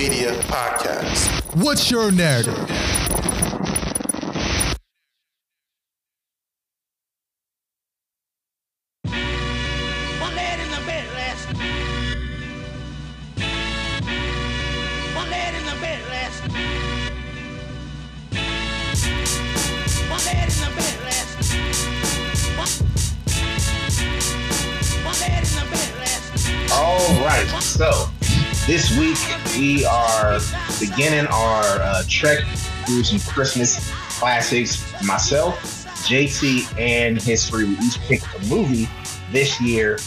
Media 0.00 0.32
Podcast. 0.44 1.28
What's 1.62 1.90
your 1.90 2.10
narrative? 2.10 2.56
One 10.18 10.34
lad 10.34 10.58
in 10.58 10.70
the 10.70 10.80
bed 10.86 11.06
last. 11.12 11.46
One 15.14 15.28
lad 15.28 15.54
in 15.54 15.64
the 15.66 15.76
bed 15.82 16.02
last. 16.08 16.48
One 20.08 20.24
lad 20.24 20.48
in 20.48 20.60
the 20.64 20.70
bed 20.80 20.96
last. 21.04 21.52
One. 22.56 22.72
One 25.04 25.20
in 25.28 25.44
the 25.44 25.64
bed 25.70 25.90
last. 26.00 26.72
All 26.72 27.04
right. 27.22 27.46
So 27.60 28.08
this 28.66 28.96
week 28.96 29.18
we 29.60 29.84
are 29.84 30.40
beginning 30.80 31.26
our 31.26 31.62
uh, 31.64 32.02
trek 32.08 32.42
through 32.86 33.04
some 33.04 33.20
Christmas 33.32 33.92
classics. 34.18 34.90
Myself, 35.04 35.62
JT, 36.06 36.78
and 36.78 37.18
HisStory. 37.18 37.68
We 37.68 37.86
each 37.86 38.00
picked 38.00 38.26
a 38.34 38.46
movie 38.46 38.88
this 39.30 39.60
year 39.60 39.98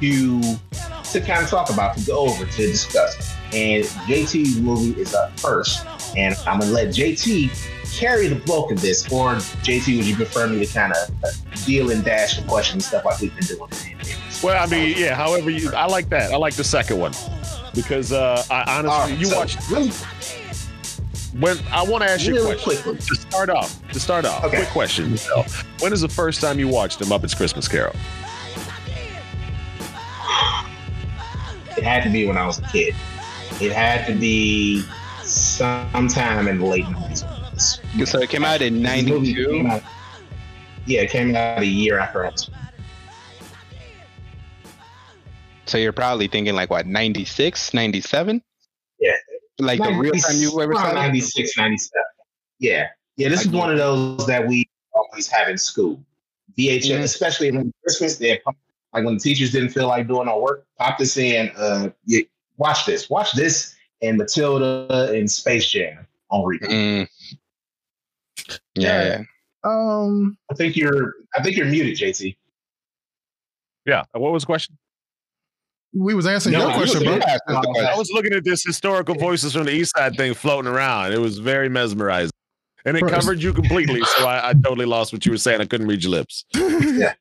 to 0.00 0.40
to 0.40 1.20
kind 1.20 1.44
of 1.44 1.50
talk 1.50 1.68
about, 1.68 1.98
to 1.98 2.06
go 2.06 2.20
over, 2.20 2.46
to 2.46 2.66
discuss. 2.66 3.34
And 3.52 3.84
JT's 3.84 4.58
movie 4.58 4.98
is 4.98 5.14
up 5.14 5.38
first, 5.38 5.84
and 6.16 6.34
I'm 6.46 6.60
gonna 6.60 6.72
let 6.72 6.88
JT 6.88 7.94
carry 7.94 8.28
the 8.28 8.40
bulk 8.46 8.72
of 8.72 8.80
this. 8.80 9.12
Or 9.12 9.34
JT, 9.34 9.94
would 9.98 10.06
you 10.06 10.16
prefer 10.16 10.48
me 10.48 10.64
to 10.64 10.72
kind 10.72 10.94
of 10.94 11.64
deal 11.66 11.90
and 11.90 12.02
dash 12.02 12.38
the 12.38 12.48
questions 12.48 12.74
and 12.76 12.82
stuff 12.84 13.04
like 13.04 13.20
we've 13.20 13.34
been 13.36 13.44
doing? 13.44 13.70
Well, 14.42 14.60
I 14.60 14.66
mean, 14.66 14.96
yeah. 14.96 15.14
However, 15.14 15.50
you, 15.50 15.70
I 15.74 15.84
like 15.84 16.08
that. 16.08 16.32
I 16.32 16.36
like 16.36 16.54
the 16.54 16.64
second 16.64 16.98
one 16.98 17.12
because 17.74 18.12
uh, 18.12 18.42
I 18.50 18.62
honestly, 18.78 18.88
All 18.90 19.08
right, 19.08 19.18
you 19.18 19.26
so 19.26 19.36
watched. 19.36 19.70
really, 19.70 19.90
When 21.40 21.58
I 21.70 21.82
want 21.82 22.02
to 22.04 22.10
ask 22.10 22.26
you 22.26 22.36
a 22.38 22.54
question 22.56 22.82
quickly. 22.82 23.06
to 23.06 23.14
start 23.16 23.50
off. 23.50 23.88
To 23.92 24.00
start 24.00 24.24
off, 24.24 24.44
Okay. 24.44 24.58
quick 24.58 24.68
question. 24.70 25.12
Michelle. 25.12 25.46
When 25.80 25.92
is 25.92 26.00
the 26.02 26.08
first 26.08 26.40
time 26.40 26.58
you 26.58 26.68
watched 26.68 26.98
The 26.98 27.04
Muppets 27.06 27.36
Christmas 27.36 27.68
Carol? 27.68 27.94
It 31.76 31.84
had 31.84 32.02
to 32.04 32.10
be 32.10 32.26
when 32.26 32.36
I 32.36 32.46
was 32.46 32.58
a 32.58 32.62
kid. 32.62 32.94
It 33.60 33.72
had 33.72 34.06
to 34.06 34.14
be 34.14 34.84
sometime 35.22 36.46
in 36.48 36.58
the 36.58 36.66
late 36.66 36.84
90s. 36.84 38.06
So 38.06 38.18
it 38.20 38.28
came 38.28 38.44
out 38.44 38.60
in 38.62 38.82
This 38.82 39.04
movie 39.06 39.34
came 39.34 39.64
'92. 39.68 39.86
Yeah, 40.86 41.00
it 41.02 41.10
came 41.10 41.34
out 41.34 41.60
a 41.60 41.66
year 41.66 41.98
after 41.98 42.26
I 42.26 42.30
was. 42.30 42.50
So 45.72 45.78
you're 45.78 45.94
probably 45.94 46.28
thinking 46.28 46.54
like 46.54 46.68
what, 46.68 46.86
96, 46.86 47.72
97? 47.72 48.42
Yeah. 49.00 49.12
Like 49.58 49.80
the 49.82 49.90
real 49.94 50.12
time 50.12 50.36
you 50.36 50.60
ever 50.60 50.72
around 50.72 50.82
saw 50.82 50.90
it? 50.90 50.94
96, 50.96 51.56
97. 51.56 52.02
Yeah. 52.58 52.88
Yeah, 53.16 53.30
this 53.30 53.46
is 53.46 53.54
I 53.54 53.56
one 53.56 53.70
of 53.70 53.78
those 53.78 54.26
that 54.26 54.46
we 54.46 54.68
always 54.92 55.28
have 55.28 55.48
in 55.48 55.56
school. 55.56 55.98
VHS, 56.58 56.88
Yeah. 56.90 56.96
especially 56.98 57.48
around 57.48 57.72
Christmas, 57.82 58.18
they 58.18 58.38
like 58.92 59.02
when 59.06 59.14
the 59.14 59.20
teachers 59.20 59.50
didn't 59.50 59.70
feel 59.70 59.88
like 59.88 60.06
doing 60.08 60.28
our 60.28 60.38
work, 60.38 60.66
pop 60.78 60.98
this 60.98 61.16
in. 61.16 61.50
Uh, 61.56 61.88
you, 62.04 62.26
watch 62.58 62.84
this, 62.84 63.08
watch 63.08 63.32
this, 63.32 63.74
and 64.02 64.18
Matilda 64.18 65.10
and 65.14 65.30
Space 65.30 65.70
Jam 65.70 66.06
on 66.28 66.44
repeat. 66.44 66.68
Mm. 66.68 67.08
Yeah. 68.74 69.22
Um, 69.64 70.36
I 70.50 70.54
think 70.54 70.76
you're, 70.76 71.14
I 71.34 71.42
think 71.42 71.56
you're 71.56 71.64
muted, 71.64 71.96
JT. 71.96 72.36
Yeah. 73.86 74.04
What 74.12 74.32
was 74.32 74.42
the 74.42 74.46
question? 74.48 74.76
We 75.94 76.14
was 76.14 76.26
answering 76.26 76.54
No, 76.54 76.68
your 76.68 76.74
question, 76.76 77.00
was 77.00 77.04
bro. 77.04 77.12
answering 77.14 77.28
That's 77.28 77.40
the 77.46 77.72
question. 77.72 77.86
I 77.86 77.96
was 77.98 78.10
looking 78.12 78.32
at 78.32 78.44
this 78.44 78.62
historical 78.64 79.14
voices 79.14 79.52
from 79.52 79.64
the 79.64 79.72
East 79.72 79.92
Side 79.96 80.16
thing 80.16 80.34
floating 80.34 80.70
around. 80.70 81.12
It 81.12 81.18
was 81.20 81.38
very 81.38 81.68
mesmerizing, 81.68 82.32
and 82.84 82.96
it 82.96 83.00
First- 83.00 83.14
covered 83.14 83.42
you 83.42 83.52
completely. 83.52 84.02
So 84.02 84.26
I, 84.26 84.50
I 84.50 84.52
totally 84.54 84.86
lost 84.86 85.12
what 85.12 85.24
you 85.26 85.32
were 85.32 85.38
saying. 85.38 85.60
I 85.60 85.66
couldn't 85.66 85.86
read 85.88 86.02
your 86.02 86.12
lips. 86.12 86.44
yeah. 86.54 87.14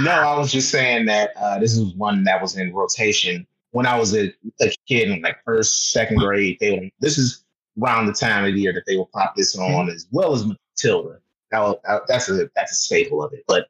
No, 0.00 0.10
I 0.10 0.36
was 0.38 0.52
just 0.52 0.70
saying 0.70 1.06
that 1.06 1.30
uh, 1.36 1.58
this 1.58 1.76
is 1.76 1.94
one 1.94 2.24
that 2.24 2.42
was 2.42 2.56
in 2.56 2.74
rotation 2.74 3.46
when 3.70 3.86
I 3.86 3.98
was 3.98 4.14
a, 4.14 4.32
a 4.60 4.70
kid 4.86 5.10
in 5.10 5.22
like 5.22 5.38
first, 5.44 5.92
second 5.92 6.18
grade. 6.18 6.58
They 6.60 6.72
would, 6.72 6.90
this 7.00 7.16
is 7.16 7.44
around 7.80 8.06
the 8.06 8.12
time 8.12 8.44
of 8.44 8.52
the 8.52 8.60
year 8.60 8.72
that 8.74 8.84
they 8.86 8.96
will 8.96 9.08
pop 9.14 9.34
this 9.34 9.56
on, 9.56 9.88
as 9.88 10.06
well 10.10 10.34
as 10.34 10.44
Matilda. 10.44 11.18
Now 11.52 11.78
that's 12.08 12.28
a 12.28 12.50
that's 12.54 12.72
a 12.72 12.74
staple 12.74 13.22
of 13.22 13.32
it. 13.32 13.44
But 13.48 13.66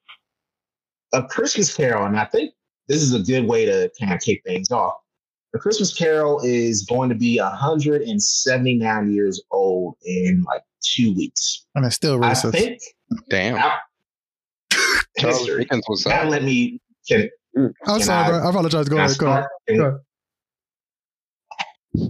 a 1.12 1.22
Christmas 1.22 1.74
Carol, 1.76 2.06
and 2.06 2.18
I 2.18 2.24
think 2.24 2.52
this 2.92 3.02
is 3.02 3.14
a 3.14 3.20
good 3.20 3.46
way 3.48 3.64
to 3.64 3.90
kind 3.98 4.12
of 4.12 4.20
kick 4.20 4.42
things 4.44 4.70
off. 4.70 4.94
The 5.54 5.58
Christmas 5.58 5.92
Carol 5.96 6.40
is 6.44 6.82
going 6.84 7.08
to 7.08 7.14
be 7.14 7.38
179 7.40 9.12
years 9.12 9.40
old 9.50 9.96
in 10.04 10.42
like 10.44 10.62
two 10.82 11.14
weeks. 11.14 11.64
and 11.74 11.84
it's 11.86 11.94
still 11.96 12.22
I 12.22 12.32
racist. 12.32 12.52
think 12.52 12.80
Damn. 13.30 13.54
now, 13.56 13.76
Charles 15.18 15.38
history. 15.38 15.64
Dickens 15.64 15.84
was 15.88 16.06
Now 16.06 16.24
let 16.24 16.42
me 16.42 16.80
can, 17.08 17.28
I'm 17.56 17.72
can 17.86 18.00
sorry, 18.00 18.24
I- 18.26 18.28
bro. 18.28 18.46
I 18.46 18.50
apologize. 18.50 18.88
Go 18.88 18.96
ahead. 18.98 19.18
Go 19.18 19.26
ahead. 19.26 19.46
Go 19.68 19.84
ahead. 19.86 20.00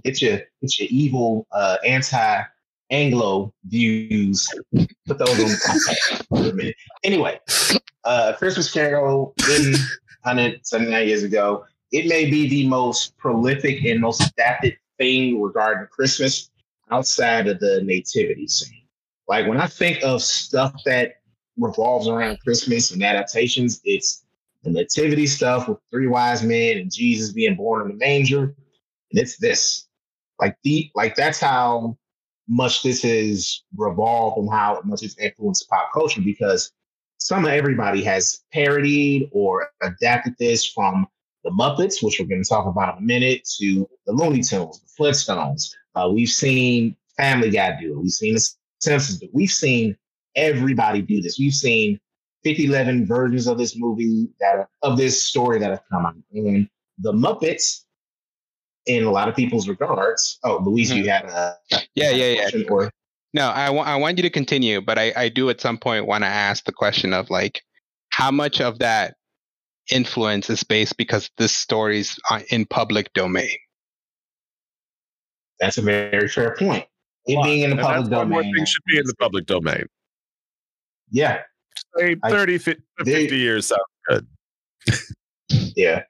It's 0.04 0.22
your 0.22 0.40
it's 0.60 0.78
your 0.78 0.88
evil 0.92 1.46
uh, 1.52 1.76
anti 1.84 2.42
Anglo 2.90 3.52
views. 3.66 4.48
Put 5.06 5.18
those 5.18 5.30
on 5.30 5.36
context 5.66 6.26
a 6.30 6.52
minute. 6.54 6.76
Anyway, 7.02 7.40
uh, 8.04 8.34
Christmas 8.38 8.70
Carol 8.72 9.34
written 9.48 9.74
179 10.22 11.08
years 11.08 11.22
ago. 11.22 11.64
It 11.90 12.06
may 12.06 12.30
be 12.30 12.48
the 12.48 12.68
most 12.68 13.16
prolific 13.18 13.84
and 13.84 14.00
most 14.00 14.22
adapted 14.22 14.76
thing 14.98 15.42
regarding 15.42 15.88
Christmas 15.88 16.50
outside 16.90 17.48
of 17.48 17.58
the 17.60 17.82
nativity 17.82 18.46
scene. 18.48 18.82
Like 19.28 19.46
when 19.46 19.60
I 19.60 19.66
think 19.66 20.02
of 20.02 20.22
stuff 20.22 20.74
that 20.84 21.14
revolves 21.58 22.08
around 22.08 22.40
Christmas 22.40 22.90
and 22.90 23.02
adaptations, 23.02 23.80
it's 23.84 24.24
the 24.62 24.70
nativity 24.70 25.26
stuff 25.26 25.68
with 25.68 25.78
three 25.90 26.06
wise 26.06 26.42
men 26.42 26.78
and 26.78 26.92
Jesus 26.92 27.32
being 27.32 27.56
born 27.56 27.82
in 27.82 27.88
the 27.88 28.04
manger. 28.04 28.42
And 28.44 29.20
it's 29.20 29.36
this. 29.38 29.86
Like 30.40 30.56
the 30.64 30.90
like 30.94 31.14
that's 31.14 31.40
how 31.40 31.96
much 32.48 32.82
this 32.82 33.02
has 33.02 33.62
revolved 33.76 34.38
and 34.38 34.50
how 34.50 34.80
much 34.84 35.02
it's 35.02 35.18
influenced 35.18 35.68
pop 35.68 35.90
culture 35.92 36.20
because 36.20 36.72
some 37.22 37.46
everybody 37.46 38.02
has 38.02 38.40
parodied 38.52 39.28
or 39.32 39.68
adapted 39.80 40.34
this 40.38 40.66
from 40.66 41.06
the 41.44 41.50
Muppets, 41.50 42.02
which 42.02 42.18
we're 42.18 42.26
going 42.26 42.42
to 42.42 42.48
talk 42.48 42.66
about 42.66 42.96
in 42.96 43.04
a 43.04 43.06
minute, 43.06 43.48
to 43.58 43.88
the 44.06 44.12
Looney 44.12 44.42
Tunes, 44.42 44.80
the 44.80 45.04
Flintstones. 45.04 45.70
Uh, 45.94 46.10
we've 46.12 46.28
seen 46.28 46.96
Family 47.16 47.50
Guy 47.50 47.78
do 47.80 47.92
it. 47.92 47.98
We've 47.98 48.10
seen 48.10 48.34
the 48.34 48.48
Simpsons 48.80 49.18
do 49.20 49.26
it. 49.26 49.30
We've 49.32 49.50
seen 49.50 49.96
everybody 50.34 51.00
do 51.00 51.22
this. 51.22 51.38
We've 51.38 51.54
seen 51.54 52.00
50, 52.42 52.66
11 52.66 53.06
versions 53.06 53.46
of 53.46 53.56
this 53.56 53.76
movie 53.76 54.28
that 54.40 54.56
are, 54.56 54.68
of 54.82 54.96
this 54.96 55.22
story 55.24 55.60
that 55.60 55.70
have 55.70 55.82
come 55.92 56.04
out. 56.04 56.14
And 56.32 56.68
the 56.98 57.12
Muppets, 57.12 57.84
in 58.86 59.04
a 59.04 59.10
lot 59.12 59.28
of 59.28 59.36
people's 59.36 59.68
regards, 59.68 60.40
oh, 60.42 60.58
Luis, 60.64 60.90
you 60.90 61.08
had 61.08 61.26
a 61.26 61.54
Yeah, 61.94 62.10
yeah, 62.10 62.48
yeah. 62.52 62.62
or 62.68 62.90
No, 63.34 63.48
I 63.48 63.70
wa- 63.70 63.82
I 63.84 63.96
want 63.96 64.18
you 64.18 64.22
to 64.22 64.30
continue, 64.30 64.80
but 64.82 64.98
I, 64.98 65.12
I 65.16 65.28
do 65.28 65.48
at 65.50 65.60
some 65.60 65.78
point 65.78 66.06
want 66.06 66.22
to 66.24 66.28
ask 66.28 66.64
the 66.64 66.72
question 66.72 67.12
of 67.14 67.30
like, 67.30 67.62
how 68.10 68.30
much 68.30 68.60
of 68.60 68.78
that 68.80 69.14
influence 69.90 70.50
is 70.50 70.62
based 70.62 70.96
because 70.98 71.30
this 71.38 71.56
story's 71.56 72.18
on- 72.30 72.44
in 72.50 72.66
public 72.66 73.12
domain? 73.14 73.56
that's 75.60 75.78
a 75.78 75.82
very 75.82 76.26
fair 76.28 76.56
point. 76.58 76.84
It 77.26 77.36
Why? 77.36 77.44
being 77.46 77.62
in 77.62 77.70
the 77.70 77.76
public 77.76 78.00
that's 78.00 78.10
why 78.10 78.24
more 78.24 78.42
domain, 78.42 78.54
things 78.56 78.68
should 78.68 78.82
be 78.88 78.98
in 78.98 79.04
the 79.06 79.14
public 79.14 79.46
domain. 79.46 79.86
yeah, 81.10 81.42
Say 81.96 82.16
I- 82.24 82.30
50, 82.58 82.74
They- 83.04 83.22
50 83.22 83.36
years 83.38 83.66
sounds 83.66 83.80
good. 84.08 84.26
yeah. 85.76 86.02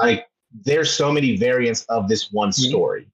Like 0.00 0.26
there's 0.64 0.90
so 0.90 1.12
many 1.12 1.36
variants 1.36 1.82
of 1.90 2.08
this 2.08 2.32
one 2.32 2.48
Mhm. 2.50 2.54
story. 2.68 3.08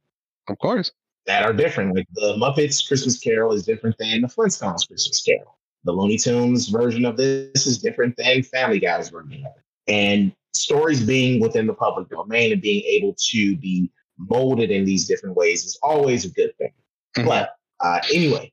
Of 0.49 0.59
course. 0.59 0.93
That 1.26 1.44
are 1.44 1.53
different. 1.53 1.94
Like 1.94 2.06
the 2.12 2.35
Muppets 2.37 2.87
Christmas 2.87 3.19
Carol 3.19 3.53
is 3.53 3.65
different 3.65 3.97
than 3.99 4.21
the 4.21 4.29
Flintstones 4.29 4.87
Christmas 4.87 5.23
Carol. 5.23 5.59
The 5.85 5.93
Looney 5.93 6.17
Tunes 6.17 6.69
version 6.69 7.05
of 7.05 7.17
this 7.17 7.67
is 7.67 7.79
different 7.79 8.17
than 8.17 8.43
Family 8.43 8.81
Guy's 8.81 9.11
version 9.11 9.44
of 9.44 9.53
it. 9.56 9.93
And 9.93 10.32
stories 10.55 11.05
being 11.05 11.41
within 11.41 11.67
the 11.67 11.75
public 11.75 12.09
domain 12.09 12.53
and 12.53 12.62
being 12.62 12.82
able 12.85 13.15
to 13.31 13.56
be 13.56 13.91
molded 14.19 14.71
in 14.71 14.85
these 14.85 15.06
different 15.06 15.37
ways 15.37 15.65
is 15.65 15.79
always 15.82 16.25
a 16.25 16.31
good 16.31 16.56
thing. 16.59 16.73
Mhm. 17.17 17.26
But 17.26 17.50
uh, 17.81 18.00
anyway, 18.12 18.53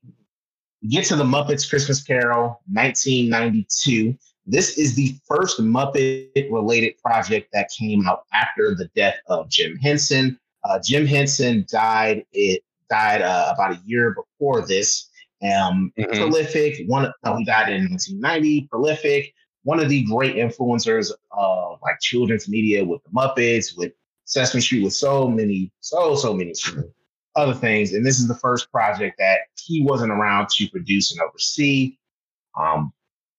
get 0.90 1.06
to 1.06 1.16
the 1.16 1.24
Muppets 1.24 1.70
Christmas 1.70 2.04
Carol, 2.04 2.62
1992. 2.72 4.18
This 4.46 4.78
is 4.78 4.96
the 4.96 5.16
first 5.28 5.60
Muppet 5.60 6.52
related 6.52 6.98
project 6.98 7.50
that 7.54 7.70
came 7.78 8.08
out 8.08 8.24
after 8.34 8.76
the 8.76 8.90
death 8.96 9.18
of 9.28 9.50
Jim 9.50 9.78
Henson. 9.78 10.40
Uh, 10.64 10.80
Jim 10.84 11.06
Henson 11.06 11.66
died. 11.70 12.26
It 12.32 12.64
died 12.90 13.22
uh, 13.22 13.52
about 13.54 13.74
a 13.74 13.82
year 13.86 14.14
before 14.16 14.66
this. 14.66 15.10
Um, 15.44 15.92
Mhm. 15.98 16.14
Prolific. 16.16 16.88
One. 16.88 17.12
Oh, 17.24 17.38
he 17.38 17.46
died 17.46 17.72
in 17.74 17.90
1990. 17.90 18.68
Prolific. 18.70 19.34
One 19.64 19.80
of 19.80 19.90
the 19.90 20.04
great 20.06 20.36
influencers 20.36 21.12
of 21.32 21.80
like 21.82 22.00
children's 22.02 22.48
media 22.50 22.84
with 22.86 23.02
the 23.04 23.10
Muppets, 23.12 23.76
with 23.78 23.92
Sesame 24.26 24.62
Street 24.62 24.84
with 24.84 24.94
so 24.94 25.28
many, 25.28 25.72
so 25.82 26.16
so 26.16 26.34
many 26.34 26.54
other 27.36 27.54
things, 27.54 27.94
and 27.94 28.06
this 28.06 28.20
is 28.20 28.28
the 28.28 28.36
first 28.36 28.72
project 28.72 29.16
that 29.20 29.40
he 29.58 29.84
wasn't 29.84 30.12
around 30.12 30.50
to 30.50 30.68
produce 30.70 31.12
and 31.12 31.22
oversee. 31.22 31.96
Um, 32.60 32.92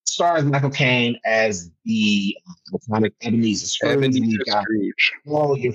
stars 0.05 0.45
Michael 0.45 0.71
Caine 0.71 1.19
as 1.25 1.71
the 1.85 2.37
iconic 2.73 3.13
Ebenezer 3.23 3.67
Scrooge. 3.67 4.05
Ebenezer 4.05 4.39
Scrooge. 4.47 5.13
all 5.27 5.57
your 5.59 5.75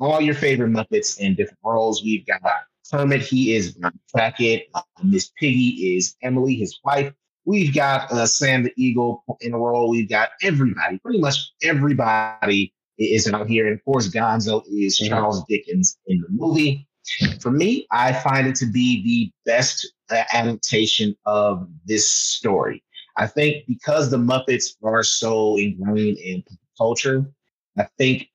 all 0.00 0.20
your 0.20 0.34
favorite 0.34 0.70
Muppets 0.70 1.18
in 1.18 1.34
different 1.34 1.58
roles. 1.64 2.02
We've 2.02 2.26
got 2.26 2.40
Kermit, 2.90 3.20
he 3.20 3.54
is 3.54 3.76
Cratchit. 4.14 4.68
Uh, 4.74 4.80
Miss 5.02 5.30
Piggy 5.38 5.96
is 5.96 6.16
Emily, 6.22 6.54
his 6.54 6.78
wife. 6.84 7.12
We've 7.44 7.74
got 7.74 8.10
uh, 8.12 8.26
Sam 8.26 8.62
the 8.62 8.72
Eagle 8.76 9.24
in 9.40 9.54
a 9.54 9.58
role. 9.58 9.90
We've 9.90 10.08
got 10.08 10.30
everybody, 10.42 10.98
pretty 10.98 11.20
much 11.20 11.52
everybody 11.62 12.72
is 12.98 13.28
out 13.32 13.46
here. 13.48 13.66
And 13.66 13.78
of 13.78 13.84
course, 13.84 14.08
Gonzo 14.08 14.62
is 14.68 15.00
Mhm. 15.00 15.08
Charles 15.08 15.44
Dickens 15.48 15.98
in 16.06 16.20
the 16.20 16.28
movie. 16.30 16.86
For 17.40 17.50
me, 17.50 17.86
I 17.90 18.12
find 18.12 18.46
it 18.46 18.54
to 18.56 18.66
be 18.66 19.02
the 19.02 19.32
best 19.50 19.90
uh, 20.10 20.24
adaptation 20.32 21.16
of 21.24 21.68
this 21.86 22.08
story. 22.10 22.82
I 23.16 23.26
think 23.26 23.66
because 23.66 24.10
the 24.10 24.18
Muppets 24.18 24.76
are 24.82 25.02
so 25.02 25.56
ingrained 25.56 26.18
in 26.18 26.44
culture, 26.76 27.30
I 27.78 27.84
think 27.98 28.28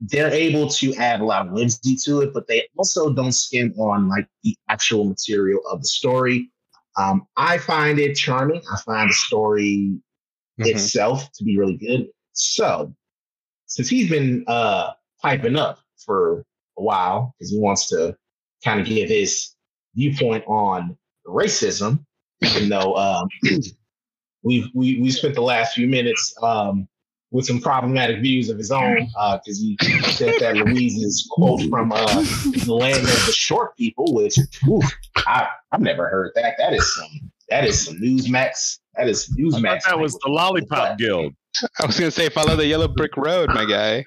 they're 0.00 0.30
able 0.30 0.68
to 0.68 0.94
add 0.94 1.20
a 1.20 1.24
lot 1.24 1.46
of 1.46 1.52
whimsy 1.52 1.94
to 1.96 2.22
it, 2.22 2.32
but 2.32 2.46
they 2.46 2.66
also 2.76 3.12
don't 3.12 3.32
skim 3.32 3.72
on 3.78 4.08
like 4.08 4.26
the 4.42 4.56
actual 4.68 5.04
material 5.04 5.60
of 5.70 5.80
the 5.82 5.86
story. 5.86 6.50
Um, 6.96 7.26
I 7.36 7.58
find 7.58 7.98
it 7.98 8.14
charming. 8.14 8.62
I 8.72 8.80
find 8.80 9.10
the 9.10 9.14
story 9.14 9.92
Mhm. 10.58 10.66
itself 10.66 11.30
to 11.32 11.44
be 11.44 11.58
really 11.58 11.76
good. 11.76 12.08
So, 12.32 12.94
since 13.66 13.88
he's 13.88 14.10
been 14.10 14.44
uh, 14.46 14.92
piping 15.22 15.56
up 15.56 15.78
for 16.04 16.44
a 16.78 16.82
while 16.82 17.34
because 17.38 17.50
he 17.50 17.58
wants 17.58 17.88
to 17.90 18.16
kind 18.64 18.80
of 18.80 18.86
give 18.86 19.08
his 19.08 19.54
viewpoint 19.94 20.44
on 20.46 20.96
racism, 21.26 22.04
even 22.42 22.68
though 22.68 22.94
um, 22.96 23.28
we've 24.42 24.68
we 24.74 25.00
we 25.00 25.10
spent 25.10 25.34
the 25.34 25.42
last 25.42 25.74
few 25.74 25.86
minutes 25.86 26.34
um, 26.42 26.88
with 27.32 27.46
some 27.46 27.60
problematic 27.60 28.20
views 28.20 28.48
of 28.48 28.58
his 28.58 28.70
own 28.70 29.08
because 29.44 29.58
he 29.58 29.76
said 30.12 30.34
that 30.40 30.56
Luis's 30.56 31.28
quote 31.30 31.62
from 31.70 31.92
uh, 31.92 32.04
the 32.64 32.74
land 32.74 32.98
of 32.98 33.26
the 33.26 33.32
short 33.32 33.76
people, 33.76 34.14
which 34.14 34.36
oof, 34.68 34.84
I 35.18 35.46
I've 35.72 35.80
never 35.80 36.08
heard 36.08 36.32
that. 36.34 36.54
That 36.58 36.72
is 36.72 36.94
some 36.94 37.30
that 37.48 37.64
is 37.64 37.84
some 37.84 37.96
Newsmax. 37.96 38.78
That 38.96 39.08
is 39.08 39.32
I 39.36 39.40
Newsmax. 39.40 39.82
thought 39.82 39.90
that 39.90 39.98
was 39.98 40.14
the. 40.14 40.30
Lollipop 40.30 40.98
Guild. 40.98 41.34
I 41.80 41.86
was 41.86 41.98
gonna 41.98 42.10
say 42.10 42.28
follow 42.28 42.56
the 42.56 42.66
yellow 42.66 42.88
brick 42.88 43.16
road, 43.16 43.48
my 43.50 43.64
guy. 43.64 44.04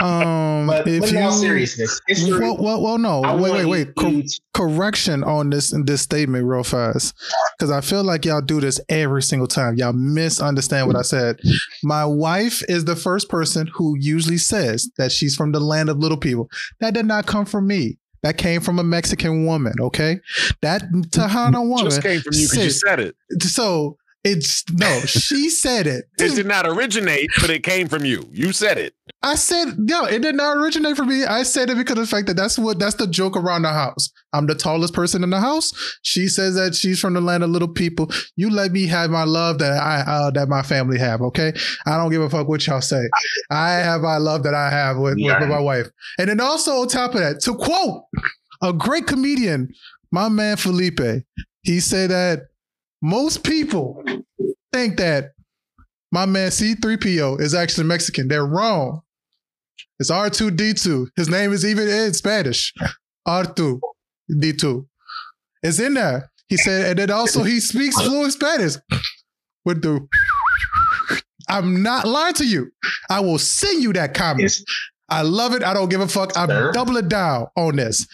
Um, 0.00 0.66
But, 0.66 0.88
if 0.88 1.00
but 1.00 1.08
in 1.10 1.14
you, 1.16 1.20
all 1.22 1.32
seriousness, 1.32 2.00
HisStory. 2.10 2.40
well, 2.40 2.56
well, 2.58 2.82
well, 2.82 2.98
no, 2.98 3.22
I 3.22 3.34
wait, 3.36 3.52
wait, 3.52 3.66
wait. 3.66 3.94
Co- 3.96 4.22
correction 4.52 5.22
on 5.24 5.50
this 5.50 5.72
this 5.84 6.02
statement 6.02 6.44
real 6.46 6.64
fast 6.64 7.14
because 7.58 7.70
I 7.70 7.80
feel 7.80 8.02
like 8.02 8.24
y'all 8.24 8.40
do 8.40 8.60
this 8.60 8.80
every 8.88 9.22
single 9.22 9.46
time. 9.46 9.76
Y'all 9.76 9.92
misunderstand 9.92 10.86
what 10.88 10.96
I 10.96 11.02
said. 11.02 11.38
My 11.82 12.04
wife 12.04 12.62
is 12.68 12.84
the 12.84 12.96
first 12.96 13.28
person 13.28 13.68
who 13.72 13.96
usually 13.98 14.38
says 14.38 14.90
that 14.98 15.12
she's 15.12 15.36
from 15.36 15.52
the 15.52 15.60
land 15.60 15.88
of 15.88 15.98
little 15.98 16.18
people. 16.18 16.48
That 16.80 16.94
did 16.94 17.06
not 17.06 17.26
come 17.26 17.44
from 17.46 17.66
me. 17.66 17.98
That 18.22 18.38
came 18.38 18.62
from 18.62 18.78
a 18.78 18.84
Mexican 18.84 19.44
woman. 19.44 19.74
Okay, 19.78 20.18
that 20.62 20.82
Tejana 21.10 21.60
woman. 21.68 21.84
Just 21.84 22.02
came 22.02 22.20
from 22.20 22.32
you 22.34 22.48
because 22.48 22.64
you 22.64 22.70
said- 22.70 22.98
said 22.98 23.00
it. 23.00 23.16
So 23.42 23.96
it's 24.24 24.64
no, 24.72 25.00
she 25.00 25.50
said 25.50 25.86
it. 25.86 26.06
It 26.18 26.34
did 26.34 26.46
not 26.46 26.66
originate, 26.66 27.28
but 27.40 27.50
it 27.50 27.62
came 27.62 27.88
from 27.88 28.06
you. 28.06 28.26
You 28.32 28.52
said 28.52 28.78
it. 28.78 28.94
I 29.22 29.36
said, 29.36 29.78
no, 29.78 30.04
it 30.04 30.22
did 30.22 30.34
not 30.34 30.56
originate 30.56 30.96
from 30.96 31.08
me. 31.08 31.24
I 31.24 31.42
said 31.42 31.70
it 31.70 31.76
because 31.76 31.98
of 31.98 32.04
the 32.04 32.06
fact 32.06 32.26
that 32.26 32.36
that's 32.36 32.58
what 32.58 32.78
that's 32.78 32.94
the 32.94 33.06
joke 33.06 33.36
around 33.36 33.62
the 33.62 33.72
house. 33.72 34.10
I'm 34.32 34.46
the 34.46 34.54
tallest 34.54 34.94
person 34.94 35.22
in 35.22 35.30
the 35.30 35.40
house. 35.40 35.72
She 36.02 36.26
says 36.28 36.54
that 36.54 36.74
she's 36.74 37.00
from 37.00 37.14
the 37.14 37.20
land 37.20 37.44
of 37.44 37.50
little 37.50 37.68
people. 37.68 38.10
You 38.36 38.50
let 38.50 38.72
me 38.72 38.86
have 38.86 39.10
my 39.10 39.24
love 39.24 39.58
that 39.58 39.72
I 39.72 40.00
uh, 40.00 40.30
that 40.32 40.48
my 40.48 40.62
family 40.62 40.98
have. 40.98 41.20
Okay, 41.20 41.52
I 41.86 41.96
don't 41.96 42.10
give 42.10 42.22
a 42.22 42.30
fuck 42.30 42.48
what 42.48 42.66
y'all 42.66 42.80
say. 42.80 43.02
I 43.50 43.72
have 43.72 44.00
my 44.00 44.16
love 44.16 44.42
that 44.44 44.54
I 44.54 44.70
have 44.70 44.96
with, 44.96 45.16
with, 45.18 45.38
with 45.40 45.48
my 45.48 45.60
wife. 45.60 45.88
And 46.18 46.28
then 46.28 46.40
also 46.40 46.72
on 46.80 46.88
top 46.88 47.14
of 47.14 47.20
that, 47.20 47.40
to 47.40 47.54
quote 47.54 48.04
a 48.62 48.72
great 48.72 49.06
comedian, 49.06 49.72
my 50.10 50.28
man 50.28 50.56
Felipe, 50.56 51.24
he 51.62 51.80
said 51.80 52.10
that 52.10 52.48
most 53.04 53.44
people 53.44 54.02
think 54.72 54.96
that 54.96 55.32
my 56.10 56.24
man 56.24 56.48
C3PO 56.48 57.38
is 57.38 57.52
actually 57.54 57.86
Mexican. 57.86 58.28
They're 58.28 58.46
wrong. 58.46 59.02
It's 60.00 60.10
R2D2. 60.10 61.08
His 61.14 61.28
name 61.28 61.52
is 61.52 61.66
even 61.66 61.86
in 61.86 62.14
Spanish. 62.14 62.72
R2D2. 63.28 64.86
It's 65.62 65.78
in 65.78 65.94
there. 65.94 66.30
He 66.48 66.56
said, 66.56 66.86
and 66.86 66.98
then 66.98 67.10
also 67.10 67.42
he 67.42 67.60
speaks 67.60 68.00
fluent 68.00 68.32
Spanish. 68.32 68.76
With 69.66 69.82
the 69.82 70.08
I'm 71.50 71.82
not 71.82 72.06
lying 72.06 72.34
to 72.34 72.46
you. 72.46 72.70
I 73.10 73.20
will 73.20 73.38
send 73.38 73.82
you 73.82 73.92
that 73.92 74.14
comment. 74.14 74.40
Yes, 74.42 74.64
I 75.10 75.20
love 75.20 75.52
it. 75.52 75.62
I 75.62 75.74
don't 75.74 75.90
give 75.90 76.00
a 76.00 76.08
fuck. 76.08 76.32
I'm 76.38 76.48
Sir? 76.48 76.72
doubling 76.72 77.08
down 77.08 77.48
on 77.54 77.76
this. 77.76 78.06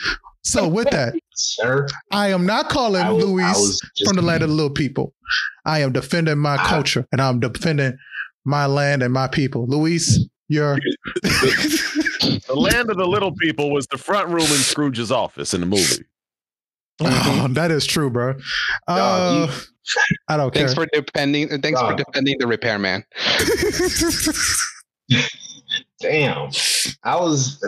So 0.42 0.66
with 0.66 0.90
that, 0.90 1.14
sir. 1.40 1.86
I 2.12 2.28
am 2.28 2.46
not 2.46 2.68
calling 2.68 3.06
was- 3.06 3.24
Luis 3.24 3.80
from 4.04 4.16
the 4.16 4.22
land 4.22 4.42
of 4.42 4.48
the 4.48 4.54
little 4.54 4.70
people. 4.70 5.14
I 5.64 5.80
am 5.80 5.92
defending 5.92 6.38
my 6.38 6.54
I- 6.54 6.66
culture 6.68 7.06
and 7.12 7.20
I'm 7.20 7.40
defending 7.40 7.96
my 8.44 8.66
land 8.66 9.02
and 9.02 9.12
my 9.12 9.28
people. 9.28 9.66
Luis, 9.66 10.18
you're 10.48 10.78
The 11.22 12.54
land 12.56 12.90
of 12.90 12.96
the 12.96 13.06
little 13.06 13.32
people 13.32 13.70
was 13.72 13.86
the 13.88 13.98
front 13.98 14.28
room 14.28 14.42
in 14.42 14.46
Scrooge's 14.48 15.12
office 15.12 15.54
in 15.54 15.60
the 15.60 15.66
movie. 15.66 16.04
oh, 17.00 17.46
that 17.50 17.70
is 17.70 17.86
true, 17.86 18.10
bro. 18.10 18.34
Uh, 18.88 19.46
Dog, 19.46 19.50
I 20.28 20.36
don't 20.36 20.52
care. 20.52 20.68
Thanks 20.68 20.74
for 20.74 20.86
defending. 20.92 21.48
Thanks 21.62 21.80
for 21.80 21.94
Dog. 21.94 21.96
defending 21.98 22.36
the 22.38 22.46
repairman. 22.46 23.04
Damn. 26.00 26.50
I 27.04 27.16
was. 27.16 27.64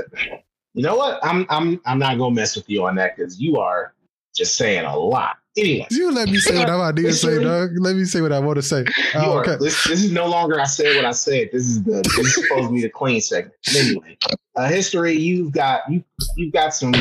You 0.74 0.82
know 0.82 0.96
what? 0.96 1.18
I'm 1.22 1.46
I'm 1.50 1.80
I'm 1.84 1.98
not 1.98 2.18
gonna 2.18 2.34
mess 2.34 2.56
with 2.56 2.68
you 2.68 2.84
on 2.84 2.94
that 2.96 3.16
because 3.16 3.40
you 3.40 3.58
are 3.58 3.94
just 4.34 4.56
saying 4.56 4.84
a 4.84 4.96
lot. 4.96 5.36
Anyway, 5.54 5.86
you 5.90 6.10
let 6.10 6.30
me 6.30 6.38
say 6.38 6.56
what 6.56 6.70
I 6.70 6.90
need 6.92 7.02
to 7.02 7.12
say, 7.12 7.42
dog. 7.42 7.70
Let 7.78 7.94
me 7.94 8.06
say 8.06 8.22
what 8.22 8.32
I 8.32 8.38
want 8.38 8.56
to 8.56 8.62
say. 8.62 8.86
Oh, 9.14 9.38
okay. 9.40 9.56
this, 9.60 9.84
this 9.84 10.02
is 10.02 10.10
no 10.10 10.26
longer 10.26 10.58
I 10.58 10.64
said 10.64 10.96
what 10.96 11.04
I 11.04 11.10
said. 11.10 11.50
This 11.52 11.66
is 11.66 11.82
the 11.82 12.00
this 12.16 12.18
is 12.18 12.34
supposed 12.34 12.68
to 12.68 12.74
be 12.74 12.80
the 12.80 12.88
clean 12.88 13.20
segment. 13.20 13.54
Anyway, 13.76 14.16
uh, 14.56 14.62
HisStory. 14.62 15.20
You've 15.20 15.52
got 15.52 15.82
you 15.90 16.02
you've 16.38 16.54
got 16.54 16.72
some 16.72 16.94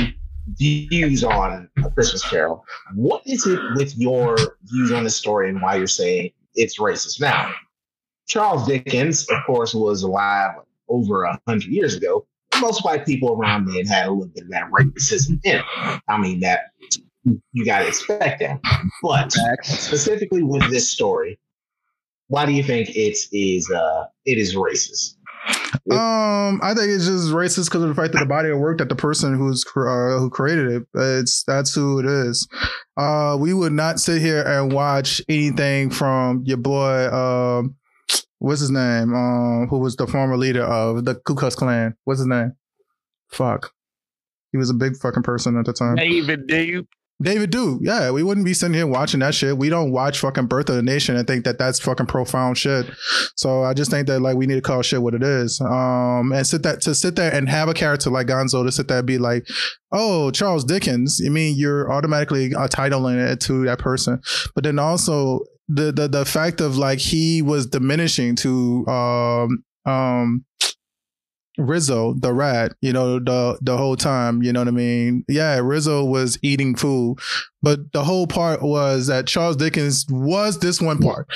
views 0.58 1.24
on 1.24 1.70
a 1.82 1.90
Christmas 1.92 2.28
Carol. 2.30 2.66
What 2.94 3.22
is 3.26 3.48
it 3.48 3.60
with 3.76 3.98
your 3.98 4.38
views 4.64 4.92
on 4.92 5.06
the 5.06 5.10
story 5.10 5.48
and 5.48 5.62
why 5.62 5.76
you're 5.76 5.88
saying 5.88 6.32
it's 6.56 6.78
racist? 6.78 7.22
Now, 7.22 7.54
Charles 8.28 8.68
Dickens, 8.68 9.30
of 9.30 9.38
course, 9.46 9.74
was 9.74 10.04
alive 10.04 10.56
over 10.90 11.24
a 11.24 11.40
hundred 11.48 11.70
years 11.72 11.96
ago. 11.96 12.28
Most 12.62 12.86
white 12.86 13.06
people 13.06 13.34
around 13.34 13.66
then 13.66 13.86
had 13.86 14.08
a 14.08 14.12
little 14.12 14.32
bit 14.34 14.44
of 14.44 14.50
that 14.52 14.70
racism 14.72 15.40
in 15.44 15.58
it. 15.58 15.66
I 16.08 16.18
mean, 16.18 16.40
that 16.42 16.62
you 17.24 17.66
got 17.66 17.80
to 17.80 17.88
expect 17.88 18.40
that. 18.40 18.60
But 19.02 19.32
specifically 19.64 20.44
with 20.44 20.70
this 20.70 20.90
story, 20.90 21.40
why 22.28 22.46
do 22.46 22.54
you 22.54 22.64
think 22.64 22.90
it 22.96 23.18
is 23.34 23.70
uh 23.70 24.06
it 24.26 24.38
is 24.38 24.56
racist? 24.56 25.16
Um, 25.90 26.60
I 26.62 26.74
think 26.76 26.90
it's 26.90 27.08
just 27.08 27.34
racist 27.34 27.66
because 27.66 27.82
of 27.82 27.90
the 27.90 27.96
fact 27.96 28.14
that 28.14 28.20
the 28.20 28.26
body 28.26 28.50
of 28.50 28.60
work 28.60 28.78
that 28.78 28.90
the 28.90 28.96
person 28.96 29.36
who's 29.36 29.66
uh, 29.76 30.20
who 30.20 30.30
created 30.30 30.68
it, 30.68 30.84
it's 30.94 31.44
that's 31.44 31.74
who 31.74 32.00
it 32.00 32.06
is. 32.06 32.48
Uh, 32.98 33.36
we 33.40 33.54
would 33.54 33.74
not 33.74 34.00
sit 34.00 34.22
here 34.22 34.44
and 34.44 34.72
watch 34.72 35.22
anything 35.28 35.90
from 35.90 36.44
your 36.46 36.58
boy. 36.58 37.08
Um, 37.12 37.76
what's 38.42 38.60
his 38.60 38.72
name? 38.72 39.14
Um, 39.14 39.68
who 39.70 39.78
was 39.78 39.96
the 39.96 40.08
former 40.08 40.36
leader 40.36 40.64
of 40.64 41.06
the 41.06 41.16
Ku 41.16 41.36
Klux 41.36 41.56
Klan? 41.56 41.96
What's 42.06 42.20
his 42.20 42.28
name? 42.28 42.54
Fuck. 43.30 43.72
He 44.52 44.58
was 44.58 44.70
a 44.70 44.74
big 44.74 44.98
fucking 44.98 45.24
person 45.24 45.58
at 45.58 45.66
the 45.66 45.74
time. 45.74 45.96
David 45.96 46.48
Duke. 46.48 46.88
David 47.22 47.52
Duke, 47.52 47.82
yeah, 47.84 48.10
we 48.10 48.24
wouldn't 48.24 48.48
be 48.48 48.56
sitting 48.56 48.74
here 48.74 48.88
watching 48.88 49.20
that 49.20 49.36
shit. 49.36 49.56
We 49.56 49.70
don't 49.70 49.92
watch 49.92 50.18
fucking 50.18 50.48
Birth 50.48 50.70
of 50.70 50.76
the 50.76 50.82
Nation 50.82 51.16
and 51.16 51.28
think 51.28 51.46
that 51.46 51.60
that's 51.60 51.80
fucking 51.80 52.08
profound 52.08 52.58
shit. 52.58 52.88
So 53.36 53.64
I 53.64 53.76
just 53.76 53.92
think 53.92 54.08
that 54.08 54.22
like 54.22 54.38
we 54.38 54.48
need 54.48 54.56
to 54.56 54.62
call 54.62 54.82
shit 54.82 55.04
what 55.04 55.14
it 55.14 55.22
is. 55.22 55.62
Um, 55.62 56.32
and 56.34 56.48
sit 56.48 56.64
that 56.64 56.82
to 56.82 56.96
sit 56.96 57.16
there 57.16 57.32
and 57.32 57.48
have 57.48 57.70
a 57.70 57.76
character 57.76 58.10
like 58.10 58.26
Gonzo 58.26 58.66
to 58.66 58.72
sit 58.72 58.88
there 58.88 58.98
and 58.98 59.08
be 59.08 59.20
like, 59.20 59.48
oh, 59.92 60.32
Charles 60.32 60.64
Dickens. 60.64 61.22
I 61.24 61.30
mean, 61.30 61.56
you're 61.56 61.94
automatically 61.94 62.56
uh, 62.56 62.68
titling 62.68 63.24
it 63.24 63.40
to 63.42 63.66
that 63.66 63.78
person, 63.78 64.20
but 64.56 64.64
then 64.64 64.80
also 64.80 65.42
the 65.68 65.92
the 65.92 66.08
the 66.08 66.26
fact 66.26 66.62
of 66.62 66.78
like 66.78 67.00
he 67.00 67.42
was 67.42 67.68
diminishing 67.68 68.36
to 68.38 68.86
um 68.88 69.64
um 69.86 70.46
Rizzo, 71.58 72.14
the 72.18 72.34
rat, 72.34 72.74
you 72.82 72.94
know, 72.94 73.20
the 73.20 73.58
the 73.62 73.78
whole 73.78 73.96
time, 73.98 74.42
you 74.42 74.54
know 74.54 74.62
what 74.62 74.68
I 74.68 74.72
mean? 74.72 75.26
Yeah, 75.28 75.60
Rizzo 75.60 76.04
was 76.04 76.40
eating 76.42 76.76
food, 76.76 77.18
but 77.62 77.92
the 77.92 78.04
whole 78.04 78.26
part 78.26 78.62
was 78.62 79.08
that 79.08 79.28
Charles 79.28 79.58
Dickens 79.58 80.06
was 80.10 80.60
this 80.60 80.82
one 80.82 81.00
part. 81.00 81.28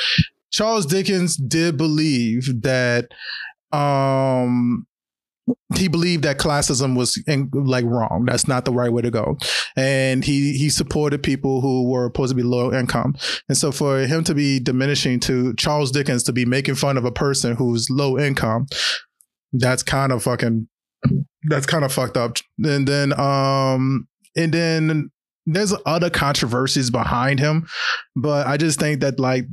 Charles 0.51 0.85
Dickens 0.85 1.35
did 1.35 1.77
believe 1.77 2.61
that 2.61 3.09
um 3.71 4.87
he 5.75 5.87
believed 5.87 6.23
that 6.23 6.39
classism 6.39 6.97
was 6.97 7.21
like 7.53 7.85
wrong. 7.85 8.25
That's 8.25 8.47
not 8.47 8.65
the 8.65 8.71
right 8.71 8.91
way 8.91 9.01
to 9.01 9.11
go, 9.11 9.37
and 9.75 10.23
he 10.23 10.57
he 10.57 10.69
supported 10.69 11.21
people 11.23 11.61
who 11.61 11.89
were 11.89 12.07
supposed 12.07 12.31
to 12.31 12.35
be 12.35 12.43
low 12.43 12.73
income. 12.73 13.15
And 13.47 13.57
so 13.57 13.71
for 13.71 13.99
him 13.99 14.23
to 14.23 14.33
be 14.33 14.59
diminishing 14.59 15.19
to 15.21 15.53
Charles 15.55 15.91
Dickens 15.91 16.23
to 16.23 16.33
be 16.33 16.45
making 16.45 16.75
fun 16.75 16.97
of 16.97 17.05
a 17.05 17.11
person 17.11 17.55
who's 17.55 17.89
low 17.89 18.17
income, 18.17 18.67
that's 19.53 19.83
kind 19.83 20.11
of 20.11 20.23
fucking 20.23 20.67
that's 21.43 21.65
kind 21.65 21.85
of 21.85 21.93
fucked 21.93 22.17
up. 22.17 22.37
And 22.63 22.87
then 22.87 23.17
um 23.19 24.07
and 24.35 24.51
then 24.53 25.11
there's 25.45 25.73
other 25.85 26.09
controversies 26.09 26.89
behind 26.89 27.39
him, 27.39 27.67
but 28.15 28.47
I 28.47 28.57
just 28.57 28.79
think 28.79 29.01
that 29.01 29.19
like 29.19 29.45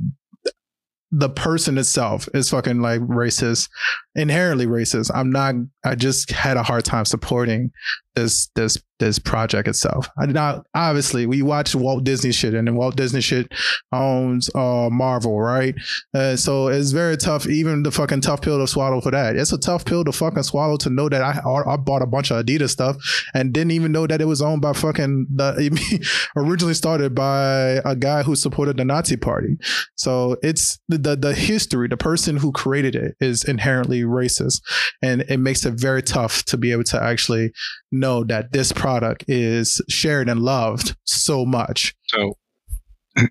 the 1.15 1.29
person 1.29 1.77
itself 1.77 2.27
is 2.33 2.49
fucking 2.49 2.81
like 2.81 2.99
racist, 3.01 3.69
inherently 4.15 4.65
racist. 4.65 5.11
I'm 5.13 5.29
not. 5.29 5.53
I 5.85 5.93
just 5.93 6.31
had 6.31 6.57
a 6.57 6.63
hard 6.63 6.85
time 6.85 7.05
supporting 7.05 7.71
this 8.15 8.49
this 8.55 8.77
this 8.99 9.19
project 9.19 9.67
itself. 9.67 10.09
I. 10.17 10.61
Obviously, 10.75 11.25
we 11.25 11.41
watch 11.41 11.75
Walt 11.75 12.03
Disney 12.03 12.31
shit, 12.31 12.53
and 12.53 12.67
then 12.67 12.75
Walt 12.75 12.95
Disney 12.95 13.21
shit 13.21 13.51
owns 13.91 14.49
uh 14.55 14.89
Marvel, 14.91 15.39
right? 15.39 15.75
Uh, 16.13 16.35
so 16.35 16.67
it's 16.67 16.91
very 16.91 17.17
tough. 17.17 17.47
Even 17.47 17.83
the 17.83 17.91
fucking 17.91 18.21
tough 18.21 18.41
pill 18.41 18.59
to 18.59 18.67
swallow 18.67 19.01
for 19.01 19.11
that. 19.11 19.35
It's 19.35 19.51
a 19.51 19.57
tough 19.57 19.85
pill 19.85 20.03
to 20.05 20.11
fucking 20.11 20.43
swallow 20.43 20.77
to 20.77 20.89
know 20.89 21.09
that 21.09 21.21
I 21.21 21.39
I 21.67 21.77
bought 21.77 22.01
a 22.01 22.07
bunch 22.07 22.31
of 22.31 22.45
Adidas 22.45 22.69
stuff 22.69 22.97
and 23.33 23.53
didn't 23.53 23.71
even 23.71 23.91
know 23.91 24.07
that 24.07 24.21
it 24.21 24.25
was 24.25 24.41
owned 24.41 24.61
by 24.61 24.73
fucking 24.73 25.27
the 25.33 26.29
originally 26.35 26.73
started 26.73 27.13
by 27.13 27.81
a 27.85 27.95
guy 27.95 28.23
who 28.23 28.35
supported 28.35 28.77
the 28.77 28.85
Nazi 28.85 29.17
party. 29.17 29.57
So 29.95 30.37
it's 30.41 30.79
the 30.87 31.15
the 31.15 31.33
history, 31.33 31.87
the 31.87 31.97
person 31.97 32.37
who 32.37 32.51
created 32.51 32.95
it 32.95 33.15
is 33.19 33.43
inherently 33.43 34.03
racist, 34.03 34.61
and 35.01 35.21
it 35.23 35.37
makes 35.37 35.65
it 35.65 35.73
very 35.73 36.01
tough 36.01 36.43
to 36.45 36.57
be 36.57 36.71
able 36.71 36.83
to 36.85 37.01
actually 37.01 37.51
know 37.93 38.23
that 38.25 38.51
this 38.51 38.71
product 38.71 39.23
is 39.27 39.81
shared 39.87 40.27
and 40.27 40.41
loved 40.41 40.95
so 41.05 41.45
much. 41.45 41.95
So 42.07 42.37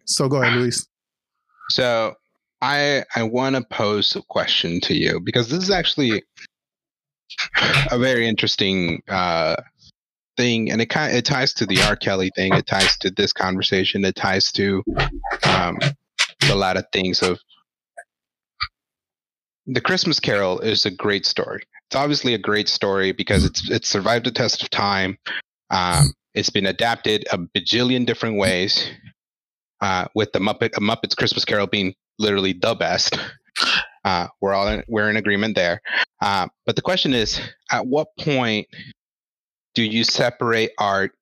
So 0.06 0.28
go 0.28 0.42
ahead, 0.42 0.58
Luis. 0.58 0.86
So 1.70 2.14
I 2.60 3.04
I 3.14 3.22
want 3.22 3.56
to 3.56 3.62
pose 3.62 4.14
a 4.16 4.22
question 4.22 4.80
to 4.82 4.94
you 4.94 5.20
because 5.20 5.48
this 5.48 5.62
is 5.62 5.70
actually 5.70 6.22
a 7.90 7.98
very 7.98 8.26
interesting 8.26 9.02
uh, 9.08 9.56
thing, 10.36 10.70
and 10.70 10.80
it 10.80 10.86
kind 10.86 11.14
it 11.14 11.24
ties 11.24 11.52
to 11.54 11.66
the 11.66 11.80
R. 11.82 11.96
Kelly 11.96 12.30
thing. 12.36 12.54
It 12.54 12.66
ties 12.66 12.96
to 12.98 13.10
this 13.10 13.32
conversation. 13.32 14.04
It 14.04 14.16
ties 14.16 14.52
to 14.52 14.82
um, 15.44 15.78
a 16.50 16.54
lot 16.54 16.76
of 16.76 16.84
things. 16.92 17.22
Of 17.22 17.38
the 19.66 19.80
Christmas 19.80 20.20
Carol 20.20 20.60
is 20.60 20.86
a 20.86 20.90
great 20.90 21.26
story. 21.26 21.62
It's 21.92 21.96
obviously 21.98 22.32
a 22.32 22.38
great 22.38 22.70
story 22.70 23.12
because 23.12 23.44
it's 23.44 23.68
it's 23.68 23.86
survived 23.86 24.24
the 24.24 24.30
test 24.30 24.62
of 24.62 24.70
time. 24.70 25.18
Um, 25.68 26.14
it's 26.32 26.48
been 26.48 26.64
adapted 26.64 27.26
a 27.30 27.36
bajillion 27.36 28.06
different 28.06 28.38
ways 28.38 28.90
uh, 29.82 30.06
with 30.14 30.32
the 30.32 30.38
Muppet 30.38 30.74
a 30.74 30.80
Muppets 30.80 31.14
Christmas 31.14 31.44
Carol 31.44 31.66
being 31.66 31.94
literally 32.18 32.54
the 32.54 32.74
best. 32.74 33.18
Uh, 34.04 34.26
we're 34.40 34.54
all 34.54 34.66
in, 34.68 34.82
we're 34.88 35.10
in 35.10 35.16
agreement 35.16 35.54
there. 35.54 35.82
Uh, 36.22 36.48
but 36.64 36.76
the 36.76 36.82
question 36.82 37.12
is, 37.12 37.38
at 37.70 37.86
what 37.86 38.08
point 38.18 38.66
do 39.74 39.82
you 39.82 40.02
separate 40.02 40.70
art 40.78 41.12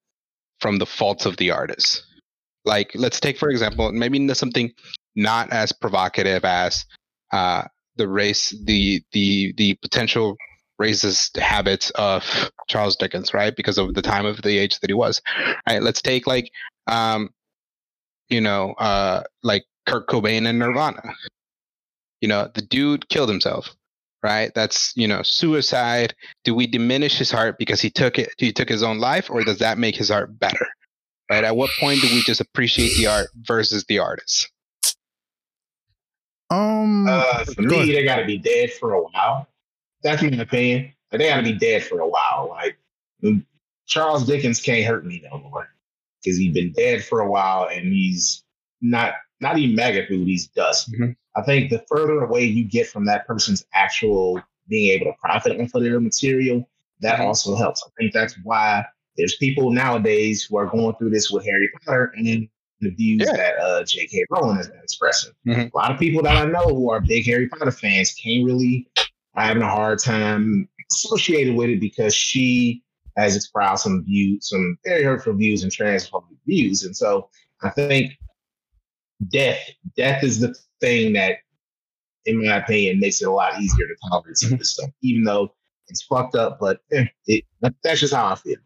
from 0.61 0.79
the 0.79 0.87
faults 0.87 1.27
of 1.27 1.37
the 1.37 1.51
artist? 1.51 2.03
Like, 2.65 2.93
let's 2.95 3.19
take 3.19 3.39
for 3.39 3.51
example, 3.51 3.91
maybe 3.91 4.33
something 4.35 4.73
not 5.17 5.53
as 5.53 5.73
provocative 5.73 6.45
as 6.45 6.87
uh, 7.33 7.65
the 7.97 8.07
race, 8.07 8.57
the 8.65 9.03
the 9.11 9.53
the 9.57 9.75
potential 9.83 10.37
racist 10.81 11.37
habits 11.39 11.91
of 11.91 12.51
Charles 12.69 12.97
Dickens, 12.97 13.35
right? 13.35 13.55
Because 13.55 13.79
of 13.79 13.95
the 13.95 14.03
time 14.03 14.27
of 14.27 14.41
the 14.43 14.59
age 14.59 14.81
that 14.81 14.91
he 14.91 14.95
was. 14.95 15.21
Right. 15.69 15.83
Let's 15.83 16.01
take 16.03 16.27
like 16.27 16.51
um, 16.87 17.31
you 18.29 18.41
know, 18.41 18.73
uh, 18.75 19.23
like 19.43 19.65
Kurt 19.87 20.07
Cobain 20.09 20.47
and 20.49 20.59
Nirvana. 20.59 21.03
You 22.21 22.29
know, 22.29 22.51
the 22.55 22.63
dude 22.63 23.09
killed 23.09 23.29
himself, 23.29 23.71
right? 24.23 24.53
That's 24.55 24.93
you 24.97 25.09
know 25.09 25.23
suicide. 25.23 26.15
Do 26.45 26.55
we 26.55 26.67
diminish 26.67 27.19
his 27.19 27.33
art 27.35 27.59
because 27.59 27.81
he 27.81 27.91
took 27.91 28.19
it? 28.19 28.31
He 28.39 28.53
took 28.53 28.69
his 28.69 28.83
own 28.83 28.99
life, 28.99 29.31
or 29.31 29.43
does 29.43 29.59
that 29.59 29.79
make 29.79 29.97
his 29.97 30.11
art 30.11 30.39
better? 30.39 30.67
Right? 31.31 31.45
At 31.45 31.57
what 31.57 31.71
point 31.79 32.01
do 32.01 32.09
we 32.09 32.23
just 32.23 32.41
appreciate 32.41 32.97
the 32.97 33.07
art 33.07 33.29
versus 33.43 33.85
the 33.85 33.99
artist? 34.01 34.51
Um, 36.51 37.07
Uh, 37.09 37.45
for 37.45 37.63
me, 37.63 37.77
ahead. 37.77 37.89
they 37.89 38.05
got 38.05 38.17
to 38.17 38.25
be 38.27 38.37
dead 38.39 38.73
for 38.73 38.95
a 38.95 39.03
while. 39.03 39.47
That's 40.03 40.23
my 40.23 40.29
opinion. 40.29 40.93
But 41.11 41.19
they 41.19 41.29
got 41.29 41.39
to 41.39 41.43
be 41.43 41.53
dead 41.59 41.85
for 41.85 42.01
a 42.01 42.09
while. 42.09 42.49
Like 42.51 42.77
Charles 43.87 44.27
Dickens 44.27 44.61
can't 44.61 44.85
hurt 44.87 45.05
me 45.05 45.23
no 45.31 45.39
more 45.39 45.69
because 46.23 46.39
he's 46.39 46.55
been 46.55 46.73
dead 46.73 47.05
for 47.05 47.21
a 47.21 47.31
while 47.31 47.69
and 47.71 47.93
he's 47.93 48.45
not 48.81 49.15
not 49.41 49.59
even 49.59 49.75
mega 49.75 50.07
food. 50.07 50.27
He's 50.29 50.47
dust. 50.49 50.93
Mhm. 50.93 51.17
I 51.37 51.43
think 51.43 51.71
the 51.71 51.85
further 51.89 52.23
away 52.23 52.45
you 52.45 52.65
get 52.65 52.89
from 52.89 53.05
that 53.07 53.27
person's 53.27 53.65
actual 53.73 54.41
being 54.69 54.91
able 54.93 55.07
to 55.13 55.17
profit 55.21 55.59
off 55.61 55.75
of 55.75 55.83
their 55.83 55.99
material, 56.01 56.69
that 57.01 57.19
Mhm. 57.19 57.25
also 57.27 57.57
helps. 57.57 57.83
I 57.87 57.91
think 57.99 58.13
that's 58.13 58.37
why 58.45 58.85
there's 59.17 59.37
people 59.37 59.71
nowadays 59.71 60.45
who 60.45 60.57
are 60.59 60.67
going 60.67 60.95
through 60.97 61.11
this 61.11 61.31
with 61.31 61.45
Harry 61.45 61.69
Potter 61.85 62.13
and 62.17 62.27
then 62.27 62.49
the 62.81 62.91
views 62.91 63.23
Yeah. 63.27 63.37
that 63.37 63.59
uh, 63.59 63.85
J.K. 63.85 64.25
Rowling 64.31 64.57
has 64.57 64.69
been 64.69 64.81
expressing. 64.83 65.33
Mhm. 65.47 65.73
A 65.73 65.77
lot 65.77 65.91
of 65.91 65.99
people 65.99 66.23
that 66.23 66.37
I 66.37 66.45
know 66.51 66.65
who 66.75 66.91
are 66.91 67.01
big 67.01 67.27
Harry 67.27 67.49
Potter 67.49 67.71
fans 67.73 68.13
can't 68.15 68.45
really 68.45 68.87
having 69.41 69.63
a 69.63 69.69
hard 69.71 69.99
time 69.99 70.69
associated 70.91 71.55
with 71.55 71.71
it 71.71 71.81
because 71.81 72.15
she 72.15 72.83
has 73.17 73.37
espoused 73.37 73.83
some 73.83 74.05
views, 74.05 74.49
some 74.49 74.79
very 74.85 75.03
hurtful 75.03 75.35
views 75.35 75.63
and 75.63 75.73
transphobic 75.73 76.37
views. 76.47 76.85
And 76.85 76.97
so 76.97 77.29
I 77.63 77.71
think 77.71 78.13
death, 79.31 79.59
death 79.97 80.23
is 80.23 80.41
the 80.41 80.55
thing 80.81 81.13
that, 81.15 81.37
in 82.27 82.45
my 82.45 82.57
opinion, 82.57 83.01
makes 83.01 83.21
it 83.21 83.29
a 83.29 83.33
lot 83.33 83.61
easier 83.61 83.87
to 83.87 83.95
tolerate 84.09 84.37
some 84.37 84.53
of 84.53 84.59
this 84.59 84.73
stuff, 84.73 84.91
even 85.03 85.25
though 85.25 85.53
it's 85.89 86.03
fucked 86.03 86.35
up. 86.35 86.59
But 86.61 86.81
eh, 86.93 87.07
it, 87.27 87.45
that's 87.83 88.01
just 88.01 88.15
how 88.15 88.27
I 88.27 88.35
feel. 88.37 88.57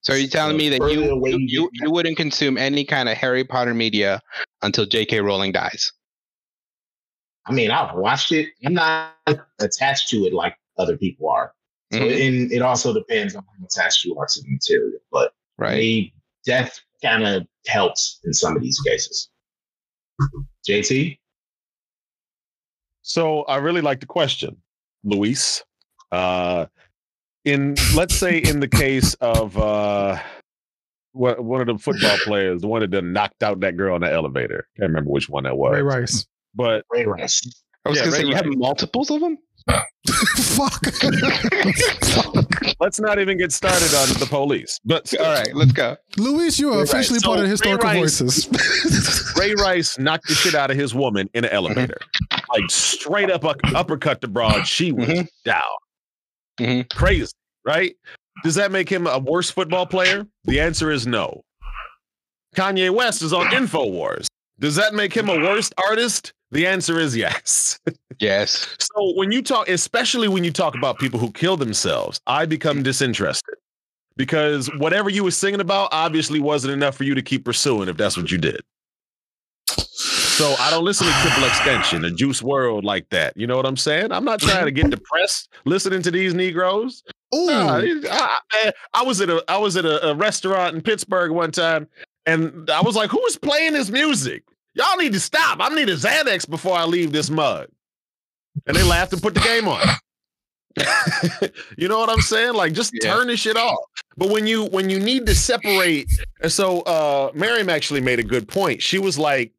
So 0.00 0.14
are 0.14 0.16
you 0.16 0.28
telling 0.28 0.54
So 0.54 0.58
me 0.58 0.68
that 0.70 0.90
you 0.90 1.02
you, 1.02 1.22
you 1.26 1.38
you, 1.40 1.70
you 1.72 1.90
wouldn't 1.90 2.16
consume 2.16 2.56
any 2.56 2.84
kind 2.84 3.08
of 3.08 3.16
Harry 3.16 3.44
Potter 3.44 3.74
media 3.74 4.20
until 4.62 4.86
J.K. 4.86 5.20
Rowling 5.20 5.52
dies? 5.52 5.92
I 7.48 7.52
mean, 7.52 7.70
I've 7.70 7.94
watched 7.96 8.32
it. 8.32 8.50
I'm 8.64 8.74
not 8.74 9.14
attached 9.58 10.08
to 10.10 10.18
it 10.26 10.32
like 10.34 10.56
other 10.76 10.96
people 10.96 11.30
are. 11.30 11.52
So, 11.92 11.98
Mhm. 12.00 12.26
and 12.42 12.52
it 12.52 12.60
also 12.60 12.92
depends 12.92 13.34
on 13.34 13.42
how 13.42 13.64
attached 13.64 14.04
you 14.04 14.16
are 14.18 14.26
to 14.26 14.42
the 14.42 14.48
material. 14.50 15.00
But 15.10 15.32
Right. 15.56 15.72
maybe 15.74 16.14
death 16.44 16.78
kind 17.02 17.26
of 17.26 17.46
helps 17.66 18.20
in 18.24 18.32
some 18.34 18.56
of 18.56 18.62
these 18.62 18.78
cases. 18.80 19.30
JT, 20.66 21.18
So 23.02 23.42
I 23.44 23.56
really 23.56 23.80
like 23.80 24.00
the 24.00 24.06
question, 24.06 24.60
Luis. 25.04 25.64
Uh, 26.12 26.66
in 27.44 27.74
let's 27.94 28.14
say 28.14 28.38
in 28.38 28.60
the 28.60 28.68
case 28.68 29.14
of 29.14 29.56
uh, 29.56 30.20
one 31.12 31.42
one 31.46 31.60
of 31.62 31.66
the 31.68 31.78
football 31.78 32.16
players, 32.24 32.60
the 32.60 32.68
one 32.68 32.80
that 32.82 32.88
done 32.88 33.12
knocked 33.14 33.42
out 33.42 33.60
that 33.60 33.76
girl 33.78 33.94
in 33.96 34.02
the 34.02 34.12
elevator. 34.12 34.68
I 34.76 34.80
Can't 34.80 34.88
remember 34.90 35.10
which 35.10 35.28
one 35.30 35.44
that 35.44 35.56
was. 35.56 35.72
Ray 35.74 35.82
Rice. 35.82 36.26
But 36.54 36.84
Ray 36.90 37.04
Rice. 37.06 37.40
I 37.84 37.90
was 37.90 37.98
Yeah, 37.98 38.04
gonna 38.04 38.16
say 38.16 38.22
Ray 38.24 38.28
you 38.30 38.34
have 38.36 38.46
multiples 38.46 39.10
of 39.10 39.20
them. 39.20 39.38
Fuck. 39.68 40.82
let's 42.80 42.98
not 43.00 43.18
even 43.18 43.36
get 43.38 43.52
started 43.52 43.92
on 43.94 44.08
the 44.18 44.26
police. 44.28 44.78
But 44.84 45.12
All 45.18 45.26
right, 45.26 45.54
let's 45.54 45.72
go. 45.72 45.96
Luis, 46.16 46.58
you 46.58 46.68
are 46.70 46.72
Ray 46.72 46.78
Rice. 46.80 46.92
officially 46.92 47.18
So, 47.20 47.26
part 47.28 47.38
of 47.40 47.44
Ray 47.44 47.50
historical 47.50 47.88
Rice- 47.88 48.20
voices. 48.20 49.34
Ray 49.38 49.54
Rice 49.54 49.98
knocked 49.98 50.28
the 50.28 50.34
shit 50.34 50.54
out 50.54 50.70
of 50.70 50.76
his 50.76 50.94
woman 50.94 51.28
in 51.34 51.44
an 51.44 51.50
elevator, 51.50 51.98
like 52.50 52.70
straight 52.70 53.30
up 53.30 53.44
up- 53.44 53.60
uppercut 53.74 54.20
the 54.20 54.28
broad. 54.28 54.66
She 54.66 54.90
was 54.92 55.06
Mhm. 55.08 55.28
down, 55.44 55.62
Mhm. 56.60 56.88
crazy, 56.94 57.32
right? 57.64 57.94
Does 58.44 58.54
that 58.54 58.72
make 58.72 58.88
him 58.88 59.06
a 59.06 59.18
worse 59.18 59.50
football 59.50 59.86
player? 59.86 60.26
The 60.44 60.60
answer 60.60 60.90
is 60.90 61.06
no. 61.06 61.42
Kanye 62.56 62.90
West 62.90 63.22
is 63.22 63.32
on 63.32 63.46
Infowars. 63.46 64.26
Does 64.58 64.76
that 64.76 64.94
make 64.94 65.12
him 65.12 65.28
a 65.28 65.36
worse 65.36 65.70
artist? 65.86 66.32
The 66.50 66.66
answer 66.66 66.98
is 66.98 67.16
yes. 67.16 67.78
Yes. 68.20 68.66
So 68.80 69.12
when 69.14 69.30
you 69.30 69.42
talk, 69.42 69.68
especially 69.68 70.26
when 70.26 70.42
you 70.42 70.50
talk 70.50 70.74
about 70.74 70.98
people 70.98 71.20
who 71.20 71.30
kill 71.30 71.56
themselves, 71.56 72.20
I 72.26 72.46
become 72.46 72.82
disinterested 72.82 73.54
because 74.16 74.68
whatever 74.78 75.08
you 75.08 75.22
were 75.22 75.30
singing 75.30 75.60
about 75.60 75.90
obviously 75.92 76.40
wasn't 76.40 76.72
enough 76.72 76.96
for 76.96 77.04
you 77.04 77.14
to 77.14 77.22
keep 77.22 77.44
pursuing 77.44 77.88
if 77.88 77.96
that's 77.96 78.16
what 78.16 78.32
you 78.32 78.38
did. 78.38 78.60
So 79.68 80.54
I 80.58 80.70
don't 80.70 80.84
listen 80.84 81.06
to 81.06 81.12
Triple 81.22 81.44
Extension 81.46 82.04
and 82.04 82.16
Juice 82.16 82.42
WRLD 82.42 82.82
like 82.82 83.08
that. 83.10 83.36
You 83.36 83.46
know 83.46 83.56
what 83.56 83.66
I'm 83.66 83.76
saying? 83.76 84.10
I'm 84.10 84.24
not 84.24 84.40
trying 84.40 84.64
to 84.64 84.72
get 84.72 84.90
depressed 84.90 85.52
listening 85.64 86.02
to 86.02 86.10
these 86.10 86.34
Negroes. 86.34 87.04
Ooh. 87.34 87.46
Nah, 87.46 87.76
I, 87.76 88.38
man, 88.64 88.72
I 88.94 89.02
was 89.04 89.20
at 89.20 89.30
a 89.30 89.44
I 89.48 89.58
was 89.58 89.76
at 89.76 89.84
a, 89.84 90.08
a 90.08 90.14
restaurant 90.14 90.74
in 90.74 90.82
Pittsburgh 90.82 91.30
one 91.30 91.52
time, 91.52 91.86
and 92.26 92.68
I 92.70 92.80
was 92.80 92.96
like, 92.96 93.10
"Who 93.10 93.24
is 93.26 93.36
playing 93.36 93.74
this 93.74 93.90
music? 93.90 94.42
Y'all 94.74 94.96
need 94.96 95.12
to 95.12 95.20
stop. 95.20 95.58
I 95.60 95.68
need 95.74 95.88
a 95.88 95.94
Xanax 95.96 96.48
before 96.48 96.76
I 96.76 96.84
leave 96.84 97.12
this 97.12 97.30
mug." 97.30 97.68
And 98.66 98.76
they 98.76 98.82
laughed 98.82 99.12
and 99.12 99.22
put 99.22 99.34
the 99.34 99.40
game 99.40 99.68
on. 99.68 99.80
you 101.76 101.88
know 101.88 101.98
what 101.98 102.08
I'm 102.10 102.20
saying? 102.20 102.54
Like 102.54 102.72
just 102.72 102.92
Yeah. 102.94 103.12
turn 103.14 103.26
this 103.28 103.40
shit 103.40 103.56
off. 103.56 103.78
But 104.16 104.30
when 104.30 104.46
you 104.46 104.66
when 104.66 104.90
you 104.90 105.00
need 105.00 105.26
to 105.26 105.34
separate, 105.34 106.08
and 106.42 106.52
so 106.52 106.80
uh 106.82 107.30
Miriam 107.34 107.68
actually 107.68 108.00
made 108.00 108.18
a 108.18 108.22
good 108.24 108.46
point. 108.48 108.82
She 108.82 108.98
was 108.98 109.18
like, 109.18 109.52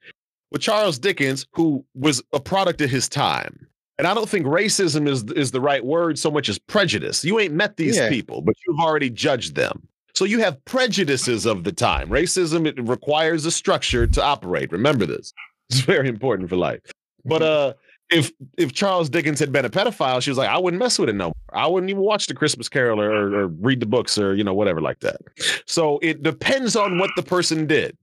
with 0.52 0.62
Charles 0.62 0.98
Dickens, 0.98 1.46
who 1.54 1.84
was 1.94 2.22
a 2.34 2.40
product 2.40 2.82
of 2.82 2.90
his 2.90 3.08
time. 3.10 3.68
And 3.98 4.08
I 4.08 4.14
don't 4.14 4.30
think 4.30 4.46
racism 4.46 5.08
is 5.08 5.24
is 5.36 5.52
the 5.52 5.62
right 5.62 5.84
word 5.84 6.18
so 6.18 6.32
much 6.32 6.48
as 6.48 6.58
prejudice. 6.58 7.26
You 7.26 7.40
ain't 7.40 7.54
met 7.54 7.76
these 7.78 7.98
Yeah. 7.98 8.10
people, 8.10 8.42
but 8.42 8.56
you've 8.66 8.80
already 8.80 9.10
judged 9.10 9.56
them. 9.56 9.88
So 10.20 10.26
you 10.26 10.40
have 10.40 10.66
prejudices 10.66 11.46
of 11.46 11.64
the 11.64 11.72
time. 11.72 12.10
Racism 12.10 12.68
it 12.68 12.76
requires 12.86 13.46
a 13.46 13.52
structure 13.52 14.06
to 14.06 14.22
operate. 14.22 14.70
Remember 14.70 15.06
this. 15.06 15.34
It's 15.70 15.80
very 15.80 16.10
important 16.10 16.50
for 16.50 16.58
life. 16.58 16.82
But 17.24 17.42
uh 17.42 17.74
if 18.10 18.34
if 18.58 18.74
Charles 18.74 19.10
Dickens 19.10 19.40
had 19.40 19.54
been 19.54 19.64
a 19.64 19.70
pedophile, 19.70 20.22
she 20.22 20.30
was 20.30 20.38
like, 20.38 20.50
I 20.50 20.58
wouldn't 20.58 20.78
mess 20.78 21.00
with 21.00 21.08
it 21.08 21.16
no 21.16 21.28
more. 21.28 21.34
I 21.54 21.68
wouldn't 21.68 21.90
even 21.90 22.02
watch 22.02 22.28
the 22.28 22.34
Christmas 22.34 22.68
Carol 22.68 23.00
or, 23.00 23.34
or 23.34 23.48
read 23.48 23.80
the 23.80 23.86
books 23.86 24.18
or 24.18 24.36
you 24.36 24.44
know 24.44 24.54
whatever 24.54 24.82
like 24.82 25.00
that. 25.00 25.22
So 25.68 26.00
it 26.00 26.22
depends 26.22 26.76
on 26.76 26.98
what 26.98 27.12
the 27.16 27.24
person 27.24 27.66
did. 27.66 27.96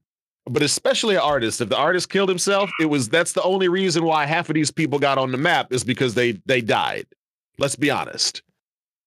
But 0.46 0.62
especially 0.62 1.16
an 1.16 1.20
artist, 1.20 1.60
if 1.60 1.68
the 1.68 1.76
artist 1.76 2.08
killed 2.08 2.30
himself, 2.30 2.70
it 2.80 2.86
was 2.86 3.10
that's 3.10 3.34
the 3.34 3.42
only 3.42 3.68
reason 3.68 4.04
why 4.04 4.24
half 4.24 4.48
of 4.48 4.54
these 4.54 4.70
people 4.70 4.98
got 4.98 5.18
on 5.18 5.32
the 5.32 5.38
map 5.38 5.70
is 5.70 5.84
because 5.84 6.14
they 6.14 6.40
they 6.46 6.62
died. 6.62 7.04
Let's 7.58 7.76
be 7.76 7.90
honest. 7.90 8.40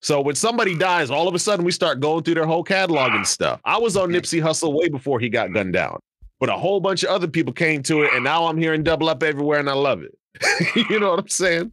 So 0.02 0.22
when 0.22 0.36
somebody 0.36 0.78
dies, 0.78 1.10
all 1.10 1.28
of 1.28 1.36
a 1.36 1.40
sudden 1.40 1.66
we 1.66 1.72
start 1.72 2.00
going 2.00 2.24
through 2.24 2.36
their 2.36 2.46
whole 2.46 2.64
catalog 2.64 3.12
and 3.14 3.28
stuff. 3.28 3.60
I 3.66 3.78
was 3.78 3.98
on 3.98 4.10
Nipsey 4.10 4.42
Hussle 4.42 4.74
way 4.74 4.88
before 4.88 5.20
he 5.20 5.30
got 5.30 5.54
gunned 5.54 5.74
down, 5.74 6.00
but 6.40 6.50
a 6.50 6.54
whole 6.54 6.80
bunch 6.80 7.04
of 7.04 7.10
other 7.10 7.28
people 7.28 7.52
came 7.52 7.84
to 7.84 8.04
it, 8.04 8.14
and 8.14 8.24
now 8.24 8.46
I'm 8.46 8.58
hearing 8.58 8.84
double 8.84 9.10
up 9.10 9.24
everywhere, 9.24 9.60
and 9.60 9.70
I 9.70 9.74
love 9.74 10.02
it. 10.02 10.18
you 10.90 11.00
know 11.00 11.12
what 11.12 11.20
I'm 11.20 11.28
saying? 11.28 11.72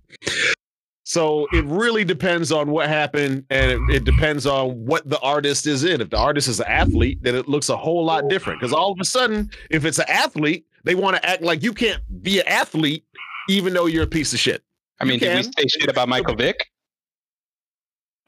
So 1.04 1.46
it 1.52 1.64
really 1.66 2.04
depends 2.04 2.50
on 2.50 2.72
what 2.72 2.88
happened, 2.88 3.44
and 3.50 3.70
it, 3.70 3.80
it 3.88 4.04
depends 4.04 4.44
on 4.44 4.70
what 4.84 5.08
the 5.08 5.20
artist 5.20 5.68
is 5.68 5.84
in. 5.84 6.00
If 6.00 6.10
the 6.10 6.18
artist 6.18 6.48
is 6.48 6.58
an 6.58 6.66
athlete, 6.66 7.22
then 7.22 7.36
it 7.36 7.48
looks 7.48 7.68
a 7.68 7.76
whole 7.76 8.04
lot 8.04 8.28
different. 8.28 8.60
Because 8.60 8.72
all 8.72 8.90
of 8.90 8.98
a 9.00 9.04
sudden, 9.04 9.48
if 9.70 9.84
it's 9.84 10.00
an 10.00 10.06
athlete, 10.08 10.66
they 10.82 10.96
want 10.96 11.14
to 11.16 11.24
act 11.24 11.42
like 11.42 11.62
you 11.62 11.72
can't 11.72 12.02
be 12.22 12.40
an 12.40 12.48
athlete, 12.48 13.04
even 13.48 13.72
though 13.72 13.86
you're 13.86 14.02
a 14.02 14.08
piece 14.08 14.32
of 14.32 14.40
shit. 14.40 14.64
I 14.98 15.04
mean, 15.04 15.20
did 15.20 15.36
we 15.36 15.42
say 15.44 15.68
shit 15.68 15.88
about 15.88 16.08
Michael 16.08 16.34
Vick? 16.34 16.72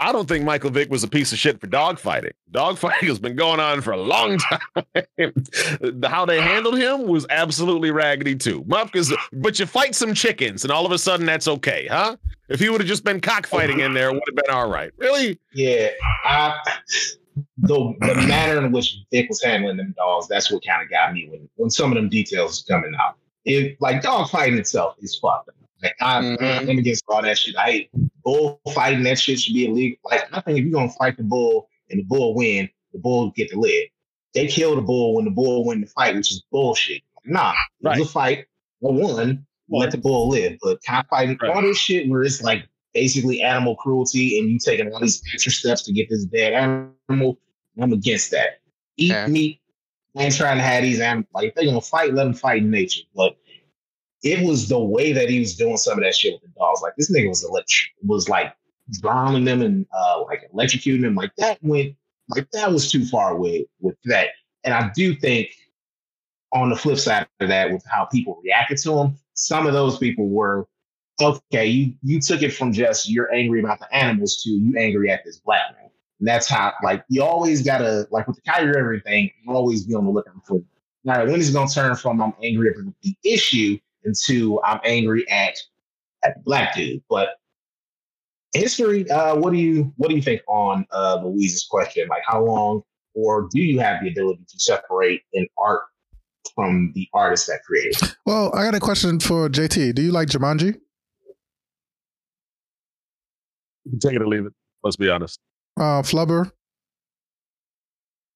I 0.00 0.12
don't 0.12 0.28
think 0.28 0.44
Michael 0.44 0.70
Vick 0.70 0.90
was 0.90 1.02
a 1.02 1.08
piece 1.08 1.32
of 1.32 1.38
shit 1.38 1.60
for 1.60 1.66
dogfighting. 1.66 2.30
Dogfighting 2.52 3.08
has 3.08 3.18
been 3.18 3.34
going 3.34 3.58
on 3.58 3.80
for 3.80 3.90
a 3.90 3.96
long 3.96 4.38
time. 5.18 5.32
How 6.04 6.24
they 6.24 6.40
handled 6.40 6.78
him 6.78 7.08
was 7.08 7.26
absolutely 7.30 7.90
raggedy 7.90 8.36
too. 8.36 8.62
Mufkas, 8.64 9.12
but 9.32 9.58
you 9.58 9.66
fight 9.66 9.94
some 9.94 10.14
chickens, 10.14 10.64
and 10.64 10.70
all 10.72 10.86
of 10.86 10.92
a 10.92 10.98
sudden 10.98 11.26
that's 11.26 11.48
okay, 11.48 11.88
huh? 11.90 12.16
If 12.48 12.60
he 12.60 12.68
would 12.68 12.80
have 12.80 12.88
just 12.88 13.04
been 13.04 13.20
cockfighting 13.20 13.80
in 13.80 13.92
there, 13.92 14.08
it 14.08 14.14
would 14.14 14.22
have 14.28 14.36
been 14.36 14.54
all 14.54 14.70
right. 14.70 14.92
Really? 14.98 15.38
Yeah, 15.52 15.88
I, 16.24 16.56
the 17.58 17.94
the 18.00 18.14
manner 18.26 18.64
in 18.64 18.72
which 18.72 18.98
Vick 19.12 19.28
was 19.28 19.42
handling 19.42 19.76
them 19.76 19.94
dogs, 19.96 20.28
that's 20.28 20.50
what 20.50 20.64
kind 20.64 20.82
of 20.82 20.90
got 20.90 21.12
me 21.12 21.28
when 21.28 21.48
when 21.56 21.70
some 21.70 21.90
of 21.90 21.96
them 21.96 22.08
details 22.08 22.64
coming 22.68 22.92
out. 23.00 23.16
It 23.44 23.76
like 23.80 24.02
dogfighting 24.02 24.58
itself 24.58 24.94
is 25.00 25.18
fucked 25.18 25.48
up. 25.48 25.54
Like, 25.82 25.96
I. 26.00 26.18
I'm 26.18 26.36
mm-hmm. 26.36 26.78
against 26.78 27.04
all 27.08 27.22
that 27.22 27.38
shit. 27.38 27.56
I 27.56 27.70
hate 27.70 27.90
bull 28.22 28.60
fighting. 28.74 29.02
That 29.04 29.18
shit 29.18 29.40
should 29.40 29.54
be 29.54 29.66
illegal. 29.66 29.98
Like 30.04 30.28
I 30.32 30.40
think 30.40 30.58
if 30.58 30.64
you're 30.64 30.72
gonna 30.72 30.92
fight 30.92 31.16
the 31.16 31.22
bull 31.22 31.68
and 31.90 32.00
the 32.00 32.04
bull 32.04 32.34
win, 32.34 32.68
the 32.92 32.98
bull 32.98 33.30
get 33.30 33.50
the 33.50 33.58
lid. 33.58 33.88
They 34.34 34.46
kill 34.46 34.76
the 34.76 34.82
bull 34.82 35.14
when 35.14 35.24
the 35.24 35.30
bull 35.30 35.64
win 35.64 35.80
the 35.80 35.86
fight, 35.86 36.14
which 36.14 36.30
is 36.30 36.44
bullshit. 36.50 37.02
Nah, 37.24 37.54
it 37.80 37.88
was 37.88 38.00
a 38.00 38.04
fight. 38.04 38.38
I 38.40 38.44
won. 38.80 39.46
Let 39.70 39.90
the 39.90 39.98
bull 39.98 40.28
live. 40.28 40.58
But 40.62 40.82
cockfighting, 40.82 41.38
Right. 41.42 41.50
all 41.50 41.62
this 41.62 41.78
shit 41.78 42.08
where 42.08 42.22
it's 42.22 42.42
like 42.42 42.66
basically 42.94 43.42
animal 43.42 43.76
cruelty 43.76 44.38
and 44.38 44.48
you 44.48 44.58
taking 44.58 44.90
all 44.92 45.00
these 45.00 45.22
extra 45.32 45.52
steps 45.52 45.82
to 45.82 45.92
get 45.92 46.08
this 46.08 46.24
dead 46.24 46.54
animal, 46.54 47.38
I'm 47.78 47.92
against 47.92 48.30
that. 48.30 48.60
Eat 48.96 49.10
Yeah. 49.10 49.26
meat. 49.26 49.60
I 50.16 50.24
ain't 50.24 50.34
trying 50.34 50.56
to 50.56 50.62
have 50.62 50.82
these 50.82 51.00
animals. 51.00 51.28
Like, 51.34 51.48
if 51.48 51.54
they're 51.54 51.64
going 51.64 51.80
to 51.80 51.86
fight, 51.86 52.14
let 52.14 52.24
them 52.24 52.34
fight 52.34 52.62
in 52.62 52.70
nature. 52.70 53.02
But 53.14 53.36
it 54.22 54.46
was 54.46 54.68
the 54.68 54.78
way 54.78 55.12
that 55.12 55.28
he 55.28 55.38
was 55.38 55.56
doing 55.56 55.76
some 55.76 55.98
of 55.98 56.04
that 56.04 56.14
shit 56.14 56.34
with 56.34 56.42
the 56.42 56.58
dogs. 56.58 56.80
Like, 56.82 56.94
this 56.96 57.10
nigga 57.10 57.28
was 57.28 57.44
electric, 57.44 57.90
was 58.02 58.28
like 58.28 58.54
drowning 59.00 59.44
them 59.44 59.62
and 59.62 59.86
uh, 59.96 60.22
like 60.24 60.42
electrocuting 60.52 61.02
them. 61.02 61.14
Like, 61.14 61.32
that 61.38 61.58
went, 61.62 61.94
like, 62.28 62.50
that 62.52 62.72
was 62.72 62.90
too 62.90 63.04
far 63.06 63.32
away 63.32 63.66
with 63.80 63.96
that. 64.04 64.28
And 64.64 64.74
I 64.74 64.90
do 64.94 65.14
think 65.14 65.50
on 66.52 66.70
the 66.70 66.76
flip 66.76 66.98
side 66.98 67.26
of 67.40 67.48
that, 67.48 67.72
with 67.72 67.84
how 67.90 68.06
people 68.06 68.40
reacted 68.42 68.78
to 68.78 68.98
him, 68.98 69.18
some 69.34 69.66
of 69.66 69.72
those 69.72 69.98
people 69.98 70.28
were 70.28 70.66
okay. 71.20 71.66
You 71.66 71.94
you 72.02 72.20
took 72.20 72.42
it 72.42 72.50
from 72.50 72.72
just 72.72 73.08
you're 73.08 73.32
angry 73.32 73.60
about 73.60 73.78
the 73.78 73.94
animals 73.94 74.42
to 74.42 74.50
you 74.50 74.76
angry 74.76 75.10
at 75.10 75.24
this 75.24 75.38
black 75.38 75.62
man. 75.76 75.90
And 76.18 76.26
that's 76.26 76.48
how 76.48 76.72
like 76.82 77.04
you 77.08 77.22
always 77.22 77.62
gotta 77.62 78.08
like 78.10 78.26
with 78.26 78.36
the 78.36 78.42
Kyrie 78.42 78.76
Irving 78.76 79.00
thing, 79.02 79.30
you 79.42 79.52
always 79.52 79.84
be 79.84 79.94
on 79.94 80.04
the 80.04 80.10
lookout 80.10 80.44
for. 80.46 80.60
Right, 81.04 81.26
when 81.26 81.40
is 81.40 81.50
it 81.50 81.52
gonna 81.52 81.70
turn 81.70 81.94
from 81.94 82.20
I'm 82.20 82.34
angry 82.42 82.70
at 82.70 82.74
the 83.02 83.16
issue 83.24 83.78
into 84.04 84.60
I'm 84.64 84.80
angry 84.84 85.28
at 85.30 85.56
at 86.24 86.36
the 86.36 86.42
black 86.44 86.74
dude? 86.74 87.02
But 87.08 87.30
HisStory, 88.56 89.10
uh, 89.10 89.36
what 89.36 89.52
do 89.52 89.58
you 89.58 89.92
what 89.96 90.08
do 90.08 90.16
you 90.16 90.22
think 90.22 90.42
on 90.48 90.86
uh 90.92 91.20
Luis's 91.24 91.66
question? 91.70 92.08
Like 92.08 92.22
how 92.26 92.44
long 92.44 92.82
or 93.14 93.48
do 93.50 93.60
you 93.60 93.80
have 93.80 94.02
the 94.02 94.10
ability 94.10 94.44
to 94.48 94.58
separate 94.58 95.22
an 95.34 95.46
art 95.58 95.82
from 96.54 96.92
the 96.94 97.08
artist 97.12 97.46
that 97.48 97.60
created? 97.64 97.96
it? 98.02 98.16
Well, 98.24 98.54
I 98.54 98.64
got 98.64 98.74
a 98.74 98.80
question 98.80 99.20
for 99.20 99.48
JT. 99.48 99.94
Do 99.94 100.02
you 100.02 100.12
like 100.12 100.28
Jumanji? 100.28 100.78
You 103.84 103.90
can 103.90 103.98
take 103.98 104.14
it 104.14 104.22
or 104.22 104.28
leave 104.28 104.46
it. 104.46 104.52
Let's 104.82 104.96
be 104.96 105.08
honest. 105.08 105.40
Uh, 105.76 106.02
Flubber? 106.02 106.52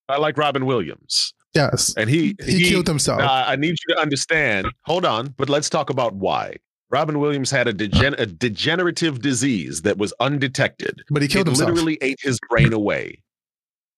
I 0.09 0.19
like 0.19 0.37
Robin 0.37 0.67
Williams, 0.67 1.35
Yes. 1.55 1.95
and 1.97 2.09
he 2.09 2.35
He, 2.45 2.69
killed 2.69 2.87
himself. 2.89 3.21
I 3.23 3.57
need 3.57 3.77
you 3.87 3.95
to 3.95 4.01
understand. 4.01 4.67
Hold 4.87 5.05
on, 5.05 5.35
but 5.37 5.49
let's 5.49 5.69
talk 5.69 5.91
about 5.91 6.15
why. 6.15 6.57
Robin 6.91 7.19
Williams 7.21 7.51
had 7.51 7.69
a, 7.69 7.73
degen- 7.73 8.15
a 8.19 8.27
degenerative 8.27 9.21
disease 9.23 9.83
that 9.83 9.97
was 9.99 10.13
undetected. 10.21 11.03
but 11.11 11.23
he 11.23 11.29
killed 11.29 11.47
it 11.47 11.51
himself. 11.51 11.71
literally 11.71 11.99
ate 12.03 12.19
his 12.23 12.39
brain 12.51 12.73
away. 12.73 13.23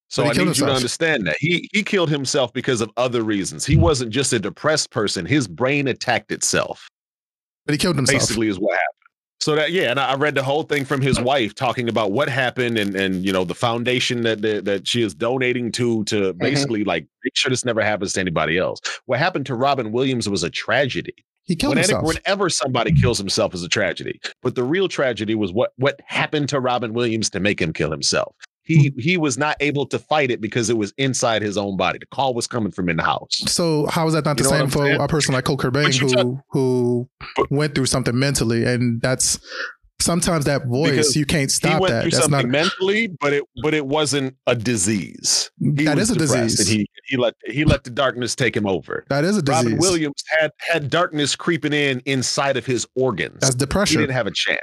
So 0.08 0.24
I 0.24 0.32
need 0.32 0.46
you 0.46 0.54
to 0.54 0.66
understand 0.72 1.26
that 1.26 1.36
he 1.40 1.68
he 1.72 1.82
killed 1.82 2.08
himself 2.10 2.52
because 2.52 2.80
of 2.80 2.90
other 2.96 3.22
reasons. 3.22 3.64
He 3.66 3.76
wasn't 3.76 4.10
just 4.12 4.32
a 4.32 4.38
depressed 4.38 4.90
person. 4.90 5.26
His 5.26 5.48
brain 5.48 5.88
attacked 5.88 6.30
itself. 6.30 6.88
but 7.66 7.72
he 7.72 7.78
killed 7.78 7.96
himself. 7.96 8.20
Basically, 8.20 8.46
is 8.48 8.58
what 8.60 8.74
happened. 8.74 9.03
So 9.40 9.54
that 9.56 9.72
yeah, 9.72 9.90
and 9.90 10.00
I 10.00 10.14
read 10.14 10.34
the 10.34 10.42
whole 10.42 10.62
thing 10.62 10.84
from 10.86 11.02
his 11.02 11.20
wife 11.20 11.54
talking 11.54 11.88
about 11.88 12.12
what 12.12 12.28
happened 12.28 12.78
and 12.78 12.94
and 12.96 13.24
you 13.26 13.32
know 13.32 13.44
the 13.44 13.54
foundation 13.54 14.22
that 14.22 14.40
that, 14.42 14.64
that 14.64 14.88
she 14.88 15.02
is 15.02 15.14
donating 15.14 15.70
to 15.72 16.04
to 16.04 16.14
Mm-hmm. 16.32 16.38
basically 16.38 16.84
like 16.84 17.06
make 17.24 17.36
sure 17.36 17.50
this 17.50 17.64
never 17.64 17.82
happens 17.82 18.14
to 18.14 18.20
anybody 18.20 18.56
else. 18.58 18.80
What 19.06 19.18
happened 19.18 19.44
to 19.46 19.54
Robin 19.54 19.92
Williams 19.92 20.28
was 20.28 20.42
a 20.42 20.50
tragedy. 20.50 21.14
He 21.46 21.56
killed 21.56 21.72
When 21.74 21.78
himself. 21.78 22.04
whenever 22.04 22.48
somebody 22.48 22.92
kills 22.98 23.18
himself 23.18 23.52
is 23.54 23.62
a 23.62 23.68
tragedy. 23.68 24.18
But 24.40 24.54
the 24.54 24.64
real 24.64 24.88
tragedy 24.88 25.34
was 25.34 25.52
what 25.52 25.72
what 25.76 26.00
happened 26.06 26.48
to 26.50 26.60
Robin 26.60 26.94
Williams 26.94 27.28
to 27.30 27.40
make 27.40 27.60
him 27.60 27.72
kill 27.74 27.90
himself. 27.90 28.34
He 28.64 28.88
Hmm. 28.88 28.98
he 28.98 29.16
was 29.16 29.36
not 29.38 29.56
able 29.60 29.86
to 29.86 29.98
fight 29.98 30.30
it 30.30 30.40
because 30.40 30.70
it 30.70 30.76
was 30.78 30.92
inside 30.96 31.42
his 31.42 31.56
own 31.58 31.76
body. 31.76 31.98
The 31.98 32.06
call 32.06 32.34
was 32.34 32.46
coming 32.46 32.72
from 32.72 32.88
in 32.88 32.96
the 32.96 33.02
house. 33.02 33.42
So 33.46 33.86
how 33.86 34.06
is 34.06 34.14
that 34.14 34.24
not 34.24 34.38
You 34.38 34.44
the 34.44 34.50
same 34.50 34.68
for 34.68 34.86
saying? 34.86 35.00
a 35.00 35.06
person 35.08 35.34
like 35.34 35.44
Cole 35.44 35.56
Cobain 35.58 35.84
But 35.84 36.00
you 36.00 36.08
who 36.08 36.40
who 36.50 37.08
went 37.50 37.74
through 37.74 37.86
something 37.86 38.18
mentally, 38.18 38.64
and 38.64 39.00
that's 39.02 39.38
sometimes 40.00 40.44
that 40.46 40.66
voice 40.66 40.90
Because 40.90 41.16
you 41.16 41.24
can't 41.24 41.50
he 41.50 41.54
stop 41.54 41.80
went 41.80 41.92
that. 41.92 42.02
through 42.02 42.10
That's 42.12 42.24
something 42.24 42.50
not 42.50 42.64
mentally, 42.64 43.08
but 43.20 43.32
it 43.32 43.44
but 43.62 43.74
it 43.74 43.86
wasn't 43.86 44.34
a 44.46 44.54
disease. 44.56 45.50
He 45.60 45.84
that 45.84 45.98
is 45.98 46.10
a 46.10 46.14
disease. 46.16 46.66
He 46.66 46.86
he 47.06 47.16
let 47.18 47.34
he 47.46 47.64
let 47.64 47.84
the 47.84 47.90
darkness 47.90 48.34
take 48.34 48.56
him 48.56 48.66
over. 48.66 49.04
that 49.08 49.24
is 49.24 49.36
a 49.36 49.42
disease. 49.42 49.64
Robin 49.64 49.78
Williams 49.78 50.22
had 50.40 50.50
had 50.58 50.88
darkness 50.90 51.36
creeping 51.36 51.72
in 51.74 52.00
inside 52.06 52.56
of 52.56 52.64
his 52.66 52.86
organs. 52.94 53.40
That's 53.40 53.54
depression. 53.54 54.00
he 54.00 54.02
didn't 54.06 54.16
have 54.16 54.26
a 54.26 54.32
chance. 54.32 54.60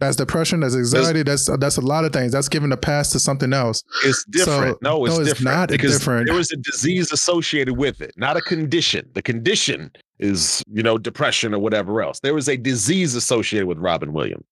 That's 0.00 0.16
depression. 0.16 0.60
That's 0.60 0.74
anxiety. 0.74 1.22
That's 1.22 1.44
that's 1.58 1.76
a 1.76 1.80
lot 1.82 2.04
of 2.06 2.12
things. 2.12 2.32
That's 2.32 2.48
giving 2.48 2.70
the 2.70 2.76
past 2.76 3.12
to 3.12 3.20
something 3.20 3.52
else. 3.52 3.82
It's 4.04 4.24
different. 4.24 4.76
So- 4.76 4.78
no, 4.82 5.04
it's 5.04 5.14
no, 5.14 5.20
it's 5.20 5.30
different. 5.30 5.56
not 5.56 5.68
because 5.68 5.98
different. 5.98 6.26
there 6.26 6.34
was 6.34 6.50
a 6.52 6.56
disease 6.56 7.12
associated 7.12 7.76
with 7.76 8.00
it, 8.00 8.12
not 8.16 8.36
a 8.36 8.40
condition. 8.40 9.08
The 9.12 9.22
condition 9.22 9.92
is, 10.18 10.62
you 10.72 10.82
know, 10.82 10.96
depression 10.98 11.54
or 11.54 11.58
whatever 11.58 12.02
else. 12.02 12.20
There 12.20 12.34
was 12.34 12.48
a 12.48 12.56
disease 12.56 13.14
associated 13.14 13.66
with 13.66 13.78
Robin 13.78 14.12
Williams. 14.12 14.44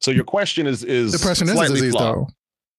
So 0.00 0.10
your 0.10 0.24
question 0.24 0.66
is 0.66 0.82
is 0.84 1.12
Depression 1.12 1.48
is 1.48 1.58
a 1.58 1.68
disease, 1.68 1.92
flawed. 1.92 2.16
though. 2.16 2.26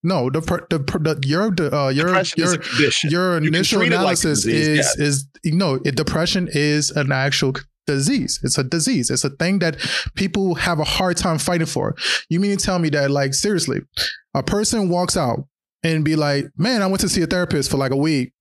No, 0.02 0.30
the 0.30 0.40
the, 0.40 0.78
the 0.78 1.20
your 1.26 1.44
uh, 1.74 1.88
your 1.90 2.06
Depression 2.06 2.38
your 2.42 2.56
your 3.04 3.40
You 3.42 3.48
initial 3.48 3.80
treat 3.80 3.92
it 3.92 3.96
like 3.96 4.00
a 4.00 4.00
analysis 4.02 4.44
disease, 4.44 4.78
is 4.78 4.96
is 4.98 5.28
you 5.42 5.52
know 5.56 5.78
it, 5.84 5.94
depression 5.96 6.48
is 6.52 6.90
an 6.90 7.12
actual 7.12 7.54
disease. 7.86 8.40
It's 8.42 8.58
a 8.58 8.64
disease. 8.64 9.10
It's 9.10 9.24
a 9.24 9.30
thing 9.30 9.58
that 9.60 9.76
people 10.14 10.54
have 10.56 10.78
a 10.78 10.84
hard 10.84 11.16
time 11.16 11.38
fighting 11.38 11.66
for. 11.66 11.96
You 12.28 12.40
mean 12.40 12.56
to 12.56 12.64
tell 12.64 12.78
me 12.78 12.88
that 12.90 13.10
like 13.10 13.34
seriously, 13.34 13.80
a 14.34 14.42
person 14.42 14.88
walks 14.88 15.16
out 15.16 15.46
and 15.82 16.04
be 16.04 16.16
like, 16.16 16.46
"Man, 16.56 16.82
I 16.82 16.86
went 16.86 17.00
to 17.00 17.08
see 17.08 17.22
a 17.22 17.26
therapist 17.26 17.70
for 17.70 17.76
like 17.76 17.92
a 17.92 17.96
week." 17.96 18.32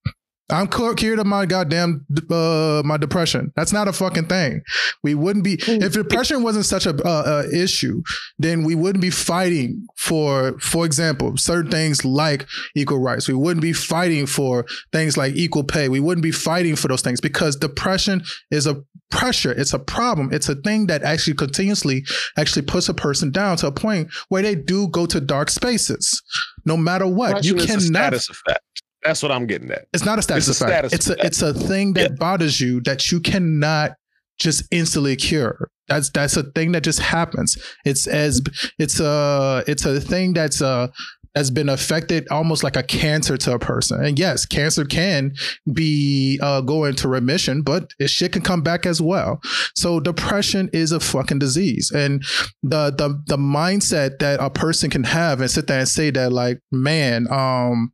I'm 0.52 0.68
cu- 0.68 0.96
cured 0.96 1.20
of 1.20 1.28
my 1.28 1.46
goddamn 1.46 2.06
uh, 2.30 2.82
my 2.84 2.98
depression. 2.98 3.54
That's 3.56 3.72
not 3.72 3.88
a 3.88 3.94
fucking 3.94 4.26
thing. 4.26 4.62
We 5.04 5.14
wouldn't 5.14 5.44
be 5.46 5.60
if 5.68 5.94
depression 5.94 6.44
wasn't 6.44 6.66
such 6.66 6.86
a 6.86 6.96
uh, 7.06 7.10
uh, 7.10 7.44
issue, 7.54 8.02
then 8.40 8.64
we 8.64 8.76
wouldn't 8.76 9.02
be 9.02 9.12
fighting 9.12 9.86
for, 9.96 10.60
for 10.60 10.86
example, 10.86 11.38
certain 11.38 11.70
things 11.70 12.04
like 12.04 12.48
equal 12.76 13.00
rights. 13.00 13.28
We 13.28 13.36
wouldn't 13.36 13.62
be 13.62 13.74
fighting 13.74 14.26
for 14.26 14.66
things 14.92 15.18
like 15.18 15.36
equal 15.36 15.64
pay. 15.64 15.88
We 15.88 16.00
wouldn't 16.00 16.24
be 16.24 16.32
fighting 16.32 16.76
for 16.76 16.88
those 16.88 17.02
things 17.02 17.22
because 17.22 17.56
depression 17.56 18.24
is 18.50 18.66
a 18.66 18.82
pressure. 19.12 19.52
It's 19.52 19.74
a 19.74 19.80
problem. 19.80 20.30
It's 20.32 20.50
a 20.50 20.56
thing 20.56 20.88
that 20.88 21.04
actually 21.04 21.36
continuously 21.36 22.06
actually 22.38 22.64
puts 22.64 22.90
a 22.90 22.94
person 22.94 23.32
down 23.32 23.58
to 23.58 23.68
a 23.68 23.72
point 23.72 24.10
where 24.30 24.42
they 24.42 24.56
do 24.56 24.88
go 24.90 25.06
to 25.08 25.20
dark 25.20 25.50
spaces, 25.50 26.22
no 26.66 26.78
matter 26.78 27.08
what. 27.08 27.44
you 27.44 27.56
is 27.56 27.64
a 27.64 27.68
cannot 27.68 27.84
status 27.84 28.30
effect. 28.30 28.64
That's 29.04 29.24
what 29.24 29.32
I'm 29.32 29.48
getting 29.48 29.72
at. 29.72 29.86
it's 29.94 30.04
not 30.06 30.20
a 30.20 30.22
status 30.22 30.48
It's 30.50 30.62
a 30.62 30.66
effect. 30.66 30.92
status 30.92 30.94
it's 30.94 31.10
a 31.10 31.14
effect. 31.14 31.26
it's 31.26 31.42
a 31.42 31.54
thing 31.54 31.94
that 31.94 32.18
bothers 32.20 32.60
you 32.60 32.82
that 32.82 33.12
you 33.12 33.20
cannot 33.22 33.92
just 34.40 34.64
instantly 34.72 35.16
cure. 35.16 35.70
That's 35.88 36.10
that's 36.10 36.38
a 36.38 36.44
thing 36.44 36.74
that 36.74 36.84
just 36.84 37.00
happens. 37.00 37.58
It's 37.86 38.08
as 38.08 38.42
it's 38.78 39.00
a 39.00 39.64
it's 39.68 39.86
a 39.86 40.00
thing 40.00 40.34
that's 40.34 40.62
uh 40.62 40.88
has 41.36 41.52
been 41.52 41.70
affected 41.70 42.28
almost 42.30 42.64
like 42.64 42.76
a 42.76 42.84
cancer 42.84 43.38
to 43.38 43.54
a 43.54 43.60
person. 43.60 44.04
And 44.04 44.18
yes, 44.18 44.46
cancer 44.46 44.86
can 44.86 45.34
be 45.72 46.40
uh, 46.42 46.62
go 46.62 46.86
into 46.86 47.08
remission, 47.08 47.62
but 47.62 47.94
it 48.00 48.10
shit 48.10 48.34
can 48.34 48.42
come 48.42 48.62
back 48.62 48.86
as 48.86 49.02
well. 49.02 49.40
So 49.76 50.00
depression 50.00 50.70
is 50.74 50.92
a 50.92 51.00
fucking 51.00 51.40
disease, 51.40 51.92
and 51.92 52.24
the 52.64 52.92
the 52.92 53.22
the 53.28 53.38
mindset 53.38 54.20
that 54.20 54.40
a 54.40 54.50
person 54.50 54.90
can 54.90 55.04
have 55.04 55.42
and 55.42 55.50
sit 55.50 55.68
there 55.68 55.80
and 55.80 55.88
say 55.88 56.12
that 56.12 56.32
like, 56.32 56.60
man, 56.72 57.28
um, 57.32 57.92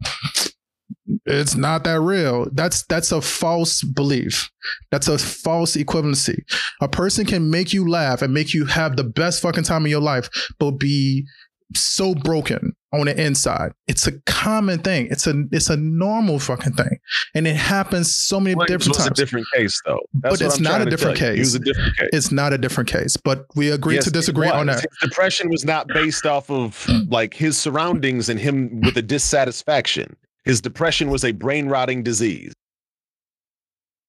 it's 1.26 1.56
not 1.56 1.84
that 1.84 2.02
real. 2.02 2.48
That's 2.52 2.84
that's 2.86 3.12
a 3.12 3.21
false 3.21 3.84
belief. 3.84 4.50
That's 4.91 5.08
a 5.08 5.17
false 5.17 5.76
equivalency. 5.76 6.39
A 6.82 6.88
person 6.88 7.26
can 7.26 7.50
make 7.50 7.74
you 7.74 7.88
laugh 7.88 8.21
and 8.21 8.34
make 8.34 8.54
you 8.54 8.65
have 8.65 8.95
the 8.95 9.04
best 9.04 9.41
fucking 9.41 9.63
time 9.63 9.86
of 9.86 9.91
your 9.91 10.02
life, 10.02 10.30
but 10.60 10.71
be 10.71 11.28
so 11.73 12.13
broken 12.15 12.73
on 12.93 13.06
the 13.08 13.21
inside. 13.21 13.71
It's 13.88 14.08
a 14.08 14.13
common 14.21 14.80
thing. 14.80 15.08
It's 15.10 15.25
a 15.28 15.43
it's 15.51 15.69
a 15.69 15.75
normal 15.78 16.39
fucking 16.39 16.73
thing, 16.73 16.99
and 17.34 17.47
it 17.47 17.56
happens 17.56 18.15
so 18.15 18.39
many 18.39 18.56
Williams 18.56 18.86
different 18.86 18.97
was 18.97 18.97
times. 18.97 19.12
It's 19.12 19.19
a 19.19 19.23
different 19.23 19.47
case, 19.54 19.82
though. 19.86 19.99
But 20.13 20.21
That's 20.30 20.41
what 20.41 20.45
it's 20.47 20.58
I'm 20.58 20.63
not 20.63 20.82
a 20.82 20.89
different 20.89 21.17
tell 21.17 21.30
you. 21.30 21.34
He 21.34 21.39
case. 21.39 21.47
was 21.47 21.56
a 21.56 21.60
different 21.60 21.97
case. 21.97 22.10
it's 22.13 22.32
not 22.32 22.54
a 22.54 22.58
different 22.58 22.89
case, 22.89 23.17
but 23.17 23.45
we 23.56 23.71
agree 23.71 23.95
Yes, 23.95 24.06
to 24.06 24.12
disagree 24.12 24.47
on 24.47 24.67
that. 24.67 24.75
His 24.82 25.10
depression 25.10 25.49
was 25.49 25.65
not 25.65 25.88
based 25.88 26.25
off 26.25 26.49
of 26.51 26.88
like 27.10 27.34
his 27.34 27.58
surroundings 27.58 28.30
and 28.30 28.39
him 28.39 28.82
with 28.82 28.95
a 28.97 29.01
dissatisfaction. 29.01 30.15
His 30.43 30.62
depression 30.62 31.10
was 31.10 31.25
a 31.25 31.32
brain 31.32 31.67
rotting 31.67 32.04
disease. 32.04 32.54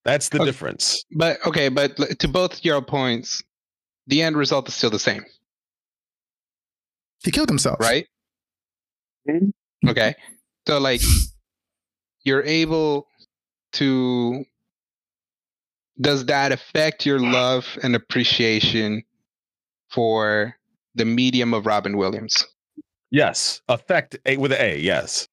That's 0.04 0.28
the 0.28 0.36
Okay. 0.38 0.44
difference. 0.46 1.02
But 1.16 1.38
okay, 1.46 1.68
but 1.68 1.96
to 2.20 2.28
both 2.28 2.64
your 2.64 2.80
points, 2.82 3.42
the 4.06 4.22
end 4.22 4.36
result 4.36 4.68
is 4.68 4.74
still 4.74 4.90
the 4.90 5.00
same, 5.00 5.24
He 7.24 7.30
killed 7.30 7.48
himself, 7.48 7.80
right? 7.80 8.06
Mhm. 9.28 9.52
Okay. 9.88 10.14
So 10.66 10.78
like 10.78 11.00
you're 12.24 12.42
able 12.42 13.06
to 13.74 14.44
does 16.00 16.26
that 16.26 16.52
affect 16.52 17.06
your 17.06 17.18
love 17.18 17.66
and 17.82 17.96
appreciation 17.96 19.02
for 19.90 20.54
the 20.94 21.04
medium 21.04 21.54
of 21.54 21.66
Robin 21.66 21.96
Williams? 21.96 22.44
Yes, 23.10 23.62
affect 23.68 24.18
a 24.26 24.36
with 24.36 24.52
an 24.52 24.60
A. 24.60 24.78
Yes, 24.78 25.28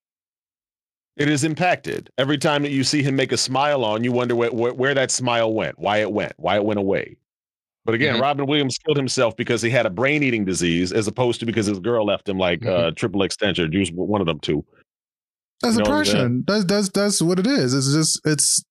it 1.18 1.28
is 1.28 1.44
impacted 1.44 2.10
every 2.18 2.38
time 2.38 2.64
that 2.64 2.72
you 2.72 2.84
see 2.84 3.04
him 3.04 3.16
make 3.16 3.32
a 3.32 3.38
smile 3.38 3.84
on. 3.84 4.04
You 4.04 4.12
wonder 4.12 4.36
where, 4.36 4.52
where, 4.52 4.74
where 4.74 4.94
that 4.94 5.12
smile 5.12 5.54
went, 5.54 5.80
why 5.80 5.98
it 5.98 6.12
went, 6.12 6.34
why 6.38 6.56
it 6.56 6.64
went 6.64 6.80
away. 6.80 7.18
But 7.86 7.96
again, 7.96 8.16
Mhm. 8.16 8.22
Robin 8.22 8.46
Williams 8.46 8.78
killed 8.78 8.96
himself 8.98 9.36
because 9.36 9.62
he 9.62 9.70
had 9.70 9.86
a 9.86 9.90
brain 9.90 10.24
eating 10.24 10.46
disease, 10.46 10.94
as 10.94 11.08
opposed 11.08 11.40
to 11.42 11.46
because 11.46 11.66
his 11.66 11.80
girl 11.80 12.06
left 12.06 12.30
him 12.30 12.38
like 12.38 12.66
uh, 12.66 12.92
triple 12.92 13.24
extension 13.24 13.72
juice. 13.72 13.90
One 13.94 14.22
of 14.22 14.28
them 14.28 14.40
two. 14.40 14.64
That's 15.62 15.76
You 15.78 15.84
know 15.84 15.90
what 15.90 15.98
I'm 15.98 16.04
depression. 16.04 16.44
That's 16.48 16.66
that's 16.66 16.90
that's 16.90 17.22
what 17.22 17.40
it 17.40 17.48
is. 17.48 17.74
It's 17.74 17.94
just 17.94 18.22
it's 18.26 18.64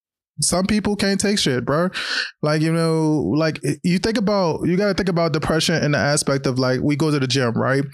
some 0.45 0.67
people 0.67 0.97
can't 0.97 1.21
take 1.21 1.39
shit, 1.39 1.65
bro. 1.65 1.91
Like 2.43 2.63
you 2.63 2.73
know, 2.73 3.33
like 3.37 3.61
you 3.83 3.99
think 3.99 4.19
about 4.19 4.67
you 4.67 4.77
got 4.77 4.89
to 4.89 4.95
think 4.95 5.09
about 5.09 5.33
depression 5.33 5.83
in 5.83 5.93
the 5.93 5.99
aspect 5.99 6.47
of 6.47 6.59
like 6.59 6.81
we 6.81 6.97
go 6.97 7.11
to 7.11 7.19
the 7.19 7.27
gym, 7.27 7.53
right? 7.53 7.85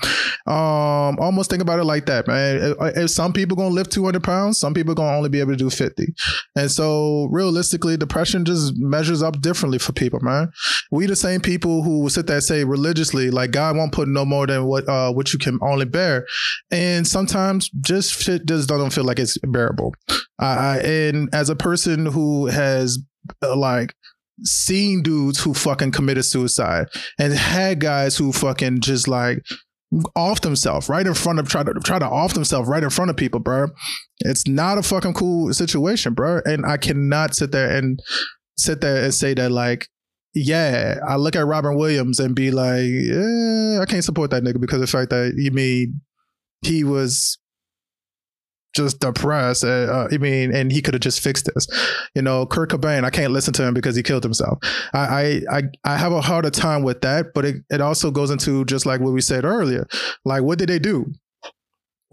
Um, 0.46 1.18
almost 1.18 1.50
think 1.50 1.62
about 1.62 1.78
it 1.78 1.84
like 1.84 2.06
that, 2.06 2.26
man. 2.26 2.56
If, 2.56 2.96
if 2.96 3.10
some 3.10 3.32
people 3.32 3.56
gonna 3.56 3.74
lift 3.74 3.92
two 3.92 4.04
hundred 4.04 4.24
pounds, 4.24 4.58
some 4.58 4.74
people 4.74 4.94
gonna 4.94 5.16
only 5.16 5.28
be 5.28 5.40
able 5.40 5.52
to 5.52 5.56
do 5.56 5.70
fifty, 5.70 6.14
and 6.56 6.70
so 6.70 7.28
realistically, 7.30 7.96
depression 7.96 8.44
just 8.44 8.76
measures 8.76 9.22
up 9.22 9.40
differently 9.40 9.78
for 9.78 9.92
people, 9.92 10.20
man. 10.22 10.50
We 10.90 11.06
the 11.06 11.16
same 11.16 11.40
people 11.40 11.82
who 11.82 12.08
sit 12.08 12.26
there 12.26 12.36
and 12.36 12.44
say 12.44 12.64
religiously, 12.64 13.30
like 13.30 13.50
God 13.50 13.76
won't 13.76 13.92
put 13.92 14.08
no 14.08 14.24
more 14.24 14.46
than 14.46 14.66
what 14.66 14.88
uh 14.88 15.12
what 15.12 15.32
you 15.32 15.38
can 15.38 15.58
only 15.62 15.84
bear, 15.84 16.26
and 16.70 17.06
sometimes 17.06 17.70
just 17.80 18.22
shit 18.22 18.46
just 18.46 18.68
doesn't 18.68 18.90
feel 18.90 19.04
like 19.04 19.18
it's 19.18 19.38
bearable. 19.38 19.94
I, 20.38 20.46
I 20.46 20.76
and 20.78 21.28
as 21.34 21.50
a 21.50 21.56
person 21.56 22.06
who 22.06 22.37
has 22.46 22.98
uh, 23.42 23.56
like 23.56 23.94
seen 24.44 25.02
dudes 25.02 25.40
who 25.40 25.52
fucking 25.54 25.90
committed 25.90 26.24
suicide 26.24 26.86
and 27.18 27.32
had 27.32 27.80
guys 27.80 28.16
who 28.16 28.32
fucking 28.32 28.80
just 28.80 29.08
like 29.08 29.38
off 30.14 30.42
themselves 30.42 30.88
right 30.88 31.06
in 31.06 31.14
front 31.14 31.38
of 31.38 31.48
try 31.48 31.62
to 31.62 31.72
try 31.82 31.98
to 31.98 32.04
off 32.04 32.34
themselves 32.34 32.68
right 32.68 32.82
in 32.82 32.90
front 32.90 33.10
of 33.10 33.16
people, 33.16 33.40
bro. 33.40 33.68
It's 34.20 34.46
not 34.46 34.78
a 34.78 34.82
fucking 34.82 35.14
cool 35.14 35.52
situation, 35.52 36.14
bro. 36.14 36.40
And 36.44 36.66
I 36.66 36.76
cannot 36.76 37.34
sit 37.34 37.52
there 37.52 37.74
and 37.74 38.00
sit 38.56 38.80
there 38.80 39.04
and 39.04 39.14
say 39.14 39.34
that 39.34 39.50
like 39.50 39.88
yeah, 40.34 40.98
I 41.06 41.16
look 41.16 41.34
at 41.36 41.46
Robin 41.46 41.76
Williams 41.76 42.20
and 42.20 42.34
be 42.34 42.50
like, 42.50 42.84
yeah, 42.84 43.80
I 43.80 43.86
can't 43.86 44.04
support 44.04 44.30
that 44.30 44.44
nigga 44.44 44.60
because 44.60 44.80
the 44.80 44.86
fact 44.86 45.10
that 45.10 45.34
you 45.36 45.50
mean 45.50 46.00
he 46.62 46.84
was 46.84 47.38
just 48.74 49.00
depressed. 49.00 49.64
Uh, 49.64 50.08
I 50.10 50.18
mean, 50.18 50.54
and 50.54 50.70
he 50.70 50.82
could 50.82 50.94
have 50.94 51.00
just 51.00 51.20
fixed 51.20 51.50
this. 51.52 51.66
You 52.14 52.22
know, 52.22 52.46
Kurt 52.46 52.70
Cobain, 52.70 53.04
I 53.04 53.10
can't 53.10 53.32
listen 53.32 53.52
to 53.54 53.64
him 53.64 53.74
because 53.74 53.96
he 53.96 54.02
killed 54.02 54.22
himself. 54.22 54.58
I 54.92 55.42
I 55.50 55.58
I, 55.58 55.62
I 55.84 55.96
have 55.96 56.12
a 56.12 56.20
harder 56.20 56.50
time 56.50 56.82
with 56.82 57.00
that, 57.02 57.26
but 57.34 57.44
it, 57.44 57.56
it 57.70 57.80
also 57.80 58.10
goes 58.10 58.30
into 58.30 58.64
just 58.64 58.86
like 58.86 59.00
what 59.00 59.12
we 59.12 59.20
said 59.20 59.44
earlier. 59.44 59.86
Like, 60.24 60.42
what 60.42 60.58
did 60.58 60.68
they 60.68 60.78
do? 60.78 61.12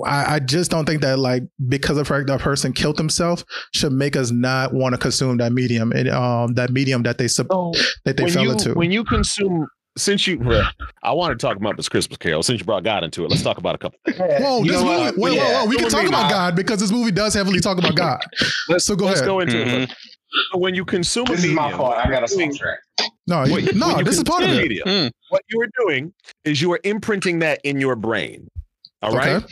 I, 0.03 0.35
I 0.35 0.39
just 0.39 0.71
don't 0.71 0.85
think 0.85 1.01
that 1.03 1.19
like 1.19 1.43
because 1.69 1.97
of 1.97 2.07
fact 2.07 2.27
that 2.27 2.41
person 2.41 2.73
killed 2.73 2.97
himself 2.97 3.45
should 3.73 3.93
make 3.93 4.17
us 4.17 4.29
not 4.29 4.73
want 4.73 4.93
to 4.93 4.97
consume 4.97 5.37
that 5.37 5.53
medium 5.53 5.93
and 5.93 6.09
um 6.09 6.53
that 6.55 6.69
medium 6.71 7.03
that 7.03 7.17
they 7.17 7.29
sub- 7.29 7.47
that 8.03 8.17
they 8.17 8.29
fell 8.29 8.43
you 8.43 8.51
into. 8.51 8.73
when 8.73 8.91
you 8.91 9.05
consume, 9.05 9.67
since 9.97 10.27
you, 10.27 10.39
well, 10.39 10.67
I 11.03 11.11
want 11.13 11.37
to 11.37 11.45
talk 11.47 11.57
about 11.57 11.77
this 11.77 11.87
Christmas 11.89 12.17
Carol. 12.17 12.43
Since 12.43 12.59
you 12.59 12.65
brought 12.65 12.83
God 12.83 13.03
into 13.03 13.23
it, 13.23 13.29
let's 13.29 13.43
talk 13.43 13.57
about 13.57 13.75
a 13.75 13.77
couple. 13.77 13.99
Things. 14.05 14.17
Whoa, 14.19 14.59
You 14.63 14.71
this 14.71 14.81
know 14.81 14.85
movie, 14.87 15.03
what? 15.05 15.17
wait, 15.17 15.33
Yeah. 15.35 15.43
whoa, 15.53 15.59
whoa, 15.63 15.65
we 15.69 15.75
can 15.77 15.89
talk 15.89 16.03
we- 16.03 16.09
about 16.09 16.29
God 16.29 16.55
because 16.55 16.79
this 16.79 16.91
movie 16.91 17.11
does 17.11 17.33
heavily 17.33 17.59
talk 17.59 17.77
about 17.77 17.95
God. 17.95 18.21
Let's 18.69 18.85
So 18.85 18.95
go 18.95 19.05
let's 19.05 19.19
ahead. 19.21 19.27
go 19.27 19.39
into 19.39 19.55
Mhm. 19.57 19.83
it. 19.83 19.89
So 20.51 20.57
when 20.59 20.75
you 20.75 20.83
consume 20.85 21.25
This 21.25 21.43
a 21.43 21.47
is 21.47 21.53
my 21.53 21.71
fault. 21.71 21.95
I 21.95 22.09
got 22.09 22.23
a 22.23 22.27
doing- 22.35 22.51
song 22.51 22.59
track. 22.59 22.79
No, 23.27 23.43
you- 23.45 23.53
Wait, 23.55 23.75
no, 23.75 23.95
when 23.95 24.05
this 24.05 24.17
is 24.17 24.23
part 24.23 24.43
of 24.43 24.49
consume 24.49 24.65
it. 24.65 24.69
media, 24.69 24.83
Mm. 24.85 25.11
What 25.29 25.41
you 25.49 25.61
are 25.61 25.69
doing 25.85 26.13
is 26.43 26.61
you 26.61 26.71
are 26.73 26.79
imprinting 26.83 27.39
that 27.39 27.61
in 27.63 27.79
your 27.79 27.95
brain. 27.95 28.47
All 29.01 29.13
right. 29.15 29.37
Okay. 29.37 29.47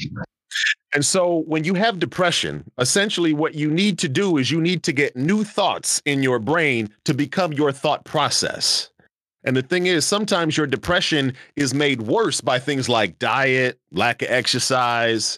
And 0.94 1.04
so 1.04 1.44
when 1.48 1.64
you 1.64 1.74
have 1.74 1.98
depression, 2.00 2.64
essentially 2.78 3.34
what 3.34 3.56
you 3.56 3.72
need 3.72 3.98
to 4.00 4.08
do 4.10 4.38
is 4.38 4.52
you 4.52 4.62
need 4.62 4.84
to 4.84 4.92
get 4.92 5.16
new 5.16 5.44
thoughts 5.44 6.02
in 6.06 6.22
your 6.22 6.38
brain 6.38 6.90
to 7.06 7.14
become 7.16 7.52
your 7.54 7.72
thought 7.72 8.06
process. 8.06 8.90
And 9.46 9.56
the 9.58 9.62
thing 9.62 9.88
is, 9.88 10.06
sometimes 10.06 10.56
your 10.56 10.68
depression 10.68 11.34
is 11.56 11.74
made 11.74 12.04
worse 12.04 12.40
by 12.42 12.60
things 12.60 12.88
like 12.88 13.20
diet, 13.20 13.80
lack 13.92 14.22
of 14.22 14.30
exercise, 14.30 15.38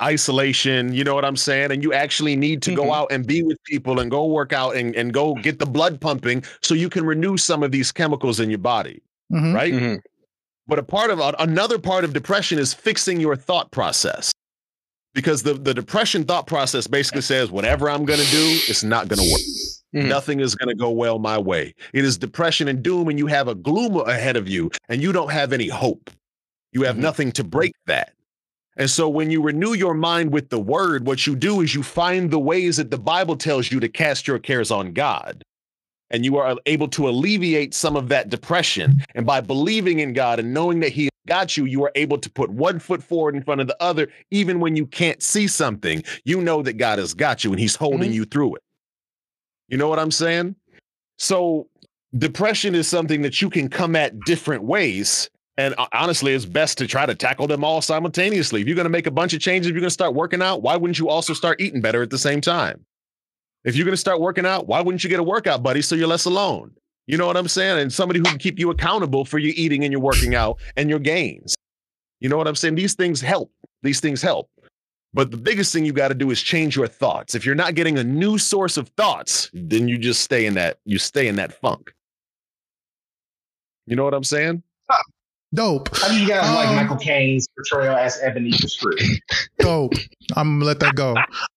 isolation. 0.00 0.92
You 0.92 1.04
know 1.04 1.14
what 1.14 1.24
I'm 1.24 1.36
saying? 1.36 1.72
And 1.72 1.82
you 1.82 1.92
actually 1.92 2.36
need 2.36 2.62
to 2.62 2.74
go 2.74 2.84
Mhm. 2.84 2.94
out 2.94 3.08
and 3.10 3.26
be 3.26 3.42
with 3.42 3.58
people 3.64 3.98
and 3.98 4.10
go 4.10 4.26
work 4.26 4.52
out 4.52 4.76
and, 4.76 4.94
and 4.94 5.12
go 5.12 5.34
get 5.34 5.58
the 5.58 5.66
blood 5.66 6.00
pumping 6.00 6.44
so 6.62 6.74
you 6.74 6.88
can 6.88 7.04
renew 7.04 7.36
some 7.36 7.62
of 7.62 7.72
these 7.72 7.90
chemicals 7.90 8.40
in 8.40 8.50
your 8.50 8.58
body. 8.58 9.02
Mhm. 9.32 9.54
Right. 9.54 9.72
Mhm. 9.74 10.00
But 10.66 10.78
a 10.78 10.82
part 10.82 11.10
of 11.10 11.18
another 11.38 11.78
part 11.78 12.04
of 12.04 12.12
depression 12.12 12.58
is 12.58 12.72
fixing 12.72 13.20
your 13.20 13.36
thought 13.36 13.70
process. 13.70 14.32
Because 15.14 15.44
the, 15.44 15.54
the 15.54 15.72
depression 15.72 16.24
thought 16.24 16.46
process 16.46 16.86
basically 16.88 17.20
says, 17.22 17.50
whatever 17.50 17.88
I'm 17.88 18.04
going 18.04 18.18
to 18.18 18.30
do, 18.30 18.58
it's 18.68 18.82
not 18.82 19.06
going 19.08 19.20
to 19.20 19.30
work. 19.30 19.40
Mhm. 19.94 20.08
Nothing 20.08 20.40
is 20.40 20.54
going 20.54 20.68
to 20.68 20.74
go 20.74 20.90
well 20.90 21.18
my 21.18 21.38
way. 21.38 21.74
It 21.92 22.04
is 22.04 22.18
depression 22.18 22.68
and 22.68 22.82
doom, 22.82 23.08
and 23.08 23.18
you 23.18 23.26
have 23.28 23.48
a 23.48 23.54
gloom 23.54 23.96
ahead 23.96 24.36
of 24.36 24.48
you, 24.48 24.70
and 24.88 25.00
you 25.00 25.12
don't 25.12 25.30
have 25.30 25.52
any 25.52 25.68
hope. 25.68 26.10
You 26.72 26.82
have 26.82 26.96
Mhm. 26.96 27.00
nothing 27.00 27.32
to 27.32 27.44
break 27.44 27.72
that. 27.86 28.12
And 28.76 28.90
so 28.90 29.08
when 29.08 29.30
you 29.30 29.40
renew 29.40 29.72
your 29.72 29.94
mind 29.94 30.32
with 30.32 30.48
the 30.48 30.58
word, 30.58 31.06
what 31.06 31.28
you 31.28 31.36
do 31.36 31.60
is 31.60 31.76
you 31.76 31.84
find 31.84 32.32
the 32.32 32.40
ways 32.40 32.76
that 32.78 32.90
the 32.90 32.98
Bible 32.98 33.36
tells 33.36 33.70
you 33.70 33.78
to 33.78 33.88
cast 33.88 34.26
your 34.26 34.40
cares 34.40 34.72
on 34.72 34.92
God. 34.92 35.44
And 36.10 36.24
you 36.24 36.36
are 36.38 36.56
able 36.66 36.88
to 36.88 37.08
alleviate 37.08 37.72
some 37.72 37.94
of 37.94 38.08
that 38.08 38.30
depression. 38.30 39.00
And 39.14 39.24
by 39.24 39.40
believing 39.40 40.00
in 40.00 40.12
God 40.12 40.40
and 40.40 40.52
knowing 40.52 40.80
that 40.80 40.90
He 40.90 41.08
got 41.28 41.56
you, 41.56 41.66
you 41.66 41.84
are 41.84 41.92
able 41.94 42.18
to 42.18 42.28
put 42.30 42.50
one 42.50 42.80
foot 42.80 43.02
forward 43.02 43.36
in 43.36 43.42
front 43.44 43.60
of 43.60 43.68
the 43.68 43.76
other, 43.80 44.08
even 44.32 44.58
when 44.58 44.74
you 44.74 44.86
can't 44.86 45.22
see 45.22 45.46
something. 45.46 46.02
You 46.24 46.40
know 46.40 46.60
that 46.62 46.74
God 46.74 46.98
has 46.98 47.14
got 47.14 47.44
you 47.44 47.52
and 47.52 47.60
He's 47.60 47.76
holding 47.76 48.12
you 48.12 48.24
through 48.24 48.56
it. 48.56 48.62
You 49.68 49.76
know 49.76 49.88
what 49.88 49.98
I'm 49.98 50.10
saying? 50.10 50.56
So 51.18 51.68
depression 52.16 52.74
is 52.74 52.88
something 52.88 53.22
that 53.22 53.40
you 53.40 53.50
can 53.50 53.68
come 53.68 53.96
at 53.96 54.18
different 54.20 54.64
ways. 54.64 55.28
And 55.56 55.74
uh, 55.78 55.86
honestly, 55.92 56.34
it's 56.34 56.44
best 56.44 56.78
to 56.78 56.86
try 56.86 57.06
to 57.06 57.14
tackle 57.14 57.46
them 57.46 57.64
all 57.64 57.80
simultaneously. 57.80 58.60
If 58.60 58.66
you're 58.66 58.76
going 58.76 58.84
to 58.84 58.90
make 58.90 59.06
a 59.06 59.12
bunch 59.12 59.32
of 59.34 59.40
changes, 59.40 59.70
you're 59.70 59.80
going 59.80 59.84
to 59.84 59.90
start 59.90 60.14
working 60.14 60.42
out, 60.42 60.62
why 60.62 60.76
wouldn't 60.76 60.98
you 60.98 61.08
also 61.08 61.32
start 61.32 61.60
eating 61.60 61.80
better 61.80 62.02
at 62.02 62.10
the 62.10 62.18
same 62.18 62.40
time? 62.40 62.84
If 63.64 63.76
you're 63.76 63.84
going 63.84 63.94
to 63.94 63.98
start 63.98 64.20
working 64.20 64.44
out, 64.44 64.66
why 64.66 64.80
wouldn't 64.80 65.04
you 65.04 65.10
get 65.10 65.20
a 65.20 65.24
workout 65.24 65.62
buddy 65.62 65.80
so 65.80 65.94
you're 65.94 66.08
less 66.08 66.24
alone? 66.24 66.72
You 67.06 67.16
know 67.16 67.26
what 67.26 67.36
I'm 67.36 67.48
saying? 67.48 67.78
And 67.78 67.92
somebody 67.92 68.18
who 68.18 68.24
can 68.24 68.38
keep 68.38 68.58
you 68.58 68.70
accountable 68.70 69.24
for 69.24 69.38
your 69.38 69.52
eating 69.56 69.84
and 69.84 69.92
your 69.92 70.00
working 70.00 70.34
out 70.34 70.58
and 70.76 70.90
your 70.90 70.98
gains. 70.98 71.54
You 72.20 72.28
know 72.28 72.36
what 72.36 72.48
I'm 72.48 72.56
saying? 72.56 72.74
These 72.74 72.94
things 72.94 73.20
help. 73.20 73.52
These 73.82 74.00
things 74.00 74.22
help. 74.22 74.48
But 75.14 75.30
the 75.30 75.36
biggest 75.36 75.72
thing 75.72 75.84
you 75.84 75.92
got 75.92 76.08
to 76.08 76.14
do 76.14 76.30
is 76.32 76.42
change 76.42 76.74
your 76.76 76.88
thoughts. 76.88 77.34
If 77.36 77.46
you're 77.46 77.54
not 77.54 77.76
getting 77.76 77.98
a 77.98 78.04
new 78.04 78.36
source 78.36 78.76
of 78.76 78.88
thoughts, 78.90 79.48
then 79.54 79.86
you 79.86 79.96
just 79.96 80.22
stay 80.22 80.44
in 80.44 80.54
that 80.54 80.78
you 80.84 80.98
stay 80.98 81.28
in 81.28 81.36
that 81.36 81.52
funk. 81.60 81.94
You 83.86 83.94
know 83.96 84.04
what 84.04 84.14
I'm 84.14 84.24
saying? 84.24 84.62
Dope. 85.54 85.94
How 85.96 86.08
do 86.08 86.18
you 86.18 86.26
guys 86.26 86.42
like 86.52 86.66
Um, 86.68 86.74
Michael 86.74 86.96
Caine's 86.96 87.46
portrayal 87.56 87.94
as 87.94 88.20
Ebenezer 88.22 88.66
Scrooge? 88.66 89.20
Dope. 89.60 89.92
I'm 90.34 90.58
gonna 90.58 90.64
let 90.64 90.80
that 90.80 90.96
go. 90.96 91.14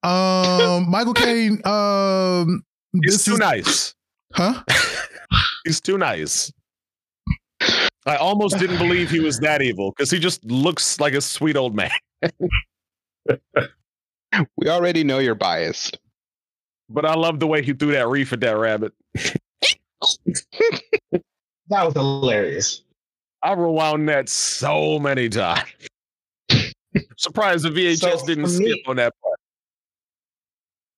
Um, 0.08 0.88
Michael 0.88 1.16
Caine. 1.16 1.60
Um, 1.66 2.64
He's 3.02 3.14
this 3.14 3.26
too 3.26 3.34
is 3.34 3.40
nice. 3.40 3.96
huh? 4.34 4.62
He's 5.66 5.82
too 5.82 5.98
nice. 5.98 6.52
I 8.06 8.18
almost 8.18 8.60
didn't 8.60 8.78
believe 8.78 9.10
he 9.10 9.20
was 9.20 9.40
that 9.40 9.64
evil 9.64 9.92
because 9.98 10.12
he 10.12 10.20
just 10.20 10.46
looks 10.46 11.00
like 11.00 11.14
a 11.16 11.22
sweet 11.22 11.58
old 11.58 11.76
man. 11.76 11.90
We 14.58 14.70
already 14.70 15.04
know 15.04 15.20
you're 15.20 15.36
biased. 15.36 15.98
But 16.90 17.06
I 17.06 17.16
love 17.16 17.40
the 17.40 17.48
way 17.48 17.64
he 17.64 17.74
threw 17.74 17.92
that 17.94 18.08
reef 18.08 18.34
at 18.34 18.40
that 18.42 18.58
rabbit. 18.58 18.94
That 21.70 21.84
was 21.84 21.94
hilarious. 21.96 22.84
I 23.44 23.52
rewound 23.54 24.08
that 24.10 24.30
so 24.30 25.00
many 25.00 25.28
times. 25.28 25.68
Surprised 27.18 27.66
the 27.66 27.70
VHS 27.70 28.20
So, 28.20 28.26
didn't 28.26 28.46
for 28.46 28.50
skip 28.52 28.64
me- 28.66 28.84
on 28.88 28.96
that 28.98 29.14
part. 29.22 29.38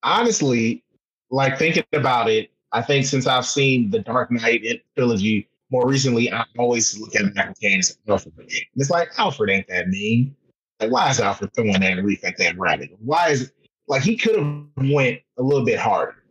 honestly, 0.04 0.84
like 1.30 1.58
thinking 1.58 1.82
about 1.92 2.30
it, 2.30 2.50
I 2.72 2.82
think 2.82 3.06
since 3.06 3.26
I've 3.26 3.46
seen 3.46 3.90
the 3.90 3.98
Dark 3.98 4.30
Knight 4.30 4.62
trilogy 4.96 5.48
more 5.70 5.88
recently, 5.88 6.32
I 6.32 6.44
always 6.58 6.96
look 6.98 7.16
at 7.16 7.34
Michael 7.34 7.54
Caine 7.60 7.80
as 7.80 7.98
Alfred. 8.08 8.34
And 8.38 8.50
it's 8.76 8.90
like 8.90 9.08
Alfred 9.18 9.50
ain't 9.50 9.66
that 9.68 9.88
mean. 9.88 10.36
Like, 10.80 10.90
why 10.90 11.10
is 11.10 11.20
Alfred 11.20 11.54
throwing 11.54 11.80
that 11.80 12.02
reef 12.02 12.24
at 12.24 12.38
that 12.38 12.58
rabbit? 12.58 12.90
Why 12.98 13.28
is 13.28 13.42
it? 13.42 13.50
like 13.90 14.02
he 14.02 14.16
could 14.16 14.38
have 14.38 14.90
went 14.90 15.20
a 15.36 15.42
little 15.42 15.64
bit 15.64 15.78
harder? 15.78 16.22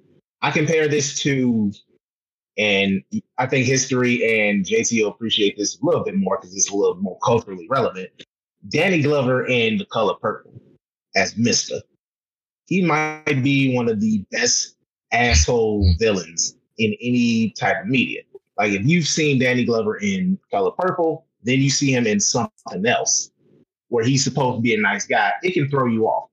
I 0.41 0.49
compare 0.49 0.87
this 0.87 1.19
to, 1.21 1.71
and 2.57 3.03
I 3.37 3.45
think 3.45 3.67
HisStory 3.67 4.25
and 4.25 4.65
JT 4.65 5.03
will 5.03 5.11
appreciate 5.11 5.57
this 5.57 5.77
a 5.79 5.85
little 5.85 6.03
bit 6.03 6.15
more 6.15 6.37
because 6.37 6.55
it's 6.55 6.71
a 6.71 6.75
little 6.75 6.95
more 6.95 7.19
culturally 7.19 7.67
relevant. 7.69 8.09
Danny 8.69 9.01
Glover 9.01 9.45
in 9.45 9.77
The 9.77 9.85
Color 9.85 10.15
Purple 10.21 10.53
as 11.15 11.37
Mister 11.37 11.75
he 12.67 12.85
might 12.85 13.43
be 13.43 13.75
one 13.75 13.89
of 13.89 13.99
the 13.99 14.23
best 14.31 14.75
asshole 15.11 15.83
villains 15.97 16.55
in 16.77 16.95
any 17.01 17.49
type 17.57 17.81
of 17.81 17.87
media. 17.87 18.21
Like 18.57 18.73
if 18.73 18.85
you've 18.85 19.07
seen 19.07 19.39
Danny 19.39 19.65
Glover 19.65 19.97
in 19.97 20.37
Color 20.51 20.71
Purple, 20.77 21.25
then 21.43 21.59
you 21.59 21.69
see 21.71 21.91
him 21.91 22.05
in 22.05 22.19
something 22.19 22.85
else 22.85 23.31
where 23.89 24.05
he's 24.05 24.23
supposed 24.23 24.57
to 24.57 24.61
be 24.61 24.73
a 24.73 24.79
nice 24.79 25.05
guy, 25.05 25.33
it 25.43 25.53
can 25.53 25.69
throw 25.69 25.85
you 25.85 26.07
off. 26.07 26.29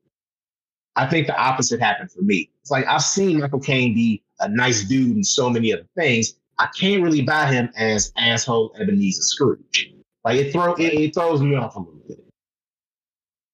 I 0.95 1.07
think 1.07 1.27
the 1.27 1.37
opposite 1.37 1.81
happened 1.81 2.11
for 2.11 2.23
me. 2.23 2.51
It's 2.63 2.71
like 2.71 2.87
I've 2.87 3.03
seen 3.03 3.41
Michael 3.41 3.61
Caine 3.61 3.95
be 3.95 4.23
a 4.41 4.49
nice 4.49 4.85
dude 4.85 5.17
in 5.17 5.25
so 5.25 5.51
many 5.51 5.73
other 5.73 5.87
things. 5.97 6.35
I 6.59 6.69
can't 6.79 7.03
really 7.03 7.23
buy 7.23 7.47
him 7.47 7.71
as 7.77 8.13
asshole 8.17 8.75
Ebenezer 8.81 9.23
Scrooge. 9.23 9.93
Like 10.25 10.39
it 10.39 10.53
throw 10.53 10.75
it, 10.75 10.95
it 10.95 11.15
throws 11.15 11.43
me 11.43 11.55
off 11.55 11.77
a 11.77 11.81
little 11.81 12.01
bit. 12.09 12.19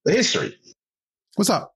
The 0.05 0.13
HisStory. 0.13 0.55
What's 1.35 1.51
up? 1.51 1.75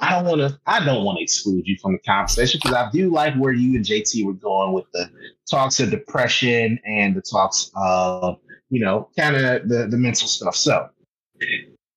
I 0.00 0.10
don't 0.10 0.24
want 0.24 0.40
to. 0.40 0.58
I 0.66 0.84
don't 0.84 1.04
want 1.04 1.18
to 1.18 1.22
exclude 1.22 1.66
you 1.66 1.76
from 1.80 1.92
the 1.92 1.98
conversation 1.98 2.60
because 2.62 2.76
I 2.76 2.90
do 2.90 3.10
like 3.10 3.34
where 3.36 3.52
you 3.52 3.76
and 3.76 3.84
JT 3.84 4.24
were 4.24 4.32
going 4.32 4.72
with 4.72 4.86
the 4.92 5.10
talks 5.48 5.78
of 5.80 5.90
depression 5.90 6.78
and 6.84 7.14
the 7.14 7.22
talks 7.22 7.70
of 7.76 8.38
you 8.70 8.80
know 8.84 9.08
kind 9.16 9.36
of 9.36 9.68
the 9.68 9.86
the 9.86 9.96
mental 9.96 10.26
stuff. 10.26 10.56
So 10.56 10.88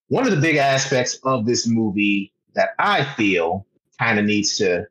one 0.08 0.24
of 0.24 0.30
the 0.30 0.40
big 0.40 0.56
aspects 0.56 1.18
of 1.24 1.46
this 1.46 1.66
movie 1.66 2.32
that 2.54 2.70
I 2.78 3.04
feel 3.14 3.66
kind 3.98 4.18
of 4.18 4.24
needs 4.24 4.56
to 4.58 4.86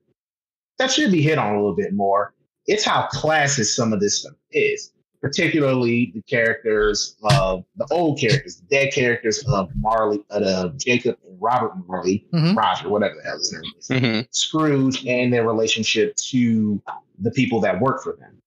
that 0.77 0.91
should 0.91 1.11
be 1.11 1.21
hit 1.21 1.37
on 1.37 1.53
a 1.53 1.57
little 1.57 1.75
bit 1.75 1.93
more. 1.93 2.33
It's 2.67 2.83
how 2.83 3.07
classist 3.13 3.75
some 3.75 3.93
of 3.93 3.99
this 4.01 4.19
stuff 4.21 4.33
is, 4.51 4.91
particularly 5.21 6.11
the 6.13 6.21
characters 6.23 7.15
of 7.23 7.63
the 7.77 7.87
old 7.91 8.19
characters, 8.19 8.57
the 8.57 8.65
dead 8.67 8.91
characters 8.93 9.43
of 9.47 9.69
Marley, 9.75 10.23
uh, 10.31 10.69
Jacob 10.77 11.17
and 11.27 11.37
Robert 11.41 11.73
Marley, 11.87 12.27
Mhm. 12.33 12.55
Roger, 12.57 12.89
whatever 12.89 13.15
the 13.15 13.23
hell 13.23 13.37
his 13.37 13.53
name 13.53 13.71
is. 13.77 13.87
hmm 13.87 14.19
Scrooge 14.31 15.05
and 15.05 15.31
their 15.31 15.47
relationship 15.47 16.15
to 16.17 16.81
the 17.19 17.31
people 17.31 17.61
that 17.61 17.79
work 17.79 18.03
for 18.03 18.17
them. 18.19 18.41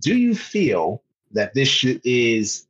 Do 0.00 0.16
you 0.16 0.34
feel 0.34 1.02
that 1.32 1.54
this 1.54 1.68
should, 1.68 2.00
is 2.04 2.66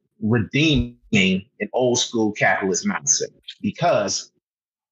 redeeming 1.16 1.46
an 1.60 1.68
old 1.72 1.98
school 1.98 2.32
capitalist 2.32 2.86
mindset? 2.86 3.32
Because 3.60 4.32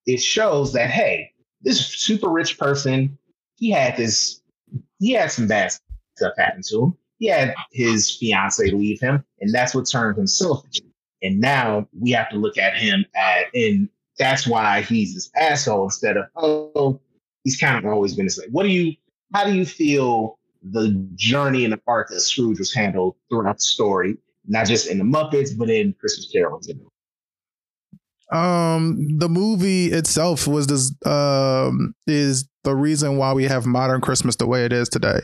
it 0.05 0.17
shows 0.17 0.73
that, 0.73 0.89
hey, 0.89 1.31
this 1.61 1.85
super 1.85 2.29
rich 2.29 2.57
person, 2.57 3.17
he 3.55 3.71
had 3.71 3.97
this, 3.97 4.41
he 4.99 5.11
had 5.11 5.31
some 5.31 5.47
bad 5.47 5.73
stuff 6.15 6.33
happen 6.37 6.61
to 6.67 6.83
him. 6.83 6.97
He 7.17 7.27
had 7.27 7.55
his 7.71 8.11
fiance 8.17 8.69
leave 8.71 8.99
him, 8.99 9.23
and 9.39 9.53
that's 9.53 9.73
what 9.73 9.89
turned 9.89 10.17
him 10.17 10.27
selfish. 10.27 10.81
And 11.21 11.39
now 11.39 11.87
we 11.97 12.11
have 12.11 12.29
to 12.29 12.37
look 12.37 12.57
at 12.57 12.75
him 12.75 13.05
at, 13.15 13.45
and 13.53 13.89
that's 14.19 14.45
why 14.45 14.81
he's 14.81 15.13
this 15.13 15.31
asshole 15.35 15.85
instead 15.85 16.17
of, 16.17 16.25
oh, 16.35 16.99
he's 17.43 17.57
kind 17.57 17.77
of 17.77 17.91
always 17.91 18.15
been 18.15 18.25
this 18.25 18.37
way. 18.37 18.47
What 18.51 18.63
do 18.63 18.69
you, 18.69 18.95
how 19.33 19.45
do 19.45 19.53
you 19.53 19.65
feel 19.65 20.37
the 20.61 20.91
journey 21.15 21.63
and 21.63 21.71
the 21.71 21.81
arc 21.87 22.09
that 22.09 22.19
Scrooge 22.19 22.59
was 22.59 22.73
handled 22.73 23.15
throughout 23.29 23.57
the 23.57 23.63
story, 23.63 24.17
not 24.47 24.67
just 24.67 24.89
in 24.89 24.97
the 24.97 25.03
Muppets, 25.03 25.57
but 25.57 25.69
in 25.69 25.93
Christmas 25.99 26.29
Carol? 26.31 26.61
Um, 28.31 29.17
the 29.19 29.29
movie 29.29 29.87
itself 29.87 30.47
was 30.47 30.67
this 30.67 30.91
um 31.05 31.93
is 32.07 32.49
the 32.63 32.75
reason 32.75 33.17
why 33.17 33.33
we 33.33 33.43
have 33.43 33.67
modern 33.67 34.01
Christmas 34.01 34.35
the 34.35 34.47
way 34.47 34.65
it 34.65 34.73
is 34.73 34.89
today. 34.89 35.19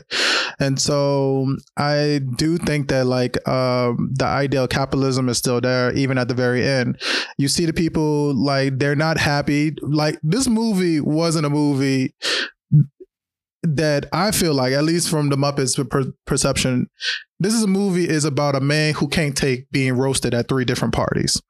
And 0.60 0.80
so 0.80 1.56
I 1.76 2.20
do 2.36 2.58
think 2.58 2.88
that 2.88 3.06
like 3.06 3.36
um 3.48 4.12
the 4.16 4.26
ideal 4.26 4.68
capitalism 4.68 5.28
is 5.28 5.38
still 5.38 5.60
there 5.60 5.92
even 5.94 6.16
at 6.16 6.28
the 6.28 6.34
very 6.34 6.64
end. 6.64 7.00
You 7.38 7.48
see 7.48 7.66
the 7.66 7.72
people 7.72 8.34
like 8.34 8.78
they're 8.78 8.94
not 8.94 9.18
happy. 9.18 9.74
Like 9.82 10.20
this 10.22 10.46
movie 10.46 11.00
wasn't 11.00 11.46
a 11.46 11.50
movie 11.50 12.14
that 13.62 14.06
I 14.12 14.30
feel 14.30 14.54
like, 14.54 14.72
at 14.72 14.84
least 14.84 15.08
from 15.08 15.28
the 15.28 15.36
Muppets 15.36 15.76
per- 15.88 16.12
perception, 16.26 16.88
this 17.38 17.54
is 17.54 17.62
a 17.62 17.68
movie 17.68 18.08
is 18.08 18.24
about 18.24 18.54
a 18.54 18.60
man 18.60 18.94
who 18.94 19.08
can't 19.08 19.36
take 19.36 19.70
being 19.70 19.94
roasted 19.94 20.34
at 20.34 20.48
three 20.48 20.64
different 20.64 20.94
parties. 20.94 21.40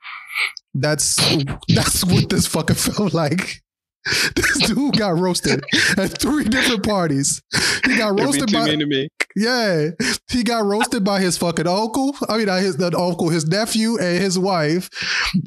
That's 0.75 1.17
that's 1.69 2.05
what 2.05 2.29
this 2.29 2.47
fucking 2.47 2.77
felt 2.77 3.15
like. 3.15 3.63
This 4.35 4.67
dude 4.67 4.99
got 4.99 5.17
roasted 5.17 5.63
at 5.97 6.19
three 6.21 6.43
different 6.43 6.83
parties. 6.83 7.41
He 7.85 7.97
got 7.97 8.19
roasted 8.19 8.51
by 8.53 8.75
me. 8.75 9.09
Yeah, 9.37 9.91
he 10.31 10.43
got 10.43 10.65
roasted 10.65 11.05
by 11.05 11.21
his 11.21 11.39
fucking 11.39 11.67
uncle. 11.67 12.15
I 12.29 12.39
mean, 12.39 12.49
his 12.49 12.77
the 12.77 12.97
uncle, 12.97 13.29
his 13.29 13.47
nephew, 13.47 13.99
and 13.99 14.21
his 14.23 14.39
wife. 14.39 14.91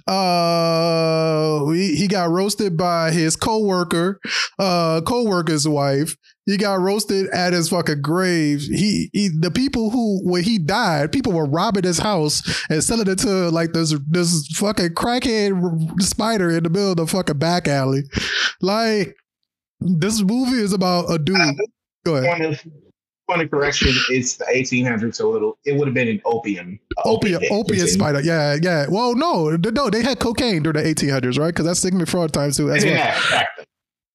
Uh, 0.07 1.65
he, 1.71 1.95
he 1.95 2.07
got 2.07 2.29
roasted 2.29 2.77
by 2.77 3.11
his 3.11 3.35
coworker, 3.35 4.19
uh, 4.59 5.01
coworker's 5.01 5.67
wife. 5.67 6.15
He 6.45 6.57
got 6.57 6.79
roasted 6.79 7.27
at 7.29 7.53
his 7.53 7.69
fucking 7.69 8.03
grave. 8.03 8.61
He, 8.61 9.09
he, 9.13 9.29
the 9.29 9.49
people 9.49 9.89
who 9.89 10.21
when 10.23 10.43
he 10.43 10.59
died, 10.59 11.11
people 11.11 11.33
were 11.33 11.47
robbing 11.47 11.83
his 11.83 11.97
house 11.97 12.63
and 12.69 12.83
selling 12.83 13.07
it 13.07 13.17
to 13.19 13.49
like 13.49 13.73
this 13.73 13.95
this 14.07 14.47
fucking 14.55 14.89
crackhead 14.89 16.01
spider 16.01 16.51
in 16.51 16.63
the 16.63 16.69
middle 16.69 16.91
of 16.91 16.97
the 16.97 17.07
fucking 17.07 17.39
back 17.39 17.67
alley. 17.67 18.03
Like 18.61 19.15
this 19.79 20.21
movie 20.21 20.61
is 20.61 20.73
about 20.73 21.11
a 21.11 21.17
dude. 21.17 21.57
Go 22.05 22.17
ahead. 22.17 22.59
Point 23.27 23.41
of, 23.41 23.49
correction, 23.49 23.87
it's 24.09 24.35
the 24.37 24.45
1800s, 24.45 25.15
so 25.15 25.35
it'll, 25.35 25.57
it 25.65 25.75
would 25.77 25.87
have 25.87 25.95
been 25.95 26.07
an 26.07 26.21
opium. 26.25 26.79
uh, 26.97 27.01
opiate, 27.09 27.41
opiate 27.49 27.79
Continue. 27.79 27.87
spider. 27.87 28.21
Yeah, 28.21 28.55
yeah. 28.61 28.85
Well, 28.87 29.15
no, 29.15 29.49
no, 29.57 29.89
they 29.89 30.03
had 30.03 30.19
cocaine 30.19 30.61
during 30.61 30.83
the 30.83 30.93
1800s, 30.93 31.39
right? 31.39 31.47
Because 31.47 31.65
that's 31.65 31.79
Sigmund 31.79 32.07
Freud 32.07 32.31
times 32.33 32.57
too. 32.57 32.67
They 32.67 32.77
As 32.77 32.85
well. 32.85 32.97
have 32.97 33.15
crack. 33.23 33.47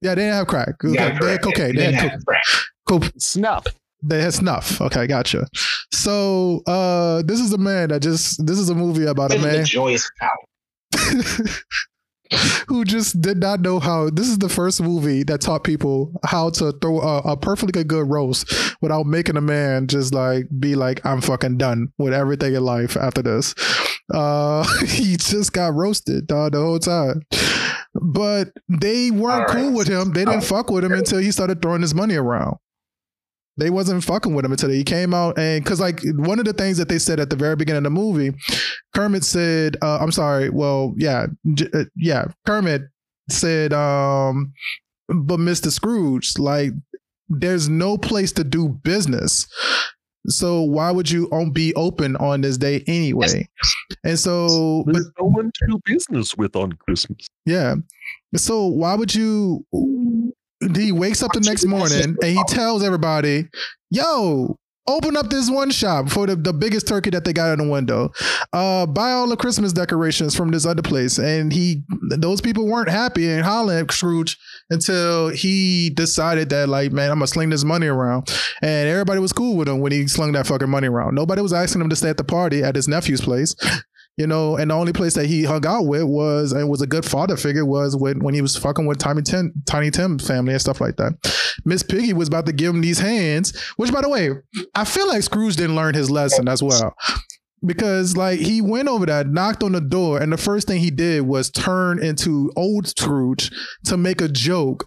Yeah, 0.02 0.14
they 0.14 0.22
didn't 0.22 0.34
have 0.34 0.46
crack. 0.46 0.74
You 0.84 0.90
Okay, 0.92 1.18
They 1.20 1.30
had 1.32 1.42
cocaine. 1.42 1.74
They 1.74 1.82
didn't 1.86 1.94
had 1.94 2.10
co- 2.12 2.18
crack. 2.24 2.42
co- 2.88 3.00
Snuff. 3.18 3.66
they 4.02 4.22
had 4.22 4.32
snuff. 4.32 4.80
Okay, 4.80 5.06
gotcha. 5.08 5.46
So 5.92 6.62
uh 6.66 7.22
this 7.22 7.40
is 7.40 7.52
a 7.52 7.58
man 7.58 7.88
that 7.90 8.00
just 8.02 8.46
this 8.46 8.58
is 8.58 8.68
a 8.70 8.74
movie 8.74 9.04
about 9.06 9.32
a 9.34 9.38
This 9.38 9.44
is 9.44 9.52
man. 9.56 9.64
joyous 9.66 10.10
power. 10.20 10.30
who 12.68 12.84
just 12.84 13.20
did 13.20 13.38
not 13.38 13.60
know 13.60 13.80
how. 13.80 14.10
This 14.10 14.28
is 14.28 14.38
the 14.38 14.48
first 14.48 14.80
movie 14.82 15.22
that 15.24 15.40
taught 15.40 15.64
people 15.64 16.12
how 16.24 16.50
to 16.50 16.72
throw 16.80 17.00
a, 17.00 17.18
a 17.32 17.36
perfectly 17.36 17.84
good 17.84 18.08
roast 18.08 18.52
without 18.80 19.06
making 19.06 19.36
a 19.36 19.40
man 19.40 19.86
just 19.86 20.14
like 20.14 20.46
be 20.58 20.74
like, 20.76 21.04
I'm 21.04 21.20
fucking 21.20 21.58
done 21.58 21.92
with 21.98 22.12
everything 22.14 22.54
in 22.54 22.62
life 22.64 22.96
after 22.96 23.22
this. 23.22 23.54
Uh, 24.12 24.64
he 24.86 25.16
just 25.16 25.52
got 25.52 25.74
roasted 25.74 26.26
dog, 26.26 26.52
the 26.52 26.60
whole 26.60 26.78
time. 26.78 27.22
But 27.94 28.50
they 28.68 29.10
weren't 29.10 29.48
right. 29.48 29.56
cool 29.56 29.72
with 29.72 29.88
him. 29.88 30.12
They 30.12 30.24
didn't 30.24 30.38
Oh. 30.38 30.40
fuck 30.46 30.70
with 30.70 30.84
him 30.84 30.92
until 30.92 31.18
he 31.18 31.32
started 31.32 31.60
throwing 31.60 31.82
his 31.82 31.94
money 31.94 32.14
around. 32.14 32.56
They 33.60 33.70
wasn't 33.70 34.02
fucking 34.02 34.34
with 34.34 34.44
him 34.44 34.52
until 34.52 34.70
he 34.70 34.82
came 34.82 35.12
out 35.14 35.38
and 35.38 35.62
because 35.62 35.80
like 35.80 36.00
one 36.16 36.38
of 36.38 36.46
the 36.46 36.52
things 36.54 36.78
that 36.78 36.88
they 36.88 36.98
said 36.98 37.20
at 37.20 37.30
the 37.30 37.36
very 37.36 37.54
beginning 37.56 37.78
of 37.78 37.84
the 37.84 37.90
movie, 37.90 38.32
Kermit 38.94 39.22
said, 39.22 39.76
uh, 39.82 39.98
"I'm 40.00 40.12
sorry." 40.12 40.48
Well, 40.50 40.94
yeah, 40.96 41.26
uh, 41.74 41.84
yeah. 41.94 42.24
Kermit 42.46 42.82
said, 43.28 43.72
um, 43.72 44.52
"But 45.08 45.38
Mr. 45.38 45.70
Scrooge, 45.70 46.38
like, 46.38 46.72
there's 47.28 47.68
no 47.68 47.98
place 47.98 48.32
to 48.32 48.44
do 48.44 48.68
business." 48.82 49.46
So 50.26 50.62
why 50.62 50.90
would 50.90 51.10
you 51.10 51.30
be 51.52 51.74
open 51.74 52.16
on 52.16 52.42
this 52.42 52.58
day 52.58 52.84
anyway? 52.86 53.48
And 54.04 54.18
so, 54.18 54.82
but 54.86 54.92
There's 54.94 55.10
no 55.18 55.26
one 55.26 55.50
to 55.54 55.66
do 55.66 55.80
business 55.86 56.36
with 56.36 56.56
on 56.56 56.72
Christmas. 56.72 57.26
yeah. 57.46 57.76
So 58.36 58.66
why 58.66 58.94
would 58.94 59.14
you? 59.14 59.64
He 60.74 60.92
wakes 60.92 61.22
up 61.22 61.32
the 61.32 61.40
next 61.40 61.64
morning 61.64 62.16
and 62.22 62.24
he 62.24 62.42
tells 62.48 62.82
everybody, 62.82 63.48
"Yo, 63.90 64.56
open 64.86 65.16
up 65.16 65.30
this 65.30 65.48
one 65.48 65.70
shop 65.70 66.10
for 66.10 66.26
the, 66.26 66.36
the 66.36 66.52
biggest 66.52 66.86
turkey 66.86 67.10
that 67.10 67.24
they 67.24 67.32
got 67.32 67.52
in 67.58 67.64
the 67.64 67.70
window. 67.70 68.10
Uh, 68.52 68.84
buy 68.86 69.12
all 69.12 69.28
the 69.28 69.36
Christmas 69.36 69.72
decorations 69.72 70.34
from 70.36 70.50
this 70.50 70.66
other 70.66 70.82
place." 70.82 71.18
And 71.18 71.52
he, 71.52 71.82
those 72.10 72.40
people 72.40 72.66
weren't 72.66 72.90
happy 72.90 73.28
and 73.28 73.44
hollering 73.44 73.88
Scrooge 73.88 74.36
until 74.68 75.28
he 75.28 75.90
decided 75.90 76.50
that, 76.50 76.68
like, 76.68 76.92
man, 76.92 77.10
I'm 77.10 77.18
gonna 77.18 77.26
sling 77.26 77.50
this 77.50 77.64
money 77.64 77.86
around. 77.86 78.28
And 78.62 78.88
everybody 78.88 79.20
was 79.20 79.32
cool 79.32 79.56
with 79.56 79.68
him 79.68 79.80
when 79.80 79.92
he 79.92 80.06
slung 80.08 80.32
that 80.32 80.46
fucking 80.46 80.68
money 80.70 80.88
around. 80.88 81.14
Nobody 81.14 81.40
was 81.40 81.52
asking 81.52 81.80
him 81.80 81.88
to 81.88 81.96
stay 81.96 82.10
at 82.10 82.18
the 82.18 82.24
party 82.24 82.62
at 82.62 82.76
his 82.76 82.86
nephew's 82.86 83.20
place 83.20 83.54
you 84.20 84.26
know, 84.26 84.54
and 84.58 84.70
the 84.70 84.74
only 84.74 84.92
place 84.92 85.14
that 85.14 85.24
he 85.24 85.44
hung 85.44 85.64
out 85.64 85.86
with 85.86 86.04
was 86.04 86.52
and 86.52 86.68
was 86.68 86.82
a 86.82 86.86
good 86.86 87.06
father 87.06 87.38
figure 87.38 87.64
was 87.64 87.96
when 87.96 88.20
when 88.20 88.34
he 88.34 88.42
was 88.42 88.54
fucking 88.54 88.84
with 88.84 88.98
Tiny 88.98 89.22
Tim, 89.22 89.50
Tiny 89.64 89.90
Tim 89.90 90.18
family 90.18 90.52
and 90.52 90.60
stuff 90.60 90.78
like 90.78 90.96
that. 90.96 91.14
Miss 91.64 91.82
Piggy 91.82 92.12
was 92.12 92.28
about 92.28 92.44
to 92.44 92.52
give 92.52 92.74
him 92.74 92.82
these 92.82 92.98
hands, 92.98 93.58
which 93.78 93.90
by 93.90 94.02
the 94.02 94.10
way, 94.10 94.32
I 94.74 94.84
feel 94.84 95.08
like 95.08 95.22
Scrooge 95.22 95.56
didn't 95.56 95.74
learn 95.74 95.94
his 95.94 96.10
lesson 96.10 96.48
as 96.48 96.62
well. 96.62 96.94
Because 97.64 98.14
like 98.14 98.40
he 98.40 98.60
went 98.60 98.88
over 98.88 99.06
that, 99.06 99.28
knocked 99.28 99.62
on 99.62 99.72
the 99.72 99.80
door, 99.80 100.20
and 100.20 100.30
the 100.30 100.36
first 100.36 100.66
thing 100.66 100.80
he 100.80 100.90
did 100.90 101.22
was 101.22 101.50
turn 101.50 101.98
into 102.02 102.52
old 102.56 102.88
Scrooge 102.88 103.50
to 103.84 103.96
make 103.96 104.20
a 104.20 104.28
joke 104.28 104.86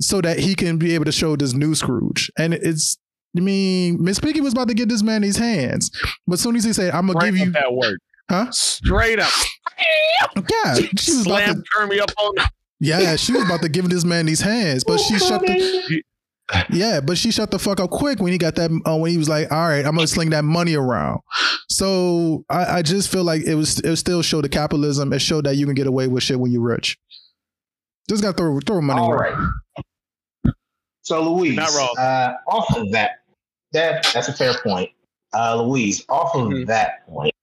so 0.00 0.20
that 0.20 0.38
he 0.38 0.54
can 0.54 0.78
be 0.78 0.94
able 0.94 1.06
to 1.06 1.12
show 1.12 1.34
this 1.34 1.54
new 1.54 1.74
Scrooge. 1.74 2.30
And 2.38 2.54
it's 2.54 2.98
I 3.36 3.40
mean, 3.40 4.00
Miss 4.00 4.20
Piggy 4.20 4.40
was 4.40 4.52
about 4.52 4.68
to 4.68 4.74
get 4.74 4.88
this 4.88 5.02
man 5.02 5.22
these 5.22 5.38
hands. 5.38 5.90
But 6.28 6.34
as 6.34 6.40
soon 6.40 6.54
as 6.54 6.62
he 6.62 6.72
said, 6.72 6.94
I'm 6.94 7.08
gonna 7.08 7.18
give 7.26 7.36
you 7.36 7.50
that 7.50 7.72
word. 7.72 7.98
Huh? 8.30 8.50
Straight 8.52 9.18
up. 9.18 9.30
Yeah, 10.36 10.74
she 10.96 11.12
was 11.12 11.26
about 11.26 11.46
to, 11.46 11.62
turn 11.76 11.88
me 11.88 12.00
up 12.00 12.10
on 12.18 12.34
yeah, 12.80 13.16
she 13.16 13.32
was 13.32 13.42
about 13.44 13.62
to 13.62 13.68
give 13.68 13.88
this 13.88 14.04
man 14.04 14.26
these 14.26 14.40
hands, 14.40 14.84
but 14.84 14.98
she 14.98 15.18
shut 15.18 15.40
the 15.42 16.02
yeah, 16.70 17.00
but 17.00 17.16
she 17.16 17.30
shut 17.30 17.50
the 17.50 17.58
fuck 17.58 17.80
up 17.80 17.90
quick 17.90 18.20
when 18.20 18.30
he 18.32 18.38
got 18.38 18.54
that 18.56 18.70
uh, 18.86 18.96
when 18.96 19.10
he 19.10 19.16
was 19.18 19.28
like, 19.28 19.50
all 19.50 19.66
right, 19.68 19.84
I'm 19.84 19.94
gonna 19.94 20.06
sling 20.06 20.30
that 20.30 20.44
money 20.44 20.74
around. 20.74 21.20
So 21.70 22.44
I, 22.50 22.78
I 22.78 22.82
just 22.82 23.10
feel 23.10 23.24
like 23.24 23.42
it 23.42 23.54
was 23.54 23.78
it 23.80 23.96
still 23.96 24.20
showed 24.22 24.44
the 24.44 24.48
capitalism. 24.50 25.12
It 25.12 25.20
showed 25.20 25.44
that 25.46 25.56
you 25.56 25.64
can 25.66 25.74
get 25.74 25.86
away 25.86 26.06
with 26.06 26.22
shit 26.22 26.38
when 26.38 26.50
you're 26.52 26.60
rich. 26.62 26.98
Just 28.08 28.22
gotta 28.22 28.36
throw 28.36 28.60
throw 28.60 28.80
money 28.82 29.00
All 29.00 29.12
around. 29.12 29.52
right. 30.44 30.54
So 31.02 31.34
Louise, 31.34 31.56
Not 31.56 31.70
wrong. 31.74 31.94
Uh, 31.98 32.34
off 32.48 32.76
of 32.76 32.90
that, 32.92 33.20
that 33.72 34.06
that's 34.12 34.28
a 34.28 34.32
fair 34.32 34.54
point. 34.62 34.90
Uh, 35.34 35.62
Louise, 35.62 36.04
off 36.08 36.34
of 36.34 36.48
Mhm. 36.48 36.66
that 36.66 37.06
point, 37.08 37.34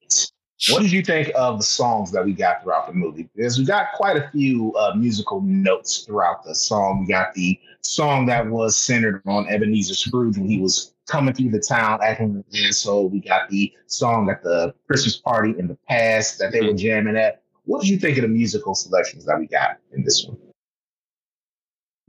what 0.70 0.84
did 0.84 0.92
you 0.92 1.02
think 1.02 1.32
of 1.36 1.58
the 1.58 1.64
songs 1.64 2.12
that 2.12 2.24
we 2.24 2.34
got 2.34 2.62
throughout 2.62 2.88
the 2.88 2.94
movie? 2.94 3.28
Because 3.36 3.58
we 3.58 3.66
got 3.66 3.94
quite 3.94 4.16
a 4.16 4.30
few 4.32 4.74
uh, 4.76 4.94
musical 4.96 5.42
notes 5.42 6.00
throughout 6.00 6.44
the 6.44 6.54
song. 6.54 7.02
We 7.02 7.08
got 7.08 7.34
the 7.34 7.60
song 7.82 8.28
that 8.28 8.48
was 8.48 8.78
centered 8.78 9.24
on 9.26 9.48
Ebenezer 9.50 9.96
Scrooge 9.96 10.38
when 10.38 10.48
he 10.48 10.60
was 10.60 10.94
coming 11.08 11.34
through 11.34 11.50
the 11.50 11.60
town 11.60 12.00
acting 12.04 12.36
like 12.36 12.46
an 12.54 12.66
asshole. 12.68 13.10
We 13.10 13.22
got 13.22 13.50
the 13.50 13.74
song 13.88 14.30
at 14.30 14.44
the 14.44 14.74
Christmas 14.86 15.18
party 15.18 15.56
in 15.58 15.68
the 15.68 15.78
past 15.90 16.38
that 16.38 16.52
they 16.52 16.62
were 16.62 16.74
jamming 16.74 17.18
at. 17.18 17.42
What 17.66 17.82
did 17.82 17.90
you 17.90 17.98
think 17.98 18.18
of 18.18 18.22
the 18.22 18.28
musical 18.28 18.76
selections 18.76 19.26
that 19.26 19.40
we 19.40 19.48
got 19.48 19.78
in 19.94 20.04
this 20.04 20.26
one? 20.28 20.38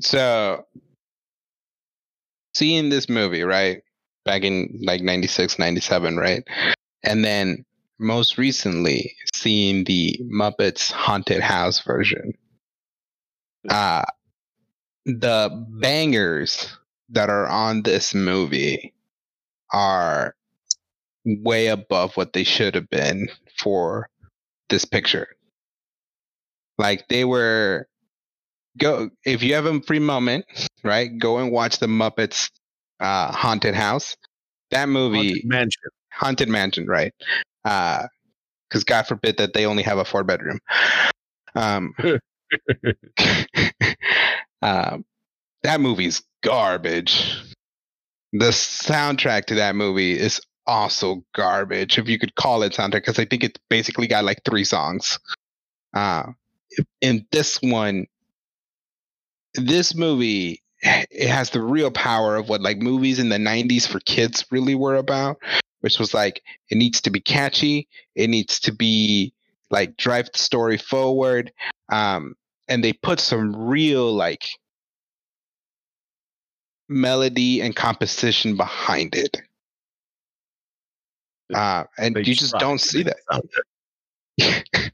So, 0.01 0.67
seeing 2.55 2.91
this 2.91 3.09
movie, 3.09 3.45
right? 3.45 3.83
Back 4.25 4.43
in 4.43 4.79
like 4.83 5.01
96, 5.01 5.59
97, 5.59 6.17
right? 6.17 6.47
And 7.03 7.25
then 7.25 7.65
most 8.03 8.39
recently 8.39 9.15
seeing 9.35 9.85
the 9.85 10.21
Muppets 10.25 10.91
Haunted 10.91 11.41
House 11.41 11.81
version. 11.81 12.35
Uh, 13.69 14.05
the 15.07 15.67
bangers 15.69 16.77
that 17.11 17.31
are 17.31 17.47
on 17.47 17.83
this 17.83 18.15
movie 18.15 18.93
are 19.73 20.35
way 21.25 21.69
above 21.69 22.17
what 22.17 22.33
they 22.33 22.45
should 22.45 22.75
have 22.75 22.89
been 22.91 23.29
for 23.59 24.09
this 24.69 24.85
picture. 24.85 25.29
Like 26.79 27.07
they 27.09 27.25
were 27.25 27.87
go 28.79 29.11
if 29.25 29.43
you 29.43 29.55
have 29.55 29.67
a 29.67 29.81
free 29.83 29.99
moment, 29.99 30.47
right? 30.83 31.11
Go 31.19 31.39
and 31.39 31.53
watch 31.53 31.79
the 31.79 31.87
Muppets 31.87 32.51
uh 33.01 33.33
Haunted 33.33 33.75
House. 33.75 34.17
That 34.71 34.89
movie 34.89 35.29
Haunted 35.29 35.45
Mansion. 35.45 35.91
Haunted 36.13 36.49
Mansion, 36.49 36.87
right? 36.87 37.13
Uh 37.65 38.07
because 38.69 38.85
God 38.85 39.07
forbid 39.07 39.37
that 39.39 39.53
they 39.53 39.67
only 39.67 39.83
have 39.83 39.99
a 39.99 40.05
four 40.05 40.25
bedroom. 40.25 40.59
Um, 41.55 41.93
um 44.63 45.05
that 45.63 45.81
movie's 45.81 46.23
garbage. 46.43 47.37
The 48.33 48.47
soundtrack 48.49 49.47
to 49.47 49.57
that 49.57 49.77
movie 49.77 50.19
is 50.19 50.41
also 50.67 51.25
garbage, 51.35 51.99
if 51.99 52.09
you 52.09 52.19
could 52.19 52.35
call 52.35 52.63
it 52.63 52.73
soundtrack, 52.73 52.93
because 52.93 53.19
I 53.19 53.25
think 53.27 53.45
it's 53.45 53.61
basically 53.69 54.07
got 54.07 54.25
like 54.25 54.41
three 54.45 54.65
songs. 54.65 55.19
Uh, 55.95 56.33
in 57.01 57.27
this 57.33 57.61
one, 57.63 58.07
this 59.55 59.95
movie, 59.95 60.63
it 60.83 61.29
has 61.29 61.51
the 61.51 61.61
real 61.61 61.91
power 61.91 62.37
of 62.37 62.49
what 62.49 62.63
like 62.63 62.79
movies 62.79 63.19
in 63.19 63.29
the 63.29 63.39
90s 63.39 63.87
for 63.87 64.01
kids 64.01 64.45
really 64.51 64.75
were 64.75 64.97
about, 64.97 65.37
which 65.83 65.99
was 65.99 66.15
like, 66.15 66.43
it 66.71 66.77
needs 66.77 67.01
to 67.03 67.11
be 67.11 67.21
catchy, 67.21 67.89
it 68.15 68.29
needs 68.29 68.59
to 68.61 68.73
be 68.73 69.33
like 69.71 69.97
drive 69.97 70.31
the 70.33 70.39
story 70.39 70.79
forward. 70.79 71.53
Um, 71.91 72.35
and 72.69 72.83
they 72.83 72.93
put 72.93 73.21
some 73.21 73.55
real 73.55 74.13
like 74.13 74.45
melody 76.89 77.61
and 77.61 77.75
composition 77.75 78.57
behind 78.57 79.15
it. 79.15 79.41
Uh, 81.53 81.85
and 81.99 82.15
They 82.15 82.23
you 82.23 82.35
just 82.35 82.55
don't 82.59 82.81
see 82.81 83.03
that. 83.03 83.17
it 83.17 83.25
sound 83.31 83.49
good. 84.39 84.93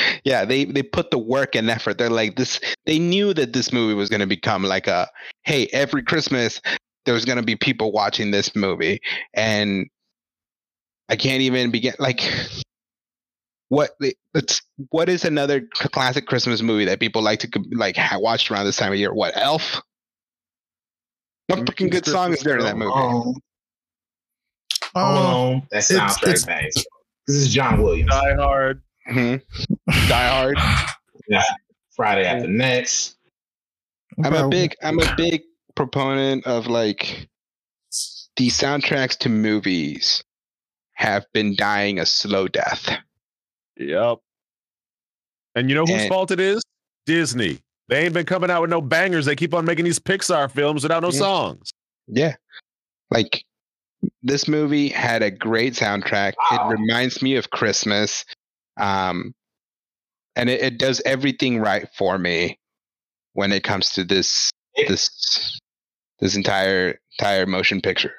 yeah, 0.24 0.44
they 0.44 0.64
they 0.64 0.82
put 0.82 1.10
the 1.10 1.18
work 1.18 1.54
and 1.54 1.68
effort. 1.68 1.98
They're 1.98 2.08
like 2.08 2.36
this. 2.36 2.60
They 2.86 2.98
knew 2.98 3.34
that 3.34 3.52
this 3.52 3.72
movie 3.72 3.94
was 3.94 4.08
going 4.08 4.20
to 4.20 4.26
become 4.26 4.62
like 4.62 4.86
a 4.86 5.08
hey, 5.42 5.68
every 5.72 6.02
Christmas 6.02 6.60
there's 7.04 7.24
going 7.24 7.36
to 7.36 7.44
be 7.44 7.56
people 7.56 7.92
watching 7.92 8.30
this 8.30 8.54
movie, 8.56 9.00
and 9.34 9.88
I 11.08 11.16
can't 11.16 11.42
even 11.42 11.70
begin 11.70 11.94
like 11.98 12.22
what 13.68 13.96
it's 14.34 14.62
what 14.90 15.08
is 15.08 15.24
another 15.24 15.60
classic 15.72 16.26
Christmas 16.26 16.62
movie 16.62 16.84
that 16.86 17.00
people 17.00 17.22
like 17.22 17.40
to 17.40 17.48
like 17.72 17.96
watch 18.14 18.50
around 18.50 18.64
this 18.66 18.76
time 18.76 18.92
of 18.92 18.98
year? 18.98 19.12
What 19.12 19.36
Elf? 19.36 19.80
What 21.48 21.60
freaking 21.60 21.90
good 21.90 22.06
song 22.06 22.32
is 22.32 22.40
there 22.40 22.56
in 22.58 22.64
that 22.64 22.76
movie? 22.76 22.92
Um, 22.94 23.34
Uh, 24.96 25.00
Alone. 25.00 25.62
That 25.70 25.90
it's- 25.90 25.90
soundtrack 25.90 26.22
it's- 26.28 26.44
bangs. 26.44 26.74
This 27.26 27.36
is 27.36 27.52
John 27.52 27.82
Williams. 27.82 28.10
Die 28.10 28.34
Hard. 28.36 28.82
Mhm. 29.10 29.42
Die 30.08 30.28
Hard. 30.28 30.58
yeah. 31.28 31.42
Friday 31.96 32.24
after 32.26 32.48
next. 32.48 33.16
I'm 34.22 34.34
a 34.34 34.48
big 34.48 34.76
I'm 34.82 35.00
a 35.00 35.14
big 35.16 35.42
proponent 35.74 36.46
of 36.46 36.66
like 36.68 37.28
the 38.36 38.48
soundtracks 38.48 39.18
to 39.18 39.28
movies 39.28 40.22
have 40.94 41.26
been 41.32 41.54
dying 41.56 41.98
a 41.98 42.06
slow 42.06 42.48
death. 42.48 42.88
Yep. 43.76 44.18
And 45.54 45.68
you 45.68 45.74
know 45.74 45.84
whose 45.86 46.02
And- 46.02 46.08
fault 46.08 46.30
it 46.30 46.40
is? 46.40 46.62
Disney. 47.06 47.60
They 47.88 48.04
ain't 48.04 48.14
been 48.14 48.24
coming 48.26 48.50
out 48.50 48.62
with 48.62 48.70
no 48.70 48.80
bangers. 48.80 49.26
They 49.26 49.36
keep 49.36 49.52
on 49.52 49.64
making 49.64 49.84
these 49.84 49.98
Pixar 49.98 50.50
films 50.50 50.82
without 50.82 51.02
no 51.02 51.10
Yeah. 51.10 51.18
songs. 51.18 51.70
Yeah. 52.06 52.36
Like 53.10 53.44
this 54.22 54.48
movie 54.48 54.88
had 54.88 55.22
a 55.22 55.30
great 55.30 55.74
soundtrack. 55.74 56.34
Wow. 56.50 56.70
It 56.70 56.72
reminds 56.78 57.20
me 57.22 57.36
of 57.36 57.50
Christmas. 57.50 58.24
Um 58.78 59.34
and 60.36 60.48
it, 60.50 60.60
it 60.62 60.78
does 60.78 61.00
everything 61.04 61.60
right 61.60 61.88
for 61.96 62.18
me 62.18 62.58
when 63.34 63.52
it 63.52 63.62
comes 63.64 63.90
to 63.90 64.04
this 64.04 64.50
this 64.88 65.60
this 66.20 66.36
entire 66.36 66.98
entire 67.18 67.46
motion 67.46 67.80
picture. 67.80 68.14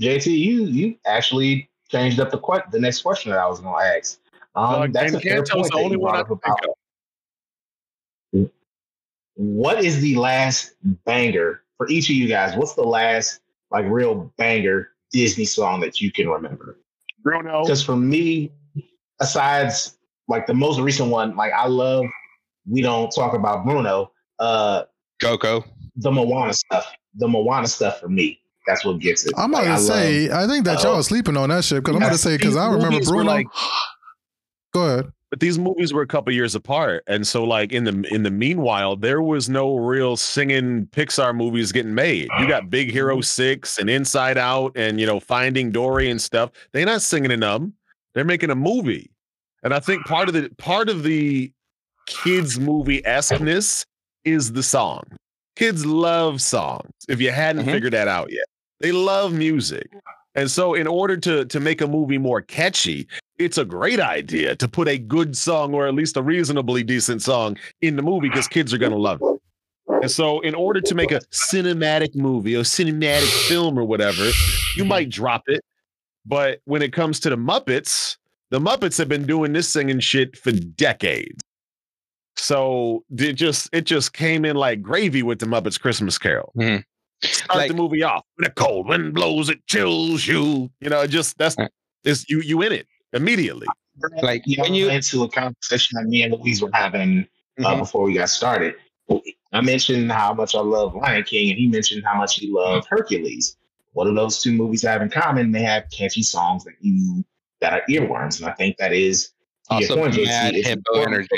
JT, 0.00 0.26
you 0.26 0.64
you 0.64 0.96
actually 1.06 1.68
changed 1.88 2.20
up 2.20 2.30
the 2.30 2.38
que- 2.38 2.62
the 2.70 2.78
next 2.78 3.02
question 3.02 3.30
that 3.32 3.38
I 3.40 3.46
was 3.46 3.60
going 3.60 3.78
to 3.78 3.96
ask. 3.96 4.18
Um, 4.54 4.80
Like, 4.80 4.92
that's 4.92 5.14
a 5.14 5.20
fair 5.20 5.42
point 5.44 5.64
the 5.64 5.70
that 5.70 5.74
only 5.76 5.96
you 5.96 6.00
one 6.00 6.14
I 6.14 6.22
can 6.22 6.32
up 6.32 6.42
think 6.42 6.58
about 6.58 6.76
of. 8.44 8.50
what 9.34 9.84
is 9.84 10.00
the 10.00 10.16
last 10.16 10.74
banger 11.04 11.62
for 11.76 11.88
each 11.88 12.10
of 12.10 12.16
you 12.16 12.28
guys? 12.28 12.56
What's 12.56 12.74
the 12.74 12.82
last 12.82 13.40
like 13.70 13.86
real 13.88 14.32
banger 14.36 14.90
Disney 15.12 15.44
song 15.44 15.80
that 15.80 16.00
you 16.00 16.10
can 16.12 16.28
remember? 16.28 16.78
Bruno. 17.22 17.62
Because 17.62 17.82
for 17.82 17.96
me, 17.96 18.52
asides 19.20 19.98
like 20.28 20.46
the 20.46 20.54
most 20.54 20.80
recent 20.80 21.10
one, 21.10 21.36
like 21.36 21.52
I 21.52 21.66
love 21.66 22.04
we 22.70 22.82
don't 22.82 23.10
talk 23.10 23.34
about 23.34 23.64
Bruno, 23.64 24.12
uh 24.38 24.84
Coco. 25.20 25.64
the 25.96 26.10
Moana 26.10 26.52
stuff. 26.52 26.92
The 27.14 27.26
Moana 27.26 27.66
stuff 27.66 28.00
for 28.00 28.08
me. 28.08 28.40
That's 28.68 28.84
what 28.84 28.98
gets 29.00 29.24
it. 29.26 29.32
I'm 29.36 29.50
about 29.52 29.64
Like, 29.64 29.70
I 29.72 29.76
to 29.76 29.82
say, 29.82 30.30
I 30.30 30.46
think 30.46 30.64
that 30.66 30.82
y'all 30.84 30.94
uh, 30.94 30.98
are 31.00 31.02
sleeping 31.02 31.36
on 31.36 31.48
that 31.48 31.64
shit 31.64 31.82
because 31.82 31.96
I'm 31.96 32.02
about 32.02 32.12
to 32.12 32.18
say 32.18 32.36
because 32.36 32.54
I 32.54 32.70
remember 32.70 33.00
Bruno. 33.00 33.24
like- 33.24 33.46
Go 34.74 34.84
ahead. 34.84 35.12
but 35.30 35.40
these 35.40 35.58
movies 35.58 35.92
were 35.94 36.02
a 36.02 36.06
couple 36.06 36.32
years 36.32 36.54
apart 36.54 37.02
and 37.06 37.26
so 37.26 37.42
like 37.44 37.72
in 37.72 37.84
the 37.84 38.06
in 38.14 38.22
the 38.22 38.30
meanwhile 38.30 38.96
there 38.96 39.22
was 39.22 39.48
no 39.48 39.76
real 39.76 40.14
singing 40.16 40.86
pixar 40.92 41.34
movies 41.34 41.72
getting 41.72 41.94
made 41.94 42.28
you 42.38 42.46
got 42.46 42.68
big 42.70 42.90
hero 42.90 43.20
6 43.22 43.78
and 43.78 43.88
inside 43.90 44.36
out 44.38 44.72
and 44.76 45.00
you 45.00 45.06
know 45.06 45.18
finding 45.18 45.70
dory 45.72 46.10
and 46.10 46.20
stuff 46.20 46.50
they're 46.72 46.84
not 46.86 47.00
singing 47.00 47.30
in 47.30 47.40
them 47.40 47.72
they're 48.14 48.24
making 48.26 48.50
a 48.50 48.54
movie 48.54 49.10
and 49.62 49.72
i 49.72 49.80
think 49.80 50.04
part 50.04 50.28
of 50.28 50.34
the 50.34 50.50
part 50.58 50.90
of 50.90 51.02
the 51.02 51.50
kids 52.06 52.60
movie 52.60 53.04
esqueness 53.06 53.86
is 54.24 54.52
the 54.52 54.62
song 54.62 55.02
kids 55.56 55.84
love 55.86 56.40
songs 56.42 56.90
if 57.08 57.20
you 57.22 57.30
hadn't 57.32 57.64
Mhm. 57.64 57.72
figured 57.72 57.92
that 57.94 58.06
out 58.08 58.30
yet 58.30 58.44
they 58.80 58.92
love 58.92 59.32
music 59.32 59.90
and 60.34 60.50
so 60.50 60.74
in 60.74 60.86
order 60.86 61.16
to 61.16 61.44
to 61.46 61.60
make 61.60 61.80
a 61.80 61.86
movie 61.86 62.18
more 62.18 62.40
catchy 62.40 63.06
it's 63.38 63.58
a 63.58 63.64
great 63.64 64.00
idea 64.00 64.54
to 64.56 64.68
put 64.68 64.88
a 64.88 64.98
good 64.98 65.36
song 65.36 65.74
or 65.74 65.86
at 65.86 65.94
least 65.94 66.16
a 66.16 66.22
reasonably 66.22 66.82
decent 66.82 67.22
song 67.22 67.56
in 67.80 67.96
the 67.96 68.02
movie 68.02 68.28
because 68.28 68.48
kids 68.48 68.74
are 68.74 68.78
going 68.78 68.92
to 68.92 68.98
love 68.98 69.20
it. 69.22 69.40
And 70.02 70.10
so, 70.10 70.40
in 70.40 70.54
order 70.54 70.80
to 70.80 70.94
make 70.94 71.12
a 71.12 71.20
cinematic 71.32 72.14
movie 72.14 72.54
or 72.54 72.62
cinematic 72.62 73.28
film 73.48 73.78
or 73.78 73.84
whatever, 73.84 74.30
you 74.76 74.84
might 74.84 75.08
drop 75.08 75.42
it. 75.46 75.64
But 76.26 76.60
when 76.66 76.82
it 76.82 76.92
comes 76.92 77.20
to 77.20 77.30
the 77.30 77.36
Muppets, 77.36 78.16
the 78.50 78.58
Muppets 78.58 78.98
have 78.98 79.08
been 79.08 79.26
doing 79.26 79.52
this 79.54 79.68
singing 79.68 79.98
shit 80.00 80.36
for 80.36 80.52
decades. 80.52 81.40
So 82.36 83.04
it 83.16 83.32
just 83.34 83.68
it 83.72 83.82
just 83.86 84.12
came 84.12 84.44
in 84.44 84.56
like 84.56 84.82
gravy 84.82 85.22
with 85.22 85.38
the 85.38 85.46
Muppets 85.46 85.80
Christmas 85.80 86.18
Carol. 86.18 86.52
Mhm. 86.56 86.84
Start 87.22 87.58
Like- 87.58 87.68
the 87.70 87.76
movie 87.76 88.02
off 88.02 88.24
when 88.36 88.48
a 88.50 88.54
cold 88.54 88.88
wind 88.88 89.14
blows, 89.14 89.48
it 89.48 89.64
chills 89.66 90.26
you. 90.26 90.70
You 90.80 90.90
know, 90.90 91.06
just 91.06 91.36
that's 91.38 91.58
Uh. 91.58 91.68
it's 92.04 92.28
you 92.28 92.40
you 92.40 92.62
in 92.62 92.72
it 92.72 92.86
immediately. 93.12 93.66
Like, 94.22 94.42
you 94.46 94.62
when 94.62 94.74
you- 94.74 94.88
into 94.90 95.24
a 95.24 95.28
conversation 95.28 95.96
that 95.96 96.04
me 96.08 96.22
and 96.22 96.32
Louise 96.34 96.62
were 96.62 96.70
having 96.72 97.26
uh, 97.64 97.74
Mhm. 97.74 97.78
before 97.80 98.04
we 98.04 98.14
got 98.14 98.28
started. 98.30 98.74
I 99.52 99.60
mentioned 99.62 100.12
how 100.12 100.32
much 100.34 100.54
I 100.54 100.60
love 100.60 100.94
Lion 100.94 101.24
King, 101.24 101.50
and 101.50 101.58
he 101.58 101.66
mentioned 101.66 102.04
how 102.04 102.16
much 102.16 102.36
he 102.36 102.48
loved 102.52 102.86
Hercules. 102.88 103.56
What 103.94 104.04
do 104.04 104.14
those 104.14 104.40
two 104.40 104.52
movies 104.52 104.82
have 104.82 105.02
in 105.02 105.08
common? 105.10 105.50
They 105.50 105.62
have 105.62 105.84
catchy 105.90 106.22
songs 106.22 106.62
that 106.64 106.74
you 106.80 107.24
that 107.60 107.72
are 107.72 107.82
earworms, 107.90 108.40
and 108.40 108.48
I 108.48 108.52
think 108.52 108.76
that 108.76 108.92
is 108.92 109.30
to 109.70 109.76
your 109.80 109.90
Also 109.90 109.96
point, 109.96 110.14
JT, 110.14 110.24
mad 110.26 110.54
hippo 110.54 111.02
energy. 111.02 111.28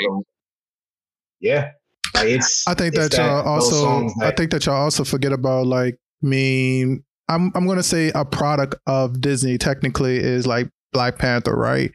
Yeah, 1.39 1.71
like 2.15 2.27
it's. 2.27 2.67
I 2.67 2.73
think 2.73 2.95
it's 2.95 3.09
that 3.09 3.17
y'all 3.17 3.47
also. 3.47 3.75
songs 3.75 4.13
I 4.21 4.31
think 4.31 4.51
that 4.51 4.65
y'all 4.65 4.75
also 4.75 5.03
forget 5.03 5.31
about 5.31 5.67
like. 5.67 5.97
mean, 6.21 7.03
I'm 7.29 7.51
I'm 7.55 7.65
gonna 7.67 7.83
say 7.83 8.11
a 8.13 8.25
product 8.25 8.75
of 8.87 9.21
Disney. 9.21 9.57
Technically, 9.57 10.17
is 10.17 10.45
like 10.45 10.69
Black 10.93 11.17
Panther, 11.17 11.55
right? 11.55 11.91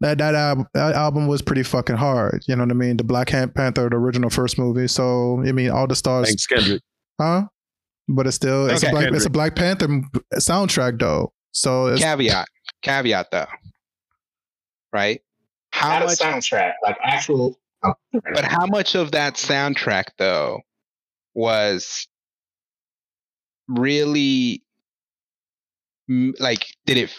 That 0.00 0.18
that, 0.18 0.34
al- 0.34 0.68
that 0.74 0.94
album 0.94 1.26
was 1.26 1.40
pretty 1.42 1.62
fucking 1.62 1.96
hard. 1.96 2.44
You 2.46 2.56
know 2.56 2.64
what 2.64 2.70
I 2.70 2.74
mean? 2.74 2.96
The 2.98 3.04
Black 3.04 3.28
Panther, 3.28 3.88
the 3.88 3.96
original 3.96 4.30
first 4.30 4.58
movie. 4.58 4.86
So 4.88 5.42
I 5.46 5.52
mean, 5.52 5.70
all 5.70 5.86
the 5.86 5.96
stars, 5.96 6.28
Thanks, 6.28 6.46
Kendrick. 6.46 6.82
huh? 7.20 7.44
But 8.08 8.26
it's 8.26 8.36
still 8.36 8.66
it's 8.66 8.82
Okay, 8.84 8.90
a 8.90 8.94
black 8.94 9.12
it's 9.12 9.24
a 9.24 9.30
Black 9.30 9.56
Panther 9.56 9.88
soundtrack 10.34 10.98
though. 11.00 11.32
So 11.52 11.86
it's, 11.86 12.02
caveat, 12.02 12.46
caveat 12.82 13.30
though, 13.30 13.46
right? 14.92 15.20
How 15.70 15.88
not 15.98 16.02
a 16.02 16.06
much? 16.06 16.18
soundtrack, 16.18 16.74
like 16.82 16.98
actual. 17.02 17.58
But 18.12 18.44
how 18.44 18.66
much 18.66 18.94
of 18.94 19.12
that 19.12 19.34
soundtrack 19.34 20.04
though 20.18 20.60
was 21.34 22.06
really 23.68 24.62
like? 26.08 26.66
Did 26.86 26.96
it 26.98 27.10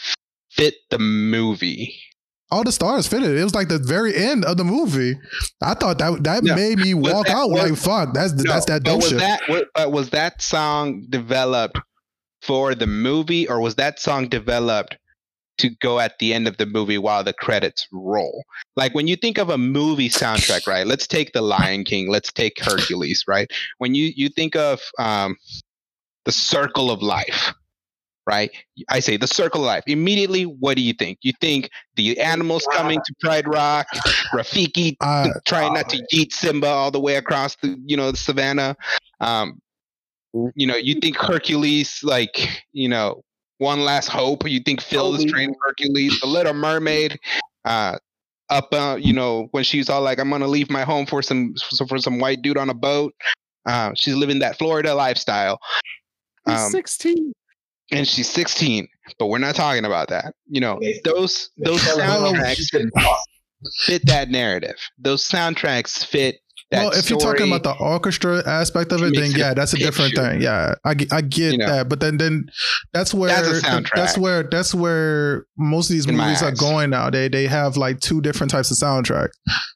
fit 0.51 0.75
the 0.89 0.99
movie? 0.99 1.95
all 2.51 2.63
the 2.63 2.71
stars 2.71 3.07
fitted. 3.07 3.31
It 3.31 3.37
It 3.39 3.43
was 3.43 3.55
like 3.55 3.69
the 3.69 3.79
very 3.79 4.15
end 4.15 4.45
of 4.45 4.55
the 4.55 4.63
movie. 4.63 5.17
I 5.63 5.73
thought 5.73 5.97
that 5.97 6.23
that 6.23 6.43
No. 6.43 6.55
made 6.55 6.77
me 6.77 6.93
walk 6.93 7.25
that- 7.25 7.35
out 7.35 7.49
was- 7.49 7.71
like 7.71 7.79
fuck. 7.79 8.13
That's 8.13 8.33
No, 8.33 8.43
that's 8.53 8.67
that 8.67 8.83
dope 8.83 9.01
was 9.01 9.09
shit. 9.09 9.17
that 9.17 9.41
but 9.47 9.91
was 9.91 10.11
that 10.11 10.41
song 10.43 11.07
developed 11.09 11.79
for 12.43 12.75
the 12.75 12.85
movie, 12.87 13.47
or 13.49 13.59
was 13.59 13.75
that 13.75 13.99
song 13.99 14.29
developed 14.29 14.95
to 15.57 15.69
go 15.81 15.99
at 15.99 16.17
the 16.19 16.33
end 16.33 16.47
of 16.47 16.57
the 16.57 16.65
movie 16.65 16.97
while 16.97 17.23
the 17.23 17.33
credits 17.33 17.87
roll? 17.91 18.43
Like 18.75 18.93
when 18.93 19.07
you 19.07 19.15
think 19.15 19.37
of 19.37 19.49
a 19.49 19.57
movie 19.57 20.09
soundtrack, 20.09 20.67
right? 20.67 20.85
Let's 20.85 21.07
take 21.07 21.33
The 21.33 21.41
Lion 21.41 21.83
King. 21.83 22.09
Let's 22.09 22.31
take 22.31 22.59
Hercules, 22.59 23.23
right? 23.27 23.49
When 23.77 23.95
you 23.95 24.11
you 24.15 24.29
think 24.29 24.55
of 24.55 24.81
um, 24.99 25.35
the 26.25 26.31
Circle 26.31 26.91
of 26.91 27.01
Life. 27.01 27.53
Right, 28.27 28.49
I 28.89 29.01
say 29.01 29.17
the 29.17 29.27
circle 29.27 29.61
of 29.61 29.67
life. 29.67 29.83
Immediately, 29.85 30.45
what 30.45 30.77
do 30.77 30.81
you 30.81 30.93
think? 30.93 31.19
You 31.21 31.31
think 31.41 31.69
the 31.95 32.19
animals 32.19 32.67
coming 32.73 32.99
to 33.05 33.13
Pride 33.19 33.47
Rock, 33.47 33.85
Rafiki 34.33 34.97
I, 34.99 35.29
trying 35.45 35.75
not 35.75 35.89
to 35.89 36.03
eat 36.11 36.33
Simba 36.33 36.65
all 36.65 36.89
the 36.89 36.99
way 36.99 37.17
across 37.17 37.55
the 37.57 37.79
you 37.85 37.95
know 37.95 38.09
the 38.09 38.17
savannah. 38.17 38.75
Um, 39.21 39.61
you 40.55 40.65
know, 40.65 40.75
you 40.75 40.95
think 40.95 41.17
Hercules 41.17 41.99
like 42.01 42.49
you 42.73 42.89
know 42.89 43.23
one 43.57 43.81
last 43.83 44.07
hope. 44.07 44.47
You 44.49 44.59
think 44.59 44.81
Phil 44.81 45.15
is 45.15 45.25
training 45.25 45.55
Hercules, 45.65 46.19
the 46.19 46.27
Little 46.27 46.53
Mermaid. 46.53 47.19
Uh, 47.63 47.97
up, 48.49 48.73
uh, 48.73 48.97
you 48.99 49.13
know, 49.13 49.47
when 49.51 49.63
she's 49.63 49.89
all 49.89 50.01
like, 50.01 50.19
"I'm 50.19 50.29
gonna 50.29 50.47
leave 50.47 50.69
my 50.69 50.83
home 50.83 51.05
for 51.05 51.21
some 51.21 51.55
for 51.87 51.97
some 51.97 52.19
white 52.19 52.41
dude 52.41 52.57
on 52.57 52.69
a 52.69 52.73
boat." 52.73 53.13
Uh, 53.65 53.91
she's 53.95 54.15
living 54.15 54.39
that 54.39 54.57
Florida 54.57 54.93
lifestyle. 54.93 55.59
Um, 56.45 56.69
16. 56.69 57.33
and 57.91 58.07
she's 58.07 58.29
16, 58.29 58.87
but 59.17 59.27
we're 59.27 59.39
not 59.39 59.55
talking 59.55 59.85
about 59.85 60.09
that. 60.09 60.35
You 60.47 60.61
know, 60.61 60.79
those 61.03 61.49
those 61.57 61.83
fell 61.83 61.99
in 61.99 62.07
love, 62.07 62.35
soundtracks 62.35 62.55
she 62.57 62.69
couldn't 62.71 62.91
talk. 62.91 63.19
fit 63.85 64.05
that 64.05 64.29
narrative. 64.29 64.77
Those 64.99 65.27
soundtracks 65.27 66.05
fit 66.05 66.35
that 66.35 66.44
well, 66.71 66.91
if 66.91 67.09
you're 67.09 67.19
talking 67.19 67.47
about 67.47 67.63
the 67.63 67.75
orchestra 67.79 68.41
aspect 68.47 68.91
of 68.91 69.01
it, 69.03 69.15
then 69.15 69.31
yeah, 69.31 69.53
that's 69.53 69.73
a 69.73 69.77
different 69.77 70.15
thing. 70.15 70.41
Yeah, 70.41 70.75
I, 70.83 70.95
I 71.11 71.21
get 71.21 71.53
You 71.53 71.57
know. 71.59 71.67
that, 71.67 71.89
but 71.89 71.99
then 71.99 72.17
then 72.17 72.45
that's 72.91 73.13
where 73.13 73.29
That's 73.29 73.61
soundtrack. 73.61 73.95
that's 73.95 74.17
where 74.17 74.43
that's 74.43 74.73
where 74.73 75.45
most 75.57 75.89
of 75.89 75.93
these 75.93 76.07
In 76.07 76.17
movies 76.17 76.41
are 76.41 76.51
going 76.51 76.89
now. 76.89 77.09
They 77.09 77.27
they 77.27 77.45
have 77.47 77.77
like 77.77 77.99
two 77.99 78.19
different 78.21 78.51
types 78.51 78.71
of 78.71 78.77
soundtracks. 78.77 79.29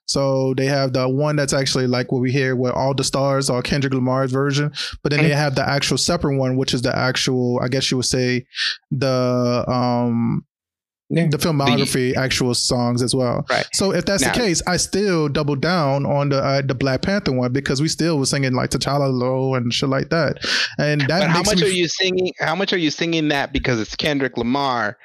So 0.05 0.55
they 0.55 0.65
have 0.65 0.93
the 0.93 1.07
one 1.07 1.35
that's 1.35 1.53
actually 1.53 1.85
like 1.85 2.11
what 2.11 2.19
we 2.21 2.31
hear 2.31 2.55
where 2.55 2.73
all 2.73 2.95
the 2.95 3.03
stars 3.03 3.49
are 3.49 3.61
Kendrick 3.61 3.93
Lamar's 3.93 4.31
version, 4.31 4.71
but 5.03 5.11
then 5.11 5.21
they 5.23 5.29
have 5.29 5.53
the 5.55 5.67
actual 5.69 5.97
separate 5.99 6.37
one, 6.37 6.57
which 6.57 6.73
is 6.73 6.81
the 6.81 6.95
actual, 6.95 7.59
I 7.61 7.67
guess 7.67 7.91
you 7.91 7.97
would 7.97 8.07
say, 8.07 8.45
the 8.91 9.63
um 9.67 10.43
Yeah. 11.11 11.27
the 11.31 11.37
filmography 11.37 12.15
actual 12.15 12.53
songs 12.53 13.01
as 13.01 13.15
well. 13.15 13.43
Right. 13.49 13.67
So 13.73 13.91
if 13.93 14.05
that's 14.05 14.21
Now- 14.21 14.31
the 14.31 14.39
case, 14.39 14.61
I 14.67 14.77
still 14.77 15.27
double 15.27 15.55
down 15.55 16.05
on 16.05 16.29
the 16.29 16.37
uh, 16.37 16.61
the 16.61 16.75
Black 16.75 17.01
Panther 17.01 17.31
one 17.31 17.51
because 17.51 17.81
we 17.81 17.87
still 17.87 18.19
was 18.19 18.29
singing 18.29 18.53
like 18.53 18.69
T'Challa 18.69 19.11
Low 19.11 19.55
and 19.55 19.73
shit 19.73 19.89
like 19.89 20.09
that. 20.09 20.37
And 20.77 21.01
that 21.01 21.21
but 21.21 21.29
how 21.29 21.41
much 21.43 21.61
are 21.63 21.67
you 21.67 21.87
singing? 21.87 22.31
How 22.39 22.55
much 22.55 22.73
are 22.73 22.77
you 22.77 22.91
singing 22.91 23.29
that 23.29 23.51
because 23.53 23.79
it's 23.79 23.95
Kendrick 23.95 24.37
Lamar 24.37 24.97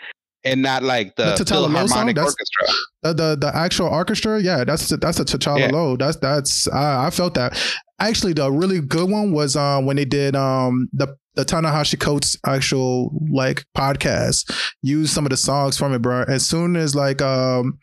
and 0.45 0.61
not 0.61 0.83
like 0.83 1.17
the, 1.17 1.37
The 1.37 1.45
T'Challa 1.45 1.73
Low 1.73 1.87
song? 1.87 2.07
That's- 2.09 2.35
Orchestra? 2.35 2.77
the, 3.03 3.13
the 3.15 3.37
the 3.41 3.57
actual 3.57 3.87
orchestra, 3.89 4.41
yeah, 4.43 4.65
that's 4.65 4.89
that's 4.91 5.21
a 5.21 5.25
T'Challa 5.25 5.59
Yeah. 5.61 5.71
Low. 5.71 5.97
That's 5.97 6.17
that's 6.19 6.69
I, 6.69 7.07
I 7.07 7.11
felt 7.11 7.33
that. 7.35 7.59
Actually, 7.99 8.35
the 8.35 8.51
really 8.53 8.81
good 8.83 9.09
one 9.09 9.33
was 9.33 9.57
um 9.57 9.87
when 9.87 9.97
they 9.97 10.05
did 10.05 10.37
um 10.37 10.89
the 10.93 11.17
the 11.35 11.45
Ta-Nehisi 11.45 11.99
Coates 11.99 12.37
actual 12.47 13.11
like 13.31 13.65
podcast 13.77 14.53
used 14.83 15.13
some 15.13 15.27
of 15.27 15.31
the 15.31 15.37
songs 15.37 15.77
from 15.77 15.93
it, 15.93 16.01
bro. 16.03 16.25
As 16.29 16.47
soon 16.47 16.77
as 16.77 16.95
like 16.95 17.21
um 17.23 17.79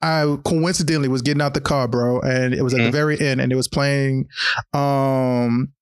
I 0.00 0.36
coincidentally 0.44 1.08
was 1.08 1.22
getting 1.22 1.42
out 1.42 1.54
the 1.54 1.60
car, 1.60 1.88
bro, 1.88 2.20
and 2.20 2.54
it 2.54 2.62
was 2.62 2.72
at 2.74 2.78
the 2.78 2.88
Mhm. 2.88 2.92
very 2.92 3.20
end, 3.20 3.40
and 3.40 3.50
it 3.50 3.56
was 3.56 3.66
playing 3.68 4.26
um 4.72 5.72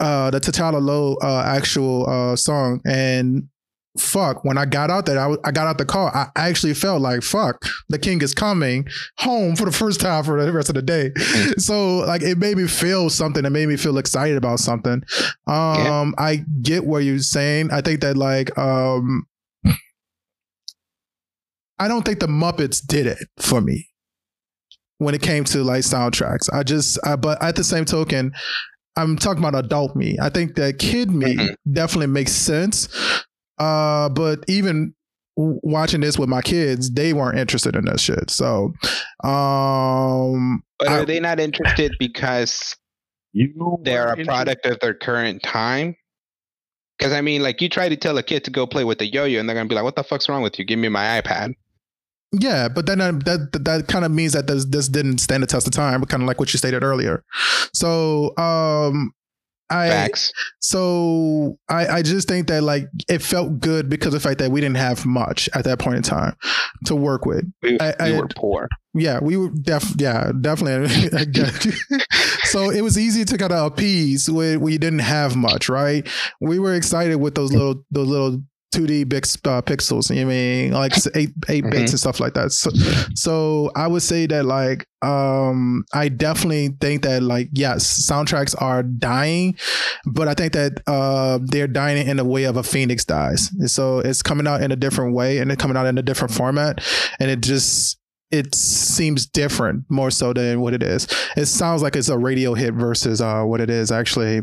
uh 0.00 0.30
the 0.30 0.40
T'Challa 0.40 0.82
Low 0.82 1.14
uh 1.22 1.42
actual 1.46 2.08
uh 2.10 2.34
song 2.36 2.80
and 2.84 3.48
fuck, 3.98 4.44
when 4.44 4.56
I 4.58 4.64
got 4.64 4.90
out 4.90 5.06
there, 5.06 5.18
I, 5.18 5.24
w- 5.24 5.40
I 5.44 5.50
got 5.52 5.66
out 5.66 5.78
the 5.78 5.84
car. 5.84 6.10
I 6.14 6.30
actually 6.48 6.74
felt 6.74 7.02
like, 7.02 7.22
fuck, 7.22 7.62
the 7.88 7.98
king 7.98 8.22
is 8.22 8.32
coming 8.34 8.86
home 9.18 9.54
for 9.56 9.64
the 9.66 9.72
first 9.72 10.00
time 10.00 10.24
for 10.24 10.42
the 10.42 10.50
rest 10.52 10.68
of 10.70 10.74
the 10.74 10.82
day. 10.82 11.10
so 11.58 11.98
like 11.98 12.22
it 12.22 12.38
made 12.38 12.56
me 12.56 12.66
feel 12.66 13.10
something. 13.10 13.44
It 13.44 13.50
made 13.50 13.68
me 13.68 13.76
feel 13.76 13.98
excited 13.98 14.36
about 14.36 14.60
something. 14.60 15.02
Um, 15.46 16.14
I 16.18 16.44
get 16.62 16.84
what 16.86 17.04
you're 17.04 17.18
saying. 17.18 17.70
I 17.70 17.80
think 17.82 18.00
that 18.00 18.16
like 18.16 18.56
um 18.58 19.26
I 21.78 21.88
don't 21.88 22.04
think 22.04 22.20
the 22.20 22.26
Muppets 22.28 22.84
did 22.86 23.06
it 23.06 23.18
for 23.40 23.60
me 23.60 23.88
when 24.98 25.14
it 25.14 25.22
came 25.22 25.42
to 25.44 25.64
like 25.64 25.82
soundtracks. 25.82 26.48
I 26.52 26.62
just, 26.62 26.98
I, 27.04 27.16
but 27.16 27.42
at 27.42 27.56
the 27.56 27.64
same 27.64 27.84
token, 27.84 28.32
I'm 28.94 29.16
talking 29.16 29.42
about 29.42 29.56
adult 29.64 29.96
me. 29.96 30.16
I 30.22 30.28
think 30.28 30.54
that 30.56 30.78
kid 30.78 31.10
me 31.10 31.34
Mhm. 31.36 31.54
definitely 31.72 32.06
makes 32.08 32.32
sense. 32.32 32.88
Uh, 33.62 34.08
but 34.08 34.44
even 34.48 34.94
watching 35.36 36.00
this 36.00 36.18
with 36.18 36.28
my 36.28 36.42
kids, 36.42 36.90
they 36.90 37.12
weren't 37.12 37.38
interested 37.38 37.74
in 37.76 37.84
that 37.86 38.00
shit. 38.00 38.30
So, 38.30 38.72
um, 39.24 40.62
But 40.78 40.88
I- 40.88 40.98
are 41.00 41.04
they 41.06 41.20
not 41.20 41.40
interested 41.40 41.92
because 41.98 42.76
You 43.32 43.78
they're 43.82 44.08
a 44.08 44.12
into- 44.12 44.24
product 44.24 44.66
of 44.66 44.78
their 44.80 44.94
current 44.94 45.42
time? 45.42 45.96
Because 46.98 47.12
I 47.12 47.20
mean, 47.20 47.42
like 47.42 47.60
you 47.62 47.68
try 47.68 47.88
to 47.88 47.96
tell 47.96 48.16
a 48.18 48.22
kid 48.22 48.44
to 48.44 48.50
go 48.50 48.66
play 48.66 48.84
with 48.84 48.98
the 48.98 49.06
yo-yo, 49.06 49.40
and 49.40 49.48
they're 49.48 49.56
gonna 49.56 49.68
be 49.68 49.74
like, 49.74 49.84
"What 49.84 49.96
the 49.96 50.04
fuck's 50.04 50.28
wrong 50.28 50.42
with 50.42 50.58
you? 50.58 50.64
Give 50.64 50.78
me 50.78 50.88
my 50.88 51.20
iPad." 51.20 51.54
Yeah, 52.32 52.68
but 52.68 52.86
then 52.86 53.00
uh, 53.00 53.12
that 53.24 53.52
that, 53.52 53.64
that 53.64 53.88
kind 53.88 54.04
of 54.04 54.10
means 54.10 54.32
that 54.34 54.46
this, 54.46 54.64
this 54.66 54.88
didn't 54.88 55.18
stand 55.18 55.42
the 55.42 55.46
test 55.46 55.66
of 55.66 55.72
time, 55.72 56.02
kind 56.04 56.22
of 56.22 56.26
like 56.28 56.38
what 56.38 56.52
you 56.52 56.58
stated 56.58 56.82
earlier. 56.84 57.24
So, 57.74 58.36
um, 58.38 59.12
I 59.72 59.88
Facts. 59.88 60.32
so 60.60 61.56
I 61.68 61.86
I 61.86 62.02
just 62.02 62.28
think 62.28 62.48
that 62.48 62.62
like 62.62 62.84
it 63.08 63.20
felt 63.22 63.58
good 63.60 63.88
because 63.88 64.14
of 64.14 64.22
the 64.22 64.28
fact 64.28 64.38
that 64.40 64.50
we 64.50 64.60
didn't 64.60 64.76
have 64.76 65.04
much 65.06 65.48
at 65.54 65.64
that 65.64 65.78
point 65.78 65.96
in 65.96 66.02
time 66.02 66.36
to 66.86 66.94
work 66.94 67.24
with. 67.26 67.44
We, 67.62 67.78
I- 67.80 67.94
we 68.00 68.14
I- 68.14 68.18
were 68.20 68.28
poor. 68.36 68.68
Yeah, 68.94 69.20
we 69.22 69.38
were 69.38 69.48
def 69.48 69.94
yeah 69.96 70.32
definitely. 70.38 71.08
so 72.44 72.70
it 72.70 72.82
was 72.82 72.98
easy 72.98 73.24
to 73.24 73.38
kind 73.38 73.52
of 73.52 73.72
appease 73.72 74.28
when 74.30 74.60
we 74.60 74.76
didn't 74.78 74.98
have 75.00 75.34
much, 75.36 75.68
right? 75.68 76.06
We 76.40 76.58
were 76.58 76.74
excited 76.74 77.16
with 77.16 77.34
those 77.34 77.52
little 77.52 77.84
those 77.90 78.08
little 78.08 78.42
2D 78.72 79.08
big 79.08 79.24
uh, 79.44 79.62
pixels. 79.62 80.10
You 80.10 80.22
know 80.22 80.26
what 80.26 80.32
I 80.32 80.36
mean 80.36 80.72
like 80.72 80.92
eight 81.14 81.30
eight 81.48 81.64
bits 81.64 81.76
Mhm. 81.76 81.90
and 81.92 82.00
stuff 82.00 82.20
like 82.20 82.34
that. 82.34 82.52
So, 82.52 82.70
so 83.14 83.70
I 83.76 83.86
would 83.86 84.02
say 84.02 84.26
that 84.26 84.44
like 84.44 84.86
um 85.02 85.84
I 85.92 86.08
definitely 86.08 86.76
think 86.80 87.02
that 87.02 87.22
like 87.22 87.48
yes, 87.52 87.86
soundtracks 88.10 88.54
are 88.60 88.82
dying, 88.82 89.56
but 90.06 90.28
I 90.28 90.34
think 90.34 90.52
that 90.54 90.80
uh 90.86 91.38
they're 91.42 91.68
dying 91.68 92.06
in 92.06 92.16
the 92.16 92.24
way 92.24 92.44
of 92.44 92.56
a 92.56 92.62
phoenix 92.62 93.04
dies. 93.04 93.50
And 93.58 93.70
so 93.70 93.98
it's 94.00 94.22
coming 94.22 94.46
out 94.46 94.62
in 94.62 94.72
a 94.72 94.76
different 94.76 95.14
way 95.14 95.38
and 95.38 95.50
it's 95.52 95.60
coming 95.60 95.76
out 95.76 95.86
in 95.86 95.98
a 95.98 96.02
different 96.02 96.32
format, 96.34 96.82
and 97.20 97.30
it 97.30 97.40
just 97.42 97.98
it 98.30 98.54
seems 98.54 99.26
different 99.26 99.84
more 99.90 100.10
so 100.10 100.32
than 100.32 100.60
what 100.62 100.72
it 100.72 100.82
is. 100.82 101.06
It 101.36 101.44
sounds 101.46 101.82
like 101.82 101.96
it's 101.96 102.08
a 102.08 102.16
radio 102.16 102.54
hit 102.54 102.72
versus 102.74 103.20
uh 103.20 103.42
what 103.42 103.60
it 103.60 103.68
is 103.70 103.92
actually. 103.92 104.40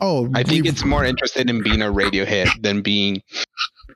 Oh, 0.00 0.28
I 0.34 0.42
think 0.42 0.66
it's 0.66 0.84
more 0.84 1.04
interested 1.04 1.48
in 1.48 1.62
being 1.62 1.80
a 1.80 1.90
radio 1.90 2.24
hit 2.24 2.48
than 2.60 2.82
being 2.82 3.22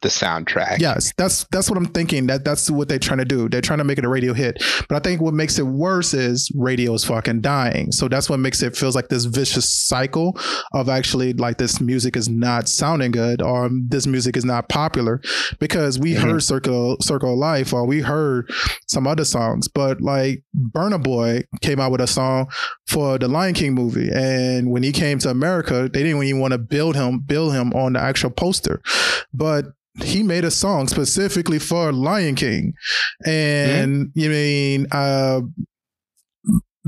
the 0.03 0.09
soundtrack. 0.09 0.79
Yes, 0.79 1.13
that's 1.17 1.45
that's 1.51 1.69
what 1.69 1.77
I'm 1.77 1.87
thinking. 1.87 2.27
That 2.29 2.45
that's 2.45 2.71
what 2.71 2.89
they're 2.89 2.99
trying 2.99 3.19
to 3.19 3.25
do. 3.25 3.49
They're 3.49 3.61
trying 3.61 3.79
to 3.79 3.85
make 3.85 3.99
it 3.99 4.05
a 4.05 4.09
radio 4.09 4.33
hit. 4.33 4.63
But 4.89 4.97
I 4.97 4.99
think 5.01 5.21
what 5.21 5.35
makes 5.35 5.59
it 5.59 5.67
worse 5.67 6.15
is 6.15 6.51
radio 6.55 6.95
is 6.95 7.05
fucking 7.05 7.43
dying. 7.43 7.93
So 7.93 8.09
that's 8.09 8.31
what 8.31 8.41
makes 8.41 8.63
it 8.63 8.77
feels 8.77 8.95
like 8.97 9.09
this 9.09 9.27
vicious 9.27 9.71
cycle 9.71 10.39
of 10.73 10.89
actually 10.89 11.35
like 11.35 11.59
this 11.59 11.81
music 11.81 12.17
is 12.17 12.29
not 12.29 12.69
sounding 12.69 13.11
good 13.11 13.43
or 13.43 13.69
this 13.89 14.07
music 14.07 14.37
is 14.37 14.45
not 14.45 14.69
popular 14.69 15.21
because 15.59 15.99
we 15.99 16.15
Mhm. 16.15 16.21
heard 16.23 16.43
Circle 16.43 16.97
Circle 17.03 17.33
of 17.35 17.39
Life 17.39 17.73
or 17.73 17.87
we 17.87 18.01
heard 18.01 18.51
some 18.87 19.07
other 19.07 19.25
songs, 19.25 19.69
but 19.69 20.01
like 20.01 20.43
Burna 20.57 21.03
Boy 21.03 21.45
came 21.61 21.79
out 21.79 21.93
with 21.93 22.01
a 22.01 22.07
song 22.07 22.47
for 22.89 23.19
the 23.19 23.29
Lion 23.29 23.55
King 23.55 23.75
movie, 23.75 24.11
and 24.13 24.71
when 24.71 24.83
he 24.83 24.93
came 24.93 25.19
to 25.21 25.31
America, 25.31 25.89
they 25.93 26.03
didn't 26.03 26.23
even 26.23 26.41
want 26.41 26.53
to 26.53 26.59
build 26.59 26.97
him 26.97 27.19
build 27.21 27.53
him 27.53 27.73
on 27.75 27.93
the 27.93 28.01
actual 28.01 28.31
poster, 28.31 28.81
but 29.33 29.67
he 29.97 30.23
made 30.23 30.45
a 30.45 30.51
song 30.51 30.89
specifically 30.89 31.59
for 31.59 31.93
Lion 31.93 32.35
King, 32.35 32.75
and 33.27 34.11
you 34.15 34.31
mean 34.31 34.87
uh, 34.93 35.41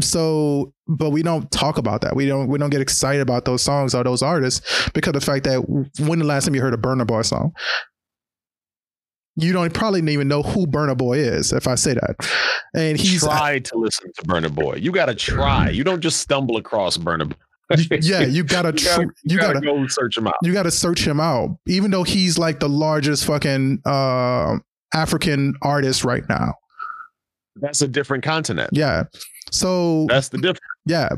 so, 0.00 0.72
but 0.86 1.10
we 1.10 1.22
don't 1.22 1.50
talk 1.50 1.76
about 1.78 2.00
that. 2.00 2.16
We 2.16 2.26
don't 2.26 2.48
we 2.48 2.58
don't 2.58 2.70
get 2.70 2.80
excited 2.80 3.20
about 3.20 3.44
those 3.44 3.62
songs 3.62 3.94
or 3.94 4.02
those 4.04 4.22
artists 4.22 4.88
because 4.90 5.10
of 5.10 5.20
the 5.20 5.20
fact 5.20 5.44
that 5.44 5.68
when 6.06 6.18
the 6.18 6.24
last 6.24 6.46
time 6.46 6.54
you 6.54 6.62
heard 6.62 6.74
a 6.74 6.78
Burna 6.78 7.06
Boy 7.06 7.22
song, 7.22 7.52
you 9.36 9.52
don't 9.52 9.72
probably 9.74 10.00
didn't 10.00 10.10
even 10.10 10.28
know 10.28 10.42
who 10.42 10.66
Burna 10.66 10.96
Boy 10.96 11.18
is 11.18 11.52
if 11.52 11.66
I 11.66 11.74
say 11.74 11.94
that, 11.94 12.16
and 12.74 12.98
he's 12.98 13.22
try 13.22 13.58
to 13.58 13.76
listen 13.76 14.10
to 14.16 14.22
Burna 14.22 14.52
Boy. 14.52 14.76
You 14.76 14.92
got 14.92 15.06
to 15.06 15.14
try. 15.14 15.68
You 15.68 15.84
don't 15.84 16.00
just 16.00 16.20
stumble 16.20 16.56
across 16.56 16.96
Burna 16.96 17.28
Boy. 17.28 17.36
yeah, 18.02 18.22
you 18.22 18.42
gotta 18.44 18.68
You 18.68 18.84
gotta, 18.84 19.06
you 19.24 19.38
gotta 19.38 19.60
go 19.60 19.86
search 19.86 20.16
him 20.16 20.26
out. 20.26 20.34
you 20.42 20.52
got 20.52 20.64
to 20.64 20.70
search 20.70 21.06
him 21.06 21.20
out, 21.20 21.56
even 21.66 21.90
though 21.90 22.02
he's 22.04 22.38
like 22.38 22.60
the 22.60 22.68
largest 22.68 23.24
fucking 23.24 23.80
uh, 23.86 24.56
African 24.94 25.54
artist 25.62 26.04
right 26.04 26.22
now. 26.28 26.54
That's 27.56 27.82
a 27.82 27.88
different 27.88 28.24
continent. 28.24 28.70
Yeah. 28.72 29.04
So 29.50 30.06
That's 30.08 30.28
the 30.30 30.38
difference. 30.38 30.60
yeah, 30.86 31.10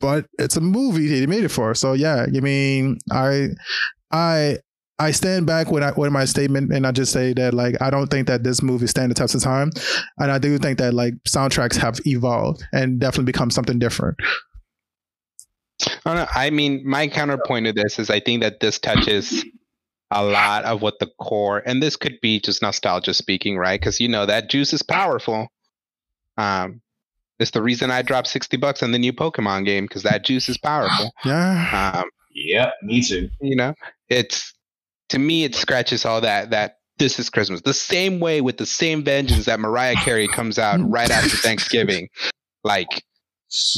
but 0.00 0.26
it's 0.38 0.56
a 0.56 0.60
movie 0.60 1.08
that 1.08 1.14
he 1.16 1.26
made 1.26 1.44
it 1.44 1.48
for. 1.48 1.74
So 1.74 1.92
yeah, 1.94 2.26
you 2.30 2.40
mean 2.42 2.98
I, 3.10 3.48
I. 4.10 4.58
I 4.98 5.10
stand 5.10 5.44
back 5.44 5.70
with, 5.70 5.82
I, 5.82 5.92
with 5.94 6.10
my 6.10 6.24
statement 6.24 6.72
and 6.72 6.86
I 6.86 6.90
just 6.90 7.12
say 7.12 7.34
that 7.34 7.52
like 7.52 7.74
I 7.82 7.90
don't 7.90 8.06
think 8.06 8.26
that 8.28 8.44
this 8.44 8.62
movie 8.62 8.86
stand 8.86 9.10
the 9.10 9.14
test 9.14 9.34
of 9.34 9.42
time, 9.42 9.70
and 10.16 10.32
I 10.32 10.38
do 10.38 10.56
think 10.56 10.78
that 10.78 10.94
like 10.94 11.12
soundtracks 11.28 11.76
have 11.76 12.00
evolved 12.06 12.64
and 12.72 12.98
definitely 12.98 13.30
become 13.30 13.50
something 13.50 13.78
different. 13.78 14.16
I 16.04 16.14
know. 16.14 16.26
I 16.34 16.50
mean, 16.50 16.82
my 16.88 17.08
counterpoint 17.08 17.66
to 17.66 17.72
this 17.72 17.98
is 17.98 18.10
I 18.10 18.20
think 18.20 18.42
that 18.42 18.60
this 18.60 18.78
touches 18.78 19.44
a 20.10 20.24
lot 20.24 20.64
of 20.64 20.80
what 20.82 20.98
the 21.00 21.08
core, 21.18 21.62
and 21.66 21.82
this 21.82 21.96
could 21.96 22.18
be 22.22 22.40
just 22.40 22.62
nostalgia 22.62 23.12
speaking, 23.12 23.58
right? 23.58 23.78
Because 23.78 24.00
you 24.00 24.08
know 24.08 24.24
that 24.26 24.48
juice 24.48 24.72
is 24.72 24.82
powerful. 24.82 25.48
Um, 26.38 26.80
it's 27.38 27.50
the 27.50 27.62
reason 27.62 27.90
I 27.90 28.02
dropped 28.02 28.28
sixty 28.28 28.56
bucks 28.56 28.82
on 28.82 28.92
the 28.92 28.98
new 28.98 29.12
Pokemon 29.12 29.64
game 29.66 29.84
because 29.84 30.02
that 30.04 30.24
juice 30.24 30.48
is 30.48 30.56
powerful. 30.58 31.12
Yeah, 31.24 31.92
Um, 32.02 32.08
Yep, 32.34 32.74
me 32.82 33.02
too. 33.02 33.30
you 33.40 33.56
know, 33.56 33.74
it's 34.08 34.52
to 35.10 35.18
me 35.18 35.44
it 35.44 35.54
scratches 35.54 36.04
all 36.04 36.20
that 36.22 36.50
that 36.50 36.78
this 36.98 37.18
is 37.18 37.28
Christmas. 37.30 37.60
The 37.62 37.74
same 37.74 38.20
way 38.20 38.40
with 38.40 38.56
the 38.58 38.66
same 38.66 39.04
vengeance 39.04 39.44
that 39.46 39.60
Mariah 39.60 39.96
Carey 39.96 40.28
comes 40.28 40.58
out 40.58 40.80
right 40.82 41.10
after 41.10 41.36
Thanksgiving, 41.36 42.08
like 42.64 43.04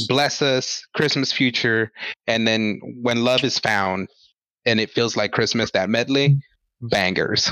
bless 0.07 0.41
us, 0.41 0.85
Christmas 0.95 1.31
future, 1.31 1.91
and 2.27 2.47
then 2.47 2.79
when 3.01 3.23
love 3.23 3.43
is 3.43 3.59
found 3.59 4.07
and 4.65 4.79
it 4.79 4.89
feels 4.91 5.15
like 5.15 5.31
Christmas, 5.31 5.71
that 5.71 5.89
medley, 5.89 6.39
bangers. 6.81 7.51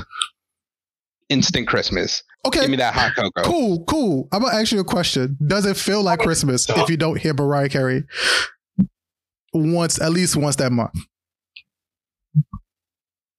Instant 1.30 1.68
Christmas. 1.68 2.24
okay. 2.46 2.62
Give 2.62 2.70
me 2.70 2.78
that 2.78 2.94
hot 2.94 3.14
cocoa. 3.16 3.44
Cool, 3.44 3.84
cool. 3.86 4.28
I'm 4.32 4.42
gonna 4.44 4.56
ask 4.56 4.72
you 4.72 4.80
a 4.80 4.84
question. 4.86 5.38
Does 5.46 5.66
it 5.66 5.76
feel 5.76 6.02
like 6.02 6.20
Christmas 6.20 6.70
if 6.70 6.90
you 6.90 6.96
don't 6.96 7.20
hear 7.20 7.34
Mariah 7.34 7.68
Carey 7.68 8.04
once, 9.54 10.00
at 10.00 10.12
least 10.12 10.38
once 10.38 10.56
that 10.56 10.72
month? 10.72 10.94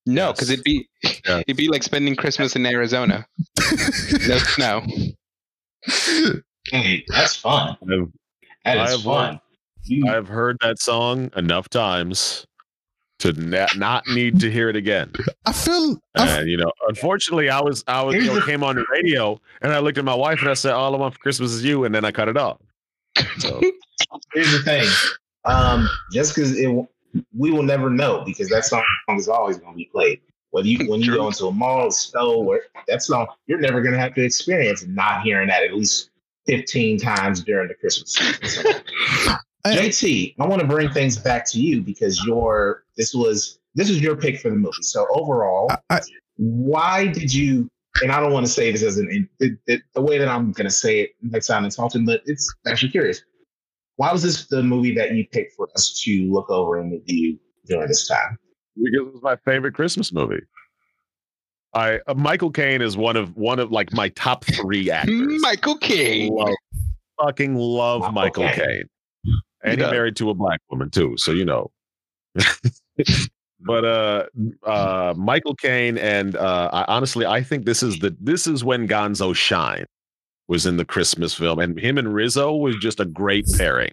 No, 0.05 0.31
because 0.31 0.49
it'd 0.51 0.63
be 0.63 0.87
Yeah. 1.25 1.39
it'd 1.39 1.57
be 1.57 1.67
like 1.69 1.81
spending 1.83 2.15
Christmas 2.15 2.55
in 2.55 2.65
Arizona. 2.65 3.25
No 4.27 4.37
snow. 4.37 4.85
Hey, 6.67 7.03
that's 7.07 7.35
fun. 7.35 7.75
I've, 8.77 8.87
That 8.87 8.93
I've 8.95 9.03
fun. 9.03 9.41
You, 9.83 10.07
I've 10.07 10.27
heard 10.27 10.57
that 10.61 10.79
song 10.79 11.31
enough 11.35 11.69
times 11.69 12.45
to 13.19 13.33
na- 13.33 13.67
not 13.75 14.03
need 14.07 14.39
to 14.39 14.51
hear 14.51 14.69
it 14.69 14.75
again. 14.75 15.11
I 15.45 15.51
feel. 15.51 15.97
I 16.15 16.23
f- 16.23 16.39
And 16.39 16.49
you 16.49 16.57
know, 16.57 16.71
unfortunately, 16.87 17.49
I 17.49 17.61
was 17.61 17.83
I 17.87 18.01
was 18.03 18.15
you 18.15 18.25
know, 18.25 18.41
came 18.45 18.63
on 18.63 18.75
the 18.75 18.85
radio 18.91 19.39
and 19.61 19.73
I 19.73 19.79
looked 19.79 19.97
at 19.97 20.05
my 20.05 20.15
wife 20.15 20.39
and 20.41 20.49
I 20.49 20.53
said, 20.53 20.73
"All 20.73 20.93
I 20.93 20.97
want 20.97 21.13
for 21.13 21.19
Christmas 21.19 21.51
is 21.51 21.63
you," 21.63 21.83
and 21.85 21.93
then 21.93 22.05
I 22.05 22.11
cut 22.11 22.27
it 22.27 22.37
off. 22.37 22.59
So 23.39 23.59
here's 24.33 24.51
the 24.51 24.59
thing. 24.63 24.87
Um, 25.45 25.89
just 26.11 26.35
because 26.35 26.57
it, 26.57 26.69
we 27.37 27.51
will 27.51 27.63
never 27.63 27.89
know 27.89 28.23
because 28.25 28.49
that 28.49 28.65
song 28.65 28.83
is 29.09 29.27
always 29.27 29.57
going 29.57 29.73
to 29.73 29.77
be 29.77 29.89
played. 29.91 30.21
Whether 30.51 30.67
you 30.67 30.89
when 30.89 30.99
you 30.99 31.07
True. 31.07 31.17
go 31.17 31.27
into 31.27 31.47
a 31.47 31.51
mall, 31.51 31.87
a 31.87 31.91
store, 31.91 32.61
that 32.87 33.01
song, 33.01 33.27
you're 33.47 33.59
never 33.59 33.81
going 33.81 33.93
to 33.93 33.99
have 33.99 34.15
to 34.15 34.23
experience 34.23 34.85
not 34.85 35.21
hearing 35.21 35.47
that 35.49 35.63
at 35.63 35.73
least 35.75 36.08
15 36.49 36.99
times 36.99 37.43
during 37.43 37.67
the 37.67 37.75
Christmas 37.75 38.13
season. 38.15 38.47
So, 38.47 38.69
I- 39.65 39.75
JT, 39.75 40.35
I 40.39 40.47
want 40.47 40.61
to 40.61 40.67
bring 40.67 40.89
things 40.89 41.17
back 41.17 41.45
to 41.51 41.59
you 41.61 41.81
because 41.81 42.25
your 42.25 42.85
this 42.97 43.13
was 43.13 43.59
this 43.75 43.89
was 43.89 44.01
your 44.01 44.15
pick 44.15 44.39
for 44.39 44.49
the 44.49 44.55
movie. 44.55 44.81
So 44.81 45.05
overall, 45.13 45.69
I, 45.69 45.77
I, 45.97 45.99
why 46.37 47.07
did 47.07 47.33
you? 47.33 47.69
And 48.01 48.11
I 48.11 48.19
don't 48.21 48.31
want 48.31 48.45
to 48.45 48.51
say 48.51 48.71
this 48.71 48.81
as 48.83 48.97
an 48.97 49.29
the, 49.39 49.57
the, 49.67 49.81
the 49.93 50.01
way 50.01 50.17
that 50.17 50.27
I'm 50.27 50.51
going 50.53 50.67
to 50.67 50.73
say 50.73 51.01
it 51.01 51.11
might 51.21 51.43
sound 51.43 51.65
insulting, 51.65 52.05
but 52.05 52.21
it's 52.25 52.51
actually 52.67 52.91
curious. 52.91 53.21
Why 53.97 54.11
was 54.13 54.23
this 54.23 54.47
the 54.47 54.63
movie 54.63 54.95
that 54.95 55.13
you 55.13 55.27
picked 55.31 55.53
for 55.55 55.67
us 55.75 56.01
to 56.05 56.31
look 56.31 56.49
over 56.49 56.79
and 56.79 56.91
review 56.93 57.37
during 57.65 57.87
this 57.87 58.07
time? 58.07 58.37
because 58.75 58.93
it 58.93 59.13
was 59.13 59.21
my 59.21 59.35
favorite 59.43 59.73
Christmas 59.73 60.13
movie. 60.13 60.39
I 61.73 61.99
uh, 62.07 62.13
Michael 62.15 62.51
Caine 62.51 62.81
is 62.81 62.97
one 62.97 63.15
of 63.15 63.35
one 63.35 63.59
of 63.59 63.71
like 63.71 63.93
my 63.93 64.09
top 64.09 64.45
three 64.45 64.89
actors. 64.89 65.41
Michael 65.41 65.77
Caine. 65.77 66.33
Love, 66.33 66.55
fucking 67.21 67.55
love 67.55 68.01
Michael 68.13 68.43
Michael 68.43 68.43
Caine. 68.43 68.55
Caine, 68.55 68.89
and 69.63 69.81
he 69.81 69.87
married 69.87 70.15
to 70.17 70.29
a 70.29 70.33
black 70.33 70.61
woman 70.69 70.89
too. 70.89 71.15
So 71.17 71.31
you 71.31 71.45
know. 71.45 71.71
but 73.61 73.85
uh 73.85 74.25
uh 74.63 75.13
Michael 75.17 75.55
Caine 75.55 75.97
and 75.97 76.35
uh 76.35 76.69
I 76.71 76.85
honestly 76.87 77.25
I 77.25 77.43
think 77.43 77.65
this 77.65 77.83
is 77.83 77.99
the 77.99 78.15
this 78.19 78.47
is 78.47 78.63
when 78.63 78.87
Gonzo 78.87 79.35
shine 79.35 79.85
was 80.47 80.65
in 80.65 80.77
the 80.77 80.85
Christmas 80.85 81.33
film 81.33 81.59
and 81.59 81.79
him 81.79 81.97
and 81.97 82.13
Rizzo 82.13 82.55
was 82.55 82.75
just 82.77 82.99
a 82.99 83.05
great 83.05 83.45
pairing. 83.57 83.91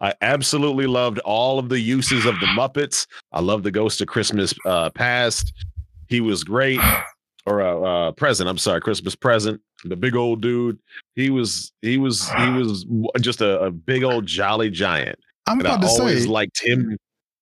I 0.00 0.14
absolutely 0.20 0.86
loved 0.86 1.18
all 1.20 1.58
of 1.58 1.68
the 1.68 1.80
uses 1.80 2.26
of 2.26 2.38
the 2.40 2.46
Muppets. 2.46 3.06
I 3.32 3.40
love 3.40 3.62
the 3.62 3.70
Ghost 3.70 4.00
of 4.00 4.08
Christmas 4.08 4.54
uh 4.64 4.90
Past. 4.90 5.52
He 6.08 6.20
was 6.20 6.44
great 6.44 6.80
or 7.46 7.60
uh, 7.60 7.80
uh 7.80 8.12
present, 8.12 8.48
I'm 8.48 8.58
sorry, 8.58 8.80
Christmas 8.80 9.14
present. 9.14 9.60
The 9.84 9.96
big 9.96 10.14
old 10.14 10.40
dude. 10.40 10.78
He 11.14 11.30
was 11.30 11.72
he 11.82 11.98
was 11.98 12.30
he 12.30 12.50
was 12.50 12.86
just 13.20 13.40
a, 13.40 13.60
a 13.62 13.70
big 13.70 14.04
old 14.04 14.26
jolly 14.26 14.70
giant 14.70 15.18
I'm 15.46 15.58
and 15.58 15.68
I 15.68 15.74
about 15.74 15.82
to 15.82 15.88
say 15.88 16.00
always 16.00 16.22
say, 16.24 16.28
liked 16.28 16.62
him 16.62 16.96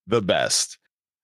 the 0.07 0.21
best. 0.21 0.77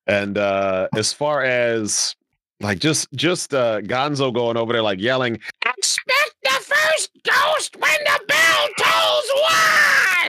And 0.06 0.38
uh 0.38 0.88
as 0.96 1.12
far 1.12 1.44
as 1.44 2.16
like 2.62 2.80
just 2.80 3.12
just 3.14 3.54
uh 3.54 3.82
Gonzo 3.82 4.34
going 4.34 4.58
over 4.58 4.74
there 4.74 4.84
like 4.84 5.00
yelling, 5.00 5.40
expect 5.66 6.36
the 6.44 6.50
first 6.50 7.12
ghost 7.24 7.76
when 7.78 8.00
the 8.04 8.20
bell 8.28 8.68
tolls 8.78 9.32
one 9.42 10.28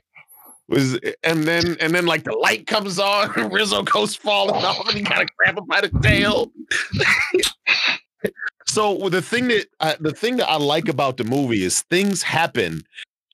was 0.69 0.99
and 1.23 1.43
then 1.43 1.75
and 1.79 1.93
then 1.93 2.05
like 2.05 2.23
the 2.23 2.33
light 2.33 2.67
comes 2.67 2.99
on 2.99 3.29
Rizzo 3.51 3.83
goes 3.83 4.15
falling 4.15 4.63
off 4.63 4.87
and 4.87 4.97
he 4.97 5.03
kind 5.03 5.21
of 5.21 5.29
grab 5.35 5.57
him 5.57 5.65
by 5.65 5.81
the 5.81 5.89
tail. 6.01 6.51
so 8.69 9.09
the 9.09 9.21
thing 9.21 9.47
that 9.49 9.65
I, 9.79 9.95
the 9.99 10.11
thing 10.13 10.37
that 10.37 10.47
I 10.49 10.57
like 10.57 10.87
about 10.89 11.17
the 11.17 11.23
movie 11.23 11.63
is 11.63 11.81
things 11.89 12.21
happen 12.23 12.83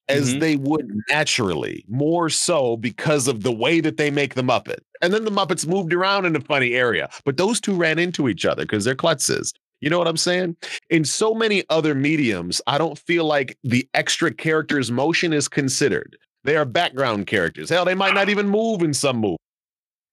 as 0.07 0.35
Mhm. 0.35 0.39
they 0.39 0.55
would 0.55 0.87
naturally, 1.09 1.83
more 1.87 2.29
so 2.29 2.77
because 2.77 3.27
of 3.27 3.41
the 3.41 3.51
way 3.51 3.79
that 3.81 3.97
they 3.97 4.11
make 4.11 4.35
the 4.35 4.43
Muppet. 4.43 4.77
And 5.01 5.13
then 5.13 5.25
the 5.25 5.31
Muppets 5.31 5.65
moved 5.67 5.93
around 5.93 6.25
in 6.25 6.35
a 6.35 6.41
funny 6.41 6.73
area, 6.75 7.09
but 7.25 7.37
those 7.37 7.59
two 7.59 7.73
ran 7.75 7.97
into 7.97 8.29
each 8.29 8.45
other 8.45 8.63
because 8.63 8.85
they're 8.85 8.95
klutzes. 8.95 9.51
You 9.81 9.89
know 9.89 9.97
what 9.97 10.07
I'm 10.07 10.17
saying? 10.17 10.55
In 10.89 11.03
so 11.05 11.33
many 11.33 11.63
other 11.69 11.93
mediums, 11.95 12.61
I 12.67 12.77
don't 12.77 12.97
feel 12.99 13.25
like 13.25 13.57
the 13.63 13.87
extra 13.93 14.31
character's 14.31 14.91
motion 14.91 15.33
is 15.33 15.47
considered. 15.47 16.17
They 16.43 16.55
are 16.55 16.65
background 16.65 17.25
characters. 17.27 17.69
Hell, 17.69 17.85
they 17.85 17.95
might 17.95 18.13
not 18.13 18.29
even 18.29 18.47
move 18.47 18.81
in 18.83 18.93
some 18.93 19.17
movies. 19.17 19.37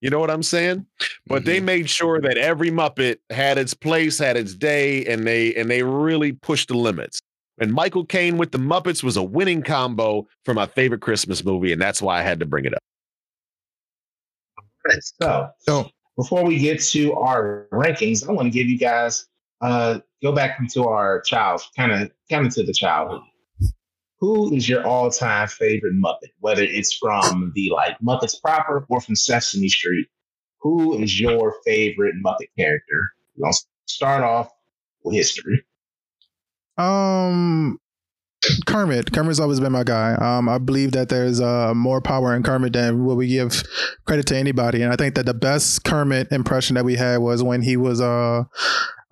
You 0.02 0.10
know 0.10 0.18
what 0.18 0.30
I'm 0.32 0.42
saying? 0.42 0.84
But 1.28 1.44
they 1.44 1.60
made 1.60 1.88
sure 1.88 2.20
that 2.20 2.36
every 2.36 2.70
Muppet 2.72 3.18
had 3.30 3.56
its 3.56 3.72
place, 3.72 4.18
had 4.18 4.36
its 4.36 4.52
day, 4.52 5.06
and 5.06 5.24
they 5.24 5.54
and 5.54 5.70
they 5.70 5.84
really 5.84 6.32
pushed 6.32 6.68
the 6.68 6.74
limits. 6.76 7.20
And 7.60 7.72
Michael 7.72 8.04
Caine 8.04 8.36
with 8.36 8.50
the 8.50 8.58
Muppets 8.58 9.04
was 9.04 9.16
a 9.16 9.22
winning 9.22 9.62
combo 9.62 10.26
for 10.44 10.54
my 10.54 10.66
favorite 10.66 11.02
Christmas 11.02 11.44
movie, 11.44 11.72
and 11.72 11.80
that's 11.80 12.02
why 12.02 12.18
I 12.18 12.22
had 12.22 12.40
to 12.40 12.46
bring 12.46 12.64
it 12.64 12.74
up. 12.74 12.80
So, 15.22 15.50
So- 15.60 15.90
before 16.18 16.44
we 16.44 16.58
get 16.58 16.82
to 16.82 17.14
our 17.14 17.68
rankings, 17.72 18.28
I 18.28 18.32
want 18.32 18.46
to 18.46 18.50
give 18.50 18.66
you 18.66 18.78
guys 18.78 19.26
uh 19.60 20.00
go 20.20 20.32
back 20.32 20.58
into 20.58 20.84
our 20.84 21.20
child, 21.20 21.62
kind 21.76 21.92
of 21.92 22.10
kind 22.28 22.44
of 22.44 22.52
to 22.54 22.64
the 22.64 22.72
childhood. 22.72 23.22
Who 24.22 24.54
is 24.54 24.68
your 24.68 24.86
all-time 24.86 25.48
favorite 25.48 25.94
Muppet? 25.94 26.30
Whether 26.38 26.62
it's 26.62 26.94
from 26.94 27.50
the 27.56 27.72
like 27.74 27.98
Muppets 27.98 28.40
proper 28.40 28.86
or 28.88 29.00
from 29.00 29.16
Sesame 29.16 29.68
Street, 29.68 30.06
who 30.60 30.96
is 31.02 31.18
your 31.18 31.56
favorite 31.64 32.14
Muppet 32.24 32.46
character? 32.56 33.10
We're 33.34 33.46
gonna 33.46 33.54
start 33.86 34.22
off 34.22 34.48
with 35.02 35.16
HisStory. 35.16 35.56
Um, 36.78 37.80
Kermit. 38.64 39.12
Kermit's 39.12 39.40
always 39.40 39.58
been 39.58 39.72
my 39.72 39.82
guy. 39.82 40.14
Um, 40.14 40.48
I 40.48 40.58
believe 40.58 40.92
that 40.92 41.08
there's 41.08 41.40
uh 41.40 41.74
more 41.74 42.00
power 42.00 42.36
in 42.36 42.44
Kermit 42.44 42.74
than 42.74 43.04
what 43.04 43.16
we 43.16 43.26
give 43.26 43.64
credit 44.06 44.28
to 44.28 44.36
anybody, 44.36 44.82
and 44.82 44.92
I 44.92 44.96
think 44.96 45.16
that 45.16 45.26
the 45.26 45.34
best 45.34 45.82
Kermit 45.82 46.30
impression 46.30 46.74
that 46.74 46.84
we 46.84 46.94
had 46.94 47.16
was 47.16 47.42
when 47.42 47.60
he 47.60 47.76
was 47.76 48.00
uh. 48.00 48.44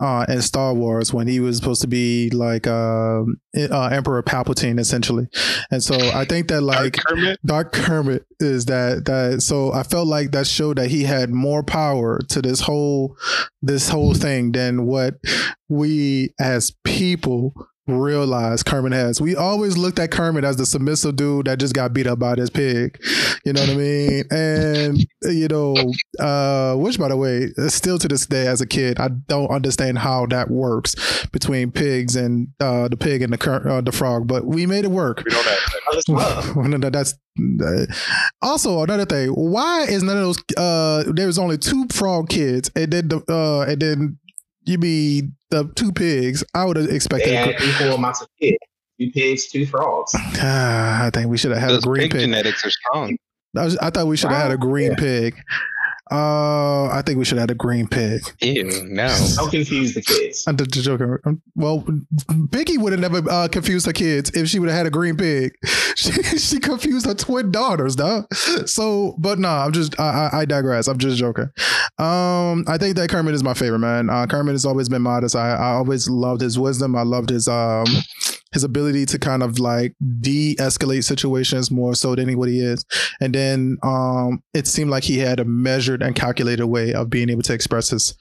Uh, 0.01 0.25
in 0.29 0.41
Star 0.41 0.73
Wars, 0.73 1.13
when 1.13 1.29
he 1.29 1.41
was 1.41 1.59
supposed 1.59 1.83
to 1.83 1.87
be 1.87 2.31
like 2.31 2.67
uh, 2.67 3.21
uh, 3.55 3.89
Emperor 3.93 4.23
Palpatine, 4.23 4.81
essentially, 4.81 5.29
and 5.71 5.83
so 5.83 5.95
I 5.95 6.25
think 6.25 6.49
that 6.49 6.63
like 6.63 6.97
Kermit, 7.07 7.39
Dark 7.45 7.73
Kermit 7.73 8.25
is 8.39 8.65
that 8.67 9.05
that 9.05 9.43
so 9.43 9.73
I 9.73 9.83
felt 9.83 10.09
like 10.09 10.31
that 10.33 10.47
showed 10.47 10.79
that 10.79 10.91
he 10.91 11.05
had 11.05 11.31
more 11.31 11.63
power 11.63 12.19
to 12.31 12.41
this 12.41 12.61
whole 12.61 13.17
this 13.61 13.91
whole 13.91 14.15
thing 14.15 14.53
than 14.53 14.87
what 14.87 15.17
we 15.69 16.31
as 16.41 16.73
people 16.85 17.55
realize 17.87 18.63
Kermit 18.63 18.93
has. 18.93 19.21
We 19.21 19.37
always 19.37 19.77
looked 19.77 19.99
at 19.99 20.11
Kermit 20.11 20.45
as 20.45 20.57
the 20.57 20.67
submissive 20.67 21.17
dude 21.17 21.47
that 21.47 21.59
just 21.59 21.75
got 21.75 21.93
beat 21.93 22.07
up 22.07 22.19
by 22.19 22.35
this 22.35 22.51
pig. 22.51 22.99
You 23.45 23.53
know 23.53 23.63
what 23.63 23.71
I 23.71 23.75
mean? 23.75 24.25
And 24.31 25.07
you 25.23 25.49
know, 25.49 25.75
uh, 26.19 26.75
which 26.77 26.99
by 26.99 27.09
the 27.09 27.17
way, 27.17 27.49
still 27.69 27.99
to 27.99 28.09
this 28.09 28.27
day 28.27 28.47
as 28.47 28.61
a 28.61 28.67
kid, 28.67 29.01
I 29.01 29.09
don't 29.09 29.51
understand 29.51 29.99
how 29.99 30.27
that 30.27 30.51
works 30.51 31.27
between 31.33 31.71
pigs 31.71 32.17
and 32.17 32.49
uh, 32.61 32.89
the 32.89 32.97
pig 32.97 33.23
and 33.23 33.33
the 33.33 33.39
cur- 33.39 33.67
uh, 33.69 33.81
the 33.81 33.93
frog, 33.93 34.27
but 34.27 34.45
we 34.47 34.67
made 34.67 34.85
it 34.85 34.91
work. 34.91 35.23
we 35.25 35.33
know 35.33 35.43
that. 35.43 35.59
Oh, 35.93 35.97
it's 35.99 36.09
love. 36.09 36.57
Well, 36.61 36.69
no, 36.69 36.77
no, 36.77 36.91
that's 36.91 37.15
uh, 37.65 37.87
also 38.43 38.83
another 38.83 39.05
thing. 39.07 39.31
Why 39.31 39.83
is 39.85 40.03
none 40.03 40.17
of 40.17 40.23
those? 40.25 40.39
Uh, 40.57 41.05
there 41.15 41.27
was 41.27 41.39
only 41.39 41.59
two 41.59 41.87
frog 41.91 42.29
kids, 42.29 42.71
and 42.77 42.93
then 42.93 43.09
the 43.09 43.23
uh, 43.29 43.71
and 43.71 43.81
then 43.81 44.19
you 44.73 44.79
mean 44.79 45.35
the 45.51 45.71
two 45.77 45.93
pigs? 45.93 46.43
I 46.55 46.65
would 46.65 46.77
have 46.77 46.89
They 46.89 46.95
expected. 46.97 47.33
had 47.35 47.61
equal 47.63 47.95
amounts 47.95 48.21
of 48.23 48.29
pigs. 48.41 48.59
Two 49.01 49.11
pigs, 49.13 49.47
two 49.49 49.67
frogs. 49.67 50.13
Ah, 50.43 51.07
I 51.07 51.11
think 51.11 51.29
we 51.29 51.39
should 51.39 51.51
have 51.53 51.61
had 51.61 51.71
Those 51.71 51.85
a 51.85 51.87
green 51.87 52.03
pig 52.03 52.13
pig. 52.13 52.21
genetics 52.21 52.65
are 52.67 52.71
strong. 52.71 53.17
I, 53.57 53.65
was- 53.65 53.79
I 53.79 53.91
thought 53.91 54.07
we 54.07 54.17
should 54.17 54.31
have 54.31 54.43
had 54.43 54.51
a 54.53 54.57
green 54.59 54.91
Yeah. 54.93 54.97
pig. 54.99 55.37
Uh, 56.11 56.87
I 56.89 57.03
think 57.07 57.19
we 57.19 57.25
should 57.25 57.39
add 57.39 57.51
a 57.51 57.55
green 57.55 57.87
pig. 57.87 58.23
Ew, 58.41 58.65
no. 58.89 59.07
Don't 59.37 59.51
confuse 59.51 59.95
the 59.95 60.03
kids. 60.03 60.45
I'm 60.47 60.57
just 60.57 60.73
joking. 60.85 61.17
Um, 61.25 61.41
Well, 61.55 61.85
Vicky 62.31 62.79
would 62.79 62.93
have 62.93 63.01
never 63.01 63.23
uh, 63.31 63.49
confused 63.49 63.87
her 63.87 63.93
kids 63.93 64.31
if 64.35 64.49
she 64.49 64.59
would 64.59 64.69
have 64.69 64.77
had 64.79 64.87
a 64.87 64.91
green 64.91 65.17
pig. 65.17 65.55
She, 65.97 66.13
she 66.39 66.61
confused 66.61 67.05
her 67.05 67.15
twin 67.15 67.51
daughters, 67.51 67.97
though. 67.97 68.25
So, 68.65 69.17
but 69.19 69.39
no, 69.39 69.49
I'm 69.51 69.73
just 69.73 69.99
I, 70.01 70.31
I, 70.33 70.39
I 70.41 70.45
digress. 70.47 70.87
I'm 70.89 70.97
just 70.97 71.19
joking. 71.19 71.51
Um, 71.99 72.65
I 72.69 72.79
think 72.79 72.97
that 72.97 73.11
Kermit 73.11 73.35
is 73.35 73.43
my 73.43 73.53
favorite 73.53 73.81
man. 73.81 74.09
Uh, 74.09 74.27
Kermit 74.27 74.55
has 74.55 74.65
always 74.65 74.89
been 74.89 75.03
modest. 75.03 75.37
I, 75.37 75.51
I 75.51 75.73
always 75.73 76.09
loved 76.09 76.41
his 76.41 76.59
wisdom. 76.59 76.97
I 76.97 77.03
loved 77.03 77.29
his 77.29 77.49
um 77.49 77.85
his 78.53 78.65
ability 78.65 79.07
to 79.07 79.19
kind 79.19 79.43
of 79.43 79.59
like 79.59 79.95
de-escalate 80.21 81.05
situations 81.05 81.71
more 81.71 81.95
so 81.95 82.15
than 82.15 82.37
what 82.37 82.49
he 82.49 82.61
is. 82.61 82.85
And 83.21 83.35
then 83.35 83.79
um 83.83 84.43
it 84.55 84.67
seemed 84.67 84.91
like 84.91 85.05
he 85.05 85.19
had 85.19 85.41
a 85.41 85.45
measured 85.45 86.03
and 86.03 86.15
calculated 86.17 86.67
way 86.67 86.93
of 86.93 87.11
being 87.11 87.31
able 87.31 87.43
to 87.43 87.55
express 87.55 87.91
his 87.91 88.15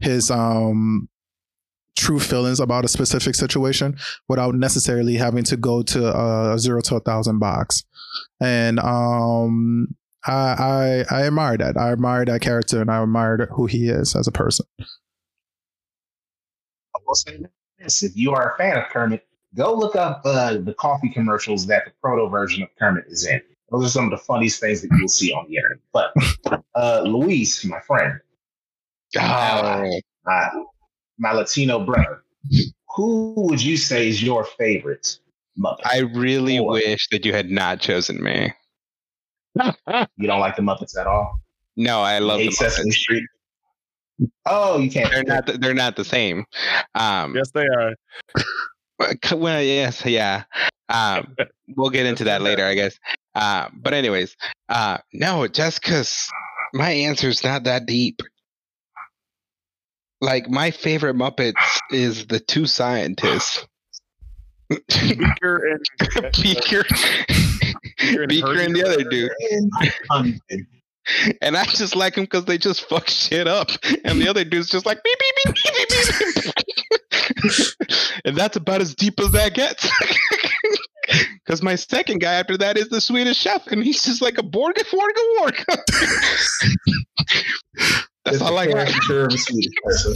his 0.00 0.30
um 0.30 1.08
true 1.96 2.20
feelings 2.20 2.60
about 2.60 2.84
a 2.84 2.88
specific 2.88 3.34
situation 3.34 3.96
without 4.28 4.54
necessarily 4.54 5.16
having 5.16 5.44
to 5.44 5.56
go 5.56 5.82
to 5.82 6.06
a 6.06 6.58
zero 6.58 6.80
to 6.80 6.96
a 6.96 7.00
thousand 7.00 7.38
box. 7.38 7.84
And 8.40 8.78
um 8.80 9.88
I, 10.26 11.04
I 11.10 11.18
I 11.18 11.26
admire 11.26 11.56
that. 11.58 11.76
I 11.76 11.92
admire 11.92 12.24
that 12.24 12.40
character 12.40 12.80
and 12.80 12.90
I 12.90 13.00
admire 13.02 13.48
who 13.52 13.66
he 13.66 13.88
is 13.88 14.16
as 14.16 14.26
a 14.26 14.32
person. 14.32 14.66
I 14.80 14.84
will 17.06 17.14
say 17.14 17.38
this: 17.78 18.02
if 18.02 18.16
you 18.16 18.32
are 18.32 18.52
a 18.52 18.56
fan 18.56 18.76
of 18.76 18.88
Kermit, 18.88 19.27
go 19.54 19.74
look 19.74 19.96
up 19.96 20.22
uh, 20.24 20.54
the 20.58 20.74
coffee 20.74 21.08
commercials 21.08 21.66
that 21.66 21.84
the 21.86 21.92
proto 22.02 22.28
version 22.28 22.62
of 22.62 22.68
Kermit 22.78 23.04
is 23.08 23.26
in. 23.26 23.40
Those 23.70 23.86
are 23.86 23.90
some 23.90 24.04
of 24.04 24.10
the 24.10 24.18
funniest 24.18 24.60
things 24.60 24.80
that 24.82 24.88
you'll 24.98 25.08
see 25.08 25.32
on 25.32 25.46
the 25.48 25.56
internet. 25.56 25.78
But 25.92 26.62
uh, 26.74 27.02
Luis, 27.02 27.64
my 27.64 27.80
friend, 27.80 28.18
Oh, 29.18 30.00
my, 30.26 30.50
my 31.18 31.32
Latino 31.32 31.84
brother, 31.84 32.22
who 32.94 33.34
would 33.36 33.62
you 33.62 33.76
say 33.76 34.08
is 34.08 34.22
your 34.22 34.44
favorite 34.44 35.18
Muppet? 35.58 35.80
I 35.84 36.00
really 36.00 36.58
Or- 36.58 36.72
wish 36.72 37.08
that 37.10 37.24
you 37.24 37.32
had 37.32 37.50
not 37.50 37.80
chosen 37.80 38.22
me. 38.22 38.52
you 39.64 40.26
don't 40.26 40.40
like 40.40 40.56
the 40.56 40.62
Muppets 40.62 40.98
at 40.98 41.06
all? 41.06 41.40
No, 41.76 42.00
I 42.00 42.18
love 42.18 42.38
the 42.38 42.44
Hate 42.44 42.54
Sesame 42.54 42.90
Muppets. 42.90 42.94
Street. 42.94 43.24
Oh, 44.46 44.78
you 44.78 44.90
can't. 44.90 45.10
They're 45.10 45.22
not. 45.24 45.46
The, 45.46 45.52
they're 45.58 45.74
not 45.74 45.94
the 45.96 46.04
same. 46.04 46.44
Um, 46.96 47.34
yes, 47.36 47.50
they 47.52 47.66
are. 47.66 47.94
Well, 49.32 49.62
yes, 49.62 50.04
yeah. 50.04 50.44
Um, 50.88 51.36
we'll 51.76 51.90
get 51.90 52.06
into 52.06 52.24
that 52.24 52.42
later, 52.42 52.64
I 52.64 52.74
guess. 52.74 52.98
Uh, 53.34 53.68
but 53.72 53.94
anyways, 53.94 54.36
uh, 54.68 54.98
no, 55.12 55.46
just 55.46 55.80
because 55.80 56.28
my 56.72 56.90
answer 56.90 57.28
is 57.28 57.44
not 57.44 57.64
that 57.64 57.86
deep. 57.86 58.20
Like 60.20 60.50
my 60.50 60.72
favorite 60.72 61.14
Muppets 61.14 61.54
is 61.92 62.26
the 62.26 62.40
two 62.40 62.66
scientists, 62.66 63.64
Beaker 64.68 65.68
and 65.68 65.86
Beaker, 66.32 66.82
Beaker 67.98 68.22
and 68.22 68.28
Beaker, 68.28 68.58
and 68.58 68.74
the 68.74 68.82
other 68.84 69.04
dude. 69.04 69.30
And 71.40 71.56
I 71.56 71.64
just 71.66 71.94
like 71.94 72.16
them 72.16 72.24
because 72.24 72.46
they 72.46 72.58
just 72.58 72.88
fuck 72.88 73.08
shit 73.08 73.46
up, 73.46 73.70
and 74.04 74.20
the 74.20 74.26
other 74.28 74.44
dude's 74.44 74.68
just 74.68 74.86
like 74.86 74.98
beep 75.04 75.18
beep 75.20 75.54
beep 75.54 75.54
beep 75.54 75.88
beep, 75.88 76.54
beep. 76.56 76.98
And 78.24 78.36
that's 78.36 78.56
about 78.56 78.80
as 78.80 78.94
deep 78.94 79.18
as 79.20 79.32
that 79.32 79.54
gets. 79.54 79.90
Because 81.48 81.62
my 81.62 81.76
second 81.76 82.18
guy 82.18 82.34
after 82.34 82.58
that 82.58 82.76
is 82.76 82.90
the 82.90 83.00
Swedish 83.00 83.38
chef, 83.38 83.66
and 83.68 83.82
he's 83.82 84.02
just 84.02 84.20
like 84.20 84.36
a 84.36 84.42
Borga 84.42 84.84
Forga 84.84 85.22
Warga. 85.38 85.78
That's 88.26 88.42
all 88.42 88.58
I 88.58 88.66
got. 88.66 88.88
a 88.88 89.30
Swedish 89.38 89.72
person. 89.82 90.14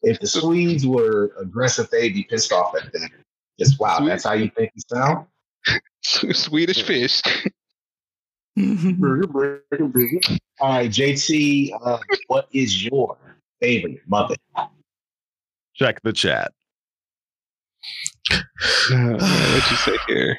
If 0.00 0.20
the 0.20 0.26
Swedes 0.26 0.86
were 0.86 1.32
aggressive, 1.38 1.90
they'd 1.90 2.14
be 2.14 2.22
pissed 2.24 2.52
off 2.52 2.74
at 2.74 2.90
that. 2.92 3.10
Just 3.58 3.78
wow, 3.78 3.98
that's 4.00 4.24
how 4.24 4.32
you 4.32 4.50
think 4.56 4.70
you 4.74 4.82
sound. 4.88 5.26
Swedish 6.02 6.82
fish. 6.82 7.20
All 10.60 10.70
right, 10.70 10.90
JT, 10.90 11.70
uh, 11.84 11.98
what 12.28 12.48
is 12.52 12.82
your 12.84 13.18
favorite 13.60 14.00
Muppet? 14.08 14.36
Check 15.78 16.00
the 16.02 16.12
chat. 16.12 16.52
What'd 18.90 19.70
you 19.70 19.76
say 19.76 19.96
here? 20.08 20.38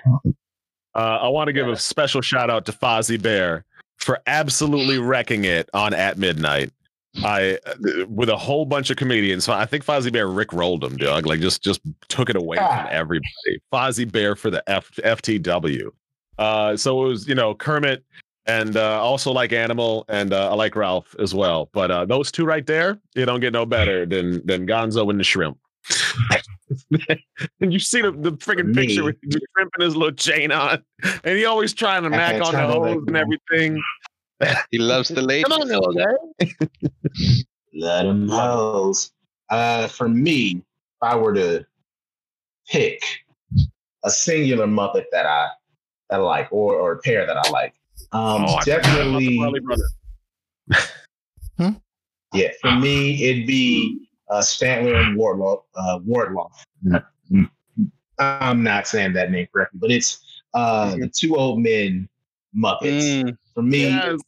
Uh, 0.96 1.20
I 1.22 1.28
want 1.30 1.48
to 1.48 1.54
give 1.54 1.68
a 1.68 1.76
special 1.78 2.22
shout 2.22 2.50
out 2.50 2.66
to 2.66 2.72
Fozzie 2.72 3.22
Bear 3.22 3.64
for 3.98 4.20
absolutely 4.28 4.98
wrecking 5.00 5.46
it 5.46 5.70
on 5.74 5.94
At 5.94 6.18
Midnight. 6.18 6.72
I 7.24 7.58
uh, 7.66 8.06
with 8.08 8.30
a 8.30 8.38
whole 8.38 8.66
bunch 8.66 8.90
of 8.92 8.98
comedians. 8.98 9.44
So 9.44 9.54
I 9.54 9.66
think 9.66 9.84
Fozzie 9.84 10.12
Bear 10.14 10.28
Rick 10.28 10.54
rolled 10.54 10.84
him, 10.84 10.96
dog. 10.98 11.26
Like 11.26 11.40
just 11.40 11.64
just 11.64 11.82
took 12.08 12.30
it 12.30 12.36
away 12.36 12.58
Ah. 12.60 12.84
from 12.84 12.88
everybody. 12.92 13.28
Fozzie 13.74 14.10
Bear 14.12 14.36
for 14.36 14.52
the 14.52 14.64
F, 14.70 14.92
FTW. 15.04 15.90
Uh, 16.38 16.78
so 16.78 17.04
it 17.06 17.08
was 17.10 17.28
you 17.28 17.34
know 17.36 17.56
Kermit 17.56 18.04
and 18.46 18.78
uh, 18.78 19.02
also 19.02 19.32
like 19.32 19.54
Animal 19.54 20.06
and 20.10 20.34
uh, 20.34 20.52
I 20.52 20.56
like 20.56 20.76
Ralph 20.76 21.16
as 21.20 21.34
well. 21.34 21.70
But 21.74 21.92
uh, 21.92 22.06
those 22.06 22.32
two 22.32 22.46
right 22.46 22.66
there, 22.66 23.00
you 23.16 23.26
don't 23.26 23.40
get 23.40 23.54
no 23.54 23.66
better 23.66 24.06
than 24.06 24.46
than 24.46 24.68
Gonzo 24.68 25.10
and 25.10 25.20
the 25.20 25.24
Shrimp. 25.24 25.58
and 27.62 27.74
you 27.74 27.80
see 27.80 28.02
the, 28.02 28.12
the 28.12 28.34
freaking 28.34 28.76
picture 28.76 29.04
with 29.04 29.20
the 29.22 29.42
shrimp 29.54 29.72
and 29.76 29.84
his 29.84 29.96
little 29.96 30.16
chain 30.16 30.52
on, 30.52 30.84
and 31.24 31.38
he 31.38 31.46
always 31.46 31.74
trying 31.74 32.04
to 32.04 32.10
I 32.10 32.12
mac 32.12 32.34
on 32.36 32.52
the 32.52 32.58
tell 32.58 32.84
that 32.84 32.94
hose 32.94 33.04
and 33.08 33.18
everything. 33.18 33.82
He 34.72 34.78
loves 34.78 35.10
the 35.10 35.22
lady. 35.22 35.44
Come 35.50 35.62
on, 35.62 35.68
little 35.68 35.94
guy. 35.94 36.14
Let 37.74 38.06
him 38.06 38.28
knows. 38.28 39.12
Uh, 39.50 39.88
for 39.88 40.08
me, 40.08 40.58
if 40.58 40.64
I 41.02 41.16
were 41.16 41.34
to 41.34 41.66
pick 42.68 43.02
a 44.04 44.12
singular 44.12 44.68
Muppet 44.68 45.06
that 45.12 45.26
I 45.26 45.50
that 46.10 46.20
I 46.20 46.24
like, 46.24 46.50
or 46.52 46.76
or 46.76 46.94
a 46.94 47.00
pair 47.00 47.26
that 47.26 47.38
I 47.38 47.50
like, 47.50 47.74
um, 48.12 48.45
Oh, 48.45 48.55
I 48.55 48.62
forgot 48.64 48.66
about 48.66 48.66
the 48.66 48.72
definitely, 48.72 49.38
Farley 49.38 49.60
brothers. 49.60 49.93
yeah. 52.34 52.49
For 52.62 52.72
me, 52.76 53.24
it'd 53.24 53.47
be 53.47 54.07
uh, 54.30 54.39
Stantler 54.39 54.95
and 55.03 55.18
Wardlaw. 55.18 55.64
Uh, 55.76 55.99
Wardlow. 55.99 56.49
I'm 58.20 58.64
not 58.64 58.88
saying 58.88 59.14
that 59.14 59.32
name 59.32 59.47
correctly, 59.53 59.80
but 59.82 59.91
it's 59.91 60.20
uh, 60.53 60.95
the 60.95 61.07
two 61.10 61.36
old 61.38 61.60
men 61.62 62.07
Muppets. 62.55 63.24
Mm, 63.24 63.38
For 63.53 63.62
me, 63.62 63.84
Yes. 63.89 64.20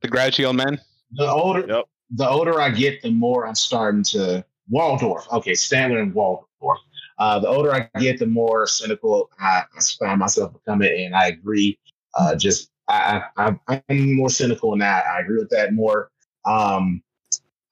the 0.00 0.08
grouchy 0.08 0.44
old 0.44 0.56
man. 0.56 0.78
the 1.12 1.28
older 1.28 1.66
Yep. 1.68 1.84
the 2.12 2.28
older 2.28 2.60
I 2.60 2.70
get, 2.70 3.02
the 3.02 3.10
more 3.10 3.46
I'm 3.46 3.54
starting 3.54 4.02
to 4.04 4.44
Waldorf. 4.70 5.26
Okay, 5.32 5.54
Stanley 5.54 6.00
and 6.00 6.14
Waldorf. 6.14 6.78
Uh, 7.18 7.38
the 7.40 7.48
older 7.48 7.74
I 7.74 7.88
get, 7.98 8.18
the 8.18 8.26
more 8.26 8.66
cynical 8.66 9.28
I, 9.40 9.64
I 9.76 9.80
find 9.98 10.20
myself 10.20 10.52
becoming, 10.52 11.04
and 11.06 11.14
I 11.16 11.26
agree. 11.28 11.78
Uh, 12.14 12.34
just 12.36 12.70
I, 12.88 13.22
I, 13.36 13.82
I'm 13.88 14.14
more 14.16 14.30
cynical 14.30 14.74
now. 14.76 15.02
I 15.02 15.20
agree 15.20 15.38
with 15.38 15.50
that 15.50 15.74
more. 15.74 16.10
Um, 16.44 17.02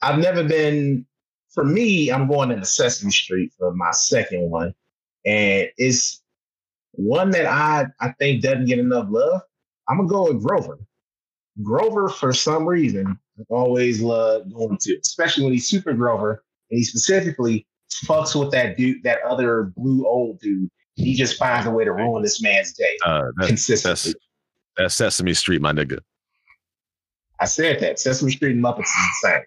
I've 0.02 0.18
never 0.18 0.44
been. 0.44 1.06
For 1.54 1.64
me, 1.64 2.10
I'm 2.12 2.28
going 2.28 2.50
into 2.50 2.66
Sesame 2.66 3.10
Street 3.10 3.50
for 3.58 3.72
my 3.74 3.90
second 3.92 4.50
one, 4.50 4.74
and 5.24 5.68
it's 5.78 6.22
one 6.92 7.30
that 7.30 7.46
I 7.46 7.86
I 8.00 8.12
think 8.18 8.42
doesn't 8.42 8.66
get 8.66 8.78
enough 8.78 9.06
love. 9.08 9.40
I'm 9.88 9.96
gonna 9.96 10.08
go 10.08 10.32
with 10.32 10.44
Grover. 10.44 10.78
Grover, 11.62 12.10
for 12.10 12.34
some 12.34 12.66
reason, 12.66 13.18
I've 13.40 13.46
always 13.48 14.02
loved 14.02 14.52
going 14.52 14.76
to, 14.82 14.98
especially 15.02 15.44
when 15.44 15.54
he's 15.54 15.66
Super 15.68 15.94
Grover, 15.94 16.44
and 16.70 16.76
he 16.76 16.84
specifically 16.84 17.66
fucks 18.04 18.38
with 18.38 18.50
that 18.52 18.76
dude, 18.76 19.02
that 19.04 19.20
other 19.26 19.72
blue 19.76 20.06
old 20.06 20.38
dude. 20.40 20.68
He 20.94 21.14
just 21.14 21.38
finds 21.38 21.66
a 21.66 21.70
way 21.70 21.84
to 21.84 21.92
ruin 21.92 22.22
this 22.22 22.42
man's 22.42 22.72
day 22.72 22.96
Uh, 23.04 23.22
that, 23.36 23.46
consistently. 23.48 24.12
that's 24.12 24.25
that's 24.76 24.94
Sesame 24.94 25.34
Street, 25.34 25.60
my 25.60 25.72
nigga. 25.72 25.98
I 27.40 27.44
said 27.44 27.80
that 27.80 27.98
Sesame 27.98 28.30
Street 28.30 28.52
and 28.52 28.64
Muppets 28.64 28.80
is 28.80 28.92
the 29.22 29.28
same. 29.28 29.42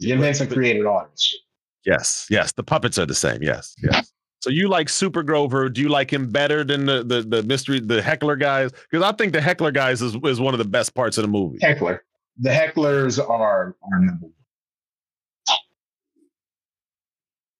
Jim 0.00 0.20
Henson 0.20 0.48
created 0.48 0.86
all 0.86 1.06
this 1.10 1.22
shit. 1.22 1.40
Yes, 1.84 2.26
yes. 2.30 2.52
The 2.52 2.62
puppets 2.62 2.98
are 2.98 3.06
the 3.06 3.14
same. 3.14 3.42
Yes, 3.42 3.74
yes. 3.82 4.12
So 4.40 4.50
you 4.50 4.68
like 4.68 4.88
Super 4.88 5.22
Grover? 5.22 5.68
Do 5.68 5.80
you 5.80 5.88
like 5.88 6.12
him 6.12 6.30
better 6.30 6.62
than 6.64 6.86
the 6.86 7.02
the, 7.02 7.22
the 7.22 7.42
mystery 7.42 7.80
the 7.80 8.02
heckler 8.02 8.36
guys? 8.36 8.70
Because 8.72 9.02
I 9.02 9.12
think 9.12 9.32
the 9.32 9.40
heckler 9.40 9.70
guys 9.70 10.02
is, 10.02 10.16
is 10.24 10.40
one 10.40 10.54
of 10.54 10.58
the 10.58 10.64
best 10.64 10.94
parts 10.94 11.18
of 11.18 11.22
the 11.22 11.28
movie. 11.28 11.58
Heckler. 11.60 12.04
The 12.38 12.50
hecklers 12.50 13.18
are 13.18 13.74
are 13.92 13.98
number 13.98 14.26
one. 14.26 14.32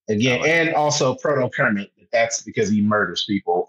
Again, 0.08 0.42
and 0.46 0.74
also 0.74 1.14
Proto 1.16 1.48
Kermit. 1.50 1.90
That's 2.12 2.42
because 2.42 2.70
he 2.70 2.80
murders 2.80 3.24
people 3.28 3.68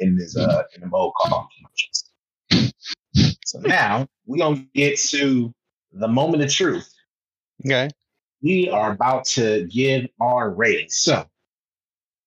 in, 0.00 0.08
in 0.08 0.16
his 0.18 0.36
uh 0.36 0.64
in 0.74 0.88
the 0.88 0.96
old 0.96 1.14
car 1.14 1.48
commercials. 1.56 2.07
So 3.48 3.60
now 3.60 4.06
we 4.26 4.38
gonna 4.38 4.62
get 4.74 4.98
to 4.98 5.54
the 5.92 6.06
moment 6.06 6.42
of 6.42 6.52
truth. 6.52 6.92
Okay. 7.64 7.88
we 8.42 8.68
are 8.68 8.92
about 8.92 9.24
to 9.24 9.66
give 9.68 10.06
our 10.20 10.50
ratings. 10.50 10.96
So, 10.98 11.26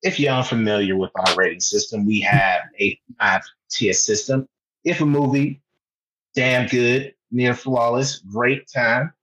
if 0.02 0.20
you're 0.20 0.34
unfamiliar 0.34 0.98
with 0.98 1.12
our 1.16 1.36
rating 1.36 1.60
system, 1.60 2.08
we 2.08 2.22
have 2.22 2.62
a 2.80 3.00
five 3.20 3.44
tier 3.70 3.94
system. 3.94 4.48
If 4.84 5.02
a 5.02 5.06
movie, 5.06 5.62
damn 6.34 6.68
good, 6.68 7.14
near 7.30 7.54
flawless, 7.54 8.18
great 8.18 8.68
time, 8.68 9.14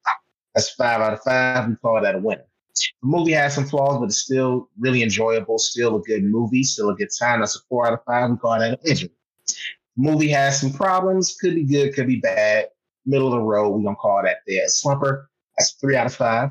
that's 0.54 0.70
five 0.70 1.00
out 1.00 1.14
of 1.14 1.22
five. 1.24 1.68
We 1.68 1.74
call 1.74 2.00
that 2.00 2.14
a 2.14 2.18
winner. 2.20 2.44
The 2.76 3.08
movie 3.08 3.32
has 3.32 3.56
some 3.56 3.66
flaws, 3.66 3.98
but 3.98 4.04
it's 4.04 4.18
still 4.18 4.68
really 4.78 5.02
enjoyable, 5.02 5.58
still 5.58 5.96
a 5.96 6.00
good 6.02 6.22
movie, 6.22 6.62
still 6.62 6.90
a 6.90 6.94
good 6.94 7.10
time. 7.18 7.40
That's 7.40 7.56
a 7.56 7.60
four 7.68 7.88
out 7.88 7.94
of 7.94 8.04
five. 8.04 8.30
We 8.30 8.36
call 8.36 8.56
that 8.60 8.70
an 8.70 8.76
Edger. 8.86 9.10
Movie 9.98 10.28
has 10.28 10.60
some 10.60 10.72
problems, 10.72 11.36
could 11.40 11.56
be 11.56 11.64
good, 11.64 11.92
could 11.92 12.06
be 12.06 12.20
bad. 12.20 12.68
Middle 13.04 13.26
of 13.26 13.32
the 13.32 13.40
road, 13.40 13.70
we're 13.70 13.82
gonna 13.82 13.96
call 13.96 14.22
that 14.22 14.38
there. 14.46 14.66
Slumper, 14.68 15.26
that's 15.58 15.72
three 15.72 15.96
out 15.96 16.06
of 16.06 16.14
five. 16.14 16.50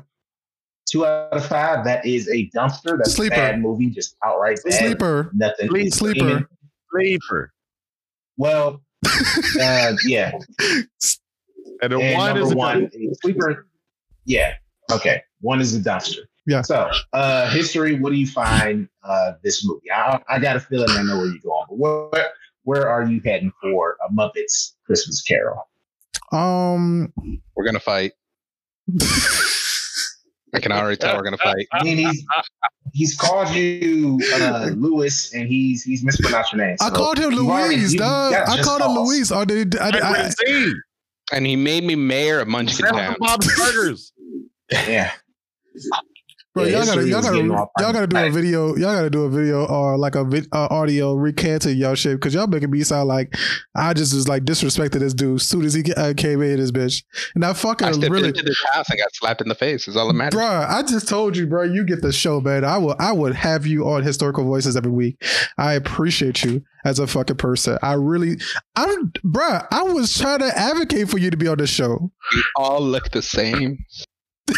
Two 0.86 1.06
out 1.06 1.32
of 1.32 1.46
five, 1.46 1.84
that 1.86 2.04
is 2.04 2.28
a 2.28 2.50
dumpster. 2.50 2.98
That's 2.98 3.14
Sleeper. 3.14 3.34
a 3.34 3.38
bad 3.38 3.60
movie, 3.60 3.88
just 3.88 4.16
outright 4.24 4.58
bad. 4.64 4.74
Sleeper. 4.74 5.30
Nothing. 5.34 5.68
Sleep- 5.68 5.94
Sleeper. 5.94 6.48
Sleeper. 6.90 7.52
Well, 8.36 8.82
uh, 9.60 9.92
yeah. 10.06 10.32
And 11.80 11.92
then 11.92 12.00
And 12.00 12.18
one 12.18 12.26
number 12.28 12.42
is 12.42 12.52
a 12.52 12.56
one, 12.56 12.90
sleeper. 13.22 13.66
Yeah. 14.24 14.54
Okay. 14.92 15.22
One 15.40 15.60
is 15.60 15.74
a 15.74 15.80
dumpster. 15.80 16.20
Yeah. 16.46 16.62
So, 16.62 16.90
uh, 17.12 17.48
HisStory. 17.50 18.00
What 18.00 18.10
do 18.10 18.16
you 18.16 18.26
find 18.26 18.88
uh, 19.04 19.32
this 19.42 19.66
movie? 19.66 19.90
I, 19.90 20.20
I 20.28 20.38
got 20.38 20.56
a 20.56 20.60
feeling 20.60 20.88
I 20.90 21.02
know 21.02 21.18
where 21.18 21.26
you're 21.26 21.38
going, 21.38 21.66
but 21.68 21.78
where 21.78 22.30
where 22.68 22.86
are 22.86 23.04
you 23.04 23.18
heading 23.24 23.50
for 23.62 23.96
a 24.06 24.12
Muppets 24.12 24.74
Christmas 24.84 25.22
Carol? 25.22 25.66
Um. 26.32 27.10
We're 27.56 27.64
gonna 27.64 27.80
fight. 27.80 28.12
I 30.54 30.60
can 30.60 30.72
already 30.72 30.98
tell 30.98 31.16
we're 31.16 31.22
gonna 31.22 31.38
fight. 31.38 31.66
I 31.72 31.82
mean, 31.82 31.96
he's 31.96 32.24
he's 32.92 33.16
called 33.16 33.48
you 33.54 34.20
uh, 34.34 34.70
Lewis, 34.76 35.32
and 35.32 35.48
he's 35.48 35.82
he's 35.82 36.04
mispronounced 36.04 36.52
your 36.52 36.66
name. 36.66 36.76
I 36.80 36.90
called 36.90 37.18
him 37.18 37.32
you've 37.32 37.42
Louise, 37.42 37.94
you 37.94 38.00
dog. 38.00 38.32
got 38.32 38.48
I 38.48 38.56
just 38.56 38.68
called 38.68 38.82
him 38.82 38.88
cause. 38.88 39.08
Louise. 39.08 39.32
Or 39.32 39.46
did 39.46 39.78
I, 39.78 39.88
I, 39.88 39.98
I, 39.98 40.30
I, 40.46 40.72
And 41.32 41.46
he 41.46 41.56
made 41.56 41.84
me 41.84 41.94
mayor 41.94 42.40
of 42.40 42.48
Munchkin 42.48 42.84
Town. 42.86 43.16
Bob's 43.18 43.46
Burgers. 43.56 44.12
Yeah. 44.70 45.12
Bro, 46.54 46.64
Yeah, 46.64 46.78
y'all 46.78 46.86
gotta, 46.86 47.08
y'all 47.08 47.22
gotta, 47.22 47.36
getting 47.36 47.50
all 47.50 47.70
y'all 47.78 47.92
gotta 47.92 48.06
do 48.06 48.16
a 48.16 48.30
video. 48.30 48.68
Y'all 48.76 48.94
gotta 48.94 49.10
do 49.10 49.24
a 49.24 49.30
video 49.30 49.66
or 49.66 49.98
like 49.98 50.14
a 50.14 50.24
vid, 50.24 50.46
uh, 50.52 50.68
audio 50.70 51.14
recanting 51.14 51.76
y'all 51.76 51.94
shit 51.94 52.16
because 52.16 52.32
y'all 52.32 52.46
making 52.46 52.70
me 52.70 52.82
sound 52.82 53.08
like 53.08 53.34
I 53.74 53.92
just 53.92 54.14
was 54.14 54.28
like 54.28 54.44
disrespected 54.44 55.00
this 55.00 55.14
dude 55.14 55.36
as 55.36 55.46
soon 55.46 55.64
as 55.64 55.74
he 55.74 55.84
uh, 55.92 56.14
came 56.16 56.40
in 56.42 56.56
this 56.56 56.70
bitch. 56.70 57.04
And 57.34 57.44
I 57.44 57.50
I 57.50 57.54
fucking 57.54 57.92
stepped 57.94 58.10
really, 58.10 58.28
into 58.28 58.42
this 58.42 58.62
house 58.72 58.88
and 58.90 58.98
got 58.98 59.14
slapped 59.14 59.40
in 59.40 59.48
the 59.48 59.54
face. 59.54 59.88
Is 59.88 59.96
all 59.96 60.06
that 60.08 60.14
matters. 60.14 60.36
bro. 60.36 60.46
I 60.46 60.82
just 60.82 61.08
told 61.08 61.36
you, 61.36 61.46
bro. 61.46 61.64
You 61.64 61.84
get 61.84 62.02
the 62.02 62.12
show, 62.12 62.40
man. 62.40 62.64
I 62.64 62.78
will, 62.78 62.96
I 62.98 63.12
would 63.12 63.34
have 63.34 63.66
you 63.66 63.88
on 63.88 64.02
historical 64.02 64.44
voices 64.44 64.76
every 64.76 64.92
week. 64.92 65.22
I 65.56 65.74
appreciate 65.74 66.44
you 66.44 66.62
as 66.84 66.98
a 66.98 67.06
fucking 67.06 67.36
person. 67.36 67.78
I 67.82 67.94
really, 67.94 68.36
I'm, 68.76 69.12
bro. 69.24 69.60
I 69.70 69.82
was 69.82 70.16
trying 70.16 70.40
to 70.40 70.58
advocate 70.58 71.08
for 71.08 71.18
you 71.18 71.30
to 71.30 71.36
be 71.36 71.48
on 71.48 71.58
the 71.58 71.66
show. 71.66 72.12
We 72.34 72.44
all 72.56 72.80
look 72.80 73.10
the 73.10 73.22
same. 73.22 73.78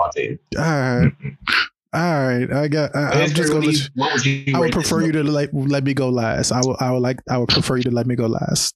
all 0.00 0.10
did. 0.14 0.38
All 0.56 0.62
right, 0.64 1.12
all 1.92 2.26
right. 2.28 2.52
I 2.52 2.68
got. 2.68 2.94
I, 2.94 3.22
I'm 3.22 3.30
just 3.30 3.52
gonna. 3.52 3.66
let 3.66 3.74
you, 3.74 3.88
what 3.94 4.12
would 4.12 4.26
you 4.26 4.56
I 4.56 4.60
would 4.60 4.72
prefer 4.72 5.02
you 5.02 5.12
to 5.12 5.22
let 5.22 5.52
let 5.54 5.84
me 5.84 5.94
go 5.94 6.08
last. 6.08 6.52
I 6.52 6.60
would 6.64 6.76
I 6.80 6.90
would 6.92 7.02
like 7.02 7.20
I 7.28 7.38
would 7.38 7.48
prefer 7.48 7.76
you 7.76 7.82
to 7.84 7.90
let 7.90 8.06
me 8.06 8.16
go 8.16 8.26
last. 8.26 8.74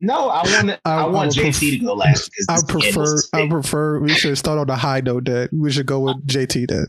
No, 0.00 0.28
I 0.28 0.42
want. 0.42 0.70
I- 0.70 0.78
I, 0.84 1.02
I 1.02 1.06
want 1.06 1.36
would 1.36 1.46
JT 1.46 1.78
to 1.78 1.78
go 1.78 1.94
last. 1.94 2.30
I 2.48 2.58
prefer. 2.68 3.16
I 3.32 3.48
prefer. 3.48 4.00
We 4.00 4.10
should 4.10 4.36
start 4.36 4.58
on 4.58 4.66
the 4.66 4.76
high 4.76 5.00
note. 5.00 5.24
That 5.24 5.50
we 5.52 5.70
should 5.70 5.86
go 5.86 6.00
with 6.00 6.26
JT. 6.26 6.68
Then 6.68 6.86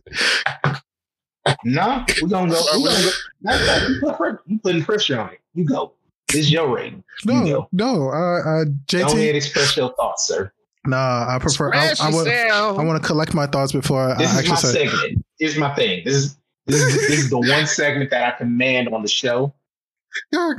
No, 1.64 2.06
we're 2.22 2.28
gonna 2.28 2.52
go. 2.52 2.62
We're 2.74 2.90
gonna 2.90 3.04
go. 3.04 3.12
No, 3.42 3.52
no, 3.52 3.88
you, 3.88 4.00
put, 4.02 4.40
you 4.48 4.60
putting 4.60 4.84
pressure 4.84 5.20
on 5.20 5.30
it. 5.30 5.40
You 5.54 5.66
go. 5.66 5.94
This 6.28 6.38
is 6.42 6.52
your 6.52 6.76
rating. 6.76 7.04
You 7.24 7.34
no, 7.34 7.46
go. 7.46 7.70
no. 7.72 8.10
Uh, 8.10 8.40
uh, 8.62 8.66
JT. 8.88 9.34
express 9.34 9.78
your 9.78 9.94
thoughts, 9.94 10.28
sir. 10.28 10.52
Nah, 10.88 11.26
I 11.36 11.38
prefer. 11.40 11.74
I, 11.74 11.94
I, 12.02 12.10
would, 12.10 12.28
I 12.28 12.72
want 12.84 13.02
to 13.02 13.06
collect 13.08 13.34
my 13.34 13.46
thoughts 13.46 13.72
before 13.72 14.16
This 14.18 14.34
I 14.36 14.40
is 14.42 14.48
my 14.48 14.54
actually 14.54 14.72
say. 14.72 14.88
segment. 14.88 15.26
This 15.40 15.52
is 15.52 15.58
my 15.58 15.76
thing. 15.76 16.02
This 16.06 16.16
is 16.16 16.38
this 16.66 16.82
is, 16.82 16.94
this 17.08 17.20
is 17.20 17.30
the 17.30 17.38
one 17.54 17.66
segment 17.68 18.10
that 18.12 18.34
I 18.34 18.38
command 18.38 18.90
on 18.90 19.02
the 19.02 19.08
show. 19.08 19.54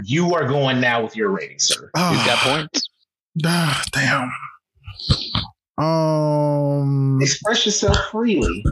You 0.05 0.35
are 0.35 0.47
going 0.47 0.81
now 0.81 1.03
with 1.03 1.17
your 1.17 1.31
rating, 1.31 1.59
sir. 1.59 1.91
Ah, 1.97 2.13
You've 2.17 2.27
got 2.27 2.39
points. 2.39 2.89
ah, 3.45 3.85
damn. 3.93 4.31
Um. 5.85 7.19
Express 7.21 7.65
yourself 7.67 7.97
freely. 8.11 8.65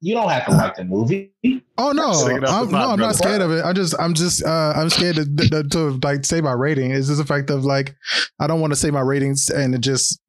You 0.00 0.14
don't 0.14 0.28
have 0.28 0.46
to 0.46 0.52
like 0.52 0.76
the 0.76 0.84
movie. 0.84 1.32
Oh 1.76 1.90
no, 1.90 2.12
Sing 2.12 2.36
it 2.36 2.44
I'm, 2.44 2.70
no, 2.70 2.78
I'm 2.78 3.00
not 3.00 3.16
scared 3.16 3.40
of 3.42 3.50
it. 3.50 3.64
I 3.64 3.72
just, 3.72 3.96
I'm 3.98 4.14
just, 4.14 4.44
uh, 4.44 4.72
I'm 4.76 4.90
scared 4.90 5.16
to, 5.16 5.24
to, 5.24 5.64
to 5.64 5.90
like 6.04 6.24
say 6.24 6.40
my 6.40 6.52
rating. 6.52 6.92
It's 6.92 7.08
just 7.08 7.18
the 7.18 7.24
fact 7.26 7.50
of 7.50 7.64
like, 7.64 7.96
I 8.38 8.46
don't 8.46 8.60
want 8.60 8.72
to 8.72 8.76
say 8.76 8.92
my 8.92 9.00
ratings 9.00 9.50
and 9.50 9.74
it 9.74 9.80
just, 9.80 10.20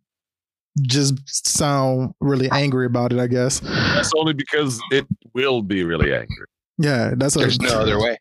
just 0.81 1.47
sound 1.47 2.13
really 2.19 2.49
angry 2.51 2.85
about 2.85 3.13
it. 3.13 3.19
I 3.19 3.27
guess. 3.27 3.59
That's 3.59 4.11
only 4.15 4.33
because 4.33 4.81
it 4.91 5.05
will 5.33 5.61
be 5.61 5.83
really 5.83 6.13
angry. 6.13 6.45
Yeah, 6.77 7.13
that's 7.15 7.35
a, 7.35 7.39
There's 7.39 7.59
no 7.59 7.81
other 7.81 7.99
way. 7.99 8.17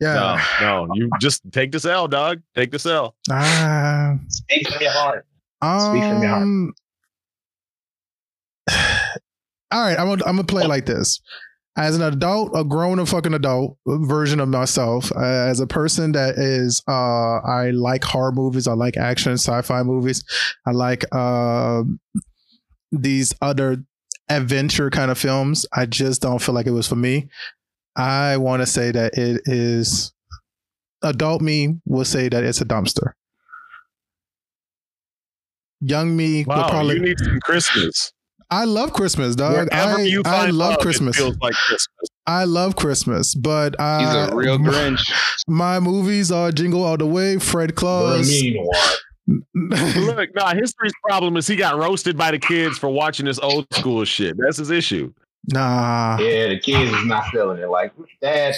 Yeah. 0.00 0.40
No, 0.60 0.86
no, 0.86 0.94
you 0.94 1.10
just 1.20 1.42
take 1.52 1.72
this 1.72 1.84
L, 1.84 2.08
dog. 2.08 2.40
Take 2.54 2.70
this 2.70 2.86
L. 2.86 3.14
Ah. 3.30 4.16
Speak 4.28 4.68
from 4.68 4.80
your 4.80 4.92
heart. 4.92 5.26
Um, 5.60 5.80
Speak 5.80 6.02
from 6.04 6.22
your 6.22 6.30
heart. 6.30 6.74
all 9.72 9.80
right, 9.80 9.98
I'm 9.98 10.08
gonna, 10.08 10.24
I'm 10.24 10.36
gonna 10.36 10.44
play 10.44 10.66
like 10.66 10.86
this. 10.86 11.20
As 11.76 11.96
an 11.96 12.02
adult, 12.02 12.50
a 12.54 12.64
grown 12.64 12.98
and 12.98 13.08
fucking 13.08 13.32
adult 13.32 13.78
version 13.86 14.40
of 14.40 14.48
myself, 14.48 15.10
uh, 15.12 15.20
as 15.20 15.60
a 15.60 15.66
person 15.66 16.12
that 16.12 16.34
is, 16.36 16.82
uh, 16.88 17.38
I 17.38 17.70
like 17.70 18.02
horror 18.04 18.32
movies, 18.32 18.66
I 18.66 18.72
like 18.72 18.96
action, 18.96 19.32
sci-fi 19.34 19.82
movies, 19.84 20.24
I 20.66 20.72
like 20.72 21.04
uh, 21.12 21.82
these 22.90 23.32
other 23.40 23.84
adventure 24.28 24.90
kind 24.90 25.10
of 25.10 25.18
films. 25.18 25.64
I 25.72 25.86
just 25.86 26.20
don't 26.22 26.40
feel 26.42 26.54
like 26.54 26.66
it 26.66 26.72
was 26.72 26.88
for 26.88 26.96
me. 26.96 27.28
I 27.96 28.36
want 28.36 28.62
to 28.62 28.66
say 28.66 28.90
that 28.90 29.16
it 29.16 29.42
is. 29.46 30.12
Adult 31.02 31.40
me 31.40 31.76
will 31.86 32.04
say 32.04 32.28
that 32.28 32.44
it's 32.44 32.60
a 32.60 32.64
dumpster. 32.64 33.12
Young 35.80 36.14
me 36.16 36.44
will 36.44 36.56
Wow, 36.56 36.68
probably. 36.68 36.96
you 36.96 37.00
need 37.00 37.18
some 37.18 37.40
Christmas. 37.40 38.12
I 38.50 38.64
love 38.64 38.92
Christmas, 38.92 39.36
dog. 39.36 39.52
Wherever 39.52 39.98
I, 39.98 40.02
you 40.02 40.22
I 40.24 40.46
love 40.46 40.54
love, 40.54 40.78
Christmas. 40.80 41.16
It 41.16 41.22
feels 41.22 41.36
like 41.40 41.54
Christmas. 41.54 42.08
I 42.26 42.44
love 42.44 42.76
Christmas, 42.76 43.34
but 43.34 43.74
He's 43.78 44.08
uh, 44.08 44.28
a 44.32 44.36
real 44.36 44.58
Grinch. 44.58 45.00
my 45.48 45.78
movies 45.80 46.30
are 46.32 46.50
Jingle 46.52 46.82
All 46.84 46.96
the 46.96 47.06
Way, 47.06 47.38
Fred 47.38 47.70
The 47.70 47.72
Claus. 47.74 48.28
mean 48.28 48.64
one. 48.64 48.88
Look, 49.54 50.34
nah, 50.34 50.52
HisStory's 50.54 50.92
problem 51.06 51.36
is 51.36 51.46
he 51.46 51.54
got 51.56 51.76
roasted 51.78 52.16
by 52.16 52.30
the 52.32 52.38
kids 52.38 52.78
for 52.78 52.88
watching 52.88 53.26
this 53.26 53.38
old 53.38 53.66
school 53.72 54.04
shit. 54.04 54.36
That's 54.36 54.56
his 54.58 54.70
issue. 54.70 55.12
nah, 55.52 56.18
Yeah, 56.18 56.48
the 56.48 56.58
kids 56.58 56.90
is 56.92 57.04
not 57.04 57.26
feeling 57.28 57.58
it. 57.58 57.68
Like, 57.68 57.92
Dad, 58.20 58.56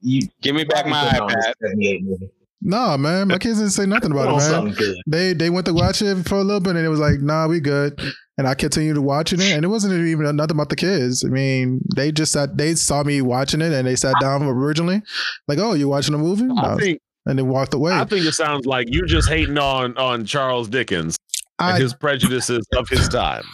you 0.00 0.28
Give 0.42 0.54
me 0.54 0.64
back 0.64 0.86
my 0.86 1.08
probably 1.16 1.34
iPad. 1.36 1.44
this 1.46 1.54
78 1.70 2.02
movie. 2.04 2.30
nah, 2.60 2.96
man. 2.98 3.28
My 3.28 3.38
kids 3.38 3.58
didn't 3.58 3.72
say 3.72 3.86
nothing 3.86 4.12
about 4.12 4.42
it, 4.42 4.52
man. 4.76 4.96
They 5.06 5.32
they 5.32 5.48
went 5.50 5.66
to 5.66 5.72
watch 5.74 6.02
it 6.02 6.28
for 6.28 6.34
a 6.36 6.42
little 6.44 6.60
bit, 6.60 6.76
and 6.76 6.84
it 6.84 6.90
was 6.90 7.00
like, 7.00 7.20
nah, 7.20 7.46
we 7.48 7.60
good. 7.60 7.98
And 8.40 8.48
I 8.48 8.54
continued 8.54 8.96
watching 8.96 9.38
it, 9.38 9.52
and 9.52 9.66
it 9.66 9.68
wasn't 9.68 9.92
even 10.08 10.34
nothing 10.34 10.56
about 10.56 10.70
the 10.70 10.76
kids. 10.76 11.22
I 11.26 11.28
mean, 11.28 11.82
they 11.94 12.10
just 12.10 12.32
sat, 12.32 12.56
they 12.56 12.74
saw 12.74 13.02
me 13.02 13.20
watching 13.20 13.60
it, 13.60 13.70
and 13.70 13.86
they 13.86 13.96
sat 13.96 14.14
down 14.18 14.42
originally, 14.42 15.02
like, 15.46 15.58
oh, 15.58 15.74
you're 15.74 15.88
watching 15.88 16.14
a 16.14 16.18
movie? 16.18 16.48
I 16.58 16.74
think 16.76 17.02
and 17.26 17.38
they 17.38 17.42
walked 17.42 17.74
away. 17.74 17.92
I 17.92 18.06
think 18.06 18.24
it 18.24 18.32
sounds 18.32 18.64
like 18.64 18.86
you're 18.90 19.04
just 19.04 19.28
hating 19.28 19.58
on 19.58 19.94
on 19.98 20.24
Charles 20.24 20.70
Dickens 20.70 21.18
I, 21.58 21.72
and 21.72 21.82
his 21.82 21.92
prejudices 21.92 22.66
of 22.78 22.88
his 22.88 23.10
time. 23.10 23.44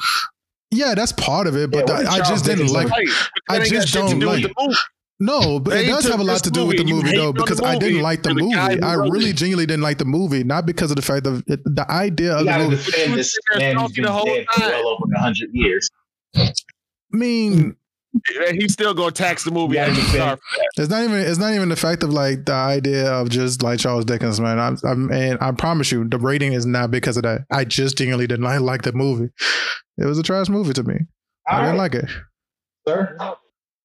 yeah, 0.71 0.95
that's 0.95 1.11
part 1.11 1.49
of 1.49 1.57
it, 1.57 1.73
but 1.73 1.89
Yeah, 1.89 1.95
I 1.97 2.05
Charles 2.05 2.29
just 2.29 2.45
didn't 2.45 2.59
Dickens 2.69 2.73
like. 2.73 2.89
Right, 2.89 3.09
I 3.51 3.59
that 3.59 3.65
ain't 3.65 3.73
got 3.73 3.81
just 3.83 3.93
don't 3.93 4.21
do 4.21 4.27
like- 4.29 4.45
the 4.45 4.55
movie. 4.57 4.77
No, 5.19 5.59
but 5.61 5.79
it 5.79 5.87
does 5.87 6.07
have 6.09 6.21
a 6.21 6.25
lot 6.25 6.43
to 6.45 6.51
do 6.51 6.67
with 6.67 6.77
the 6.77 6.85
movie 6.85 6.91
and 6.91 6.91
you 6.91 6.95
movie 6.97 7.17
though, 7.17 7.33
because 7.33 7.61
I 7.63 7.79
didn't 7.79 8.03
like 8.03 8.23
the 8.23 8.31
for 8.31 8.35
the 8.35 8.43
movie. 8.43 8.55
I 8.83 8.95
really 8.95 9.31
it. 9.31 9.37
genuinely 9.37 9.65
didn't 9.67 9.83
like 9.83 9.97
the 9.99 10.05
movie, 10.05 10.45
not 10.45 10.67
because 10.67 10.91
of 10.91 10.97
the 10.97 11.03
fact 11.03 11.27
of 11.27 11.43
it, 11.47 11.61
the 11.65 11.87
idea 11.91 12.35
of 12.35 12.41
You 12.41 12.45
the 12.45 12.51
gotta 12.51 12.65
movie. 12.65 12.77
defend 12.77 13.15
this 13.15 13.39
man 13.57 13.77
who's 13.77 13.83
talking 13.83 13.95
been 13.95 14.05
the 14.05 14.13
whole 14.13 14.25
dead 14.27 14.47
for 14.53 14.61
well 14.61 14.89
over 14.89 15.05
100 15.07 15.49
years. 15.53 15.89
I 16.37 16.53
mean, 17.13 17.77
He's 18.53 18.73
still 18.73 18.95
gonna 18.95 19.11
tax 19.11 19.45
the 19.45 19.51
movie 19.51 19.75
Yeah, 19.77 19.87
as 19.87 19.99
a 19.99 20.01
you 20.31 20.37
it's 20.79 20.91
not 20.91 21.03
even 21.05 21.17
it's 21.21 21.39
not 21.39 21.53
even 21.53 21.69
the 21.69 21.77
fact 21.77 22.03
of 22.03 22.11
like 22.13 22.47
the 22.47 22.53
idea 22.55 23.11
of 23.13 23.29
just 23.29 23.63
like 23.63 23.79
Charles 23.79 24.05
Dickens, 24.07 24.41
man. 24.41 24.59
I'm, 24.59 24.79
I'm 24.85 25.13
and 25.13 25.39
I 25.41 25.53
promise 25.53 25.93
you, 25.93 26.07
the 26.09 26.19
rating 26.19 26.53
is 26.55 26.65
not 26.67 26.91
because 26.91 27.17
of 27.19 27.25
that. 27.25 27.43
I 27.51 27.65
just 27.65 27.99
genuinely 27.99 28.27
didn't 28.27 28.45
like, 28.45 28.61
like 28.73 28.83
the 28.83 28.93
movie. 28.93 29.31
It 29.99 30.07
was 30.07 30.19
a 30.19 30.23
trash 30.23 30.49
movie 30.49 30.73
to 30.75 30.83
me. 30.83 30.95
I 31.49 31.57
All 31.57 31.61
didn't 31.63 31.79
right, 31.79 31.93
like 31.93 31.95
it. 31.95 32.11
sir. 32.89 33.17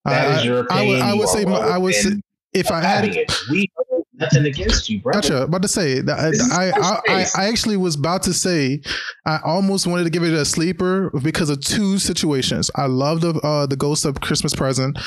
I, 0.06 0.12
That 0.12 0.38
is 0.40 0.46
your 0.46 0.66
I, 0.72 0.80
I 0.82 0.86
would. 0.88 1.02
I 1.02 1.14
would 1.14 1.30
say 1.30 1.46
my- 1.46 1.60
I 1.60 1.78
would 1.78 1.94
say 1.94 2.12
if 2.54 2.72
I 2.72 2.82
had 2.82 3.06
it. 3.06 3.32
We 3.50 3.70
nothing 4.14 4.46
against 4.46 4.88
you, 4.90 5.02
brother. 5.02 5.22
Gotcha. 5.22 5.44
About 5.44 5.62
to 5.64 5.68
say 5.68 6.00
that 6.02 6.20
I, 6.20 6.70
I, 6.70 7.00
I. 7.08 7.26
I 7.38 7.48
actually 7.48 7.78
was 7.78 7.96
about 7.96 8.22
to 8.24 8.34
say 8.34 8.82
I 9.26 9.40
almost 9.44 9.88
wanted 9.88 10.04
to 10.04 10.10
give 10.12 10.24
it 10.24 10.34
a 10.34 10.46
sleeper 10.46 11.10
because 11.24 11.50
of 11.50 11.60
two 11.62 11.98
situations. 11.98 12.70
I 12.76 12.86
love 12.88 13.22
the 13.22 13.34
uh, 13.42 13.66
the 13.68 13.76
Ghost 13.78 14.06
of 14.06 14.20
Christmas 14.22 14.54
Present, 14.54 15.00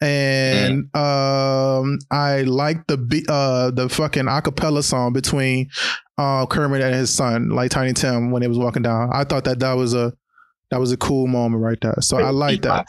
and 0.00 0.94
um, 0.96 1.98
I 2.10 2.42
like 2.42 2.86
the 2.88 3.24
uh 3.28 3.70
the 3.70 3.88
fucking 3.88 4.24
acapella 4.24 4.82
song 4.82 5.12
between 5.12 5.68
uh 6.18 6.46
Kermit 6.46 6.82
and 6.82 6.94
his 6.94 7.14
son, 7.14 7.50
like 7.50 7.70
Tiny 7.70 7.92
Tim, 7.92 8.30
when 8.30 8.42
he 8.42 8.48
was 8.48 8.58
walking 8.58 8.82
down. 8.82 9.10
I 9.12 9.24
thought 9.24 9.44
that 9.44 9.60
that 9.60 9.74
was 9.74 9.94
a 9.94 10.12
that 10.70 10.80
was 10.80 10.92
a 10.92 10.96
cool 10.96 11.26
moment 11.26 11.62
right 11.62 11.78
there. 11.80 11.96
So 12.00 12.18
I 12.18 12.30
like 12.30 12.62
that. 12.62 12.88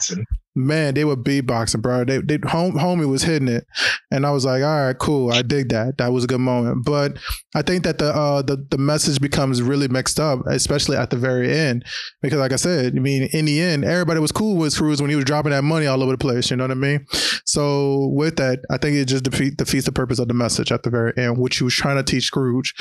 Man, 0.56 0.94
they 0.94 1.04
were 1.04 1.16
beatboxing, 1.16 1.80
bro. 1.80 2.04
They, 2.04 2.18
they 2.18 2.38
home, 2.48 2.72
homie 2.72 3.08
was 3.08 3.22
hitting 3.22 3.46
it, 3.46 3.64
and 4.10 4.26
I 4.26 4.32
was 4.32 4.44
like, 4.44 4.64
all 4.64 4.86
right, 4.86 4.98
cool. 4.98 5.32
I 5.32 5.42
dig 5.42 5.68
that. 5.68 5.98
That 5.98 6.12
was 6.12 6.24
a 6.24 6.26
good 6.26 6.40
moment. 6.40 6.84
But 6.84 7.18
I 7.54 7.62
think 7.62 7.84
that 7.84 7.98
the 7.98 8.10
uh 8.12 8.42
the 8.42 8.56
the 8.70 8.78
message 8.78 9.20
becomes 9.20 9.62
really 9.62 9.86
mixed 9.86 10.18
up, 10.18 10.40
especially 10.48 10.96
at 10.96 11.10
the 11.10 11.16
very 11.16 11.56
end, 11.56 11.84
because 12.20 12.40
like 12.40 12.52
I 12.52 12.56
said, 12.56 12.96
I 12.96 12.98
mean, 12.98 13.28
in 13.32 13.44
the 13.44 13.60
end, 13.60 13.84
everybody 13.84 14.18
was 14.18 14.32
cool 14.32 14.56
with 14.56 14.72
Scrooge 14.72 15.00
when 15.00 15.10
he 15.10 15.16
was 15.16 15.24
dropping 15.24 15.52
that 15.52 15.62
money 15.62 15.86
all 15.86 16.02
over 16.02 16.12
the 16.12 16.18
place. 16.18 16.50
You 16.50 16.56
know 16.56 16.64
what 16.64 16.72
I 16.72 16.74
mean? 16.74 17.06
So 17.46 18.08
with 18.12 18.36
that, 18.36 18.58
I 18.70 18.76
think 18.76 18.96
it 18.96 19.04
just 19.04 19.24
defeat, 19.24 19.56
defeats 19.56 19.86
the 19.86 19.92
purpose 19.92 20.18
of 20.18 20.28
the 20.28 20.34
message 20.34 20.72
at 20.72 20.82
the 20.82 20.90
very 20.90 21.12
end, 21.16 21.38
which 21.38 21.58
he 21.58 21.64
was 21.64 21.74
trying 21.74 21.96
to 21.96 22.02
teach 22.02 22.24
Scrooge. 22.24 22.74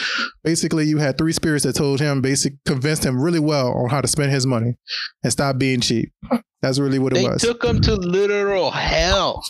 Basically, 0.43 0.85
you 0.85 0.97
had 0.97 1.17
three 1.17 1.33
spirits 1.33 1.65
that 1.65 1.73
told 1.73 1.99
him, 1.99 2.21
basic, 2.21 2.53
convinced 2.65 3.05
him 3.05 3.21
really 3.21 3.39
well 3.39 3.73
on 3.73 3.89
how 3.89 4.01
to 4.01 4.07
spend 4.07 4.31
his 4.31 4.47
money 4.47 4.75
and 5.23 5.31
stop 5.31 5.57
being 5.57 5.81
cheap. 5.81 6.11
That's 6.61 6.79
really 6.79 6.99
what 6.99 7.13
it 7.13 7.17
They 7.17 7.27
was. 7.27 7.41
They 7.41 7.47
took 7.47 7.61
them 7.61 7.81
to 7.81 7.95
literal 7.95 8.71
hell. 8.71 9.43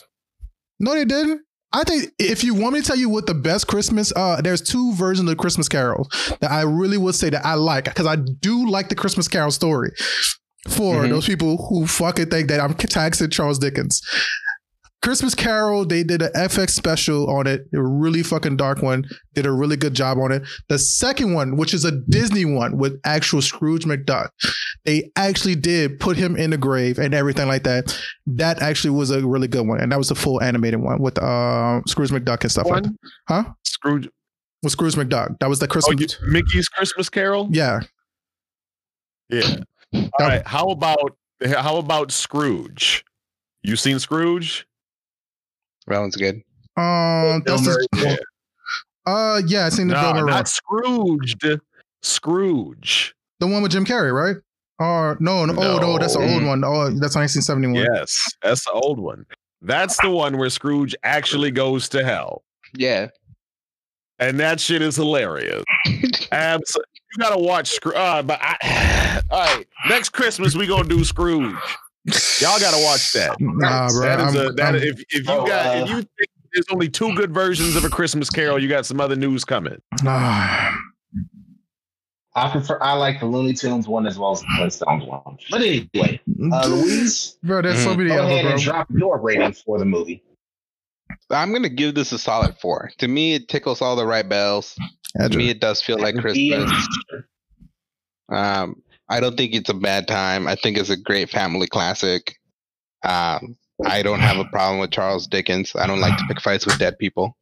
No, 0.79 0.93
they 0.93 1.05
didn't. 1.05 1.41
I 1.71 1.83
think 1.83 2.11
if 2.17 2.43
you 2.43 2.55
want 2.55 2.73
me 2.73 2.81
to 2.81 2.87
tell 2.87 2.95
you 2.95 3.09
what 3.09 3.27
the 3.27 3.33
best 3.35 3.67
Christmas, 3.67 4.11
uh, 4.15 4.41
there's 4.41 4.61
two 4.61 4.93
versions 4.93 5.29
of 5.29 5.37
Christmas 5.37 5.69
carols 5.69 6.07
that 6.41 6.49
I 6.51 6.61
really 6.61 6.97
would 6.97 7.13
say 7.15 7.29
that 7.29 7.45
I 7.45 7.53
like 7.53 7.85
because 7.85 8.07
I 8.07 8.15
do 8.15 8.67
like 8.67 8.89
the 8.89 8.95
Christmas 8.95 9.27
Carol 9.27 9.51
story. 9.51 9.91
For 10.67 11.03
Mhm. 11.05 11.09
those 11.09 11.25
people 11.25 11.67
who 11.69 11.87
fucking 11.87 12.29
think 12.29 12.49
that 12.49 12.59
I'm 12.59 12.73
taxing 12.73 13.29
Charles 13.29 13.59
Dickens, 13.59 14.01
Christmas 15.01 15.33
Carol, 15.33 15.85
they 15.85 16.03
did 16.03 16.21
an 16.21 16.31
FX 16.35 16.71
special 16.71 17.29
on 17.29 17.47
it, 17.47 17.61
a 17.73 17.81
really 17.81 18.21
fucking 18.21 18.57
dark 18.57 18.81
one. 18.81 19.05
Did 19.33 19.45
a 19.45 19.51
really 19.51 19.77
good 19.77 19.93
job 19.93 20.17
on 20.17 20.31
it. 20.33 20.43
The 20.67 20.77
second 20.77 21.33
one, 21.33 21.55
which 21.55 21.73
is 21.73 21.85
a 21.85 21.91
Disney 22.09 22.43
one 22.43 22.77
with 22.77 22.99
actual 23.05 23.41
Scrooge 23.41 23.85
McDuck, 23.85 24.29
they 24.83 25.09
actually 25.15 25.55
did 25.55 25.99
put 26.01 26.17
him 26.17 26.35
in 26.35 26.49
the 26.49 26.57
grave 26.57 26.99
and 26.99 27.13
everything 27.13 27.47
like 27.47 27.63
that. 27.63 27.97
That 28.27 28.61
actually 28.61 28.91
was 28.91 29.09
a 29.09 29.25
really 29.25 29.47
good 29.47 29.65
one, 29.65 29.79
and 29.79 29.91
that 29.91 29.97
was 29.97 30.09
the 30.09 30.15
full 30.15 30.41
animated 30.43 30.81
one 30.81 30.99
with 31.01 31.17
uh, 31.17 31.81
Scrooge 31.87 32.09
McDuck 32.09 32.41
and 32.41 32.51
stuff 32.51 32.67
like 32.67 32.83
that. 32.83 32.95
Huh? 33.27 33.43
Scrooge. 33.63 34.09
With 34.61 34.73
Scrooge 34.73 34.95
McDuck, 34.95 35.39
that 35.39 35.47
was 35.47 35.59
the 35.59 35.65
Oh, 35.67 35.69
Christmas. 35.69 36.17
you, 36.21 36.27
Mickey's 36.31 36.67
Christmas 36.67 37.07
Carol. 37.09 37.47
yeah, 37.51 37.79
Yeah. 39.29 39.55
All 39.93 40.09
right. 40.19 40.45
How 40.45 40.67
about 40.69 41.15
how 41.55 41.77
about 41.77 42.11
Scrooge? 42.11 43.05
You 43.63 43.75
seen 43.77 43.97
Scrooge? 43.99 44.65
That 45.89 45.99
one's 45.99 46.15
good. 46.15 46.35
um, 46.77 47.41
Bill 47.41 47.57
that's 47.57 47.63
the, 47.65 47.87
Yeah. 47.95 48.15
uh, 49.05 49.41
yeah, 49.47 49.65
I 49.65 49.69
seen 49.69 49.87
the 49.87 49.95
Bill 49.95 50.13
No, 50.13 50.21
Murray, 50.21 50.31
not 50.31 50.47
Scrooged. 50.47 51.45
Scrooge. 52.01 53.13
the 53.39 53.47
one 53.47 53.61
with 53.61 53.71
Jim 53.71 53.85
Carrey, 53.85 54.13
right? 54.13 54.37
Or 54.79 55.17
no, 55.19 55.45
no, 55.45 55.53
oh 55.57 55.77
no, 55.79 55.97
that's 55.97 56.13
the 56.13 56.19
No. 56.25 56.33
old 56.33 56.43
one. 56.45 56.63
Oh, 56.63 56.85
that's 56.89 57.15
1971. 57.15 57.75
Yes, 57.93 58.17
that's 58.41 58.63
the 58.65 58.71
old 58.71 58.99
one. 58.99 59.25
That's 59.61 59.97
the 60.01 60.09
one 60.09 60.37
where 60.37 60.49
Scrooge 60.49 60.95
actually 61.03 61.51
goes 61.51 61.89
to 61.89 62.03
hell. 62.05 62.43
Yeah. 62.77 63.07
And 64.19 64.39
that 64.39 64.59
shit 64.61 64.81
is 64.81 64.95
hilarious. 64.95 65.63
Abs- 66.31 66.75
you 66.77 67.17
gotta 67.17 67.37
watch 67.39 67.67
Scrooge. 67.71 67.95
Uh, 67.95 68.21
but 68.23 68.39
I, 68.41 69.21
all 69.29 69.39
right, 69.57 69.67
next 69.89 70.09
Christmas 70.09 70.55
we 70.55 70.65
gonna 70.67 70.87
do 70.87 71.03
Scrooge. 71.03 71.55
Y'all 72.05 72.59
gotta 72.59 72.81
watch 72.83 73.11
that. 73.13 73.35
Nah, 73.39 73.89
bro. 73.91 74.01
That 74.01 74.19
is 74.29 74.35
a, 74.35 74.49
that 74.53 74.75
if 74.75 74.99
if 75.09 75.27
you 75.27 75.33
Oh, 75.33 75.45
got 75.45 75.75
if 75.75 75.83
uh, 75.83 75.85
you 75.87 75.95
think 75.97 76.29
there's 76.53 76.65
only 76.71 76.89
two 76.89 77.13
good 77.15 77.33
versions 77.33 77.75
of 77.75 77.83
a 77.85 77.89
Christmas 77.89 78.29
Carol, 78.29 78.57
you 78.61 78.67
got 78.69 78.85
some 78.85 78.99
other 79.01 79.15
news 79.15 79.43
coming. 79.45 79.79
nah. 80.03 80.71
I 82.35 82.49
prefer. 82.51 82.77
I 82.81 82.93
like 82.93 83.19
the 83.19 83.25
Looney 83.25 83.53
Tunes 83.53 83.87
one 83.87 84.07
as 84.07 84.17
well 84.17 84.31
as 84.31 84.41
the 84.41 84.47
Flintstones 84.57 85.05
one. 85.05 85.37
But 85.49 85.61
anyway, 85.61 86.21
uh, 86.53 86.67
Louise, 86.67 87.37
bro, 87.43 87.61
there's 87.61 87.83
so 87.83 87.93
Mhm. 87.93 87.97
many 87.97 88.09
go 88.11 88.15
other 88.19 88.23
ahead 88.27 88.41
bro. 88.43 88.51
and 88.53 88.61
drop 88.61 88.87
your 88.91 89.19
rating 89.19 89.51
for 89.51 89.77
the 89.79 89.83
movie. 89.85 90.23
I'm 91.31 91.51
gonna 91.51 91.69
give 91.69 91.95
this 91.95 92.11
a 92.11 92.19
solid 92.19 92.55
four. 92.61 92.91
To 92.99 93.07
me, 93.07 93.33
it 93.33 93.49
tickles 93.49 93.81
all 93.81 93.95
the 93.95 94.05
right 94.05 94.27
bells. 94.27 94.75
To 95.17 95.23
Andrew. 95.23 95.39
me, 95.39 95.49
it 95.49 95.59
does 95.59 95.81
feel 95.81 95.97
like 95.99 96.15
Christmas. 96.17 96.71
Um, 98.29 98.81
I 99.09 99.19
don't 99.19 99.35
think 99.37 99.53
it's 99.55 99.69
a 99.69 99.73
bad 99.73 100.07
time. 100.07 100.47
I 100.47 100.55
think 100.55 100.77
it's 100.77 100.89
a 100.89 100.97
great 100.97 101.29
family 101.29 101.67
classic. 101.67 102.35
Um, 103.03 103.57
I 103.85 104.01
don't 104.03 104.19
have 104.19 104.37
a 104.37 104.45
problem 104.45 104.79
with 104.79 104.91
Charles 104.91 105.25
Dickens. 105.27 105.73
I 105.75 105.87
don't 105.87 106.01
like 106.01 106.17
to 106.17 106.25
pick 106.27 106.41
fights 106.41 106.65
with 106.65 106.77
dead 106.79 106.97
people. 106.99 107.35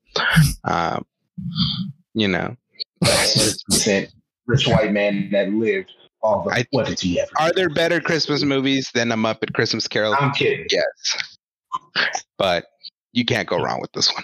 Um, 0.63 1.05
you 2.13 2.27
know, 2.27 2.55
That's 3.01 3.63
percent 3.63 4.09
rich 4.45 4.67
white 4.67 4.91
man 4.91 5.29
that 5.31 5.49
lived. 5.51 5.91
All 6.21 6.43
the 6.43 6.51
I- 6.51 6.65
what 6.71 6.87
did 6.87 6.99
he 6.99 7.19
ever? 7.19 7.29
are 7.39 7.51
there 7.53 7.69
better 7.69 7.99
Christmas 8.01 8.43
movies 8.43 8.89
than 8.93 9.11
a 9.11 9.15
Muppet 9.15 9.53
Christmas 9.53 9.87
Carol? 9.87 10.15
I'm 10.19 10.31
kidding. 10.33 10.65
yes, 10.71 11.37
but 12.37 12.65
you 13.13 13.23
can't 13.25 13.47
go 13.47 13.57
wrong 13.61 13.79
with 13.81 13.91
this 13.91 14.11
one. 14.13 14.23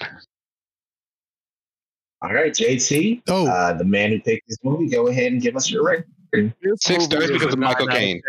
All 2.24 2.34
right, 2.34 2.54
JT, 2.54 3.22
Oh, 3.28 3.48
uh, 3.48 3.74
the 3.74 3.84
man 3.84 4.12
who 4.12 4.20
picked 4.22 4.48
this 4.48 4.58
movie, 4.64 4.88
go 4.90 5.08
ahead 5.08 5.34
and 5.34 5.42
give 5.42 5.56
us 5.58 5.70
your 5.70 5.84
rating. 5.84 6.06
Six 6.76 7.06
stars 7.06 7.32
because 7.32 7.54
of 7.54 7.60
Michael 7.60 7.88
Caine. 7.88 8.22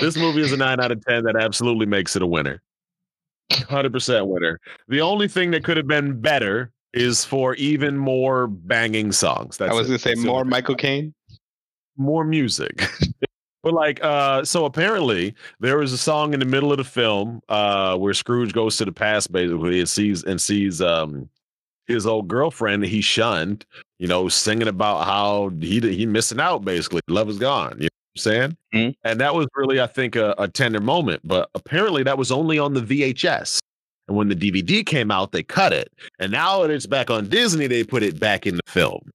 This 0.00 0.16
movie 0.16 0.40
is 0.40 0.52
a 0.52 0.56
nine 0.56 0.80
out 0.80 0.90
of 0.90 1.04
ten 1.04 1.24
that 1.24 1.36
absolutely 1.36 1.86
makes 1.86 2.16
it 2.16 2.22
a 2.22 2.26
winner. 2.26 2.62
Hundred 3.68 3.92
percent 3.92 4.26
winner. 4.26 4.58
The 4.88 5.00
only 5.00 5.28
thing 5.28 5.50
that 5.50 5.64
could 5.64 5.76
have 5.76 5.86
been 5.86 6.20
better 6.20 6.72
is 6.94 7.24
for 7.24 7.54
even 7.56 7.96
more 7.98 8.46
banging 8.46 9.12
songs. 9.12 9.56
That's 9.58 9.70
I 9.70 9.74
was 9.74 9.88
gonna 9.88 9.98
say 9.98 10.14
That's 10.14 10.24
more 10.24 10.44
Michael 10.44 10.76
Caine. 10.76 11.12
more 11.96 12.24
music. 12.24 12.88
but 13.62 13.74
like 13.74 14.02
uh 14.02 14.44
so 14.44 14.64
apparently 14.64 15.34
there 15.60 15.78
was 15.78 15.92
a 15.92 15.98
song 15.98 16.34
in 16.34 16.40
the 16.40 16.46
middle 16.46 16.70
of 16.70 16.78
the 16.78 16.84
film 16.84 17.40
uh 17.48 17.96
where 17.96 18.14
Scrooge 18.14 18.52
goes 18.52 18.76
to 18.78 18.84
the 18.84 18.92
past 18.92 19.32
basically 19.32 19.80
and 19.80 19.88
sees 19.88 20.22
and 20.24 20.40
sees 20.40 20.80
um 20.80 21.28
his 21.86 22.06
old 22.06 22.28
girlfriend 22.28 22.82
that 22.82 22.88
he 22.88 23.00
shunned, 23.00 23.64
you 23.98 24.06
know, 24.06 24.28
singing 24.28 24.68
about 24.68 25.04
how 25.04 25.50
he 25.60 25.80
he 25.80 26.06
missing 26.06 26.40
out 26.40 26.64
basically. 26.64 27.00
Love 27.08 27.28
is 27.28 27.38
gone. 27.38 27.76
You 27.78 27.84
know 27.84 27.88
what 28.14 28.16
I'm 28.16 28.20
saying? 28.20 28.56
Mhm. 28.74 28.94
And 29.04 29.20
that 29.20 29.34
was 29.34 29.46
really, 29.54 29.80
I 29.80 29.86
think, 29.86 30.16
a, 30.16 30.34
a 30.38 30.48
tender 30.48 30.80
moment. 30.80 31.22
But 31.24 31.48
apparently 31.54 32.02
that 32.04 32.18
was 32.18 32.30
only 32.32 32.58
on 32.58 32.74
the 32.74 32.80
VHS. 32.82 33.58
And 34.08 34.16
when 34.16 34.28
the 34.28 34.36
DVD 34.36 34.84
came 34.84 35.10
out, 35.10 35.32
they 35.32 35.42
cut 35.42 35.72
it. 35.72 35.88
And 36.18 36.30
now 36.30 36.60
that 36.62 36.70
it's 36.70 36.86
back 36.86 37.10
on 37.10 37.28
Disney, 37.28 37.66
they 37.66 37.84
put 37.84 38.02
it 38.02 38.20
back 38.20 38.46
in 38.46 38.56
the 38.56 38.62
film. 38.66 39.10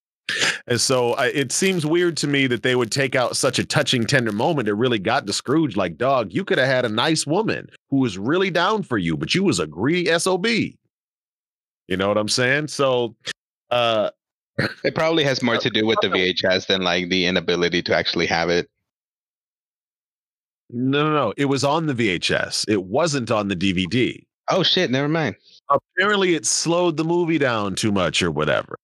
And 0.67 0.79
so 0.79 1.13
I, 1.13 1.27
it 1.27 1.51
seems 1.51 1.85
weird 1.85 2.15
to 2.17 2.27
me 2.27 2.45
that 2.47 2.61
they 2.63 2.75
would 2.75 2.91
take 2.91 3.15
out 3.15 3.35
such 3.35 3.57
a 3.59 3.65
touching, 3.65 4.05
tender 4.05 4.31
moment 4.31 4.67
that 4.67 4.75
really 4.75 4.99
got 4.99 5.25
to 5.27 5.33
Scrooge. 5.33 5.75
Like, 5.75 5.97
dog, 5.97 6.31
you 6.31 6.43
could 6.43 6.57
have 6.59 6.67
had 6.67 6.85
a 6.85 6.89
nice 6.89 7.25
woman 7.25 7.69
who 7.89 7.97
was 7.97 8.17
really 8.17 8.51
down 8.51 8.83
for 8.83 8.97
you, 8.97 9.17
but 9.17 9.33
you 9.33 9.43
was 9.43 9.59
a 9.59 9.65
greedy 9.67 10.17
SOB. 10.19 10.45
You 11.89 11.97
know 11.97 12.07
what 12.07 12.17
I'm 12.17 12.29
saying? 12.29 12.67
So, 12.67 13.15
uh, 13.71 14.11
It 14.83 14.93
probably 14.93 15.23
has 15.23 15.41
more 15.41 15.57
to 15.57 15.69
do 15.69 15.85
with 15.85 15.97
the 16.01 16.09
VHS 16.09 16.67
than 16.67 16.81
like 16.81 17.09
the 17.09 17.25
inability 17.25 17.81
to 17.83 17.95
actually 17.95 18.25
have 18.27 18.49
it. 18.49 18.69
no, 20.69 21.03
no, 21.03 21.13
no. 21.13 21.33
It 21.37 21.45
was 21.45 21.63
on 21.63 21.87
the 21.87 21.93
VHS. 21.93 22.65
It 22.67 22.83
wasn't 22.83 23.31
on 23.31 23.47
the 23.47 23.55
DVD. 23.55 24.23
Oh 24.51 24.63
shit! 24.63 24.91
Never 24.91 25.07
mind. 25.07 25.35
apparently 25.69 26.35
it 26.35 26.45
slowed 26.45 26.97
the 26.97 27.03
movie 27.03 27.37
down 27.37 27.75
too 27.75 27.91
much 27.91 28.21
or 28.21 28.31
whatever. 28.31 28.75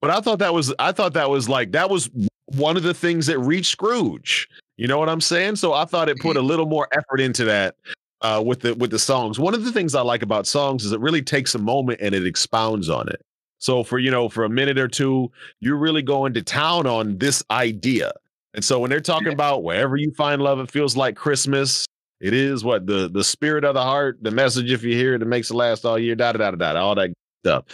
But 0.00 0.10
I 0.10 0.20
thought 0.20 0.38
that 0.40 0.52
was 0.54 0.74
I 0.78 0.92
thought 0.92 1.14
that 1.14 1.30
was 1.30 1.48
like 1.48 1.72
that 1.72 1.88
was 1.90 2.10
one 2.46 2.76
of 2.76 2.82
the 2.82 2.94
things 2.94 3.26
that 3.26 3.38
reached 3.38 3.70
Scrooge. 3.72 4.46
You 4.76 4.86
know 4.88 4.98
what 4.98 5.08
I'm 5.08 5.20
saying? 5.20 5.56
So 5.56 5.72
I 5.72 5.84
thought 5.86 6.08
it 6.08 6.18
put 6.20 6.36
a 6.36 6.42
little 6.42 6.66
more 6.66 6.86
effort 6.92 7.20
into 7.20 7.44
that 7.44 7.76
uh, 8.24 8.42
with 8.44 8.60
the 8.60 8.74
with 8.74 8.90
the 8.90 8.98
songs. 8.98 9.38
One 9.38 9.54
of 9.54 9.64
the 9.64 9.70
things 9.70 9.94
I 9.94 10.00
like 10.00 10.22
about 10.22 10.46
songs 10.46 10.84
is 10.84 10.92
it 10.92 11.00
really 11.00 11.22
takes 11.22 11.54
a 11.54 11.58
moment 11.58 12.00
and 12.00 12.14
it 12.14 12.26
expounds 12.26 12.88
on 12.88 13.06
it. 13.08 13.20
So 13.58 13.84
for 13.84 13.98
you 13.98 14.10
know 14.10 14.30
for 14.30 14.44
a 14.44 14.48
minute 14.48 14.78
or 14.78 14.88
two, 14.88 15.30
you're 15.60 15.76
really 15.76 16.02
going 16.02 16.32
to 16.34 16.42
town 16.42 16.86
on 16.86 17.18
this 17.18 17.44
idea. 17.50 18.12
And 18.54 18.64
so 18.64 18.78
when 18.80 18.88
they're 18.88 19.00
talking 19.00 19.32
about 19.32 19.62
wherever 19.62 19.96
you 19.96 20.10
find 20.12 20.40
love, 20.40 20.58
it 20.58 20.70
feels 20.70 20.96
like 20.96 21.16
Christmas. 21.16 21.86
It 22.20 22.32
is 22.32 22.64
what 22.64 22.86
the 22.86 23.10
the 23.10 23.22
spirit 23.22 23.62
of 23.62 23.74
the 23.74 23.82
heart, 23.82 24.18
the 24.22 24.30
message 24.30 24.72
if 24.72 24.82
you 24.82 24.94
hear 24.94 25.14
it, 25.14 25.20
it 25.20 25.26
makes 25.26 25.50
it 25.50 25.54
last 25.54 25.84
all 25.84 25.98
year, 25.98 26.14
da 26.14 26.32
da 26.32 26.38
da 26.38 26.50
da 26.52 26.72
da, 26.72 26.80
all 26.80 26.94
that 26.94 27.10
stuff. 27.44 27.64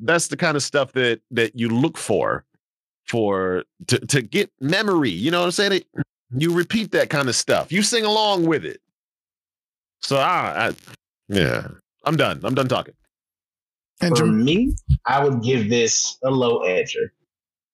That's 0.00 0.28
the 0.28 0.36
kind 0.36 0.56
of 0.56 0.62
stuff 0.62 0.92
that 0.92 1.20
that 1.32 1.58
you 1.58 1.68
look 1.68 1.98
for 1.98 2.44
for 3.06 3.64
to 3.88 3.98
to 3.98 4.22
get 4.22 4.52
memory. 4.60 5.10
You 5.10 5.32
know 5.32 5.40
what 5.40 5.46
I'm 5.46 5.50
saying? 5.50 5.72
It, 5.72 5.86
you 6.36 6.52
repeat 6.52 6.92
that 6.92 7.10
kind 7.10 7.28
of 7.28 7.34
stuff. 7.34 7.72
You 7.72 7.82
sing 7.82 8.04
along 8.04 8.46
with 8.46 8.64
it. 8.64 8.80
So 10.02 10.16
I, 10.18 10.68
I 10.68 10.74
yeah, 11.28 11.68
I'm 12.04 12.16
done. 12.16 12.40
I'm 12.44 12.54
done 12.54 12.68
talking. 12.68 12.94
For 13.98 14.06
Andrew. 14.06 14.30
me, 14.30 14.74
I 15.06 15.24
would 15.24 15.42
give 15.42 15.70
this 15.70 16.18
a 16.22 16.30
low 16.30 16.60
edger. 16.60 17.10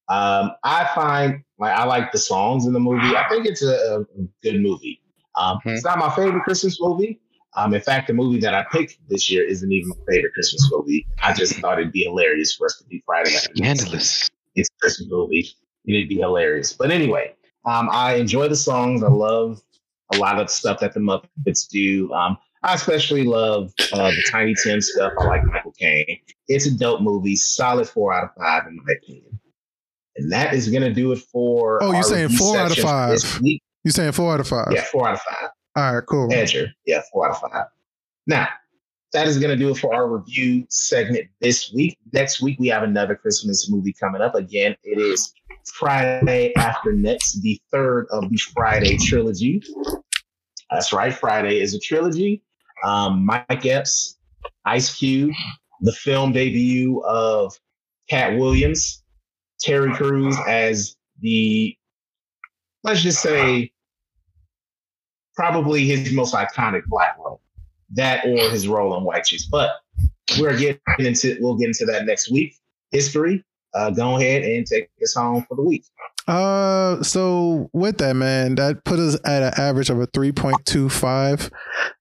Um, 0.08 0.52
I 0.62 0.88
find 0.94 1.42
like 1.58 1.76
I 1.76 1.84
like 1.84 2.12
the 2.12 2.18
songs 2.18 2.66
in 2.66 2.72
the 2.72 2.80
movie. 2.80 3.16
I 3.16 3.28
think 3.28 3.46
it's 3.46 3.62
a, 3.62 4.00
a 4.00 4.04
good 4.42 4.60
movie. 4.60 5.00
Um, 5.36 5.58
Hmm. 5.62 5.70
It's 5.70 5.84
not 5.84 5.98
my 5.98 6.14
favorite 6.14 6.42
Christmas 6.44 6.78
movie. 6.80 7.20
Um, 7.54 7.74
in 7.74 7.80
fact, 7.82 8.06
the 8.06 8.14
movie 8.14 8.40
that 8.40 8.54
I 8.54 8.64
picked 8.72 8.96
this 9.08 9.30
year 9.30 9.44
isn't 9.46 9.70
even 9.70 9.90
my 9.90 9.96
favorite 10.08 10.32
Christmas 10.32 10.70
movie. 10.72 11.06
I 11.22 11.34
just 11.34 11.54
thought 11.56 11.78
it'd 11.78 11.92
be 11.92 12.04
hilarious 12.04 12.54
for 12.54 12.66
us 12.66 12.76
to 12.78 12.84
do 12.88 12.98
Friday 13.04 13.34
afternoon. 13.36 13.76
Scandalous. 13.76 14.30
It's 14.54 14.68
a 14.70 14.80
Christmas 14.80 15.08
movie. 15.10 15.48
It'd 15.86 16.08
be 16.08 16.16
hilarious. 16.16 16.72
But 16.72 16.90
anyway, 16.90 17.34
um, 17.66 17.88
I 17.90 18.14
enjoy 18.14 18.48
the 18.48 18.56
songs. 18.56 19.02
I 19.02 19.08
love 19.08 19.60
a 20.14 20.18
lot 20.18 20.40
of 20.40 20.50
stuff 20.50 20.80
that 20.80 20.94
the 20.94 21.00
Muppets 21.00 21.68
do. 21.68 22.12
Um, 22.12 22.36
I 22.62 22.74
especially 22.74 23.24
love 23.24 23.72
uh, 23.92 24.10
the 24.10 24.24
Tiny 24.30 24.54
Tim 24.62 24.80
stuff. 24.80 25.12
I 25.18 25.24
like 25.24 25.44
Michael 25.44 25.72
Caine. 25.72 26.20
It's 26.48 26.66
a 26.66 26.76
dope 26.76 27.00
movie. 27.00 27.36
Solid 27.36 27.88
four 27.88 28.12
out 28.12 28.24
of 28.24 28.30
five 28.36 28.66
in 28.66 28.76
my 28.76 28.92
opinion. 28.92 29.40
And 30.16 30.30
that 30.30 30.54
is 30.54 30.68
gonna 30.68 30.92
do 30.92 31.12
it 31.12 31.18
for. 31.18 31.82
Oh, 31.82 31.92
you're 31.92 32.02
saying 32.02 32.28
four 32.30 32.58
out 32.58 32.66
of 32.66 32.76
section 32.76 32.88
for 32.88 33.10
this 33.12 33.24
five. 33.24 33.42
You're 33.84 33.92
saying 33.92 34.12
four 34.12 34.32
out 34.32 34.40
of 34.40 34.48
five? 34.48 34.68
Yeah, 34.70 34.84
four 34.84 35.08
out 35.08 35.14
of 35.14 35.20
five. 35.22 35.50
All 35.74 35.94
right, 35.94 36.06
cool. 36.06 36.28
Edger. 36.28 36.68
Yeah, 36.86 37.02
four 37.12 37.26
out 37.26 37.42
of 37.42 37.50
five. 37.50 37.66
Now, 38.26 38.48
that 39.12 39.28
is 39.28 39.38
going 39.38 39.50
to 39.50 39.56
do 39.56 39.70
it 39.70 39.78
for 39.78 39.94
our 39.94 40.08
review 40.08 40.66
segment 40.70 41.28
this 41.40 41.72
week. 41.72 41.98
Next 42.12 42.40
week, 42.40 42.58
we 42.58 42.68
have 42.68 42.82
another 42.82 43.14
Christmas 43.14 43.70
movie 43.70 43.92
coming 43.92 44.22
up. 44.22 44.34
Again, 44.34 44.74
it 44.82 44.98
is 44.98 45.34
Friday 45.74 46.52
after 46.56 46.92
next, 46.92 47.40
the 47.42 47.60
third 47.70 48.06
of 48.10 48.30
the 48.30 48.38
Friday 48.54 48.96
trilogy. 48.96 49.62
That's 50.70 50.92
right, 50.92 51.12
Friday 51.12 51.60
is 51.60 51.74
a 51.74 51.78
trilogy. 51.78 52.42
Um, 52.84 53.26
Mike 53.26 53.66
Epps, 53.66 54.16
Ice 54.64 54.94
Cube, 54.94 55.34
the 55.82 55.92
film 55.92 56.32
debut 56.32 57.00
of 57.04 57.54
Katt 58.08 58.38
Williams, 58.38 59.04
Terry 59.60 59.94
Crews 59.94 60.36
as 60.48 60.96
the, 61.20 61.76
let's 62.82 63.02
just 63.02 63.20
say, 63.20 63.72
probably 65.34 65.84
his 65.84 66.12
most 66.12 66.34
iconic 66.34 66.84
black 66.86 67.18
role. 67.18 67.41
That 67.94 68.24
or 68.24 68.50
his 68.50 68.68
role 68.68 68.96
in 68.96 69.04
White 69.04 69.24
Chicks. 69.24 69.46
But 69.46 69.70
we're 70.38 70.56
getting 70.56 70.80
into 70.98 71.36
we'll 71.40 71.56
get 71.56 71.68
into 71.68 71.84
that 71.86 72.06
next 72.06 72.30
week. 72.30 72.54
HisStory. 72.94 73.42
Uh, 73.74 73.90
go 73.90 74.16
ahead 74.18 74.42
and 74.42 74.66
take 74.66 74.90
us 75.02 75.14
home 75.14 75.46
for 75.48 75.54
the 75.54 75.62
week. 75.62 75.84
Uh, 76.28 77.02
so 77.02 77.70
with 77.72 77.98
that, 77.98 78.14
man, 78.14 78.54
that 78.56 78.84
put 78.84 78.98
us 78.98 79.18
at 79.24 79.42
an 79.42 79.52
average 79.56 79.88
of 79.88 79.98
a 79.98 80.06
three 80.06 80.30
point 80.30 80.64
two 80.66 80.88
five. 80.88 81.50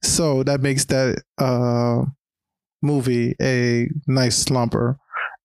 So 0.03 0.43
that 0.43 0.61
makes 0.61 0.85
that 0.85 1.23
uh 1.37 2.03
movie 2.81 3.35
a 3.41 3.87
nice 4.07 4.43
slumper 4.43 4.97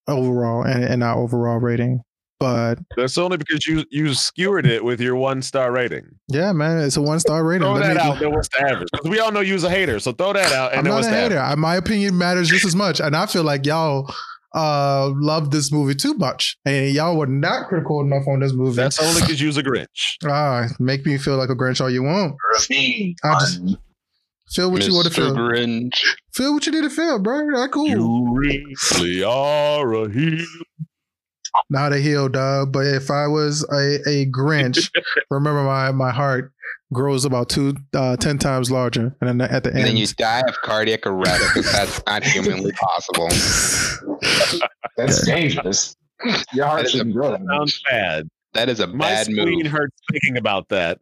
overall 0.09 0.63
and 0.63 0.85
in 0.85 1.03
our 1.03 1.17
overall 1.17 1.59
rating. 1.59 2.03
But 2.39 2.79
That's 2.97 3.17
only 3.17 3.39
because 3.39 3.67
you 3.67 3.85
you 3.91 4.13
skewered 4.13 4.67
it 4.67 4.85
with 4.85 5.01
your 5.01 5.17
one 5.17 5.41
star 5.41 5.73
rating. 5.73 6.05
yeah, 6.29 6.53
man, 6.53 6.79
it's 6.85 6.97
a 6.99 7.03
one 7.03 7.19
star 7.19 7.43
rating. 7.45 7.63
Throw 7.63 7.73
Let 7.75 7.95
that 7.95 7.97
me- 7.97 8.01
out. 8.03 8.19
Then 8.21 8.31
what's 8.33 8.49
the 8.49 8.61
average? 8.61 8.89
Because 8.93 9.09
we 9.11 9.19
all 9.21 9.33
know 9.33 9.41
you's 9.41 9.65
a 9.65 9.71
hater. 9.71 9.99
So 10.01 10.13
throw 10.13 10.35
that 10.35 10.53
out. 10.53 10.73
And 10.73 10.81
I'm 10.81 10.85
not 10.85 10.95
what's 10.97 11.07
a 11.07 11.11
hater. 11.11 11.39
average? 11.39 11.53
I- 11.59 11.61
My 11.61 11.77
opinion 11.77 12.19
matters 12.19 12.49
just 12.51 12.65
as 12.67 12.77
much, 12.77 13.01
and 13.01 13.17
I 13.17 13.25
feel 13.27 13.43
like 13.43 13.65
y'all 13.65 14.13
uh 14.55 15.11
love 15.17 15.51
this 15.51 15.73
movie 15.73 15.95
too 15.95 16.13
much, 16.15 16.57
and 16.67 16.95
y'all 16.95 17.17
were 17.17 17.27
not 17.27 17.69
critical 17.69 18.01
enough 18.03 18.27
on 18.29 18.41
this 18.41 18.53
movie. 18.53 18.77
That's 18.77 19.01
only 19.03 19.21
because 19.23 19.41
you's 19.41 19.57
a 19.57 19.63
Grinch. 19.63 20.17
ah, 20.27 20.67
make 20.79 21.07
me 21.07 21.17
feel 21.17 21.37
like 21.39 21.49
a 21.49 21.55
Grinch 21.55 21.81
all 21.81 21.89
you 21.91 22.03
want. 22.03 22.35
I 23.25 23.39
just 23.41 23.61
feel 24.53 24.71
what 24.71 24.87
you 24.87 24.95
want 24.95 25.07
to 25.07 25.13
Mr. 25.13 25.15
feel. 25.15 25.35
Grinch. 25.35 25.95
Feel 26.35 26.53
what 26.53 26.67
you 26.67 26.73
need 26.73 26.83
to 26.83 26.91
feel, 26.91 27.19
bro. 27.19 27.39
That 27.59 27.71
cool. 27.73 27.87
You 27.89 28.35
really 28.35 29.25
are 29.25 29.93
a 29.95 30.11
hero. 30.11 30.45
Not 31.71 31.93
a 31.93 31.99
heel, 31.99 32.29
dog. 32.29 32.73
But 32.73 32.87
if 32.87 33.11
I 33.11 33.27
was 33.27 33.65
a, 33.71 33.99
a 34.09 34.27
Grinch, 34.27 34.91
remember 35.31 35.63
my 35.65 35.91
my 35.93 36.11
heart 36.11 36.53
grows 36.93 37.25
about 37.25 37.49
two 37.49 37.75
uh, 37.95 38.17
ten 38.17 38.39
times 38.39 38.71
larger, 38.71 39.15
and 39.21 39.41
then 39.41 39.41
at 39.51 39.65
the 39.65 39.71
And 39.71 39.85
then 39.85 39.97
you 39.97 40.07
die 40.07 40.43
of 40.49 40.55
cardiac 40.63 41.07
arrest 41.07 41.43
because 41.55 41.71
that's 41.73 42.01
not 42.07 42.23
humanly 42.33 42.73
possible. 42.73 43.29
That's 44.97 45.27
dangerous. 45.27 45.95
Your 46.55 46.65
heart 46.67 46.79
That 46.79 46.87
is 46.87 46.95
a- 46.95 46.99
shouldn't 46.99 47.15
grow 47.15 47.31
that 47.33 47.43
much. 47.43 47.57
Sounds 47.59 47.83
bad. 47.91 48.29
That 48.55 48.69
is 48.71 48.81
a 48.81 48.87
My 48.87 49.09
bad 49.09 49.27
spleen 49.27 49.63
move. 49.65 49.67
hurts 49.73 49.97
thinking 50.11 50.39
about 50.39 50.69
that. 50.71 50.99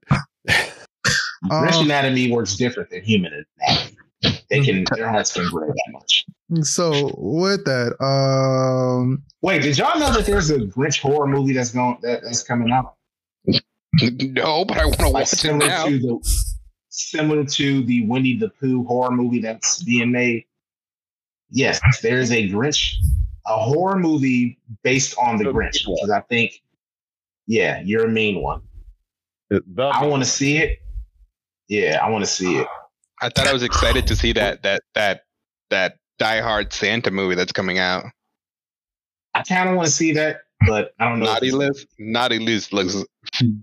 Grinch 0.49 0.73
Uh, 1.51 1.83
anatomy 1.85 2.33
works 2.33 2.57
different 2.57 2.91
than 2.91 3.03
human 3.05 3.45
anatomy. 3.61 3.97
They 4.51 4.61
can 4.61 4.85
their 4.95 5.09
hearts 5.09 5.33
can 5.35 5.49
grow 5.51 5.69
that 5.69 5.93
much. 5.93 6.25
So 6.63 7.15
with 7.17 7.65
that, 7.65 7.95
um, 8.05 9.23
Wait, 9.43 9.63
did 9.63 9.77
y'all 9.79 9.99
know 9.99 10.13
that 10.13 10.27
there's 10.27 10.51
a 10.51 10.59
Grinch 10.59 11.01
horror 11.01 11.27
movie 11.27 11.53
that's 11.55 11.73
going 11.73 11.99
that, 12.03 12.23
that's 12.23 12.43
coming 12.43 12.71
out? 12.71 12.95
No, 14.03 14.65
but 14.65 14.77
I 14.79 14.85
want 14.87 14.99
to 14.99 15.05
Like 15.05 15.15
watch 15.15 15.33
it 15.33 15.39
similar 15.39 15.67
now. 15.69 15.85
to 15.87 15.99
the 15.99 16.45
similar 16.89 17.45
to 17.45 17.85
the 17.85 18.07
Winnie 18.07 18.37
the 18.37 18.49
Pooh 18.49 18.85
horror 18.85 19.11
movie 19.11 19.41
that's 19.41 19.83
being 19.83 20.11
made. 20.13 20.45
Yes, 21.51 21.81
there's 22.03 22.33
a 22.33 22.49
Grinch, 22.49 22.95
a 23.47 23.57
horror 23.57 23.99
movie 23.99 24.59
based 24.83 25.17
on 25.19 25.37
the 25.39 25.45
The 25.45 25.53
Grinch. 25.53 25.85
Because 25.87 26.11
I 26.11 26.21
think, 26.23 26.61
yeah, 27.47 27.81
you're 27.85 28.07
a 28.07 28.09
mean 28.11 28.43
one. 28.43 28.63
The- 29.51 29.63
I 29.95 30.07
want 30.07 30.23
to 30.25 30.29
see 30.29 30.57
it. 30.59 30.81
Yeah, 31.69 32.01
I 32.03 32.11
want 32.11 32.25
to 32.25 32.31
see 32.31 32.57
it. 32.59 32.67
I 33.23 33.29
thought 33.29 33.47
I 33.47 33.53
was 33.53 33.63
excited 33.63 34.07
to 34.09 34.17
see 34.17 34.33
that 34.33 34.63
that 34.65 34.83
that 34.95 35.23
that 35.71 35.99
Die 36.19 36.41
Hard 36.41 36.73
Santa 36.73 37.11
movie 37.11 37.35
that's 37.35 37.53
coming 37.53 37.79
out. 37.79 38.05
I 39.35 39.43
kind 39.43 39.69
of 39.69 39.77
want 39.77 39.87
to 39.89 39.93
see 39.93 40.13
that, 40.13 40.43
but 40.67 40.93
I 41.01 41.09
don't 41.09 41.19
know. 41.19 41.27
if 41.27 41.31
Naughty 41.33 41.49
it's- 41.49 41.59
List, 41.59 41.87
Naughty 41.99 42.39
List 42.39 42.73
looks 42.73 42.97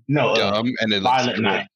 No, 0.07 0.29
uh, 0.33 0.63
and 0.81 0.91
it 0.93 1.01
looks 1.01 1.15
Violent 1.15 1.35
cool. 1.35 1.43
Night. 1.43 1.67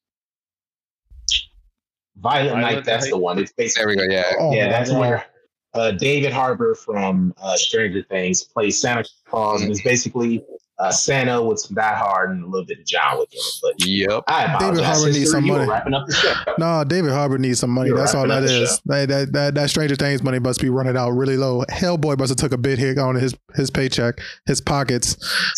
Violent, 2.18 2.56
Night, 2.56 2.62
Violent 2.62 2.86
that's 2.86 3.04
Night? 3.06 3.10
the 3.10 3.18
one. 3.18 3.38
It's 3.38 3.52
There 3.52 3.64
basically 3.64 3.96
we 3.96 4.08
go. 4.08 4.14
Yeah, 4.14 4.32
oh 4.38 4.52
yeah, 4.54 4.68
that's 4.70 4.90
God. 4.90 5.00
where 5.00 5.26
uh, 5.74 5.90
David 5.92 6.32
Harbour 6.32 6.74
from 6.74 7.34
uh, 7.40 7.56
Stranger 7.56 8.02
Things 8.02 8.42
plays 8.42 8.80
Santa 8.80 9.04
Claus, 9.26 9.62
and 9.62 9.70
it's 9.70 9.82
basically 9.82 10.42
uh, 10.78 10.90
Santa 10.90 11.42
with 11.42 11.58
some 11.58 11.74
Die 11.74 11.94
Hard 11.94 12.30
and 12.30 12.44
a 12.44 12.46
little 12.46 12.66
bit 12.66 12.78
of 12.80 12.84
John 12.84 13.18
Wick 13.18 13.32
in 13.32 13.38
it. 13.38 13.54
But 13.62 13.86
yep. 13.86 14.24
I 14.26 14.44
apologize. 14.44 14.84
Harbour 14.84 15.12
needs 15.12 15.30
some 15.30 15.46
money. 15.46 15.68
Wrapping 15.68 15.94
up 15.94 16.06
the 16.06 16.12
show. 16.14 16.32
No, 16.58 16.84
David 16.84 17.12
Harbour 17.12 17.38
needs 17.38 17.60
some 17.60 17.70
money. 17.70 17.88
You're 17.88 17.98
That's 17.98 18.14
all 18.14 18.26
that 18.28 18.42
is. 18.44 18.50
that 18.50 18.54
up 18.54 18.58
the 18.58 18.62
is. 18.62 18.80
That, 18.84 19.08
that 19.08 19.32
that 19.32 19.54
that 19.54 19.70
Stranger 19.70 19.96
Things 19.96 20.22
money 20.22 20.38
must 20.38 20.60
be 20.60 20.68
running 20.70 20.96
out 20.96 21.10
really 21.10 21.36
low. 21.36 21.64
Hellboy 21.70 22.18
must 22.18 22.30
have 22.30 22.38
took 22.38 22.52
a 22.52 22.58
big 22.58 22.78
hit 22.78 22.98
on 22.98 23.14
his 23.14 23.34
his 23.54 23.70
paycheck, 23.70 24.20
his 24.46 24.60
pockets. 24.60 25.16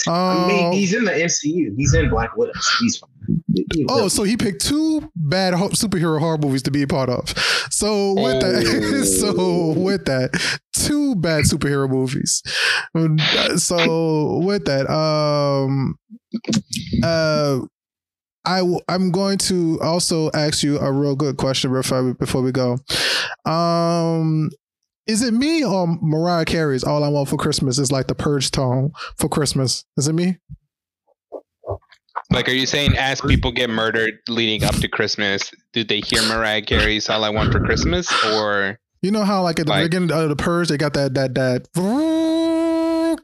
I 0.09 0.47
mean, 0.49 0.67
Um, 0.67 0.73
he's 0.73 0.95
in 0.95 1.05
the 1.05 1.13
MCU. 1.13 1.75
He's 1.77 1.95
in 1.95 2.09
Black 2.11 2.37
Widow. 2.37 2.53
He's 2.81 2.97
fine. 2.99 3.11
Oh, 3.89 4.09
so 4.09 4.23
he 4.23 4.37
picked 4.37 4.65
two 4.65 5.11
bad 5.15 5.55
ho- 5.55 5.69
superhero 5.71 6.19
horror 6.19 6.39
movies 6.39 6.63
to 6.65 6.71
be 6.71 6.83
a 6.83 6.87
part 6.87 7.09
of. 7.09 7.29
So 7.71 8.15
with 8.15 8.41
that, 8.41 9.07
so 9.21 9.73
with 9.79 10.05
that, 10.07 10.31
two 10.73 11.15
bad 11.17 11.45
superhero 11.45 11.89
movies. 11.89 12.43
So 13.61 14.39
with 14.45 14.65
that, 14.67 14.89
um, 14.91 15.99
uh, 17.03 17.61
I 18.45 18.59
w- 18.59 18.81
I'm 18.89 19.11
going 19.11 19.39
to 19.39 19.79
also 19.83 20.31
ask 20.33 20.63
you 20.63 20.79
a 20.79 20.91
real 20.91 21.15
good 21.17 21.37
question 21.37 21.73
before 21.73 22.15
before 22.15 22.43
we 22.43 22.53
go. 22.53 22.79
Um. 23.45 24.51
Is 25.07 25.23
it 25.23 25.33
me 25.33 25.65
or 25.65 25.87
Mariah 26.03 26.45
Carey's 26.45 26.85
"All 26.85 27.03
I 27.03 27.09
Want 27.09 27.31
for 27.31 27.39
Christmas" 27.39 27.79
is 27.79 27.91
like 27.91 28.09
the 28.09 28.15
purge 28.15 28.51
tone 28.51 28.93
for 29.17 29.27
Christmas? 29.31 29.87
Is 29.97 30.07
it 30.07 30.13
me? 30.13 30.37
Like, 32.31 32.49
are 32.49 32.53
you 32.53 32.67
saying 32.67 32.97
as 32.97 33.21
people 33.23 33.51
get 33.53 33.71
murdered 33.71 34.15
leading 34.29 34.63
up 34.63 34.75
to 34.77 34.89
Christmas, 34.89 35.51
do 35.73 35.83
they 35.83 36.01
hear 36.01 36.23
Mariah 36.29 36.63
Carey's 36.63 37.09
"All 37.09 37.25
I 37.25 37.31
Want 37.31 37.53
for 37.53 37.61
Christmas" 37.61 38.13
or 38.27 38.79
You 39.03 39.11
know 39.11 39.25
how 39.25 39.43
like 39.43 39.59
at 39.61 39.67
the 39.67 39.73
Like- 39.73 39.85
beginning 39.85 40.13
of 40.13 40.29
the 40.29 40.37
purge 40.37 40.69
they 40.69 40.77
got 40.77 40.93
that 40.95 41.15
that 41.15 41.35
that 41.35 41.69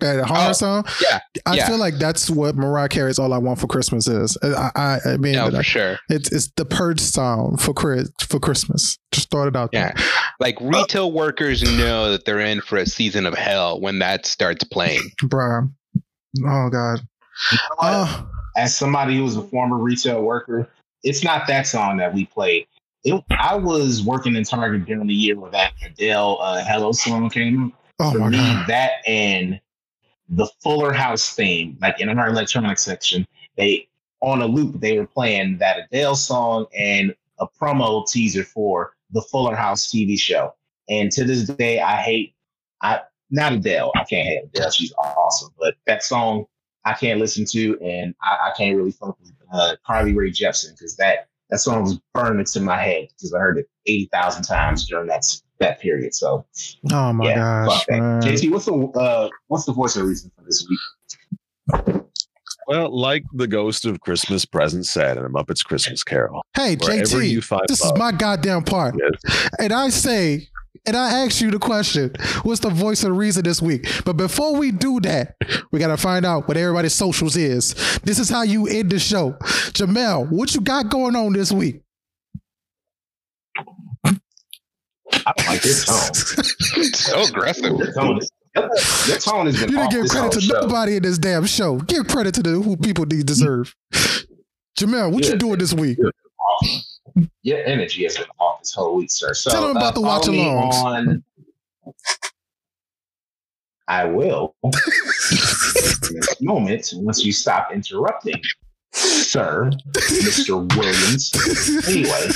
that 0.01 0.25
horror 0.27 0.49
Oh, 0.51 0.53
song. 0.53 0.85
yeah, 1.03 1.21
I 1.47 1.55
yeah. 1.57 1.67
feel 1.69 1.79
like 1.79 1.95
that's 1.99 2.29
what 2.31 2.57
Mariah 2.57 2.89
Carey's 2.89 3.19
"All 3.19 3.33
I 3.33 3.39
Want 3.39 3.61
for 3.61 3.67
Christmas" 3.67 4.09
is. 4.09 4.37
I 4.43 4.71
I, 4.75 4.99
I 5.13 5.17
mean, 5.19 5.37
oh, 5.37 5.49
no? 5.51 5.59
For 5.59 5.63
sure. 5.63 5.99
it's 6.09 6.33
it's 6.33 6.49
the 6.57 6.65
purge 6.65 7.01
song 7.01 7.57
for 7.59 7.73
Chris 7.75 8.11
for 8.21 8.41
Christmas. 8.41 8.99
Just 9.13 9.31
throw 9.31 9.47
it 9.47 9.55
out 9.57 9.71
there. 9.73 9.95
Like 10.41 10.57
retail 10.61 11.13
workers 11.13 11.63
know 11.63 12.11
that 12.11 12.25
they're 12.25 12.41
in 12.41 12.61
for 12.61 12.79
a 12.79 12.87
season 12.87 13.27
of 13.27 13.35
hell 13.35 13.81
when 13.81 13.99
that 14.01 14.27
starts 14.27 14.65
playing. 14.65 15.03
bruh. 15.25 15.71
Oh 16.47 16.69
God. 16.71 17.01
You 17.53 17.59
know 17.59 17.77
what? 17.77 18.09
Oh, 18.09 18.29
as 18.57 18.77
somebody 18.77 19.17
who 19.17 19.25
was 19.25 19.37
a 19.37 19.43
former 19.43 19.77
retail 19.79 20.23
worker, 20.23 20.69
it's 21.03 21.23
not 21.25 21.47
that 21.47 21.67
song 21.67 21.97
that 21.99 22.15
we 22.15 22.27
played. 22.27 22.67
It, 23.05 23.23
I 23.31 23.57
was 23.57 24.03
working 24.03 24.35
in 24.35 24.45
Target 24.45 24.87
during 24.87 25.07
the 25.07 25.15
year 25.15 25.39
where 25.39 25.51
that 25.51 25.73
Adele 25.85 26.39
uh, 26.41 26.65
"Hello" 26.65 26.93
song 26.93 27.29
came 27.29 27.65
out. 27.65 27.73
oh 28.01 28.13
For 28.13 28.19
my 28.19 28.29
me, 28.31 28.39
God. 28.39 28.67
that 28.69 28.93
and 29.07 29.61
the 30.31 30.47
Fuller 30.63 30.93
House 30.93 31.35
theme, 31.35 31.77
like 31.83 32.01
in 32.01 32.09
our 32.09 32.29
electronic 32.29 32.79
section, 32.79 33.27
they 33.57 33.89
on 34.21 34.41
a 34.41 34.47
loop 34.47 34.81
they 34.81 34.99
were 34.99 35.07
playing 35.07 35.59
that 35.59 35.79
Adele 35.79 36.17
song 36.17 36.67
and 36.77 37.15
a 37.39 37.47
promo 37.47 38.07
teaser 38.09 38.45
for 38.45 38.95
the 39.13 39.21
Fuller 39.21 39.55
House 39.55 39.93
TV 39.93 40.19
show. 40.19 40.55
And 40.89 41.13
to 41.13 41.25
this 41.25 41.45
day, 41.45 41.81
I 41.81 41.97
hate 41.97 42.35
I 42.81 43.01
not 43.31 43.53
Adele. 43.53 43.93
I 43.97 44.05
can't 44.05 44.27
hate 44.27 44.45
Adele. 44.45 44.71
She's 44.71 44.95
awesome, 44.97 45.51
but 45.59 45.75
that 45.87 46.03
song 46.03 46.47
I 46.85 46.93
can't 46.95 47.19
listen 47.21 47.45
to, 47.47 47.79
and 47.81 48.15
I, 48.23 48.51
I 48.51 48.53
can't 48.57 48.77
really 48.77 48.93
fuck 48.93 49.19
with 49.21 49.33
uh, 49.53 49.77
Carly 49.87 50.13
Rae 50.15 50.31
Jepsen 50.31 50.73
because 50.77 50.97
that 50.97 51.29
that 51.51 51.59
song 51.61 51.83
was 51.83 51.99
burned 52.13 52.47
to 52.47 52.61
my 52.61 52.79
head 52.81 53.09
because 53.11 53.33
I 53.33 53.39
heard 53.39 53.59
it 53.59 53.67
eighty 53.87 54.09
thousand 54.13 54.43
times 54.45 54.87
during 54.89 55.07
that 55.09 55.25
that 55.61 55.81
period. 55.81 56.15
So 56.15 56.45
Oh 56.93 57.13
my 57.13 57.27
yeah, 57.31 57.35
gosh. 57.67 57.79
fuck 57.79 57.87
that. 57.89 57.99
man. 58.01 58.23
JT, 58.23 58.51
what's 58.51 58.65
the 58.67 58.75
uh, 58.75 59.29
what's 59.49 59.65
the 59.65 59.73
voice 59.73 59.97
of 59.97 60.07
reason 60.07 60.31
for 60.37 60.45
this 60.45 60.67
week? 60.69 62.01
Well, 62.67 62.99
like 62.99 63.25
the 63.35 63.47
ghost 63.47 63.85
of 63.85 64.01
Christmas 64.01 64.47
present 64.47 64.87
said 64.87 65.19
in 65.19 65.25
a 65.25 65.29
Muppets 65.29 65.63
Christmas 65.65 66.03
Carol. 66.03 66.45
Hey 66.57 66.77
Wherever 66.77 67.23
you 67.23 67.41
JT, 67.41 67.45
find 67.45 67.63
this 67.69 67.85
is 67.85 67.93
my 67.97 68.11
goddamn 68.11 68.63
part. 68.63 68.95
Yes. 68.99 69.49
And 69.59 69.73
I 69.73 69.91
say, 69.91 70.49
and 70.87 70.97
I 70.97 71.25
ask 71.25 71.41
you 71.41 71.51
the 71.51 71.59
question, 71.59 72.13
what's 72.43 72.61
the 72.61 72.71
voice 72.71 73.05
of 73.05 73.17
reason 73.17 73.45
this 73.45 73.63
week? 73.63 73.87
But 74.05 74.17
before 74.17 74.57
we 74.57 74.71
do 74.71 75.01
that, 75.01 75.37
we 75.71 75.79
gotta 75.79 75.97
find 75.97 76.27
out 76.27 76.47
what 76.47 76.57
everybody's 76.57 76.93
socials 76.95 77.37
is. 77.37 77.75
This 78.05 78.19
is 78.19 78.29
how 78.29 78.43
you 78.43 78.67
end 78.67 78.91
the 78.91 78.99
show. 78.99 79.33
Jamel, 79.73 80.29
what 80.31 80.55
you 80.55 80.61
got 80.61 80.91
going 80.91 81.17
on 81.17 81.33
this 81.33 81.51
week? 81.53 81.81
I 85.27 85.33
don't 85.37 85.47
like 85.49 85.63
this 85.63 85.85
tone. 85.87 86.15
so 86.93 87.23
aggressive. 87.23 87.65
Your 87.65 87.93
tone, 87.93 88.19
is, 88.19 88.31
your 89.09 89.19
tone 89.19 89.47
has 89.47 89.61
been 89.61 89.71
You 89.71 89.77
didn't 89.77 89.91
give 89.91 90.09
credit 90.09 90.33
to 90.33 90.41
show. 90.41 90.61
nobody 90.61 90.97
in 90.97 91.03
this 91.03 91.19
damn 91.19 91.47
show. 91.47 91.79
Give 91.79 92.07
credit 92.07 92.35
to 92.35 92.43
the 92.43 92.51
who 92.51 92.77
people 92.77 93.07
need 93.07 93.25
deserve. 93.27 93.75
Jamel, 94.79 95.13
what 95.13 95.27
you 95.27 95.37
doing 95.37 95.59
this 95.59 95.73
week? 95.73 95.99
Your 97.43 97.59
energy 97.65 98.05
has 98.05 98.17
been 98.17 98.27
off 98.39 98.61
this 98.61 98.73
whole 98.75 98.97
week, 98.97 99.11
sir. 99.11 99.35
So 99.35 99.51
Tell 99.51 99.65
'em 99.65 99.77
about 99.77 99.85
uh, 99.85 99.91
the 99.93 100.01
watch 100.01 100.25
follow 100.27 100.33
me 100.37 100.45
alongs. 100.45 100.75
On, 100.75 101.25
I 103.87 104.05
will. 104.07 104.55
in 104.65 104.71
this 106.17 106.41
moment, 106.41 106.91
once 106.97 107.25
you 107.25 107.33
stop 107.33 107.71
interrupting, 107.73 108.41
sir, 108.93 109.71
Mr. 109.93 110.67
Williams. 110.77 111.31
Anyway, 111.89 112.29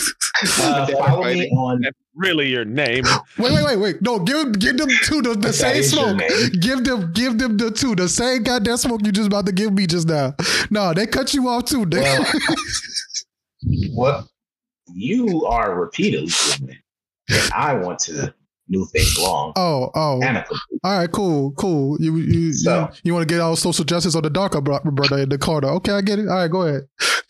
uh, 0.61 0.87
follow 0.87 1.25
me 1.25 1.49
on. 1.51 1.83
Really, 2.15 2.49
your 2.49 2.65
name? 2.65 3.05
Wait, 3.39 3.53
wait, 3.53 3.65
wait, 3.65 3.77
wait. 3.77 4.03
No, 4.03 4.19
give 4.19 4.59
give 4.59 4.77
them 4.77 4.89
two 5.05 5.23
the, 5.23 5.35
the 5.35 5.53
same 5.53 5.83
smoke. 5.83 6.21
Give 6.61 6.85
them 6.85 7.13
give 7.13 7.39
them 7.39 7.57
the 7.57 7.71
two. 7.71 7.95
The 7.95 8.09
same 8.09 8.43
goddamn 8.43 8.77
smoke 8.77 9.01
you 9.05 9.13
just 9.13 9.29
about 9.29 9.47
to 9.47 9.53
give 9.53 9.73
me 9.73 9.87
just 9.87 10.09
now. 10.09 10.35
No, 10.71 10.93
they 10.93 11.07
cut 11.07 11.33
you 11.33 11.49
off 11.49 11.65
too. 11.65 11.87
They- 11.87 12.01
Well, 12.01 12.27
what 13.95 14.27
you 14.95 15.45
are 15.47 15.79
repeatedly 15.79 16.31
doing, 16.59 16.77
and 17.31 17.53
I 17.55 17.75
want 17.75 17.99
to 18.01 18.33
move 18.71 18.91
things 18.91 19.17
along. 19.17 19.55
oh, 19.57 19.91
oh. 19.95 20.23
amicably. 20.23 20.59
All 20.85 20.99
right, 20.99 21.11
cool, 21.11 21.53
cool. 21.53 21.97
You 22.01 22.17
you 22.17 22.53
So- 22.53 22.81
you, 22.81 22.89
you 23.05 23.15
want 23.15 23.27
to 23.29 23.33
get 23.35 23.41
all 23.41 23.57
social 23.57 23.85
justice 23.85 24.15
on 24.15 24.23
the 24.23 24.31
darker 24.31 24.61
brother 24.61 25.19
in 25.19 25.29
the 25.29 25.39
corner. 25.39 25.69
Okay, 25.69 25.93
I 25.93 26.01
get 26.03 26.19
it. 26.19 26.29
All 26.29 26.37
right, 26.37 26.51
go 26.51 26.63
ahead. 26.63 26.83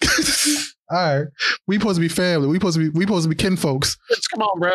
all 0.91 1.19
right. 1.19 1.27
We 1.67 1.79
supposed 1.79 1.97
to 1.97 2.01
be 2.01 2.09
family. 2.09 2.49
We 2.49 2.55
supposed 2.57 2.77
to 2.79 2.91
be 2.91 2.99
we 2.99 3.05
supposed 3.05 3.25
to 3.25 3.29
be 3.29 3.37
kin 3.37 3.57
folks. 3.57 3.97
Come 4.35 4.43
on, 4.43 4.59
bro. 4.59 4.73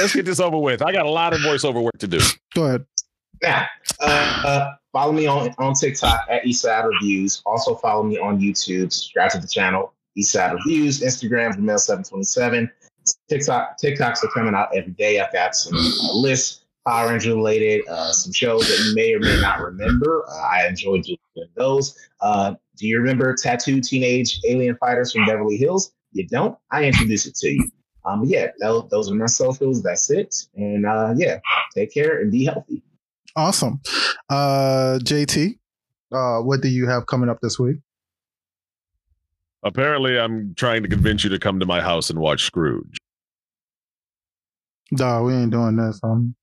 Let's 0.00 0.14
get 0.14 0.24
this 0.24 0.40
over 0.40 0.56
with. 0.58 0.82
I 0.82 0.92
got 0.92 1.04
a 1.06 1.10
lot 1.10 1.34
of 1.34 1.40
voiceover 1.40 1.82
work 1.82 1.98
to 1.98 2.06
do. 2.06 2.20
Go 2.54 2.64
ahead. 2.64 2.86
Now, 3.42 3.66
uh, 4.00 4.42
uh, 4.44 4.70
follow 4.92 5.12
me 5.12 5.26
on, 5.26 5.54
on 5.58 5.74
TikTok 5.74 6.26
at 6.28 6.42
Eastside 6.44 6.88
Reviews. 6.88 7.42
Also 7.46 7.74
follow 7.76 8.02
me 8.02 8.18
on 8.18 8.40
YouTube. 8.40 8.92
Subscribe 8.92 9.30
to 9.32 9.38
the 9.38 9.46
channel 9.46 9.92
Eastside 10.18 10.54
Reviews. 10.54 11.00
Instagram 11.00 11.54
Jamel727. 11.54 12.68
TikTok 13.28 13.78
TikToks 13.82 14.24
are 14.24 14.28
coming 14.28 14.54
out 14.54 14.68
every 14.74 14.92
day. 14.92 15.20
I've 15.20 15.32
got 15.32 15.54
some 15.54 15.76
uh, 15.76 16.14
lists. 16.14 16.64
Power 16.86 17.10
Ranger 17.10 17.34
related, 17.34 17.86
uh, 17.88 18.12
some 18.12 18.32
shows 18.32 18.66
that 18.66 18.82
you 18.82 18.94
may 18.94 19.12
or 19.12 19.20
may 19.20 19.38
not 19.42 19.60
remember. 19.60 20.24
Uh, 20.26 20.40
I 20.40 20.66
enjoyed 20.66 21.02
doing 21.02 21.18
those. 21.54 21.94
Uh, 22.22 22.54
do 22.78 22.86
you 22.86 22.98
remember 22.98 23.34
Tattoo 23.34 23.82
Teenage 23.82 24.40
Alien 24.46 24.74
Fighters 24.76 25.12
from 25.12 25.26
Beverly 25.26 25.58
Hills? 25.58 25.92
You 26.12 26.26
don't? 26.26 26.56
I 26.70 26.84
introduced 26.84 27.26
it 27.26 27.34
to 27.36 27.50
you. 27.50 27.70
Um, 28.06 28.22
yeah, 28.24 28.46
those, 28.60 29.10
are 29.10 29.14
my 29.14 29.26
socials. 29.26 29.82
That's 29.82 30.08
it. 30.08 30.34
And 30.56 30.86
uh, 30.86 31.12
yeah, 31.14 31.40
take 31.74 31.92
care 31.92 32.20
and 32.22 32.32
be 32.32 32.46
healthy. 32.46 32.82
Awesome. 33.36 33.82
Uh, 34.30 34.98
JT, 35.02 35.58
what 36.08 36.62
do 36.62 36.68
you 36.68 36.88
have 36.88 37.06
coming 37.06 37.28
up 37.28 37.40
this 37.42 37.58
week? 37.58 37.76
Apparently, 39.64 40.18
I'm 40.18 40.54
trying 40.54 40.82
to 40.82 40.88
convince 40.88 41.24
you 41.24 41.30
to 41.30 41.38
come 41.38 41.58
to 41.60 41.66
my 41.66 41.80
house 41.80 42.10
and 42.10 42.18
watch 42.18 42.44
Scrooge. 42.44 42.96
Nah, 44.92 45.22
we 45.22 45.34
ain't 45.34 45.50
doing 45.50 45.76
this. 45.76 46.00
Um, 46.02 46.34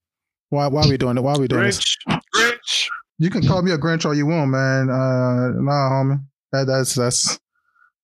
why? 0.49 0.67
Why 0.67 0.87
we 0.87 0.97
doing 0.97 1.17
it? 1.17 1.21
Why 1.21 1.37
we 1.37 1.47
doing 1.47 1.63
this? 1.63 1.97
Grinch, 2.07 2.21
Grinch. 2.35 2.87
You 3.17 3.29
can 3.29 3.45
call 3.45 3.61
me 3.61 3.71
a 3.71 3.77
Grinch 3.77 4.05
all 4.05 4.13
you 4.13 4.25
want, 4.25 4.51
man. 4.51 4.89
Uh, 4.89 5.49
nah, 5.61 5.89
homie. 5.89 6.23
That, 6.51 6.67
that's 6.67 6.93
that's. 6.93 7.39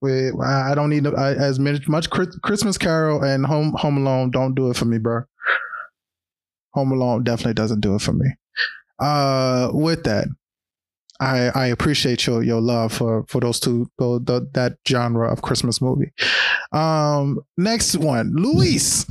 We, 0.01 0.31
I 0.43 0.71
I 0.71 0.75
don't 0.75 0.89
need 0.89 1.05
I, 1.05 1.33
as 1.33 1.59
much 1.59 1.88
much 1.88 2.09
Christmas 2.09 2.77
Carol 2.77 3.23
and 3.23 3.45
Home 3.45 3.73
Home 3.77 3.97
Alone. 3.97 4.31
Don't 4.31 4.55
do 4.55 4.71
it 4.71 4.77
for 4.77 4.85
me, 4.85 4.97
bro. 4.97 5.21
Home 6.73 6.91
Alone 6.91 7.23
definitely 7.23 7.53
doesn't 7.53 7.81
do 7.81 7.95
it 7.95 8.01
for 8.01 8.13
me. 8.13 8.27
Uh, 8.99 9.69
with 9.73 10.03
that, 10.05 10.27
I 11.22 11.52
I 11.53 11.68
appreciate 11.68 12.26
your 12.26 12.43
your 12.43 12.60
love 12.60 12.91
for 12.91 13.23
for 13.27 13.39
those 13.39 13.60
two 13.60 13.89
tho- 13.99 14.19
tho- 14.19 14.48
that 14.53 14.77
genre 14.88 15.31
of 15.31 15.41
Christmas 15.41 15.81
movie. 15.81 16.11
Um, 16.72 17.39
next 17.57 17.95
one, 17.95 18.34
Luis. 18.35 19.06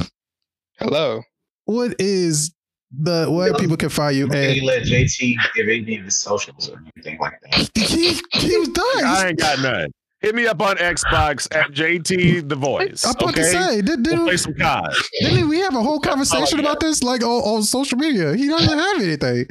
Hello. 0.78 1.23
What 1.66 1.95
is 2.01 2.53
the 2.91 3.31
where 3.31 3.55
people 3.55 3.77
can 3.77 3.89
find 3.91 4.16
you? 4.16 4.27
Can 4.27 4.57
you 4.57 4.65
let 4.65 4.82
JT 4.82 5.37
give 5.55 5.69
any 5.69 5.99
of 5.99 6.05
his 6.05 6.16
socials 6.16 6.69
or 6.69 6.82
anything 6.97 7.19
like 7.20 7.35
that? 7.43 7.70
he 7.77 8.19
he 8.32 8.57
was 8.59 8.69
done. 8.69 9.05
I 9.05 9.28
ain't 9.28 9.39
got 9.39 9.61
none. 9.61 9.91
Hit 10.21 10.35
me 10.35 10.47
up 10.47 10.61
on 10.61 10.77
Xbox 10.77 11.49
at 11.57 11.71
JT 11.71 12.47
Tha 12.47 12.55
Voice. 12.55 13.07
I'm 13.07 13.13
about 13.13 13.31
okay, 13.31 13.41
to 13.41 13.45
say, 13.45 13.81
did, 13.81 14.07
we'll 14.07 14.27
play 14.27 14.37
some 14.37 14.53
COD. 14.53 14.95
didn't 15.23 15.49
we 15.49 15.61
have 15.61 15.75
a 15.75 15.83
whole 15.83 15.99
conversation 15.99 16.59
yeah. 16.59 16.65
about 16.67 16.81
this 16.81 17.03
like 17.03 17.23
on, 17.23 17.43
on 17.43 17.63
social 17.63 17.97
media? 17.97 18.35
He 18.35 18.47
doesn't 18.47 18.79
have 18.79 19.01
anything. 19.01 19.47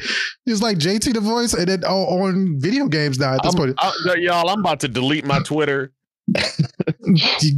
He's 0.45 0.61
like 0.61 0.77
JT 0.77 1.13
Tha 1.13 1.21
Voice, 1.21 1.55
and 1.55 1.67
then 1.67 1.83
on, 1.85 2.21
on 2.21 2.59
video 2.59 2.87
games 2.87 3.17
now 3.17 3.33
at 3.33 3.41
this 3.41 3.55
I'm, 3.55 3.57
point. 3.57 3.75
I- 3.79 4.15
y'all, 4.17 4.47
I'm 4.47 4.59
about 4.59 4.79
to 4.81 4.87
delete 4.87 5.25
my 5.25 5.39
Twitter. 5.39 5.91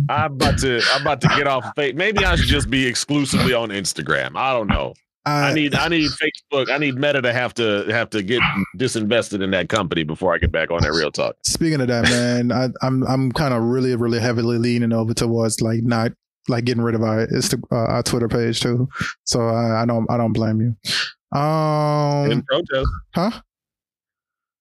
I'm 0.10 0.32
about 0.32 0.60
to. 0.60 0.82
I'm 0.94 1.02
about 1.02 1.20
to 1.22 1.28
get 1.30 1.48
off 1.48 1.66
of 1.66 1.76
Facebook. 1.76 1.96
Maybe 1.96 2.24
I 2.24 2.38
should 2.38 2.48
just 2.48 2.70
be 2.70 2.88
exclusively 2.88 3.54
on 3.54 3.70
Instagram. 3.70 4.38
I 4.38 4.54
don't 4.54 4.68
know. 4.68 4.94
I 5.26 5.54
need. 5.54 5.76
I 5.76 5.88
need 5.88 6.10
Facebook. 6.52 6.70
I 6.72 6.78
need 6.78 6.96
Meta 6.96 7.22
to 7.22 7.32
have 7.32 7.54
to 7.56 7.86
have 7.90 8.10
to 8.12 8.24
get 8.24 8.42
disinvested 8.78 9.44
in 9.44 9.52
that 9.52 9.70
company 9.70 10.04
before 10.04 10.34
I 10.34 10.38
get 10.40 10.52
back 10.52 10.72
on 10.72 10.82
that 10.82 10.92
real 10.94 11.12
talk. 11.12 11.36
Speaking 11.46 11.80
of 11.82 11.88
that, 11.88 12.04
man, 12.06 12.52
I, 12.52 12.70
I'm 12.86 13.04
I'm 13.08 13.32
kind 13.32 13.54
of 13.54 13.62
really 13.64 13.96
really 13.96 14.20
heavily 14.20 14.58
leaning 14.58 14.94
over 14.94 15.14
towards 15.14 15.62
like 15.62 15.84
not 15.84 16.12
like 16.48 16.66
getting 16.66 16.82
rid 16.84 16.96
of 16.96 17.04
our 17.04 17.28
Insta, 17.28 17.62
uh, 17.72 17.76
our 17.92 18.04
Twitter 18.04 18.28
page 18.28 18.62
too. 18.62 18.90
So 19.26 19.42
I, 19.42 19.84
I 19.84 19.86
don't 19.86 20.10
I 20.10 20.18
don't 20.18 20.34
blame 20.34 20.60
you. 20.60 20.76
in 21.34 21.40
Um, 21.40 22.44
protest, 22.48 22.90
huh? 23.14 23.32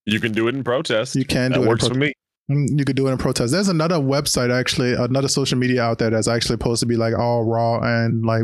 you 0.06 0.20
can 0.20 0.32
do 0.32 0.48
it 0.48 0.54
in 0.54 0.62
protest. 0.64 1.16
You 1.16 1.24
can 1.24 1.52
that 1.52 1.56
do 1.58 1.60
it. 1.60 1.64
in 1.64 1.68
works 1.68 1.84
pro- 1.86 1.94
for 1.94 1.98
me. 1.98 2.12
Mm, 2.50 2.78
You 2.78 2.84
could 2.84 2.96
do 2.96 3.06
it 3.08 3.12
in 3.12 3.18
protest. 3.18 3.52
There's 3.52 3.68
another 3.68 3.96
website 3.96 4.52
actually, 4.52 4.92
another 4.92 5.28
social 5.28 5.56
media 5.56 5.82
out 5.82 5.98
there 5.98 6.10
that's 6.10 6.28
actually 6.28 6.54
supposed 6.54 6.80
to 6.80 6.86
be 6.86 6.96
like 6.96 7.16
all 7.16 7.44
raw 7.44 7.78
and 7.80 8.24
like 8.26 8.42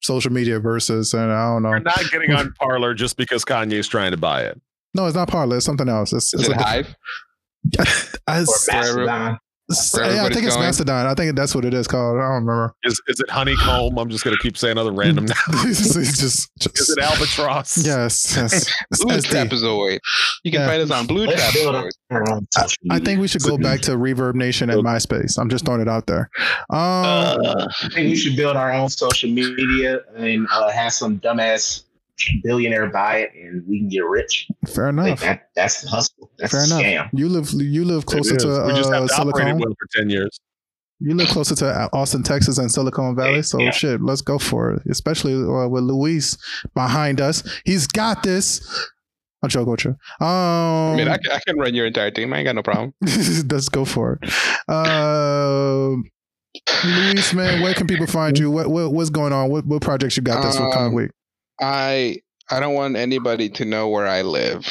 social 0.00 0.32
media 0.32 0.58
versus, 0.60 1.12
and 1.14 1.30
I 1.32 1.52
don't 1.52 1.62
know. 1.62 1.70
We're 1.70 1.78
not 1.80 2.02
getting 2.10 2.32
on 2.32 2.52
Parler 2.54 2.94
just 2.94 3.16
because 3.16 3.44
Kanye's 3.44 3.88
trying 3.88 4.10
to 4.10 4.16
buy 4.16 4.42
it. 4.42 4.60
No, 4.94 5.06
it's 5.06 5.14
not 5.14 5.28
Parler. 5.28 5.56
It's 5.58 5.66
something 5.66 5.88
else. 5.88 6.12
It's, 6.12 6.34
Is 6.34 6.40
it's 6.40 6.48
it 6.50 6.56
a- 6.56 6.62
Hive? 6.62 6.96
I, 8.26 8.40
Or 8.40 9.38
s- 9.70 9.94
Mastodon. 9.94 10.06
s- 10.06 10.10
where 10.10 10.14
yeah, 10.16 10.24
I 10.24 10.28
think 10.32 10.46
it's 10.46 10.54
going? 10.56 10.66
Mastodon. 10.66 11.06
I 11.06 11.14
think 11.14 11.36
that's 11.36 11.54
what 11.54 11.64
it 11.64 11.74
is 11.74 11.86
called. 11.86 12.18
I 12.18 12.22
don't 12.22 12.30
remember. 12.46 12.74
Is 12.84 13.00
is 13.08 13.20
it 13.20 13.30
honeycomb? 13.30 13.98
I'm 13.98 14.08
just 14.10 14.24
gonna 14.24 14.36
keep 14.38 14.56
saying 14.56 14.78
other 14.78 14.92
random 14.92 15.24
names. 15.64 15.94
just, 15.94 16.50
just 16.60 16.78
Is 16.80 16.90
it 16.90 16.98
albatross? 17.02 17.78
yes, 17.84 18.34
yes. 18.36 18.72
It's 18.90 19.04
Blue 19.04 19.14
SD. 19.16 19.48
Trapezoid. 19.48 19.98
You 20.44 20.50
can 20.52 20.60
Yeah. 20.60 20.66
find 20.68 20.82
us 20.82 20.90
on 20.90 21.06
Blue 21.06 21.26
Let's 21.26 21.42
Trapezoid. 21.56 21.90
our 22.10 22.30
own 22.30 22.46
social 22.56 22.76
I 22.90 22.98
think 22.98 23.20
we 23.20 23.28
should 23.28 23.42
go 23.42 23.56
back 23.58 23.80
to 23.82 23.92
Reverb 23.92 24.34
Nation 24.34 24.70
and 24.70 24.82
MySpace. 24.84 25.38
I'm 25.38 25.48
just 25.50 25.64
throwing 25.64 25.80
it 25.80 25.88
out 25.88 26.06
there. 26.06 26.30
Um, 26.70 26.76
Uh, 26.80 27.68
I 27.82 27.88
think 27.88 28.10
we 28.10 28.16
should 28.16 28.36
build 28.36 28.56
our 28.56 28.72
own 28.72 28.88
social 28.88 29.30
media 29.30 30.00
and 30.16 30.46
uh, 30.52 30.70
have 30.70 30.92
some 30.92 31.18
dumbass 31.20 31.82
billionaire 32.42 32.88
buy 32.90 33.18
it, 33.18 33.30
and 33.34 33.66
we 33.68 33.78
can 33.80 33.88
get 33.88 34.00
rich. 34.04 34.46
fair 34.66 34.88
I 34.88 34.90
think 34.92 34.98
enough. 35.06 35.20
that, 35.20 35.48
that's 35.54 35.82
the 35.82 35.88
hustle. 35.88 36.30
That's 36.38 36.52
Fair 36.52 36.62
a 36.62 36.64
enough. 36.66 37.10
scam. 37.12 37.18
You 37.18 37.28
live 37.28 37.50
you 37.52 37.84
live 37.84 38.06
closer 38.06 38.36
is. 38.36 38.42
to 38.42 38.64
we 38.66 38.72
just 38.74 38.90
uh, 38.90 39.00
have 39.00 39.08
to 39.08 39.14
operate 39.14 39.48
it 39.48 39.50
Silicon. 39.50 39.58
well 39.58 39.70
for 39.78 39.98
ten 39.98 40.10
years. 40.10 40.38
You 41.02 41.14
live 41.14 41.28
closer 41.28 41.54
to 41.56 41.88
Austin, 41.94 42.22
Texas, 42.22 42.58
and 42.58 42.70
Silicon 42.70 43.16
Valley. 43.16 43.40
So 43.42 43.58
Yeah. 43.58 43.70
shit, 43.70 44.02
let's 44.02 44.20
go 44.20 44.38
for 44.38 44.72
it. 44.74 44.82
Especially 44.90 45.32
uh, 45.34 45.66
with 45.68 45.82
Luis 45.84 46.36
behind 46.74 47.20
us. 47.22 47.42
He's 47.64 47.86
got 47.86 48.22
this. 48.22 48.60
I'm 49.42 49.48
joking 49.48 49.70
with 49.70 49.84
you. 49.86 49.90
Um, 50.20 50.26
I 50.26 50.96
mean, 50.96 51.08
I, 51.08 51.16
can- 51.16 51.32
I 51.32 51.38
can 51.46 51.56
run 51.58 51.74
your 51.74 51.86
entire 51.86 52.10
team. 52.10 52.30
I 52.34 52.38
ain't 52.40 52.44
got 52.44 52.54
no 52.54 52.62
problem. 52.62 52.92
let's 53.00 53.70
go 53.70 53.86
for 53.86 54.18
it. 54.20 54.30
Um, 54.68 56.04
Luis, 56.84 57.32
man, 57.32 57.62
where 57.62 57.72
can 57.72 57.86
people 57.86 58.06
find 58.06 58.38
you? 58.38 58.50
What, 58.50 58.66
what 58.68 58.92
what's 58.92 59.08
going 59.10 59.32
on? 59.32 59.50
What 59.50 59.64
what 59.66 59.80
projects 59.80 60.16
you 60.18 60.22
got 60.22 60.42
this 60.42 60.56
Um, 60.58 60.70
coming 60.72 60.94
week? 60.94 61.10
I 61.60 62.20
I 62.50 62.60
don't 62.60 62.74
want 62.74 62.96
anybody 62.96 63.48
to 63.50 63.64
know 63.64 63.88
where 63.88 64.06
I 64.06 64.22
live, 64.22 64.66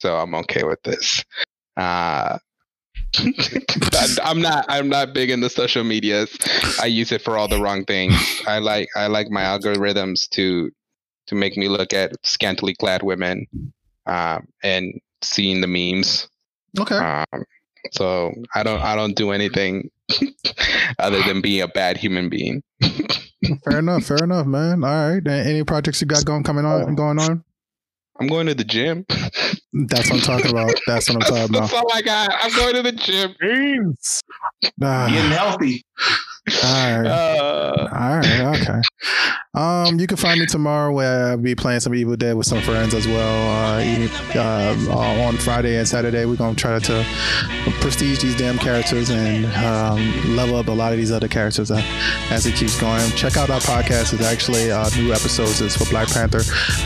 so 0.00 0.16
I'm 0.16 0.34
okay 0.36 0.64
with 0.64 0.82
this. 0.82 1.24
Uh, 1.76 2.38
I'm 4.22 4.40
not 4.40 4.66
I'm 4.68 4.88
not 4.88 5.14
big 5.14 5.30
in 5.30 5.40
the 5.40 5.50
social 5.50 5.84
medias. 5.84 6.36
I 6.80 6.86
use 6.86 7.12
it 7.12 7.22
for 7.22 7.36
all 7.36 7.48
the 7.48 7.60
wrong 7.60 7.84
things. 7.84 8.14
I 8.46 8.58
like 8.58 8.88
I 8.96 9.06
like 9.08 9.30
my 9.30 9.42
algorithms 9.42 10.28
to 10.30 10.70
to 11.26 11.34
make 11.34 11.56
me 11.56 11.68
look 11.68 11.92
at 11.92 12.12
scantily 12.24 12.74
clad 12.74 13.02
women 13.02 13.46
um, 14.06 14.46
and 14.62 15.00
seeing 15.22 15.60
the 15.60 15.66
memes. 15.66 16.28
Okay. 16.78 16.96
Um, 16.96 17.44
so 17.92 18.32
I 18.54 18.62
don't 18.62 18.80
I 18.80 18.94
don't 18.96 19.14
do 19.16 19.30
anything 19.30 19.90
other 20.98 21.22
than 21.22 21.40
being 21.40 21.62
a 21.62 21.68
bad 21.68 21.96
human 21.96 22.28
being. 22.28 22.62
Fair 23.64 23.78
enough. 23.78 24.04
Fair 24.04 24.22
enough, 24.22 24.46
man. 24.46 24.84
All 24.84 25.10
right. 25.14 25.26
Any 25.26 25.64
projects 25.64 26.00
you 26.00 26.06
got 26.06 26.24
going 26.24 26.42
coming 26.42 26.64
on 26.64 26.94
going 26.94 27.18
on? 27.18 27.42
I'm 28.20 28.26
going 28.26 28.46
to 28.48 28.54
the 28.54 28.64
gym. 28.64 29.06
That's 29.08 30.10
what 30.10 30.16
I'm 30.16 30.20
talking 30.20 30.50
about. 30.50 30.74
That's 30.86 31.08
what 31.08 31.16
I'm 31.16 31.20
talking 31.22 31.56
about. 31.56 31.70
That's 31.70 31.72
all 31.72 31.90
I 31.92 32.02
got. 32.02 32.30
I'm 32.42 32.54
going 32.54 32.74
to 32.74 32.82
the 32.82 32.92
gym. 32.92 33.34
Beans. 33.40 34.20
Ah, 34.82 35.08
Getting 35.10 35.30
healthy. 35.30 35.82
all 36.62 37.00
right. 37.00 37.06
Uh, 37.06 37.88
All 37.92 38.16
right, 38.16 38.60
okay. 38.60 38.80
Um, 39.52 39.98
you 39.98 40.06
can 40.06 40.16
find 40.16 40.38
me 40.38 40.46
tomorrow 40.46 40.92
where 40.92 41.30
I'll 41.30 41.36
be 41.36 41.56
playing 41.56 41.80
some 41.80 41.92
Evil 41.92 42.14
Dead 42.14 42.36
with 42.36 42.46
some 42.46 42.60
friends 42.62 42.94
as 42.94 43.08
well. 43.08 43.48
Uh, 43.50 44.08
uh, 44.36 44.76
uh, 44.88 45.22
on 45.26 45.36
Friday 45.38 45.76
and 45.76 45.88
Saturday, 45.88 46.24
we're 46.24 46.36
gonna 46.36 46.54
try 46.54 46.78
to 46.78 47.04
prestige 47.80 48.22
these 48.22 48.36
damn 48.36 48.58
characters 48.58 49.10
and 49.10 49.46
um, 49.64 50.36
level 50.36 50.54
up 50.54 50.68
a 50.68 50.70
lot 50.70 50.92
of 50.92 50.98
these 50.98 51.10
other 51.10 51.26
characters 51.26 51.72
as 51.72 52.46
it 52.46 52.54
keeps 52.54 52.80
going. 52.80 53.02
Check 53.16 53.36
out 53.36 53.50
our 53.50 53.58
podcast. 53.58 54.12
It's 54.12 54.22
actually 54.22 54.70
uh, 54.70 54.88
new 54.96 55.12
episodes 55.12 55.60
It's 55.60 55.76
for 55.76 55.90
Black 55.90 56.06
Panther. 56.06 56.42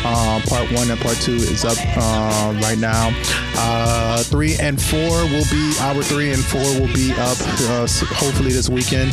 Um, 0.07 0.41
part 0.43 0.73
one 0.73 0.91
and 0.91 0.99
part 1.01 1.17
two 1.17 1.35
is 1.35 1.67
up 1.67 1.77
uh, 1.99 2.59
right 2.63 2.79
now. 2.79 3.11
Three 4.25 4.57
and 4.57 4.81
four 4.81 5.11
will 5.29 5.45
be 5.51 5.75
our 5.81 6.03
three 6.03 6.33
and 6.33 6.43
four 6.43 6.63
will 6.81 6.93
be 6.95 7.13
up 7.13 7.37
hopefully 8.17 8.53
this 8.53 8.71
weekend. 8.71 9.11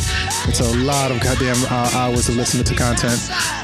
It's 0.48 0.60
a 0.60 0.76
lot 0.78 1.10
of 1.10 1.20
goddamn 1.20 1.62
hours 1.94 2.30
of 2.30 2.36
listening 2.36 2.64
to 2.64 2.74
content, 2.74 3.20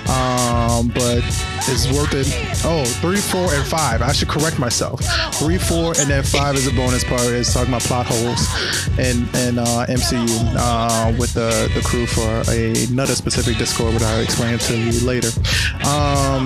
um, 0.09 0.89
but 0.89 1.23
it's 1.71 1.91
worth 1.93 2.15
it. 2.15 2.27
Oh, 2.65 2.85
three, 3.01 3.19
four, 3.19 3.53
and 3.53 3.67
five. 3.67 4.03
I 4.03 4.13
should 4.13 4.29
correct 4.29 4.59
myself. 4.59 5.01
Three, 5.35 5.59
four, 5.59 5.95
and 5.99 6.09
then 6.09 6.23
five 6.23 6.55
is 6.55 6.67
a 6.67 6.73
bonus 6.73 7.05
part. 7.05 7.23
It's 7.23 7.53
talking 7.53 7.69
about 7.69 7.83
plot 7.83 8.07
holes 8.07 8.49
and 8.99 9.29
and 9.35 9.59
uh, 9.59 9.87
MCU 9.87 10.27
uh, 10.57 11.13
with 11.19 11.35
the 11.35 11.71
the 11.75 11.81
crew 11.83 12.07
for 12.07 12.43
another 12.51 13.15
specific 13.15 13.59
Discord, 13.59 13.95
which 13.95 14.03
I'll 14.03 14.21
explain 14.21 14.59
to 14.59 14.77
you 14.77 15.07
later. 15.07 15.29
Um, 15.87 16.45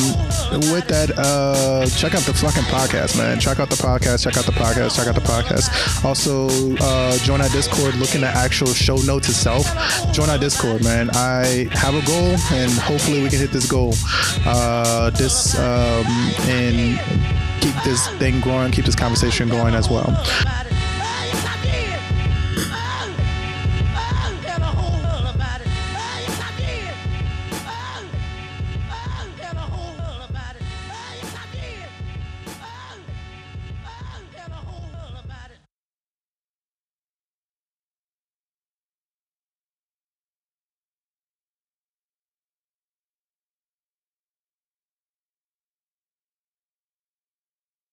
with 0.72 0.86
that, 0.88 1.12
uh, 1.16 1.86
check 1.86 2.14
out 2.14 2.22
the 2.22 2.34
fucking 2.34 2.64
podcast, 2.64 3.16
man. 3.16 3.40
Check 3.40 3.60
out 3.60 3.70
the 3.70 3.76
podcast. 3.76 4.24
Check 4.24 4.36
out 4.36 4.44
the 4.44 4.52
podcast. 4.52 4.96
Check 4.96 5.06
out 5.06 5.14
the 5.14 5.20
podcast. 5.20 6.04
Also, 6.04 6.48
uh, 6.80 7.16
join 7.18 7.40
our 7.40 7.48
Discord. 7.50 7.94
Look 7.96 8.14
in 8.14 8.20
the 8.20 8.28
actual 8.28 8.68
show 8.68 8.96
notes 8.98 9.28
itself. 9.28 9.66
Join 10.12 10.28
our 10.30 10.38
Discord, 10.38 10.82
man. 10.84 11.10
I 11.14 11.68
have 11.72 11.94
a 11.94 12.04
goal, 12.06 12.36
and 12.52 12.70
hopefully 12.72 13.21
we 13.22 13.30
can 13.30 13.38
hit 13.38 13.52
this 13.52 13.70
goal. 13.70 13.94
Uh, 14.44 15.10
this 15.10 15.58
um, 15.58 16.04
and 16.48 16.98
keep 17.60 17.74
this 17.84 18.08
thing 18.18 18.40
growing, 18.40 18.72
keep 18.72 18.84
this 18.84 18.96
conversation 18.96 19.48
going 19.48 19.74
as 19.74 19.88
well. 19.88 20.10